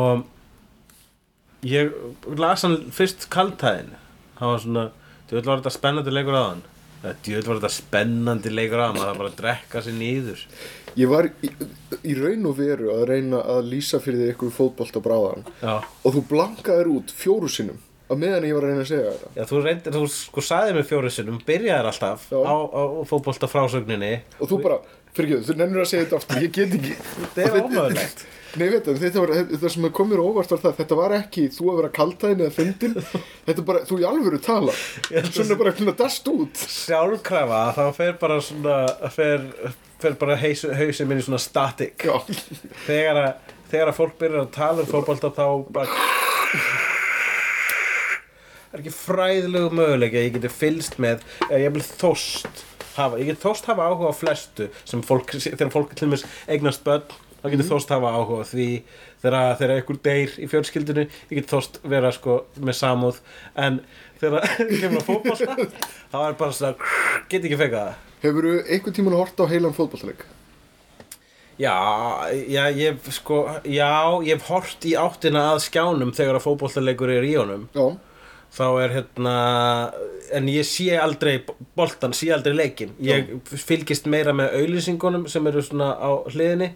og 0.00 1.66
ég 1.66 1.94
las 2.40 2.64
hann 2.66 2.78
fyrst 2.94 3.26
kaltæðin 3.32 3.96
hann 4.40 4.54
var 4.54 4.62
svona, 4.62 4.84
djöfull 5.30 5.50
var 5.50 5.62
þetta 5.62 5.78
spennandi 5.78 6.14
leikur 6.14 6.38
Eða, 7.00 7.14
djöfull 7.24 7.48
var 7.48 7.60
þetta 7.62 7.72
spennandi 7.72 8.50
leikur 8.52 8.80
maður 8.82 9.06
þarf 9.06 9.20
bara 9.22 9.30
að 9.30 9.36
drekka 9.38 9.80
sig 9.86 9.94
niður. 9.96 10.40
Ég 11.00 11.08
var 11.08 11.30
í, 11.30 11.50
í 12.04 12.16
raun 12.18 12.48
og 12.50 12.58
veru 12.58 12.90
að 12.92 13.06
reyna 13.08 13.40
að 13.54 13.70
lýsa 13.72 14.00
fyrir 14.04 14.26
þig 14.26 14.34
ykkur 14.34 14.52
fótbolta 14.52 15.00
bráðan 15.00 15.46
já, 15.62 15.78
og 15.80 16.16
þú 16.16 16.22
blankaðir 16.28 16.90
út 16.92 17.14
fjóru 17.16 17.48
sinnum 17.48 17.78
að 18.10 18.18
meðan 18.24 18.46
ég 18.48 18.56
var 18.56 18.66
að 18.66 18.72
reyna 18.72 18.84
að 18.84 18.90
segja 18.90 19.12
þetta 19.14 19.30
já 19.36 19.44
þú 19.50 19.60
reyndir, 19.66 19.94
þú 19.96 20.02
sko 20.14 20.42
sagði 20.44 20.74
mig 20.76 20.88
fjóri 20.88 21.12
sinnum 21.14 21.38
byrjaðir 21.46 21.90
alltaf 21.92 22.26
Já. 22.30 22.38
á, 22.42 22.54
á 22.66 22.82
fótbolta 23.06 23.48
frásögninni. 23.50 24.12
Og 24.40 24.50
þú 24.50 24.58
bara, 24.64 24.78
fyrir 25.14 25.36
ekki, 25.36 25.46
þú 25.46 25.56
nennir 25.60 25.84
að 25.84 25.88
segja 25.92 26.06
þetta 26.08 26.20
aftur 26.20 26.44
ég 26.44 26.52
get 26.56 26.76
ekki. 26.80 26.96
Þetta 27.36 27.46
er 27.46 27.64
ómögulegt. 27.64 28.24
Nei, 28.58 28.64
veit 28.66 28.82
það, 28.82 28.96
þetta 28.98 29.22
var, 29.22 29.32
þetta 29.52 29.70
sem 29.70 29.84
kom 29.94 30.08
mér 30.10 30.18
á 30.18 30.26
óvart 30.26 30.50
var 30.50 30.58
það, 30.64 30.72
þetta 30.80 30.96
var 30.98 31.12
ekki 31.20 31.44
þú 31.54 31.68
að 31.70 31.76
vera 31.78 31.90
kaltæðin 31.94 32.40
eða 32.42 32.54
fyndin, 32.56 32.96
þetta 33.46 33.54
er 33.54 33.66
bara, 33.68 33.82
þú 33.86 33.98
í 34.00 34.06
alvöru 34.08 34.40
tala, 34.42 34.74
svona 35.06 35.58
bara 35.60 35.74
svona 35.76 35.94
dast 36.00 36.30
út. 36.32 36.64
sjálfkrafa 36.74 37.60
þá 37.78 37.84
fer 38.00 38.18
bara 38.18 38.40
svona 38.42 38.80
fer, 39.14 39.46
fer 40.02 40.18
bara 40.18 40.40
haus, 40.42 40.66
hausin 40.82 41.06
minn 41.12 41.22
í 41.22 41.28
svona 41.28 41.38
static. 41.38 42.02
Já, 42.10 42.18
þegar 42.88 43.22
að, 43.22 43.54
þegar 43.70 43.92
að 43.92 44.00
fólk 44.02 44.18
byrjar 44.24 44.48
að 44.48 44.54
tala 44.58 44.82
um 44.82 44.90
fótbolta 44.96 45.30
þá 45.38 45.46
bara 45.78 46.89
er 48.72 48.82
ekki 48.82 48.92
fræðilegu 48.94 49.70
möguleiki 49.74 50.20
að 50.20 50.26
ég 50.28 50.34
geti 50.38 50.52
fylst 50.54 50.98
með 51.02 51.24
eða 51.48 51.62
ég 51.64 51.72
vil 51.74 51.82
þóst 51.86 52.64
hafa, 52.96 53.18
ég 53.20 53.30
get 53.32 53.42
þóst 53.42 53.66
hafa 53.70 53.88
áhuga 53.90 54.10
á 54.10 54.14
flestu 54.14 54.68
sem 54.84 55.02
fólk, 55.06 55.32
þegar 55.42 55.72
fólk 55.74 55.94
til 55.98 56.08
mér 56.12 56.24
eignast 56.50 56.84
börn 56.86 57.04
þá 57.40 57.46
getur 57.50 57.64
Mhm. 57.64 57.70
þóst 57.72 57.88
hafa 57.94 58.10
áhuga 58.14 58.42
á 58.42 58.50
því. 58.50 58.68
Þegar, 59.20 59.56
þegar 59.60 59.72
einhver 59.76 59.98
deyr 60.04 60.34
í 60.40 60.46
fjölskyldinu 60.48 61.02
ég 61.30 61.34
get 61.40 61.46
þóst 61.50 61.78
vera 61.84 62.10
sko 62.12 62.44
með 62.60 62.76
samúð. 62.78 63.18
En 63.56 63.80
þegar 64.20 64.44
kemur 64.80 65.00
að 65.00 65.08
fótbolta 65.08 65.56
þá 66.12 66.18
er 66.28 66.36
bara 66.40 66.52
svona 66.52 66.74
get 67.28 67.44
ekki 67.44 67.58
feka 67.60 67.82
það. 67.84 67.94
Hefurðu 68.24 68.54
einhvern 68.68 68.96
tímann 68.96 69.16
hort 69.16 69.40
á 69.40 69.44
heilan 69.48 69.72
fótballtaleik? 69.76 70.24
Já, 71.60 71.76
já, 72.48 72.62
ég 72.72 72.96
sko, 73.12 73.42
já, 73.68 73.90
ég 74.24 74.36
hef 74.38 74.46
hort 74.48 74.84
í 74.88 74.94
áttina 74.96 75.42
að 75.54 75.64
skjánum 75.66 76.12
þegar 76.16 76.38
að 76.38 76.44
fótboltaleikur 76.46 77.12
er 77.12 77.26
í 77.28 77.34
honum. 77.36 77.66
Já, 77.76 77.84
þá 78.54 78.66
er 78.82 78.94
hérna 78.98 79.34
en 80.34 80.50
ég 80.50 80.66
sé 80.66 80.94
aldrei 80.98 81.40
boltan, 81.78 82.14
sé 82.16 82.30
aldrei 82.34 82.54
leikin 82.56 82.94
ég 83.02 83.32
fylgist 83.50 84.08
meira 84.10 84.34
með 84.36 84.56
auðlýsingunum 84.60 85.26
sem 85.30 85.50
eru 85.50 85.64
svona 85.64 85.92
á 85.98 86.10
hliðinni. 86.30 86.72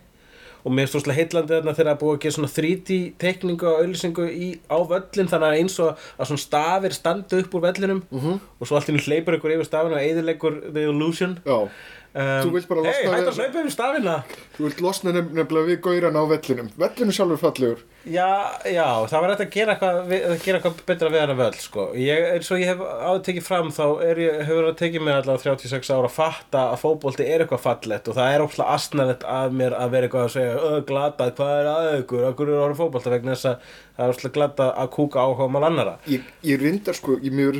Og 0.64 0.72
mér 0.72 0.86
er 0.86 0.88
stóðslega 0.88 1.18
heitlandi 1.18 1.52
þarna 1.52 1.72
þegar 1.76 1.88
er 1.90 1.96
búið 2.00 2.14
að 2.14 2.20
gera 2.22 2.34
svona 2.38 2.48
3D 2.48 2.94
teikningu 3.20 3.66
og 3.68 3.80
auðlýsingu 3.82 4.28
í, 4.32 4.46
á 4.72 4.78
völlin 4.88 5.28
þannig 5.28 5.50
að 5.50 5.56
eins 5.58 5.74
og 5.84 6.06
að 6.16 6.30
svona 6.30 6.40
stafir 6.40 6.96
standa 6.96 7.40
upp 7.42 7.56
úr 7.58 7.64
vellinum 7.66 8.00
-hmm. 8.08 8.38
og 8.56 8.66
svo 8.66 8.78
allt 8.78 8.88
í 8.88 8.94
nú 8.96 9.02
hleypur 9.04 9.36
ykkur 9.36 9.52
yfir 9.58 9.68
stafina 9.68 10.00
og 10.00 10.06
eðilegur 10.08 10.72
the 10.72 10.88
illusion. 10.88 11.36
Já 11.44 11.68
um, 12.14 12.52
Hei, 12.86 13.08
hættu 13.10 13.30
að 13.32 13.38
hlaupa 13.40 13.62
yfir 13.64 13.72
stafina. 13.74 14.14
Þú 14.54 14.68
vilt 14.68 14.80
losna 14.84 15.12
nefn- 15.16 15.34
nefnilega 15.40 15.70
við 15.72 15.80
gauran 15.82 16.14
á 16.14 16.22
vellinum. 16.30 16.68
Vellinu 16.78 17.12
sjálfur 17.16 17.40
fallegur. 17.42 17.82
Já, 18.04 18.28
já, 18.68 18.84
það 19.08 19.20
var 19.24 19.30
hægt 19.32 19.40
að 19.46 19.54
gera 19.54 19.74
eitthvað, 19.74 19.96
að 20.12 20.34
eitthvað 20.44 20.80
betra 20.90 21.08
við 21.08 21.22
hana 21.24 21.36
völl 21.38 21.54
sko. 21.56 21.86
ég, 21.96 22.26
eins 22.34 22.50
og 22.52 22.60
ég 22.60 22.68
hef 22.68 22.82
áður 22.84 23.22
tekið 23.24 23.46
fram 23.46 23.70
þá 23.72 23.84
ég, 24.04 24.42
hefur 24.44 24.66
það 24.68 24.76
tekið 24.82 25.04
mér 25.06 25.16
allavega 25.22 25.56
36 25.56 25.88
ára 25.94 26.10
að 26.10 26.12
fatta 26.18 26.64
að 26.74 26.82
fótbolti 26.84 27.24
er 27.24 27.40
eitthvað 27.46 27.64
fallett 27.64 28.08
og 28.12 28.18
það 28.20 28.34
er 28.34 28.44
óslega 28.44 28.76
astnæðett 28.76 29.24
að 29.24 29.56
mér 29.56 29.72
að 29.80 29.90
vera 29.96 30.04
eitthvað 30.10 30.28
að 30.28 30.34
segja 30.36 30.84
glatað, 30.92 31.34
hvað 31.40 31.56
er 31.62 31.72
að 31.72 31.90
ykkur, 32.04 32.24
okkur 32.28 32.52
er 32.52 32.62
orðið 32.68 32.82
fótbolta? 32.84 33.14
Vegna 33.16 33.32
þess 33.38 33.48
að 33.54 33.74
það 33.96 34.04
er 34.04 34.14
óslega 34.18 34.36
glatað 34.36 34.74
að 34.84 34.94
kúka 35.00 35.24
áhuga 35.24 35.48
mál 35.56 35.64
annara 35.72 35.96
Ég, 36.04 36.28
ég 36.44 36.60
reyndar 36.60 37.00
sko, 37.00 37.16
ég 37.24 37.32
mér 37.32 37.56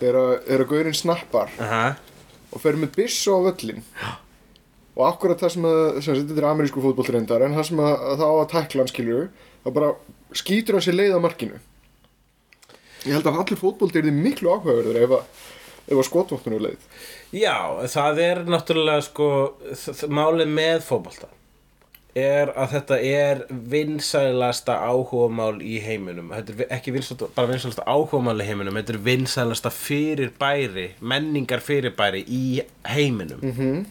Þegar 0.00 0.18
að- 0.20 0.38
þegar 0.46 0.62
að 0.64 0.70
gaurin 0.72 0.96
snappar 0.98 1.52
aha, 1.62 1.84
og 2.52 2.60
fer 2.62 2.76
með 2.80 2.90
byssu 2.98 3.32
á 3.32 3.38
völlin 3.48 3.82
og 4.96 5.02
akkurat 5.10 5.40
það 5.40 5.52
sem 5.54 5.64
að 5.68 6.00
sem 6.04 6.18
þetta 6.20 6.36
er 6.42 6.48
amerísku 6.50 6.82
fótbollreyndar 6.84 7.44
en 7.46 7.56
það 7.56 7.66
sem 7.70 7.80
að, 7.84 7.94
að 8.10 8.20
það 8.20 8.28
á 8.32 8.36
að 8.42 8.50
tækla 8.52 8.82
hann 8.84 8.92
skilur 8.92 9.26
þá 9.64 9.70
bara 9.78 9.90
skýtur 10.36 10.76
hann 10.78 10.84
sér 10.86 10.96
leið 10.98 11.16
á 11.16 11.20
markinu. 11.24 11.58
Ég 13.06 13.12
held 13.14 13.28
að 13.30 13.40
allir 13.42 13.60
fótbolti 13.60 14.00
er 14.00 14.06
því 14.08 14.14
miklu 14.16 14.50
áhugaverður 14.52 14.96
ef 15.04 15.12
að, 15.16 15.42
að 15.94 16.02
skotvopninu 16.08 16.56
er 16.58 16.64
leið. 16.66 16.86
Já, 17.36 17.56
það 17.92 18.20
er 18.24 18.40
náttúrulega 18.50 19.04
sko, 19.06 19.28
málið 20.10 20.50
með 20.56 20.80
fótbolta 20.88 21.28
er 22.16 22.50
að 22.56 22.72
þetta 22.72 22.96
er 23.04 23.42
vinsælasta 23.72 24.78
áhugamál 24.88 25.58
í 25.60 25.76
heiminum. 25.84 26.30
Þetta 26.32 26.54
er 26.56 26.72
ekki 26.78 26.94
vinsælasta, 26.94 27.28
bara 27.36 27.50
vinsælasta 27.50 27.84
áhugamál 27.84 28.40
í 28.40 28.46
heiminum 28.48 28.78
þetta 28.80 28.94
er 28.94 29.02
vinsælasta 29.04 29.72
fyrirbæri 29.74 30.86
menningar 31.00 31.60
fyrirbæri 31.64 32.24
í 32.24 32.62
heiminum. 32.88 33.40
-hmm. 33.40 33.84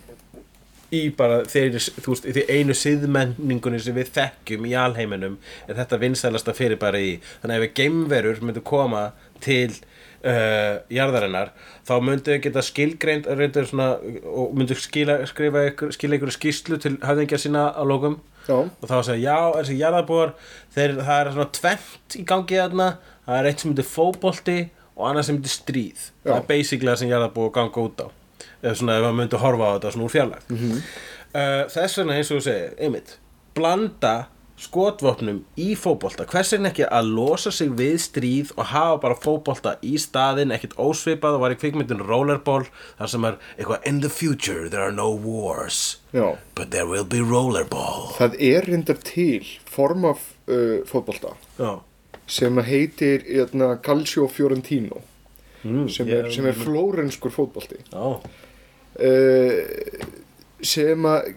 í 0.91 1.09
bara 1.17 1.43
þeir, 1.43 1.71
veist, 2.07 2.25
því 2.25 2.43
einu 2.49 2.73
siðmenningunni 2.73 3.79
sem 3.79 3.95
við 3.95 4.11
þekkjum 4.15 4.65
í 4.65 4.73
alheiminum 4.73 5.37
er 5.67 5.75
þetta 5.75 5.99
vinsælasta 5.99 6.53
fyrirbæri 6.53 7.01
í. 7.09 7.19
Þannig 7.41 7.55
að 7.55 7.63
ef 7.63 7.73
geimverur 7.73 8.41
myndu 8.41 8.61
koma 8.61 9.11
til 9.41 9.73
uh, 10.25 10.81
jarðarinnar 10.91 11.51
þá 11.87 11.93
myndu 12.01 12.33
þau 12.35 12.41
geta 12.45 12.63
skilgreind 12.65 13.27
svona, 13.69 13.87
og 14.25 14.55
myndu 14.57 14.75
skila, 14.79 15.19
skrifa 15.29 15.65
ykkur, 15.71 15.93
skila 15.95 16.17
ykkur 16.19 16.33
skýslu 16.33 16.79
til 16.81 16.95
höfðingja 17.05 17.39
sína 17.45 17.67
á 17.77 17.81
lókum 17.85 18.19
og 18.81 18.85
þá 18.89 18.95
segja, 19.07 19.31
já, 19.31 19.37
þessi 19.59 19.77
jarðarbúar 19.79 20.33
þeir, 20.75 20.91
það 21.01 21.19
er 21.21 21.31
svona 21.33 21.47
tvent 21.57 22.17
í 22.19 22.25
gangi 22.29 22.59
þarna. 22.61 22.89
Það 23.25 23.39
er 23.39 23.47
eitt 23.49 23.59
sem 23.63 23.71
myndir 23.71 23.87
fótbolti 23.89 24.57
og 24.95 25.07
annað 25.09 25.25
sem 25.25 25.35
myndir 25.39 25.49
stríð. 25.55 26.03
Já. 26.21 26.29
það 26.29 26.35
er 26.37 26.45
basically 26.51 26.91
það 26.91 26.99
sem 27.01 27.09
jarðarbúar 27.09 27.51
ganga 27.55 27.85
út 27.87 28.03
á. 28.05 28.07
Ef 28.65 28.81
maður 28.85 29.15
myndi 29.17 29.39
horfa 29.41 29.65
á 29.65 29.73
þetta 29.79 29.91
svona 29.95 30.05
úr 30.05 30.13
fjarlægt 30.13 30.49
mm 30.49 30.57
Mhm. 30.61 30.83
þess 31.73 31.97
vegna 31.99 32.13
eins 32.15 32.29
og 32.31 32.37
þú 32.37 32.43
segir, 32.45 32.75
einmitt 32.79 33.17
blanda 33.55 34.27
skotvopnum 34.55 35.41
í 35.59 35.73
fótbolta. 35.75 36.23
Hvers 36.29 36.53
vegna 36.53 36.69
ekki 36.71 36.85
að 36.87 37.09
losa 37.17 37.51
sig 37.51 37.73
við 37.75 37.97
stríð 38.05 38.53
og 38.55 38.69
hafa 38.71 38.99
bara 39.03 39.17
fótbolta 39.19 39.75
í 39.83 39.97
staðinn 39.99 40.53
ekkert 40.55 40.77
ósvipað 40.79 41.35
og 41.35 41.43
var 41.43 41.55
í 41.55 41.57
kvikmyndin 41.59 42.03
Rollerball 42.07 42.63
þar 42.95 43.11
sem 43.11 43.27
er 43.27 43.39
eitthvað 43.57 43.89
in 43.91 43.99
the 44.05 44.11
future 44.11 44.69
there 44.69 44.85
are 44.85 44.95
no 44.95 45.09
wars 45.11 45.99
Já. 46.15 46.37
but 46.55 46.71
there 46.71 46.87
will 46.87 47.03
be 47.03 47.19
rollerball. 47.19 48.13
Það 48.15 48.39
er 48.39 48.69
reyndar 48.69 49.01
til 49.03 49.43
form 49.67 50.07
af 50.07 50.23
uh, 50.47 50.79
fótbolta 50.87 51.35
já, 51.59 51.81
sem 52.27 52.63
heitir 52.63 53.27
hérna, 53.27 53.75
Calcio 53.83 54.29
Fiorentino 54.31 55.03
mm, 55.63 55.89
sem, 55.91 56.07
er, 56.07 56.31
sem 56.31 56.47
er 56.47 56.55
flórenskur 56.55 57.35
fótbolti. 57.35 57.83
Já, 57.91 58.23
uh, 59.03 59.53
sem 60.63 61.11
að 61.11 61.33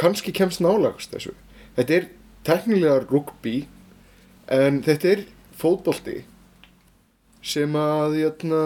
kannski 0.00 0.32
kemst 0.34 0.64
nálagast 0.64 1.12
þessu. 1.12 1.36
Þetta 1.76 1.98
er 2.00 2.12
teknilega 2.46 3.02
rugby 3.08 3.64
en 4.52 4.82
þetta 4.84 5.12
er 5.14 5.24
fótbolti 5.58 6.22
sem 7.44 7.76
að 7.76 8.18
jötna, 8.22 8.60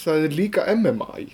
það 0.00 0.26
er 0.26 0.36
líka 0.36 0.66
MMA 0.74 1.10
í. 1.22 1.28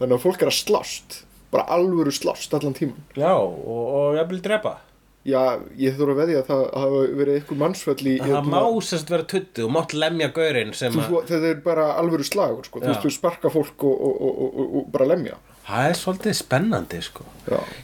Þannig 0.00 0.16
að 0.16 0.24
fólk 0.24 0.42
er 0.44 0.50
að 0.52 0.58
slást 0.58 1.22
bara 1.52 1.66
alvöru 1.76 2.12
slást 2.12 2.52
allan 2.56 2.74
tíman 2.76 2.98
já 3.16 3.30
og, 3.32 3.56
og 3.64 4.18
ég 4.18 4.28
vil 4.32 4.42
drepa. 4.44 4.80
Já, 5.26 5.58
ég 5.74 5.96
þurfa 5.98 6.12
að 6.14 6.18
veðja 6.20 6.40
að 6.42 6.48
það 6.50 6.60
hafa 6.82 6.98
verið 7.18 7.36
eitthvað 7.40 7.58
mannsföll 7.58 7.96
í 7.98 8.12
það 8.20 8.28
jötna, 8.30 8.60
má 8.60 8.84
sérst 8.86 9.08
vera 9.10 9.26
tuttu 9.32 9.64
og 9.66 9.72
mátt 9.74 9.94
lemja 9.96 10.28
gaurinn 10.36 10.70
sem 10.78 10.98
að 11.02 11.16
þetta 11.32 11.48
er 11.50 11.62
bara 11.64 11.86
alvöru 11.98 12.26
slagur 12.26 12.68
sko. 12.68 12.82
þú 12.84 12.92
veist, 12.92 13.02
þú 13.02 13.12
sparka 13.16 13.50
fólk 13.50 13.86
og, 13.88 14.04
og, 14.06 14.20
og, 14.28 14.44
og, 14.46 14.76
og 14.78 14.92
bara 14.94 15.08
lemja 15.10 15.40
það 15.66 15.90
er 15.90 15.98
svolítið 15.98 16.38
spennandi 16.38 17.02
sko. 17.04 17.26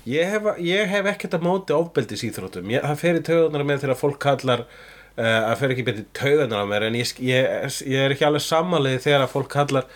Ég 0.09 0.33
hef, 0.33 0.49
ég 0.63 0.89
hef 0.91 1.11
ekkert 1.13 1.37
að 1.39 1.47
móti 1.47 1.77
ofbeldis 1.77 2.25
íþróttum 2.29 2.71
ég, 2.73 2.83
það 2.85 3.03
fer 3.03 3.19
í 3.19 3.27
taugarnar 3.27 3.67
með 3.67 3.85
þegar 3.85 4.01
fólk 4.01 4.19
kallar 4.23 4.65
uh, 4.65 5.43
að 5.51 5.55
fer 5.61 5.75
ekki 5.75 5.87
betið 5.91 6.09
taugarnar 6.19 6.65
á 6.65 6.67
mér 6.71 6.89
en 6.89 6.99
ég, 6.99 7.13
ég, 7.27 7.77
ég 7.91 8.07
er 8.07 8.15
ekki 8.15 8.27
alveg 8.29 8.45
samanlega 8.47 9.05
þegar 9.07 9.27
að 9.27 9.35
fólk 9.35 9.53
kallar 9.53 9.89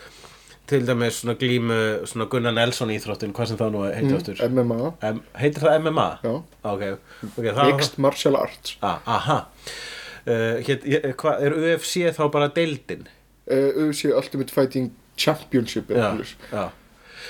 til 0.67 0.81
dæmis 0.83 1.21
svona 1.21 1.37
glímu 1.39 1.81
svona 2.11 2.27
Gunnar 2.31 2.55
Nelson 2.55 2.91
íþróttin 2.91 3.35
hvað 3.35 3.53
sem 3.53 3.59
það 3.59 3.75
nú 3.75 3.83
heitir 3.87 4.17
aftur. 4.17 4.41
MMA 4.51 4.79
um, 4.91 5.21
heitir 5.39 5.63
það 5.63 5.77
MMA? 5.85 6.07
Já. 6.23 6.33
ok, 6.73 6.87
okay 7.29 7.53
það, 7.53 7.69
Mixed 7.71 8.01
Martial 8.03 8.39
Arts. 8.39 8.73
Ah, 8.83 8.99
aha. 9.07 9.37
Uh, 10.27 10.57
hét, 10.67 10.83
ég, 10.83 11.13
hva, 11.21 11.37
er 11.39 11.55
UFC 11.55 12.09
þá 12.17 12.25
bara 12.33 12.51
deildin? 12.51 13.07
uh, 13.47 13.85
UFC 13.85 14.11
Ultimate 14.11 14.51
Fighting 14.51 14.91
Championship 15.15 15.87
já, 15.87 16.11
já 16.51 16.67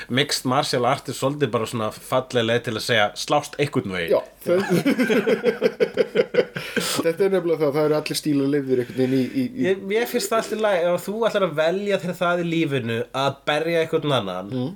Mixed 0.09 0.45
martial 0.49 0.85
art 0.89 1.09
er 1.11 1.17
svolítið 1.17 1.51
bara 1.53 1.67
svona 1.69 1.89
falleg 1.95 2.47
leið 2.47 2.63
til 2.67 2.75
að 2.77 2.85
segja 2.87 3.07
slást 3.17 3.57
einhvern 3.61 3.95
veginn. 3.97 4.17
Já, 4.17 4.21
þetta 6.07 7.27
er 7.27 7.31
nefnilega 7.33 7.59
það, 7.61 7.71
það 7.77 7.83
eru 7.85 7.97
allir 7.99 8.19
stíla 8.19 8.49
lifðir 8.53 8.81
einhvern 8.83 8.99
veginn 9.01 9.15
í, 9.17 9.21
í, 9.27 9.45
í... 9.47 9.67
Ég, 9.67 9.85
ég 9.97 10.09
finnst 10.11 10.31
það 10.31 10.41
alltaf 10.43 10.61
læg 10.65 10.87
ef 10.91 11.05
þú 11.07 11.15
ætlar 11.29 11.45
að 11.47 11.55
velja 11.61 11.99
til 12.03 12.15
það 12.17 12.43
í 12.43 12.49
lífinu 12.51 12.97
að 13.25 13.39
berja 13.49 13.83
einhvern 13.85 14.17
annan 14.21 14.53
Mm. 14.57 14.69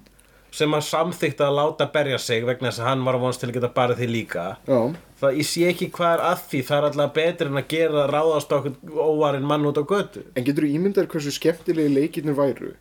sem 0.52 0.74
að 0.76 0.82
samþykta 0.84 1.46
að 1.48 1.54
láta 1.56 1.86
berja 1.94 2.18
sig 2.20 2.44
vegna 2.44 2.68
þess 2.68 2.82
að 2.84 2.88
hann 2.90 3.04
var 3.08 3.16
vonst 3.22 3.40
til 3.40 3.48
að 3.48 3.54
geta 3.56 3.70
barið 3.72 4.02
því 4.02 4.08
líka. 4.12 4.46
Já, 4.68 4.80
það 5.22 5.38
ég 5.40 5.48
sé 5.48 5.62
ekki 5.70 5.88
hvað 5.96 6.12
er 6.18 6.24
að 6.28 6.42
því 6.52 6.60
það 6.68 6.78
er 6.82 6.88
alltaf 6.90 7.14
betur 7.16 7.48
en 7.52 7.62
að 7.62 7.68
gera 7.72 8.04
ráðast 8.12 8.52
okkur 8.58 8.74
óvarinn 9.06 9.48
mann 9.48 9.68
út 9.70 9.80
á 9.80 9.84
götu. 9.88 10.26
En 10.36 10.44
getur 10.44 10.68
þú 10.68 10.74
ímyndar 10.76 11.08
hversu 11.14 11.32
skemmtilegi 11.38 11.94
leikirnir 11.96 12.36
væru 12.36 12.74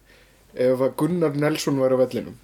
ef 0.55 0.86
Gunnar 0.97 1.36
Nelson 1.36 1.78
væri 1.82 1.94
á 1.94 2.02
vellinum. 2.06 2.39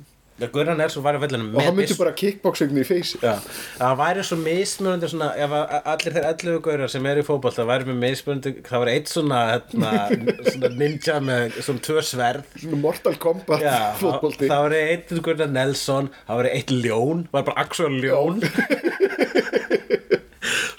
Gunnar 0.53 0.77
Nelson 0.77 1.01
var 1.01 1.16
í 1.16 1.20
vellinum 1.23 1.55
og 1.57 1.62
hann 1.65 1.73
myndi 1.78 1.95
bara 1.97 2.11
kickboxingni 2.12 2.83
í 2.83 2.85
feysi 2.85 3.16
Já, 3.23 3.39
það 3.78 3.95
væri 4.03 4.24
svo 4.28 4.37
mismunandi 4.37 5.09
svona, 5.09 5.31
ef 5.41 5.55
allir 5.95 6.12
þeir 6.19 6.27
11 6.28 6.59
gaurar 6.66 6.93
sem 6.93 7.09
eru 7.09 7.23
í 7.23 7.24
fótboll 7.24 7.55
það 7.57 7.70
væri 7.70 7.87
með 7.89 7.97
mismunandi, 8.03 8.53
það 8.66 8.83
væri 8.85 8.97
eitt 8.99 9.09
svona, 9.15 9.39
hérna, 9.55 9.95
svona 10.53 10.70
ninja 10.77 11.16
með 11.24 11.57
svona 11.65 11.85
tvö 11.89 12.05
sverð. 12.05 12.53
Svona 12.61 12.83
Mortal 12.85 13.16
Kombat 13.24 13.65
Já, 13.65 13.78
fótbolti. 14.03 14.51
það 14.53 14.66
væri 14.66 14.83
eitt 14.93 15.16
Gunnar 15.24 15.55
Nelson, 15.57 16.12
það 16.28 16.43
væri 16.43 16.53
eitt 16.59 16.77
ljón, 16.85 17.24
var 17.33 17.49
bara 17.49 17.65
Axel 17.65 17.97
ljón 18.05 18.45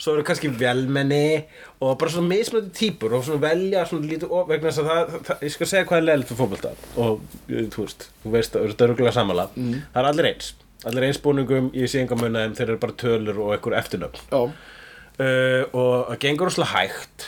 Svo 0.08 0.14
eru 0.16 0.24
kannski 0.24 0.48
velmenni 0.56 1.42
og 1.84 1.98
bara 2.00 2.12
svona 2.14 2.30
mismunandi 2.32 2.72
típur 2.78 3.18
og 3.18 3.26
svona 3.28 3.42
velja 3.44 3.82
svona 3.90 4.08
lítið 4.08 4.32
og 4.32 4.46
vegna 4.48 4.70
þess 4.72 4.80
að 4.80 4.88
það, 4.94 5.18
það, 5.28 5.42
ég 5.44 5.52
skal 5.58 5.68
segja 5.74 5.88
hvað 5.90 5.98
er 6.00 6.06
leiligt 6.08 6.30
fyrir 6.32 6.40
fótbolta 6.40 6.72
og 7.04 7.26
eh, 7.52 7.66
þú 7.74 7.84
veist, 7.84 8.06
þú 8.24 8.32
veist, 8.38 8.56
þú 8.56 8.64
veist, 8.70 8.86
örgulega 8.88 9.14
sammála 9.18 9.48
Mm. 9.58 9.82
það 9.92 10.00
er 10.04 10.10
allir 10.14 10.30
eins, 10.32 10.48
allir 10.88 11.08
eins 11.10 11.20
búningum 11.26 11.68
ég 11.76 11.92
sé 11.92 12.00
enga 12.06 12.16
munna 12.22 12.46
þeim, 12.46 12.56
þeir 12.62 12.70
eru 12.72 12.80
bara 12.86 12.96
tölur 13.04 13.42
og 13.44 13.52
einhver 13.58 13.76
eftirnöfn. 13.82 14.24
Já, 14.32 14.42
uh, 14.48 15.64
og 15.74 15.94
það 16.14 16.20
gengur 16.24 16.52
óslega 16.54 16.72
hægt 16.78 17.28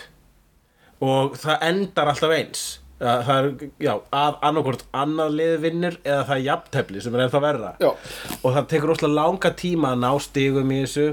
og 1.03 1.35
það 1.39 1.65
endar 1.69 2.11
alltaf 2.13 2.33
eins. 2.35 2.63
Já, 2.99 3.11
það 3.23 3.37
er, 3.39 3.69
já, 3.79 3.93
að 4.11 4.41
annarkvort 4.49 4.81
annað 4.99 5.35
lið 5.39 5.53
vinnur 5.63 5.95
eða 6.03 6.23
það 6.27 6.35
er 6.35 6.45
jafntefli 6.49 7.03
sem 7.03 7.15
er 7.15 7.21
ennþá 7.25 7.39
verra. 7.45 7.69
Já. 7.79 7.91
og 8.43 8.53
það 8.57 8.65
tekur 8.73 8.91
óslega 8.95 9.15
langa 9.15 9.51
tíma 9.55 9.93
að 9.93 10.01
ná 10.03 10.09
stigum 10.25 10.73
í 10.75 10.81
þessu 10.83 11.05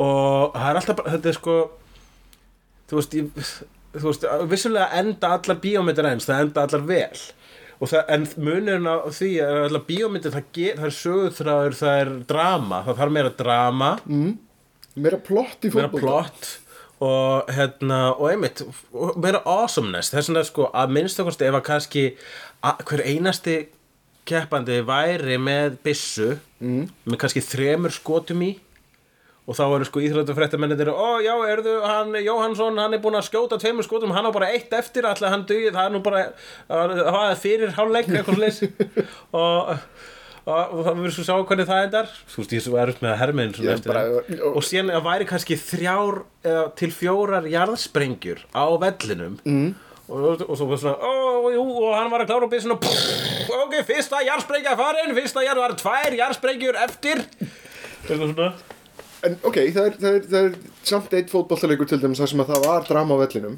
og 0.00 0.56
það 0.56 0.70
er 0.70 0.80
alltaf 0.80 1.04
þetta 1.06 1.30
er 1.30 1.36
sko 1.36 1.58
þú 2.90 2.98
veist, 2.98 3.16
ég, 3.16 3.50
þú 3.96 4.06
veist 4.08 4.26
vissulega 4.50 4.88
enda 5.00 5.34
allar 5.36 5.60
bíómyndir 5.62 6.08
eins 6.10 6.28
það 6.28 6.46
enda 6.46 6.66
allar 6.66 6.86
vel. 6.88 7.26
Það, 7.80 8.00
en 8.12 8.24
munurinn 8.36 8.88
á 8.90 9.08
því 9.08 9.30
að 9.40 9.58
allar 9.68 9.84
bíómyndir 9.88 10.34
það, 10.34 10.48
það 10.76 10.88
er 10.88 10.96
sögutræður, 10.98 11.76
það 11.78 12.00
er 12.02 12.14
drama 12.28 12.82
það 12.88 13.02
þarf 13.02 13.14
meira 13.16 13.34
drama. 13.38 13.92
Meira 15.00 15.20
plott 15.24 15.64
í 15.64 15.72
meira 15.72 15.88
fótbolta. 15.88 16.02
plott 16.06 16.50
og 17.00 17.52
hérna 17.56 18.00
og 18.12 18.26
einmitt 18.28 18.64
meira 19.16 19.40
awesomeness. 19.48 20.12
Þess 20.12 20.32
vegna 20.32 20.46
sko 20.48 20.68
að 20.76 20.96
minnstakosti 20.98 21.48
ef 21.48 21.56
að 21.56 21.68
kannski 21.70 22.06
að, 22.60 22.82
hver 22.90 23.04
einasti 23.08 23.60
keppandi 24.28 24.82
væri 24.86 25.38
með 25.40 25.78
byssu 25.84 26.34
mm. 26.60 26.82
með 27.08 27.22
kannski 27.22 27.42
þremur 27.42 27.94
skotum 27.94 28.44
í 28.44 28.50
og 29.50 29.58
þá 29.58 29.64
eru 29.66 29.88
sko 29.88 30.02
íþróttafréttamennir 30.06 30.92
ó 30.94 31.18
já, 31.24 31.34
erðu 31.50 31.74
hann 31.82 32.14
Jóhansson 32.22 32.78
hann 32.78 32.94
er 32.94 33.02
búinn 33.02 33.18
að 33.18 33.26
skjóta 33.26 33.58
tveimur 33.58 33.86
skotum 33.86 34.14
hann 34.14 34.28
á 34.30 34.32
bara 34.34 34.52
eitt 34.54 34.70
eftir 34.78 35.08
alltaf 35.08 35.32
hann 35.34 35.42
dugi, 35.48 35.72
það 35.74 35.88
er 35.88 35.94
nú 35.96 36.02
bara 36.06 36.22
það 36.70 37.18
er 37.24 37.42
fyrir 37.42 37.74
hálfleik 37.74 38.12
eitthvað 38.14 38.40
leys 38.44 38.62
og 39.40 39.74
og 39.74 39.76
og 40.50 40.80
það 40.86 40.96
verður 40.96 41.14
svo 41.14 41.24
sjá 41.26 41.34
hvernig 41.36 41.68
það 41.68 41.82
endar. 41.84 42.08
Þú 42.30 42.40
veist 42.40 42.54
ég 42.54 42.60
er 42.60 42.64
svo 42.64 42.78
erut 42.80 43.02
með 43.04 43.18
herminn 43.20 43.52
Ég 43.60 43.70
er 43.74 43.82
bara- 43.84 44.48
og 44.54 44.64
síðan 44.64 44.94
að 44.96 45.04
væri 45.04 45.28
kannski 45.28 45.58
þrjár 45.60 46.22
eða 46.44 46.64
til 46.80 46.90
fjórar 46.96 47.46
jarðsprengjur 47.50 48.40
á 48.56 48.64
vellinum 48.80 49.36
mm. 49.44 49.68
og, 50.08 50.44
og 50.48 50.56
svo 50.56 50.70
var 50.70 50.80
svona 50.80 50.96
ó, 50.96 51.12
jú, 51.52 51.62
og 51.84 51.94
hann 51.98 52.10
var 52.10 52.24
að 52.24 52.32
klára 52.32 52.48
og 52.48 52.50
byrja 52.50 52.66
svona 52.66 52.80
pff, 52.80 53.52
ok, 53.60 53.78
fyrsta 53.92 54.24
jarðsprengja 54.24 54.76
farin 54.80 55.16
fyrsta 55.18 55.44
jarð 55.44 55.64
var 55.66 55.76
tvær 55.78 56.18
jarðsprengjur 56.22 56.82
eftir. 56.88 57.24
Eitthvað 58.08 58.30
svona 58.32 58.52
En 59.26 59.34
ok, 59.44 59.56
það 59.74 59.86
er, 59.90 59.96
það, 60.00 60.14
er, 60.16 60.28
það 60.30 60.46
er 60.48 60.54
samt 60.88 61.14
eitt 61.18 61.32
fótbollalegur 61.32 61.88
til 61.90 61.98
dæmis 62.00 62.20
þar 62.22 62.30
sem 62.32 62.40
að 62.44 62.52
það 62.54 62.62
var 62.66 62.86
drama 62.88 63.16
á 63.16 63.22
vellinum. 63.24 63.56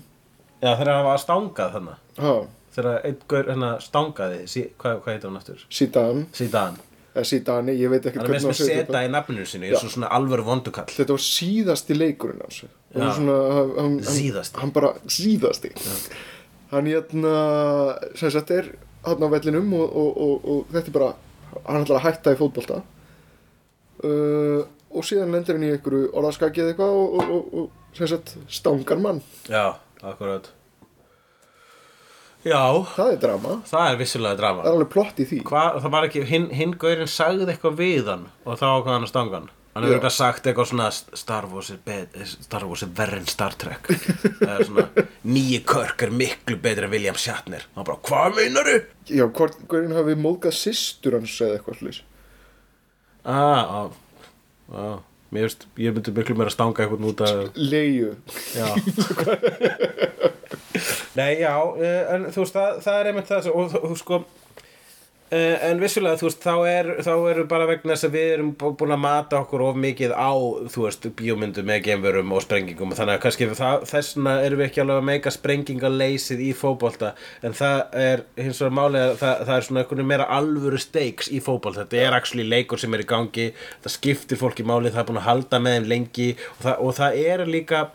Já, 0.63 0.71
þegar 0.79 0.93
hann 0.97 1.05
var 1.07 1.17
að 1.19 1.23
stangað 1.25 1.77
þannig 1.77 2.23
ha, 2.23 2.33
þegar 2.77 3.05
einn 3.09 3.21
gaur 3.31 3.51
hérna 3.53 3.71
stangaði 3.83 4.41
sí, 4.51 4.65
hvað, 4.79 4.99
hvað 5.05 5.13
heitir 5.17 5.31
hann 5.31 5.39
aftur? 5.41 5.63
Zidane, 5.79 6.25
Síðan 6.39 6.77
eða 7.13 7.25
Zidane, 7.29 7.75
ég 7.77 7.91
veit 7.93 8.07
ekki 8.09 8.21
hann 8.23 8.29
er 8.31 8.35
mest 8.37 8.47
á 8.47 8.49
með 8.49 8.55
að 8.55 8.61
segja 8.63 8.77
seta 8.83 8.93
þetta. 8.93 9.03
í 9.05 9.11
nafninu 9.13 9.47
sinu 9.51 9.67
eins 9.71 9.83
og 9.87 9.93
svona 9.93 10.11
alvöru 10.17 10.45
vondukall. 10.47 10.87
Þetta 10.95 11.17
var 11.17 11.25
síðasti 11.27 11.97
leikurinn 11.99 12.41
hans 12.47 12.63
Og 12.65 13.01
Já. 13.03 13.09
svona, 13.17 13.35
hann, 13.57 13.73
hann, 13.79 13.99
Síðasti. 14.05 14.59
Hann 14.63 14.73
bara, 14.77 14.93
síðasti. 15.09 15.71
Hann 16.73 16.89
hérna, 16.89 17.35
sem 18.21 18.33
sagt 18.33 18.51
er 18.55 18.71
hann 19.07 19.23
á 19.25 19.29
vellinum 19.33 19.71
og, 19.77 19.87
og, 20.03 20.17
og, 20.27 20.49
og 20.55 20.73
þetta 20.75 20.93
er 20.93 20.97
bara, 20.97 21.11
hann 21.67 21.85
ætlar 21.87 21.99
að 22.01 22.07
hætta 22.07 22.35
í 22.35 22.39
fótbolta. 22.41 22.81
Uh, 24.03 24.63
og 24.95 25.07
síðan 25.09 25.33
lendir 25.35 25.57
hann 25.59 25.67
í 25.69 25.71
einhverju 25.77 26.11
orðaskaki 26.21 26.63
eða 26.65 26.73
eitthvað 26.75 26.97
og, 26.99 27.15
og, 27.15 27.31
og, 27.37 27.55
og 27.63 27.97
sem 27.99 28.11
sagt 28.13 28.35
stangar 28.53 29.01
mann. 29.03 29.23
Já, 29.49 29.65
akkurat. 30.03 30.51
Já, 32.43 32.59
Það 32.97 33.11
er 33.13 33.19
drama, 33.23 33.57
það 33.71 33.89
er 33.93 33.99
vissulega 34.01 34.39
drama. 34.41 34.63
Það 34.65 34.69
er 34.73 34.77
alveg 34.77 34.89
plott 34.91 35.21
í 35.23 35.27
því. 35.31 35.37
Hvað, 35.47 35.77
það 35.85 35.93
var 35.95 36.07
ekki, 36.09 36.23
hinn, 36.27 36.47
hinn 36.59 36.73
gaurinn 36.83 37.11
sagði 37.11 37.47
eitthvað 37.53 37.77
við 37.79 38.09
hann 38.11 38.25
og 38.43 38.57
þá 38.59 38.65
ákvað 38.73 38.95
hann 38.97 39.07
að 39.07 39.13
stanga 39.13 39.37
hann. 39.39 39.51
Hann 39.73 39.87
hefur 39.87 39.95
Já. 39.95 39.99
eitthvað 40.01 40.15
sagt 40.17 40.49
eitthvað 40.51 40.67
svona 40.69 40.89
Star 41.23 41.47
Wars 41.49 41.71
er, 41.73 42.09
Star 42.29 42.67
Wars 42.69 42.83
er 42.85 42.91
verri 42.99 43.21
en 43.23 43.31
Star 43.31 43.55
Trek. 43.57 43.87
Það 44.43 44.51
er 44.57 44.67
svona 44.69 45.07
Nýji 45.33 45.61
Körk 45.71 46.03
er 46.05 46.11
miklu 46.13 46.59
betri 46.61 46.85
en 46.89 46.93
William 46.93 47.17
Shatner. 47.17 47.63
Hann 47.79 47.87
bara, 47.89 48.03
hvað 48.11 48.37
meinaru? 48.41 48.75
Já, 49.09 49.23
hvort 49.31 49.63
Guðurinn 49.71 49.95
hafi 49.97 50.19
móðgað 50.27 50.59
systur 50.59 51.17
hans 51.21 51.39
eða 51.47 51.61
eitthvað 51.61 51.79
slús 51.79 52.03
Ah, 53.23 53.63
á, 53.71 53.81
á 54.73 55.01
Mér 55.33 55.47
veist, 55.47 55.63
ég 55.81 55.95
myndi 55.97 56.13
miklu 56.13 56.35
meira 56.37 56.53
stanga 56.53 56.83
eitthvað 56.85 57.07
út 57.09 57.23
að 57.25 57.39
Leiu 57.57 58.11
Já. 58.53 58.67
Nei, 61.19 61.41
já, 61.41 61.53
eh, 61.77 62.15
en 62.15 62.27
þú 62.33 62.45
veist, 62.45 62.57
það, 62.57 62.79
það 62.85 62.99
er 62.99 63.09
einmitt 63.11 63.31
það 63.31 63.49
og 63.53 63.75
þú 63.75 63.97
sko 64.01 64.19
en 65.33 65.79
vissulega, 65.81 66.19
þú 66.21 66.27
veist, 66.29 66.43
þá 66.45 66.55
er 66.69 66.89
eru 67.33 67.45
bara 67.49 67.65
vegna 67.71 67.95
þess 67.95 68.05
að 68.09 68.17
við 68.19 68.33
erum 68.35 68.51
bú- 68.61 68.73
búin 68.77 68.93
að 68.93 69.01
mata 69.01 69.39
okkur 69.41 69.63
of 69.65 69.79
mikið 69.81 70.13
á 70.13 70.33
þú 70.69 70.85
veist, 70.85 71.07
bíómyndum 71.17 71.65
með 71.71 71.81
gemverum 71.87 72.35
og 72.37 72.43
sprengingum 72.45 72.93
og 72.93 72.99
þannig 72.99 73.17
að 73.17 73.23
kannski 73.25 73.49
það, 73.57 73.87
þessna 73.89 74.35
erum 74.45 74.61
við 74.61 74.67
ekki 74.67 74.83
alveg 74.85 75.01
að 75.01 75.09
meika 75.09 75.33
sprengingaleysið 75.33 76.45
í 76.45 76.51
fótbolta. 76.53 77.15
En 77.43 77.57
það 77.57 77.97
er 78.05 78.25
hins 78.37 78.61
vegar 78.61 78.77
málið 78.77 79.07
að 79.07 79.17
það, 79.23 79.43
það 79.49 79.57
er 79.57 79.67
svona 79.69 79.85
einhvern 79.87 80.11
meira 80.13 80.29
alvöru 80.37 80.83
stakes 80.85 81.33
í 81.33 81.41
fótbolta, 81.41 81.87
þetta 81.87 82.05
er 82.07 82.19
actually 82.21 82.45
leikur 82.49 82.79
sem 82.83 82.93
er 82.95 83.07
í 83.07 83.09
gangi, 83.09 83.49
það 83.85 83.97
skiptir 83.97 84.41
fólki 84.41 84.69
málið, 84.69 84.93
það 84.93 85.05
er 85.07 85.11
búin 85.13 85.23
að 85.23 85.29
halda 85.31 85.63
með 85.65 85.79
þeim 85.79 85.91
lengi 85.97 86.31
og 86.59 86.65
það, 86.67 86.77
og 86.85 86.97
það 87.01 87.21
er 87.25 87.47
líka 87.49 87.87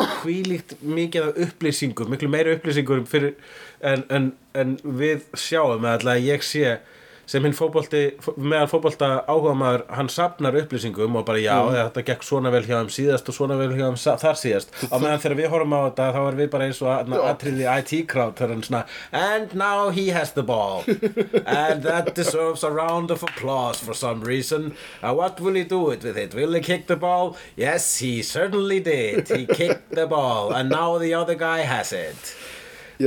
hvílíkt 0.00 0.76
mikið 0.82 1.28
af 1.28 1.38
upplýsingum 1.46 2.10
miklu 2.10 2.28
meiri 2.32 2.56
upplýsingum 2.56 3.06
fyrir, 3.08 3.36
en, 3.84 4.04
en, 4.10 4.32
en 4.54 4.76
við 4.82 5.26
sjáum 5.38 5.86
að 5.88 6.08
ég 6.24 6.44
sé 6.46 6.78
sem 7.26 7.44
hinn 7.46 7.54
fótbolti, 7.56 8.02
meðan 8.36 8.68
fótbolta 8.70 9.08
áhuga 9.30 9.54
maður, 9.56 9.84
hann 9.96 10.08
sapnar 10.12 10.56
upplýsingum 10.60 11.16
og 11.20 11.24
bara 11.28 11.38
já, 11.42 11.54
þetta 11.90 12.04
gekk 12.10 12.26
svona 12.26 12.50
vel 12.54 12.62
hjá 12.66 12.76
þeim 12.82 12.90
síðast 12.96 13.28
og 13.32 13.36
svona 13.38 13.56
vel 13.60 13.70
hjá 13.76 13.88
sa- 13.98 14.16
þar 14.20 14.38
síðast. 14.40 14.74
Á 14.92 14.96
meðan 15.00 15.22
þegar 15.24 15.36
við 15.40 15.48
horfum 15.54 15.76
á 15.76 15.80
þetta, 15.88 16.08
þá 16.14 16.20
erum 16.28 16.42
við 16.44 16.50
bara 16.54 16.68
eins 16.68 16.82
og 16.84 16.90
að- 16.92 17.14
atriði 17.30 17.68
IT 17.78 17.94
crowd, 18.08 18.34
þegar 18.36 18.54
hann 18.54 18.62
svona 18.68 18.84
and 19.12 19.54
now 19.54 19.90
he 19.90 20.08
has 20.10 20.32
the 20.32 20.42
ball. 20.42 20.84
And 21.46 21.82
that 21.82 22.14
deserves 22.14 22.62
a 22.64 22.70
round 22.70 23.10
of 23.10 23.22
applause 23.22 23.78
for 23.80 23.94
some 23.94 24.20
reason. 24.22 24.74
And 25.02 25.16
what 25.16 25.40
will 25.40 25.54
he 25.54 25.64
do 25.64 25.90
it 25.90 26.02
with 26.02 26.16
it, 26.16 26.34
will 26.34 26.52
he 26.52 26.60
kick 26.60 26.86
the 26.86 26.96
ball? 26.96 27.36
Yes, 27.56 27.98
he 27.98 28.22
certainly 28.22 28.80
did. 28.80 29.28
He 29.28 29.46
kicked 29.46 29.90
the 29.94 30.06
ball 30.06 30.52
and 30.52 30.68
now 30.70 30.98
the 30.98 31.14
other 31.14 31.34
guy 31.34 31.60
has 31.60 31.92
it 31.92 32.34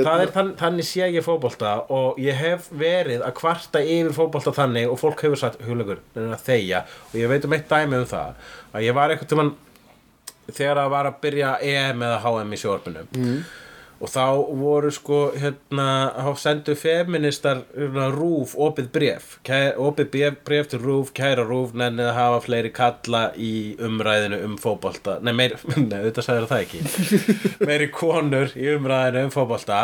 það 0.06 0.24
er 0.24 0.34
þann, 0.36 0.50
þannig 0.60 0.88
sé 0.88 1.10
ég 1.14 1.26
fótbolta 1.26 1.74
og 1.94 2.20
ég 2.22 2.38
hef 2.38 2.68
verið 2.76 3.24
að 3.26 3.36
kvarta 3.40 3.82
yfir 3.82 4.14
fótbolta 4.16 4.54
þannig 4.56 4.92
og 4.92 5.00
fólk 5.02 5.24
hefur 5.26 5.40
sagt 5.40 5.64
að 5.64 6.36
þegja 6.46 6.84
og 7.12 7.16
ég 7.18 7.32
veit 7.32 7.48
um 7.48 7.56
eitt 7.58 7.70
dæmi 7.72 8.02
um 8.02 8.10
það 8.10 8.52
að 8.74 8.88
ég 8.88 8.98
var 8.98 9.14
eitthvað 9.14 9.32
tímann 9.34 9.54
þegar 10.48 10.84
að 10.84 10.92
var 10.96 11.10
að 11.10 11.22
byrja 11.24 11.54
EM 11.64 12.04
eða 12.08 12.20
HM 12.24 12.54
í 12.54 12.60
sjórpunum 12.62 13.10
mm. 13.18 13.40
Og 13.98 14.12
þá 14.14 14.26
voru 14.60 14.92
sko 14.94 15.20
hérna, 15.38 15.88
þá 16.14 16.42
sendu 16.42 16.76
feministar 16.78 17.64
hérna, 17.74 18.10
rúf 18.14 18.54
opið 18.68 18.90
bref 18.94 19.32
kæ, 19.48 19.74
opið 19.82 20.12
bref, 20.14 20.38
bref 20.48 20.70
til 20.74 20.84
rúf, 20.84 21.14
kæra 21.18 21.46
rúf 21.48 21.74
nennið 21.78 22.12
að 22.12 22.20
hafa 22.20 22.44
fleiri 22.46 22.74
kalla 22.76 23.24
í 23.34 23.54
umræðinu 23.84 24.44
um 24.46 24.58
fótbolta. 24.62 25.18
Nei, 25.26 25.34
meir, 25.38 25.58
nei 25.90 26.00
þetta 26.10 26.26
sagði 26.26 26.52
það 26.52 26.68
ekki. 26.68 26.84
Meiri 27.70 27.90
konur 27.94 28.54
í 28.58 28.70
umræðinu 28.76 29.28
um 29.28 29.34
fótbolta. 29.34 29.82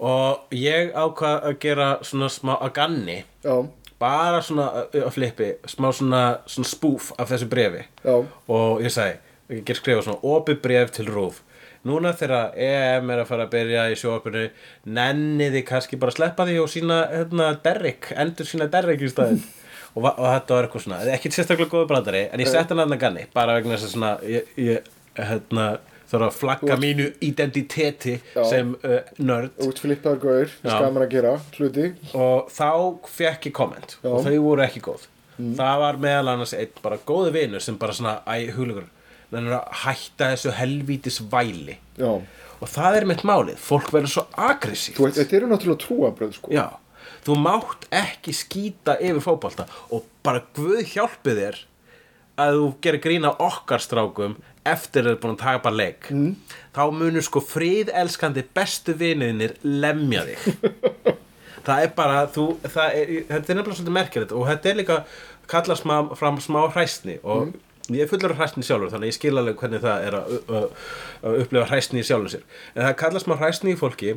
Og 0.00 0.56
ég 0.56 0.94
ákvað 0.96 1.50
að 1.50 1.60
gera 1.60 1.90
svona 2.06 2.30
smá 2.32 2.54
að 2.56 2.72
ganni. 2.78 3.18
Já, 3.44 3.54
bara 4.00 4.40
svona 4.44 4.68
að 4.88 5.10
flippi 5.14 5.50
smá 5.68 5.90
svona, 5.92 6.22
svona 6.48 6.68
spúf 6.68 7.10
af 7.20 7.32
þessu 7.32 7.48
brefi 7.50 7.82
já, 8.04 8.14
og 8.48 8.80
ég 8.80 8.92
sagði, 8.94 9.18
ég 9.52 9.64
ger 9.68 9.76
skrifa 9.78 10.04
svona 10.06 10.22
opið 10.36 10.62
bref 10.64 10.94
til 10.96 11.08
rúf 11.10 11.42
núna 11.88 12.12
þegar 12.16 12.56
EM 12.60 13.12
er 13.14 13.22
að 13.22 13.30
fara 13.30 13.46
að 13.46 13.54
byrja 13.54 13.86
í 13.90 13.96
sjóarpinu 13.98 14.44
nenniði 14.98 15.62
kannski 15.68 15.98
bara 16.00 16.12
að 16.12 16.18
sleppa 16.18 16.46
því 16.48 16.58
og 16.62 16.70
sína 16.72 17.00
hérna, 17.12 17.50
Derrick, 17.64 18.10
endur 18.20 18.48
sína 18.48 18.68
Derrick 18.72 19.04
í 19.06 19.12
staðinn. 19.12 19.42
Og, 19.90 20.04
og 20.06 20.22
þetta 20.22 20.54
var 20.54 20.66
eitthvað 20.68 20.82
svona 20.84 20.98
ekki 21.10 21.32
sérstaklega 21.34 21.66
góðu 21.72 21.86
brandari, 21.90 22.20
en 22.30 22.38
ég 22.38 22.46
sett 22.46 22.70
hann 22.70 22.78
að 22.78 22.92
ganni 23.00 23.24
bara 23.34 23.56
vegna 23.56 23.74
þess 23.74 23.88
að 23.88 23.94
svona 23.96 24.10
ég, 24.22 24.52
ég 24.62 24.84
hérna, 25.18 25.64
þarf 26.12 26.26
að 26.28 26.36
flagga 26.36 26.76
mínu 26.78 27.06
identiteti 27.26 28.14
Já. 28.20 28.44
sem 28.52 28.70
uh, 28.86 29.00
nörd. 29.18 29.56
Út 29.66 29.82
flippaður 29.82 30.20
gaur, 30.22 30.54
skaman 30.62 31.06
að 31.08 31.10
gera, 31.16 31.32
hluti. 31.56 31.88
Og 32.14 32.52
þá 32.54 32.70
fekk 33.16 33.50
ég 33.50 33.56
komment 33.58 33.96
Já. 33.98 34.12
og 34.12 34.22
þau 34.28 34.38
voru 34.46 34.64
ekki 34.68 34.84
góð. 34.86 35.08
Það 35.40 35.82
var 35.82 36.00
meðal 36.06 36.32
annars 36.36 36.54
einn 36.54 36.80
bara 36.84 37.02
góði 37.10 37.34
vinur 37.40 37.64
sem 37.64 37.78
bara 37.80 37.96
svona, 37.96 38.18
æ, 38.30 38.50
hugleikur 38.54 38.86
þannig 39.30 39.56
að 39.56 39.80
hætta 39.84 40.30
þessu 40.34 40.54
helvítis 40.58 41.18
væli. 41.32 41.78
Já, 42.00 42.12
og 42.60 42.68
það 42.68 43.00
er 43.00 43.08
mitt 43.08 43.24
málið, 43.28 43.58
fólk 43.62 43.90
verður 43.94 44.14
svo 44.14 44.26
veit, 45.06 45.16
þetta 45.18 45.38
eru 45.38 45.50
náttúrulega 45.50 45.82
trúabröð 45.86 46.36
sko. 46.36 46.52
Já, 46.54 46.66
þú 47.26 47.38
mátt 47.40 47.88
ekki 48.02 48.34
skýta 48.36 48.98
yfir 49.00 49.24
fótbolta. 49.24 49.66
Og 49.94 50.06
bara 50.26 50.44
guð 50.56 50.82
hjálpi 50.92 51.36
þér 51.38 51.62
að 52.40 52.58
þú 52.58 52.68
gerir 52.84 53.04
grína 53.04 53.32
okkar 53.42 53.82
strákum 53.84 54.36
eftir 54.68 55.06
að 55.06 55.08
þau 55.08 55.14
er 55.14 55.22
búin 55.22 55.34
að 55.34 55.42
taka 55.42 55.72
leik. 55.72 56.10
Mm. 56.12 56.36
þá 56.76 56.82
munur 56.92 57.24
sko 57.24 57.42
fríðelskandi 57.44 58.44
bestu 58.54 58.94
viniðinir 58.96 59.56
lemja 59.64 60.26
þig. 60.28 61.16
Það 61.60 61.82
er 61.84 61.90
bara 61.92 62.20
þú, 62.32 62.44
það 62.64 62.94
er, 62.96 63.10
þetta 63.28 63.52
er 63.52 63.58
nefnilega 63.58 63.76
svolítið 63.76 63.96
merkilegt. 63.96 64.30
Og 64.32 64.46
þetta 64.48 64.70
er 64.70 64.78
líka 64.78 64.94
kallað 65.50 65.82
fram 66.16 66.38
smá 66.40 66.60
hræsni. 66.72 67.18
Og 67.20 67.50
ég 67.96 68.04
er 68.04 68.10
fullur 68.10 68.34
af 68.34 68.42
hræstni 68.42 68.66
sjálfur 68.66 68.92
þannig 68.92 69.08
að 69.08 69.12
ég 69.12 69.18
skil 69.18 69.34
alveg 69.40 69.60
hvernig 69.62 69.84
það 69.84 70.06
er 70.08 70.18
að, 70.20 70.36
að, 70.60 70.86
að 71.24 71.40
upplifa 71.44 71.68
hræstni 71.72 72.02
í 72.02 72.06
sjálfur 72.06 72.34
sér. 72.36 72.46
En 72.74 72.86
það 72.86 72.96
kallast 73.04 73.30
maður 73.30 73.46
hræstni 73.46 73.74
í 73.74 73.80
fólki 73.80 74.14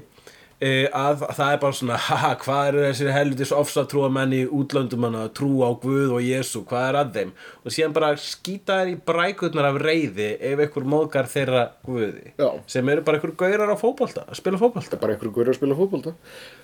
e, 0.63 0.69
að 0.95 1.23
það 1.35 1.51
er 1.51 1.59
bara 1.61 1.77
svona 1.77 1.97
haha, 2.07 2.31
hvað 2.41 2.67
eru 2.69 2.83
þessir 2.85 3.11
helvitis 3.15 3.53
ofsatrúa 3.55 4.09
menn 4.13 4.35
í 4.35 4.41
útlöndum 4.45 5.07
að 5.09 5.31
trúa 5.37 5.71
á 5.71 5.73
Guð 5.83 6.15
og 6.17 6.25
Jésu 6.25 6.63
hvað 6.69 6.87
er 6.89 6.99
að 7.01 7.17
þeim? 7.17 7.33
Og 7.63 7.75
síðan 7.75 7.95
bara 7.97 8.11
skýta 8.21 8.79
þær 8.81 8.91
í 8.93 8.97
brækurnar 9.09 9.69
af 9.71 9.79
reyði 9.83 10.29
ef 10.37 10.63
einhver 10.65 10.87
móðgar 10.95 11.29
þeirra 11.31 11.63
Guði 11.87 12.35
Já. 12.39 12.49
sem 12.75 12.93
eru 12.93 13.05
bara 13.05 13.19
einhver 13.19 13.35
gaurar 13.39 13.73
á 13.73 13.77
fótbolta 13.79 14.27
að 14.27 14.39
spila 14.39 14.61
fótbolta. 14.61 15.01
Bara 15.01 15.15
einhverju 15.15 15.35
guður 15.35 15.53
að 15.53 15.59
spila 15.59 15.79
fótbolta. 15.79 16.15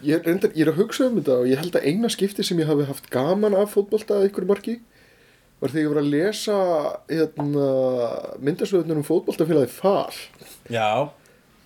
Ég, 0.06 0.24
ég 0.24 0.64
er 0.64 0.74
að 0.74 0.84
hugsa 0.84 1.10
um 1.10 1.20
þetta 1.20 1.42
og 1.42 1.50
ég 1.50 1.62
held 1.64 1.80
að 1.80 1.90
eina 1.90 2.14
skipti 2.14 2.46
sem 2.46 2.62
ég 2.62 2.70
hafi 2.70 2.88
haft 2.90 3.12
gaman 3.14 3.58
af 3.58 3.76
fótbolta 3.76 4.20
að 4.20 4.30
einhverju 4.30 4.54
marki 4.54 4.80
var 5.60 5.74
þegar 5.74 5.84
ég 5.84 5.92
var 5.94 6.02
að 6.02 6.12
lesa 6.14 6.60
hérna, 7.10 7.66
myndasöðunum 8.46 9.02
um 9.02 9.08
fótboltafélagi 9.08 9.72
FAL? 9.74 10.16
Já, 10.72 11.10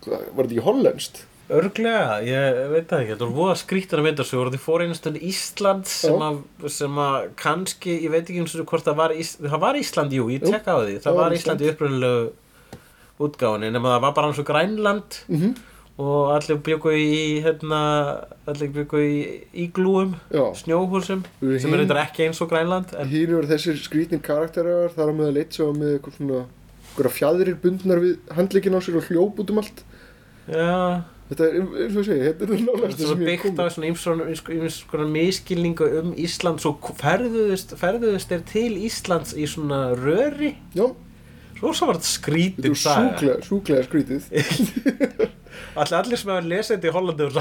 var 0.07 0.25
þetta 0.41 0.49
ekki 0.49 0.65
hollenskt? 0.65 1.23
Örglega, 1.53 2.21
ég 2.23 2.59
veit 2.71 2.85
það 2.87 3.01
ekki, 3.03 3.11
þetta 3.11 3.25
voru 3.27 3.35
voða 3.35 3.55
skrítan 3.59 3.99
að 3.99 4.05
mynda 4.07 4.25
svo, 4.25 4.45
það 4.47 4.61
fór 4.63 4.83
einu 4.85 4.95
stund 4.95 5.19
Ísland 5.27 5.89
sem 5.91 6.21
að, 6.23 6.37
sem 6.71 7.01
að 7.03 7.17
kannski, 7.41 7.97
ég 8.05 8.13
veit 8.13 8.23
ekki 8.23 8.39
eins 8.41 8.55
og 8.55 8.69
hvort 8.71 8.87
það 8.87 8.95
var, 9.01 9.13
Ís, 9.19 9.33
það 9.43 9.59
var 9.65 9.79
Ísland, 9.81 10.15
jú, 10.15 10.29
ég 10.31 10.45
tekka 10.47 10.77
á 10.77 10.79
því, 10.79 10.95
það 10.95 11.05
það 11.09 11.19
var 11.19 11.35
Ísland 11.37 11.65
í 11.65 11.69
upprunalegu 11.73 12.23
útgáfinni, 13.27 13.73
nema 13.75 13.91
það 13.91 14.05
var 14.07 14.15
bara 14.17 14.31
eins 14.31 14.39
og 14.41 14.47
Grænland. 14.49 15.19
Mhm. 15.27 15.53
Og 16.01 16.31
allir 16.33 16.57
byggu 16.65 16.91
í, 16.97 17.09
hérna, 17.45 17.79
allir 18.49 18.71
byggu 18.73 19.01
í 19.05 19.17
íglúum, 19.67 20.15
snjóhúsum, 20.57 21.21
Við 21.43 21.59
sem 21.61 21.75
er 21.75 21.83
reyndar 21.83 22.01
ekki 22.07 22.25
eins 22.25 22.41
og 22.41 22.49
Grænland, 22.49 22.95
Hýri 23.11 23.37
var 23.37 23.49
þessir 23.51 23.77
skrýtnir 23.77 24.23
karakterar 24.25 24.89
þar 24.95 25.11
á 25.11 25.13
með 25.13 25.29
að 25.29 25.37
leitt 25.37 25.57
svo 25.57 25.69
með 25.77 25.97
eitthvað 25.99 26.17
svona 26.17 26.43
fjæðrir 27.13 27.59
bundnar 27.61 28.01
við 28.01 28.33
handleikin 28.33 28.77
á 28.77 28.81
sér 28.81 28.97
og 28.97 29.09
hljóp 29.09 29.43
út 29.43 29.53
um 29.53 29.61
allt. 29.61 29.83
Já, 30.49 31.03
þetta 31.29 31.45
er, 31.45 31.59
eins 31.61 31.93
og 31.93 32.01
ég 32.01 32.09
segi, 32.09 32.25
þetta 32.25 32.43
er 32.43 32.51
það 32.51 32.65
nálega 32.65 32.89
þetta 32.95 33.11
er 33.13 33.23
byggt 33.29 33.61
á 33.61 33.65
svona 33.75 33.89
ymsum 33.91 34.25
svona 34.79 35.07
miskilningu 35.13 35.91
um 36.01 36.11
Ísland, 36.25 36.61
svo 36.65 36.73
ferðuðust, 36.99 37.77
ferðuðust 37.79 38.33
er 38.33 38.43
til 38.49 38.71
Íslands 38.89 39.37
í 39.37 39.45
svona 39.49 39.85
röri, 39.97 40.55
já, 40.73 40.89
Svo 41.63 41.69
var 41.87 41.95
þetta 41.95 42.03
þetta 42.03 42.09
skrítin 42.09 42.65
er 42.73 42.75
saga. 42.75 43.35
súklega, 43.45 43.85
skrýtið 43.85 44.25
Allir, 45.73 45.95
allir 45.99 46.21
sem 46.21 46.33
hefur 46.33 46.49
lesið 46.51 46.87
í 46.89 46.93
Hollandi 46.97 47.27
og 47.29 47.33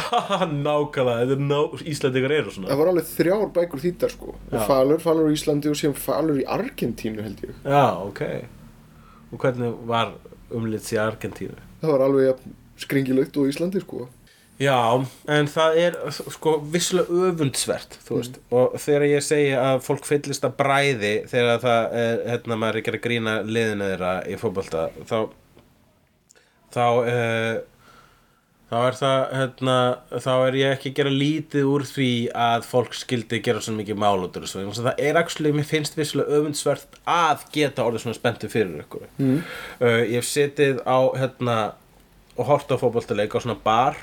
nákvæmlega, 0.52 1.18
þetta 1.22 1.48
ná, 1.48 1.58
Íslandingar 1.94 2.36
eru 2.38 2.54
svona. 2.54 2.70
Það 2.70 2.82
var 2.82 2.92
alveg 2.92 3.10
þrjár 3.10 3.52
bækur 3.58 3.84
þýttar 3.84 4.14
sko. 4.14 4.36
Já. 4.52 4.62
falur, 4.70 5.02
falur 5.02 5.28
á 5.28 5.34
Íslandi 5.34 5.72
og 5.72 5.78
síðan 5.80 5.98
falur 5.98 6.40
í 6.40 6.46
Argentínu 6.58 7.26
held 7.26 7.44
ég. 7.48 7.60
Já, 7.64 7.84
ok. 8.06 8.24
Og 9.32 9.44
hvernig 9.44 9.76
var 9.88 10.16
umlits 10.52 10.92
í 10.92 11.00
Argentínu? 11.00 11.68
það 11.82 11.94
var 11.96 12.04
alveg 12.06 12.42
skringilegt 12.82 13.38
og 13.40 13.48
Íslandi 13.50 13.82
sko. 13.82 14.08
Já, 14.62 14.76
en 15.32 15.48
það 15.50 15.78
er 15.80 15.96
sko 16.12 16.52
vissulega 16.70 17.30
öfundsvert 17.30 17.96
þú 18.04 18.18
veist, 18.20 18.36
og 18.54 18.76
þegar 18.78 19.06
ég 19.08 19.24
segi 19.26 19.54
að 19.58 19.80
fólk 19.82 20.06
fyllist 20.06 20.44
að 20.46 20.54
bræði 20.60 21.12
þegar 21.30 21.62
það 21.64 21.96
er, 22.02 22.20
hérna, 22.28 22.58
maður 22.60 22.76
er 22.76 22.82
ekki 22.82 22.92
að 22.92 23.00
grína 23.06 23.34
liðinu 23.48 23.88
þeirra 23.88 24.12
í 24.28 24.36
fótbolta 24.38 24.84
þá 25.08 25.16
þá 26.72 26.84
uh, 26.84 27.56
þá 28.72 28.78
er 28.80 28.96
það 28.96 29.22
hérna, 29.36 29.76
þá 30.24 30.30
er 30.32 30.56
ég 30.56 30.74
ekki 30.78 30.90
að 30.92 30.96
gera 30.96 31.10
lítið 31.12 31.66
úr 31.68 31.82
því 31.84 32.12
að 32.40 32.64
fólk 32.70 32.94
skildi 32.96 33.40
gera 33.44 33.60
svo 33.60 33.74
mikið 33.76 33.98
mál 34.00 34.24
út 34.24 34.38
úr 34.38 34.46
þessu 34.46 34.62
þess 34.62 34.80
að 34.80 34.88
það 34.88 35.02
er 35.08 35.18
actually, 35.20 35.52
mér 35.52 35.68
finnst 35.68 35.98
vissulega 35.98 36.38
öfundsvert 36.38 36.96
að 37.04 37.44
geta 37.52 37.84
orðið 37.84 38.06
svona 38.06 38.16
spenntu 38.16 38.48
fyrir 38.52 38.80
ykkur. 38.86 39.04
Mm. 39.18 39.42
ég 40.08 40.16
hef 40.16 40.30
setið 40.30 40.80
á 40.88 40.98
hérna 41.20 41.58
og 42.38 42.48
hort 42.48 42.72
á 42.72 42.80
fótboltaleik 42.80 43.36
á 43.36 43.44
svona 43.44 43.58
bar 43.60 44.00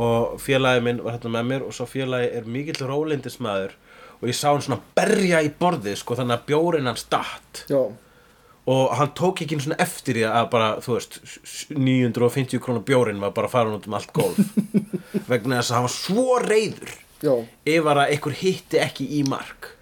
og 0.00 0.40
félagi 0.42 0.82
minn 0.82 1.04
var 1.04 1.14
hérna 1.14 1.36
með 1.36 1.48
mér 1.52 1.68
og 1.68 1.76
svo 1.76 1.86
félagi 1.86 2.32
er 2.34 2.50
mikill 2.50 2.82
rólindismæður 2.90 3.78
og 4.18 4.26
ég 4.26 4.36
sá 4.36 4.48
hann 4.50 4.64
svona 4.64 4.82
berja 4.98 5.38
í 5.46 5.54
borðið 5.54 6.00
sko 6.02 6.18
þannig 6.18 6.40
að 6.40 6.48
bjórin 6.50 6.90
hans 6.90 7.06
datt. 7.12 7.62
Já, 7.70 7.86
og 8.70 8.92
hann 8.98 9.10
tók 9.18 9.40
ekki 9.42 9.56
einu 9.56 9.64
svona 9.64 9.80
eftir 9.82 10.18
því 10.20 10.24
að 10.30 10.48
bara, 10.52 10.68
þú 10.84 10.94
veist, 10.96 11.18
950 11.74 12.60
krónar 12.62 12.84
bjórin 12.86 13.20
var 13.22 13.32
bara 13.36 13.48
farin 13.50 13.74
út 13.78 13.88
um 13.88 13.96
allt 13.98 14.12
gólf 14.16 14.38
vegna 15.32 15.58
þess 15.60 15.72
að 15.72 15.76
hann 15.78 15.86
var 15.88 15.94
svo 15.96 16.26
reyður 16.44 16.92
já, 17.24 17.34
ef 17.74 17.88
að 17.92 18.02
einhver 18.14 18.36
hitti 18.44 18.80
ekki 18.84 19.06
í 19.18 19.22
mark. 19.28 19.72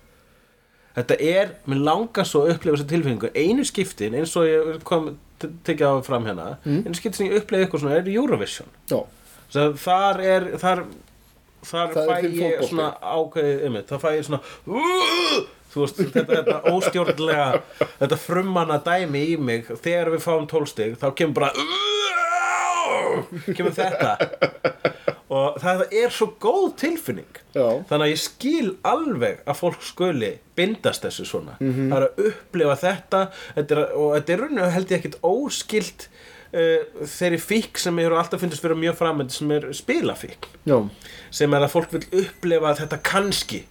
Þetta 0.98 1.16
er, 1.22 1.50
mér 1.70 1.82
langar 1.86 2.26
svo 2.26 2.40
að 2.46 2.56
upplifa 2.56 2.74
þessa 2.78 2.88
tilfinningu, 2.90 3.28
einu 3.38 3.66
skiptin 3.68 4.16
eins 4.18 4.32
og 4.40 4.48
ég 4.48 4.80
kom, 4.88 5.12
te- 5.38 5.50
tekið 5.68 5.92
á 5.94 5.94
fram 6.06 6.24
hérna 6.26 6.46
einu 6.66 6.94
skiptin 6.98 7.20
sem 7.20 7.28
ég 7.30 7.42
upplifa 7.42 7.66
eitthvað 7.66 7.84
svona 7.84 8.00
er 8.00 8.08
Eurovision. 8.10 8.72
Já, 8.90 8.98
þar 9.84 10.22
er 10.24 10.48
þar, 10.58 10.82
þar 11.70 11.94
fæ 11.94 12.16
ég 12.40 12.64
svona 12.66 12.88
ákveðið 12.98 13.62
um 13.68 13.78
þá 13.92 13.94
fæ 14.02 14.08
ég 14.16 14.26
svona 14.26 14.40
"Uh!" 14.66 15.46
Þú 15.72 15.84
veist, 15.84 15.98
þetta, 16.14 16.38
þetta 16.38 16.58
óstjórnlega 16.74 17.48
þetta 18.00 18.18
frummanna 18.22 18.78
dæmi 18.86 19.24
í 19.34 19.36
mig 19.40 19.68
þegar 19.82 20.12
við 20.14 20.24
fáum 20.24 20.46
tólstig 20.50 20.96
þá 21.00 21.08
kemur 21.18 21.34
bara 21.42 21.52
kemur 23.56 23.74
þetta. 23.76 24.12
Og 25.28 25.58
það 25.60 25.82
er 25.92 26.12
svo 26.14 26.30
góð 26.40 26.70
tilfinning. 26.80 27.28
Já. 27.52 27.64
þannig 27.88 28.04
að 28.06 28.10
ég 28.12 28.20
skil 28.22 28.68
alveg 28.86 29.40
að 29.48 29.56
fólk 29.58 29.80
skuli 29.82 30.28
bindast 30.56 31.02
þessu 31.04 31.24
svona. 31.26 31.56
Mhm. 31.60 31.88
það 31.90 31.96
er 31.98 32.04
að 32.06 32.20
upplifa 32.30 32.76
þetta, 32.82 33.20
þetta 33.56 33.74
er, 33.74 33.80
að- 33.82 33.94
og 33.98 34.12
þetta 34.16 34.32
er 34.34 34.42
rauninu 34.44 34.68
held 34.76 34.92
ég 34.92 34.98
ekkit 35.00 35.16
óskilt 35.26 36.04
uh, 36.08 37.04
þeirri 37.16 37.40
fík 37.42 37.80
sem 37.82 37.98
eru 38.04 38.16
alltaf 38.20 38.40
finnst 38.44 38.62
vera 38.64 38.74
mjög 38.78 38.96
framönd 39.00 39.30
sem 39.34 39.50
er 39.56 39.66
spilafík 39.76 40.46
já, 40.68 40.78
sem 41.30 41.52
er 41.58 41.66
að 41.66 41.72
fólk 41.74 41.92
vil 41.96 42.04
upplifa 42.22 42.74
þetta 42.78 43.00
kannski 43.02 43.64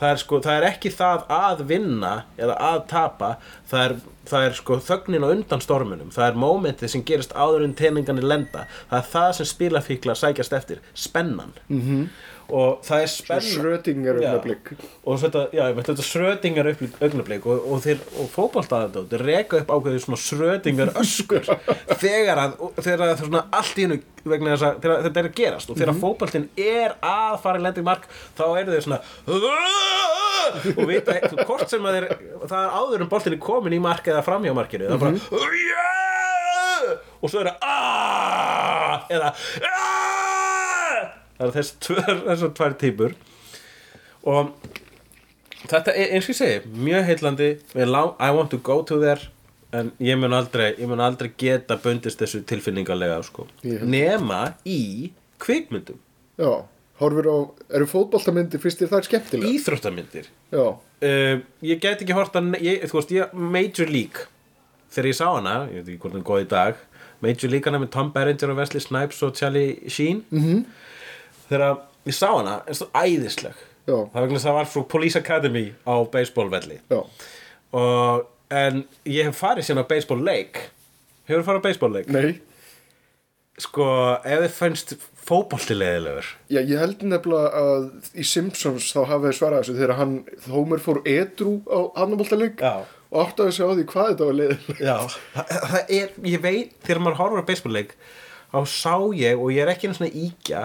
það 0.00 0.14
er, 0.14 0.22
sko, 0.22 0.40
það 0.44 0.56
er 0.56 0.66
ekki 0.70 0.92
það 0.96 1.26
að 1.36 1.62
vinna 1.70 2.14
eða 2.40 2.56
að 2.70 2.80
tapa 2.90 3.30
það 3.70 3.84
er, 3.84 3.94
það 4.30 4.46
er 4.48 4.58
sko 4.58 4.80
þögnin 4.88 5.26
á 5.26 5.32
undan 5.34 5.64
stormunum 5.64 6.10
það 6.14 6.26
er 6.26 6.40
mómentið 6.44 6.94
sem 6.94 7.04
gerist 7.06 7.36
áður 7.36 7.66
en 7.68 7.76
teningarnir 7.78 8.26
lenda. 8.26 8.66
Það 8.90 8.98
er 8.98 9.08
það 9.14 9.30
sem 9.38 9.50
spilafíklar 9.52 10.18
sækjast 10.18 10.56
eftir 10.56 10.82
spennan. 10.94 11.52
-hmm. 11.68 12.06
Og 12.50 12.80
það 12.86 13.02
er 13.04 13.10
spennan 13.12 13.46
Schrödinger 13.46 14.20
Já. 14.20 14.28
augnablik. 14.30 14.70
og 15.04 15.18
þetta, 15.22 15.42
já, 15.54 15.64
þetta 15.80 16.06
srödingar 16.06 16.70
augnablik 17.00 17.46
og, 17.46 17.66
og 17.72 17.82
þeir, 17.84 18.00
og 18.20 18.30
fótballtaðandótt 18.34 19.16
reka 19.24 19.60
upp 19.62 19.72
ákveðið 19.76 20.04
svona 20.04 20.20
srödingar 20.24 20.92
öskur 21.00 21.46
þegar 22.02 22.42
að, 22.44 22.56
þegar 22.80 23.04
að 23.04 23.10
það 23.10 23.14
er 23.14 23.22
svona 23.24 23.44
allt 23.60 23.78
í 23.80 23.86
hennu 23.86 24.00
vegna 24.30 24.52
þess 24.54 24.66
að 24.68 24.80
þegar 24.84 25.04
þetta 25.06 25.20
er 25.22 25.28
að 25.30 25.36
gerast 25.40 25.70
og 25.72 25.78
þegar 25.80 25.94
mm 25.94 26.00
fótballtinn 26.00 26.46
er 26.60 26.94
að 27.04 27.34
fara 27.42 27.60
í 27.60 27.64
lending 27.64 27.84
mark 27.86 28.06
þá 28.38 28.44
eru 28.60 28.72
þeir 28.74 28.84
svona 28.86 29.00
og 30.50 30.86
vita, 30.88 31.16
hvort 31.44 31.68
sem 31.70 31.84
að 31.86 31.98
þeir 31.98 32.06
það 32.50 32.62
er 32.64 32.78
áður 32.80 33.04
en 33.04 33.10
boltin 33.12 33.36
er 33.36 33.42
komin 33.44 33.76
í 33.76 33.82
mark 33.82 34.08
eða 34.10 34.24
framhjá 34.26 34.54
markinu 34.56 34.88
það 34.88 34.96
er 34.96 35.02
bara 35.04 35.52
yeah! 35.60 36.96
og 37.20 37.28
svo 37.30 37.42
er 37.42 37.50
það 37.52 37.58
"Ah!" 37.68 39.06
eða 39.12 39.34
"Ah!" 39.68 40.19
Það 41.40 41.72
tvær, 41.86 42.22
þessar 42.28 42.54
tvær 42.58 42.74
típur. 42.80 43.14
Og 44.28 44.52
þetta 45.70 45.94
er 45.94 46.14
eins 46.16 46.26
og 46.28 46.34
ég 46.34 46.38
segi 46.40 46.72
mjög 46.88 47.06
heillandi. 47.08 47.50
Mér 47.74 47.88
lang- 47.94 48.14
I 48.20 48.30
want 48.36 48.50
to 48.50 48.58
go 48.58 48.82
to 48.82 48.98
there 49.00 49.20
en 49.72 49.92
ég 50.02 50.18
mun 50.18 50.32
aldrei, 50.34 50.74
ég 50.78 50.88
mun 50.90 50.98
aldrei 51.00 51.30
geta 51.38 51.76
bundist 51.76 52.18
þessu 52.18 52.42
tilfinningarlega 52.44 53.22
sko. 53.24 53.46
Ég- 53.64 53.82
nema 53.86 54.54
í 54.66 55.12
kvikmyndum. 55.38 55.98
Já, 56.38 56.64
horfir 57.00 57.24
á 57.30 57.36
eru 57.74 57.86
fótboltamyndir 57.86 58.60
fyrst 58.60 58.80
þér 58.82 58.88
það 58.90 58.98
er 58.98 59.08
skemmtilega 59.08 59.52
íþróttamyndir. 59.54 60.26
Já, 60.52 60.66
uh, 61.02 61.40
ég 61.62 61.80
get 61.80 62.00
ekki 62.02 62.12
hort 62.12 62.32
að 62.34 62.60
ég, 62.60 62.82
þú 62.90 62.98
veist, 62.98 63.10
ég, 63.14 63.32
Major 63.32 63.86
League. 63.86 64.26
Þegar 64.90 65.06
ég 65.06 65.14
sá 65.14 65.26
hana, 65.36 65.68
ég 65.70 65.84
veit 65.84 65.88
ekki 65.94 65.98
hvort 66.02 66.12
hann 66.18 66.24
góð 66.24 66.44
í 66.44 66.48
dag. 66.48 66.74
Major 67.22 67.48
League 67.50 67.64
hana 67.70 67.78
með 67.78 67.90
Tom 67.92 68.10
Berenger 68.10 68.50
og 68.50 68.56
Wesley 68.56 68.80
Snipes 68.80 69.22
og 69.22 69.34
Charlie 69.36 69.78
Sheen. 69.88 70.24
-hmm. 70.32 70.64
Þegar 71.50 71.80
ég 72.08 72.16
sá 72.16 72.28
hana 72.30 72.60
er 72.66 72.78
svo 72.78 72.88
æðisleg. 72.96 73.66
Já. 73.88 73.96
það 74.12 74.20
var 74.20 74.42
það 74.44 74.56
var 74.58 74.68
frá 74.70 74.82
Police 74.92 75.18
Academy 75.18 75.64
á 75.82 75.94
baseballvelli. 76.12 76.78
Og, 76.94 78.28
en 78.50 78.84
ég 79.08 79.26
hef 79.26 79.40
farið 79.40 79.66
sérna 79.66 79.86
á 79.86 79.90
baseball 79.90 80.22
leik. 80.26 80.60
Hefur 81.30 81.46
farið 81.46 81.62
á 81.62 81.66
baseball 81.66 81.96
leik? 81.96 82.12
Nei. 82.14 82.38
Sko, 83.60 83.86
ef 84.24 84.44
þið 84.46 84.54
fannst 84.56 84.94
fótbolti 85.30 85.76
leiðilegur. 85.76 86.28
Já, 86.50 86.60
ég 86.62 86.80
held 86.80 87.02
nefnilega 87.06 87.50
að 87.60 87.90
í 88.18 88.24
Simpsons 88.26 88.88
þá 88.94 89.02
hafa 89.10 89.28
þið 89.28 89.36
svarað 89.36 89.62
þessu 89.64 89.76
þegar 89.76 89.96
hann, 89.98 90.14
Homer 90.48 90.82
fór 90.82 91.02
edru 91.08 91.58
á 91.68 91.78
hafnaboltaleik 92.00 92.62
Já. 92.62 92.86
og 93.10 93.20
áttaði 93.26 93.56
sig 93.56 93.68
á 93.68 93.72
því 93.74 93.86
hvað 93.92 94.10
þetta 94.12 94.28
var 94.30 94.38
leiðilega. 94.40 94.80
Já, 94.88 94.96
það, 95.34 95.54
það 95.74 95.94
er, 95.98 96.16
ég 96.32 96.44
veit, 96.46 96.74
þegar 96.86 97.02
maður 97.04 97.20
horfur 97.20 97.44
á 97.44 97.48
baseballleik, 97.50 97.94
þá 98.54 98.58
sá 98.72 98.94
ég, 99.20 99.36
og 99.36 99.52
ég 99.54 99.62
er 99.66 99.74
ekki 99.74 99.90
einu 99.90 99.98
svona 99.98 100.24
íkja, 100.24 100.64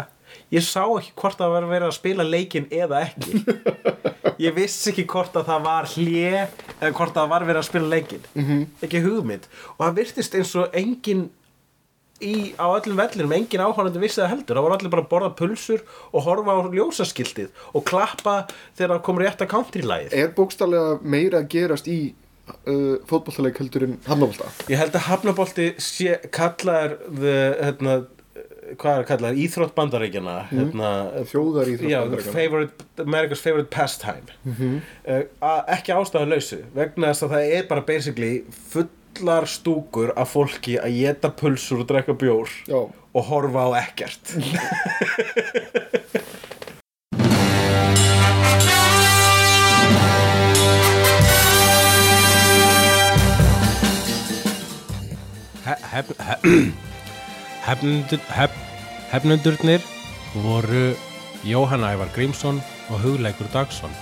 ég 0.55 0.65
sá 0.65 0.83
ekki 0.85 1.13
hvort 1.21 1.39
það 1.39 1.55
var 1.55 1.69
verið 1.69 1.87
að 1.89 1.97
spila 1.99 2.27
leikinn 2.27 2.67
eða 2.73 3.05
ekki. 3.05 3.43
ég 4.45 4.55
vissi 4.55 4.91
ekki 4.91 5.07
hvort 5.09 5.35
að 5.37 5.49
það 5.49 5.65
var 5.69 5.89
hlje 5.93 6.35
eða 6.41 6.91
hvort 6.91 7.15
að 7.15 7.21
það 7.21 7.31
var 7.33 7.47
verið 7.47 7.61
að 7.61 7.69
spila 7.69 7.89
leikinn 7.93 8.27
-hmm. 8.35 8.61
ekki 8.87 9.03
hugmynd 9.05 9.49
og 9.77 9.81
það 9.85 9.97
virtist 10.01 10.35
eins 10.35 10.53
og 10.59 10.75
engin 10.75 11.27
í, 12.23 12.55
á 12.55 12.65
öllum 12.71 12.99
vellinum, 12.99 13.33
engin 13.35 13.63
áhörandi 13.63 14.01
vissi 14.01 14.21
það 14.21 14.31
heldur, 14.33 14.57
það 14.57 14.65
voru 14.65 14.77
allir 14.77 14.93
bara 14.93 15.05
að 15.05 15.09
borða 15.13 15.31
pulsur 15.39 15.81
og 16.11 16.27
horfa 16.27 16.55
á 16.55 16.59
ljósaskiltið 16.75 17.49
og 17.73 17.87
klappa 17.87 18.35
þegar 18.75 18.95
það 18.95 19.05
kom 19.07 19.23
rétt 19.23 19.43
að 19.43 19.51
countrylægið 19.55 20.15
Er 20.15 20.35
bókstallega 20.35 20.99
meira 21.03 21.43
að 21.43 21.49
gerast 21.55 21.89
í 21.91 21.99
uh, 22.47 22.95
fótballtaleik 23.09 23.59
heldur 23.59 23.87
en 23.89 23.97
hafnabólta? 24.07 24.51
Ég 24.71 24.79
held 24.79 24.95
að 24.95 25.07
Hafnabolti 25.09 25.69
sé 25.81 26.19
kallaður 26.35 26.97
the, 27.09 27.37
hérna, 27.61 27.97
hvað 28.81 28.99
er 28.99 29.05
kallaður 29.09 29.39
íþrótt 29.45 29.73
bandaríkjana 29.77 30.35
hérna, 30.51 30.89
Þjóðaríþrótt 31.31 31.91
já, 31.91 31.99
Bandaríkjanna. 32.01 32.35
favorite, 32.39 32.75
America's 33.05 33.41
favorite 33.45 33.69
pastime. 33.69 34.27
Mm 34.43 34.81
ekki 35.75 35.91
ástæðu 35.95 36.27
lausu 36.33 36.57
vegna 36.75 37.11
þess 37.13 37.23
að 37.27 37.33
það 37.35 37.43
er 37.59 37.63
bara 37.69 37.81
basically 37.85 38.33
fullar 38.71 39.45
stúkur 39.49 40.09
af 40.17 40.33
fólki 40.33 40.73
að 40.81 40.97
geta 41.01 41.29
pulsur 41.29 41.79
og 41.83 41.87
drekka 41.91 42.13
bjór 42.17 42.49
Já, 42.67 42.79
og 43.15 43.23
horfa 43.29 43.61
á 43.69 43.71
ekkert 43.85 44.23
Hefnundurnir 57.65 59.81
voru 60.35 60.93
Jóhann 61.45 61.85
Ævar 61.85 62.09
Grímsson 62.13 62.61
og 62.89 63.01
Hugleikur 63.01 63.49
Dagsson 63.53 63.93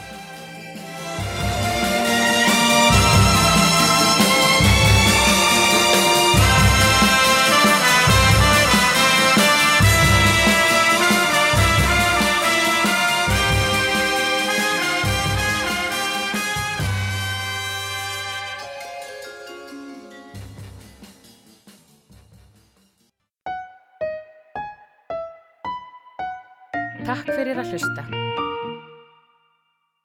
Takk 27.54 27.68
fyrir 27.70 27.84
að 27.84 27.84
hlusta. 27.86 28.53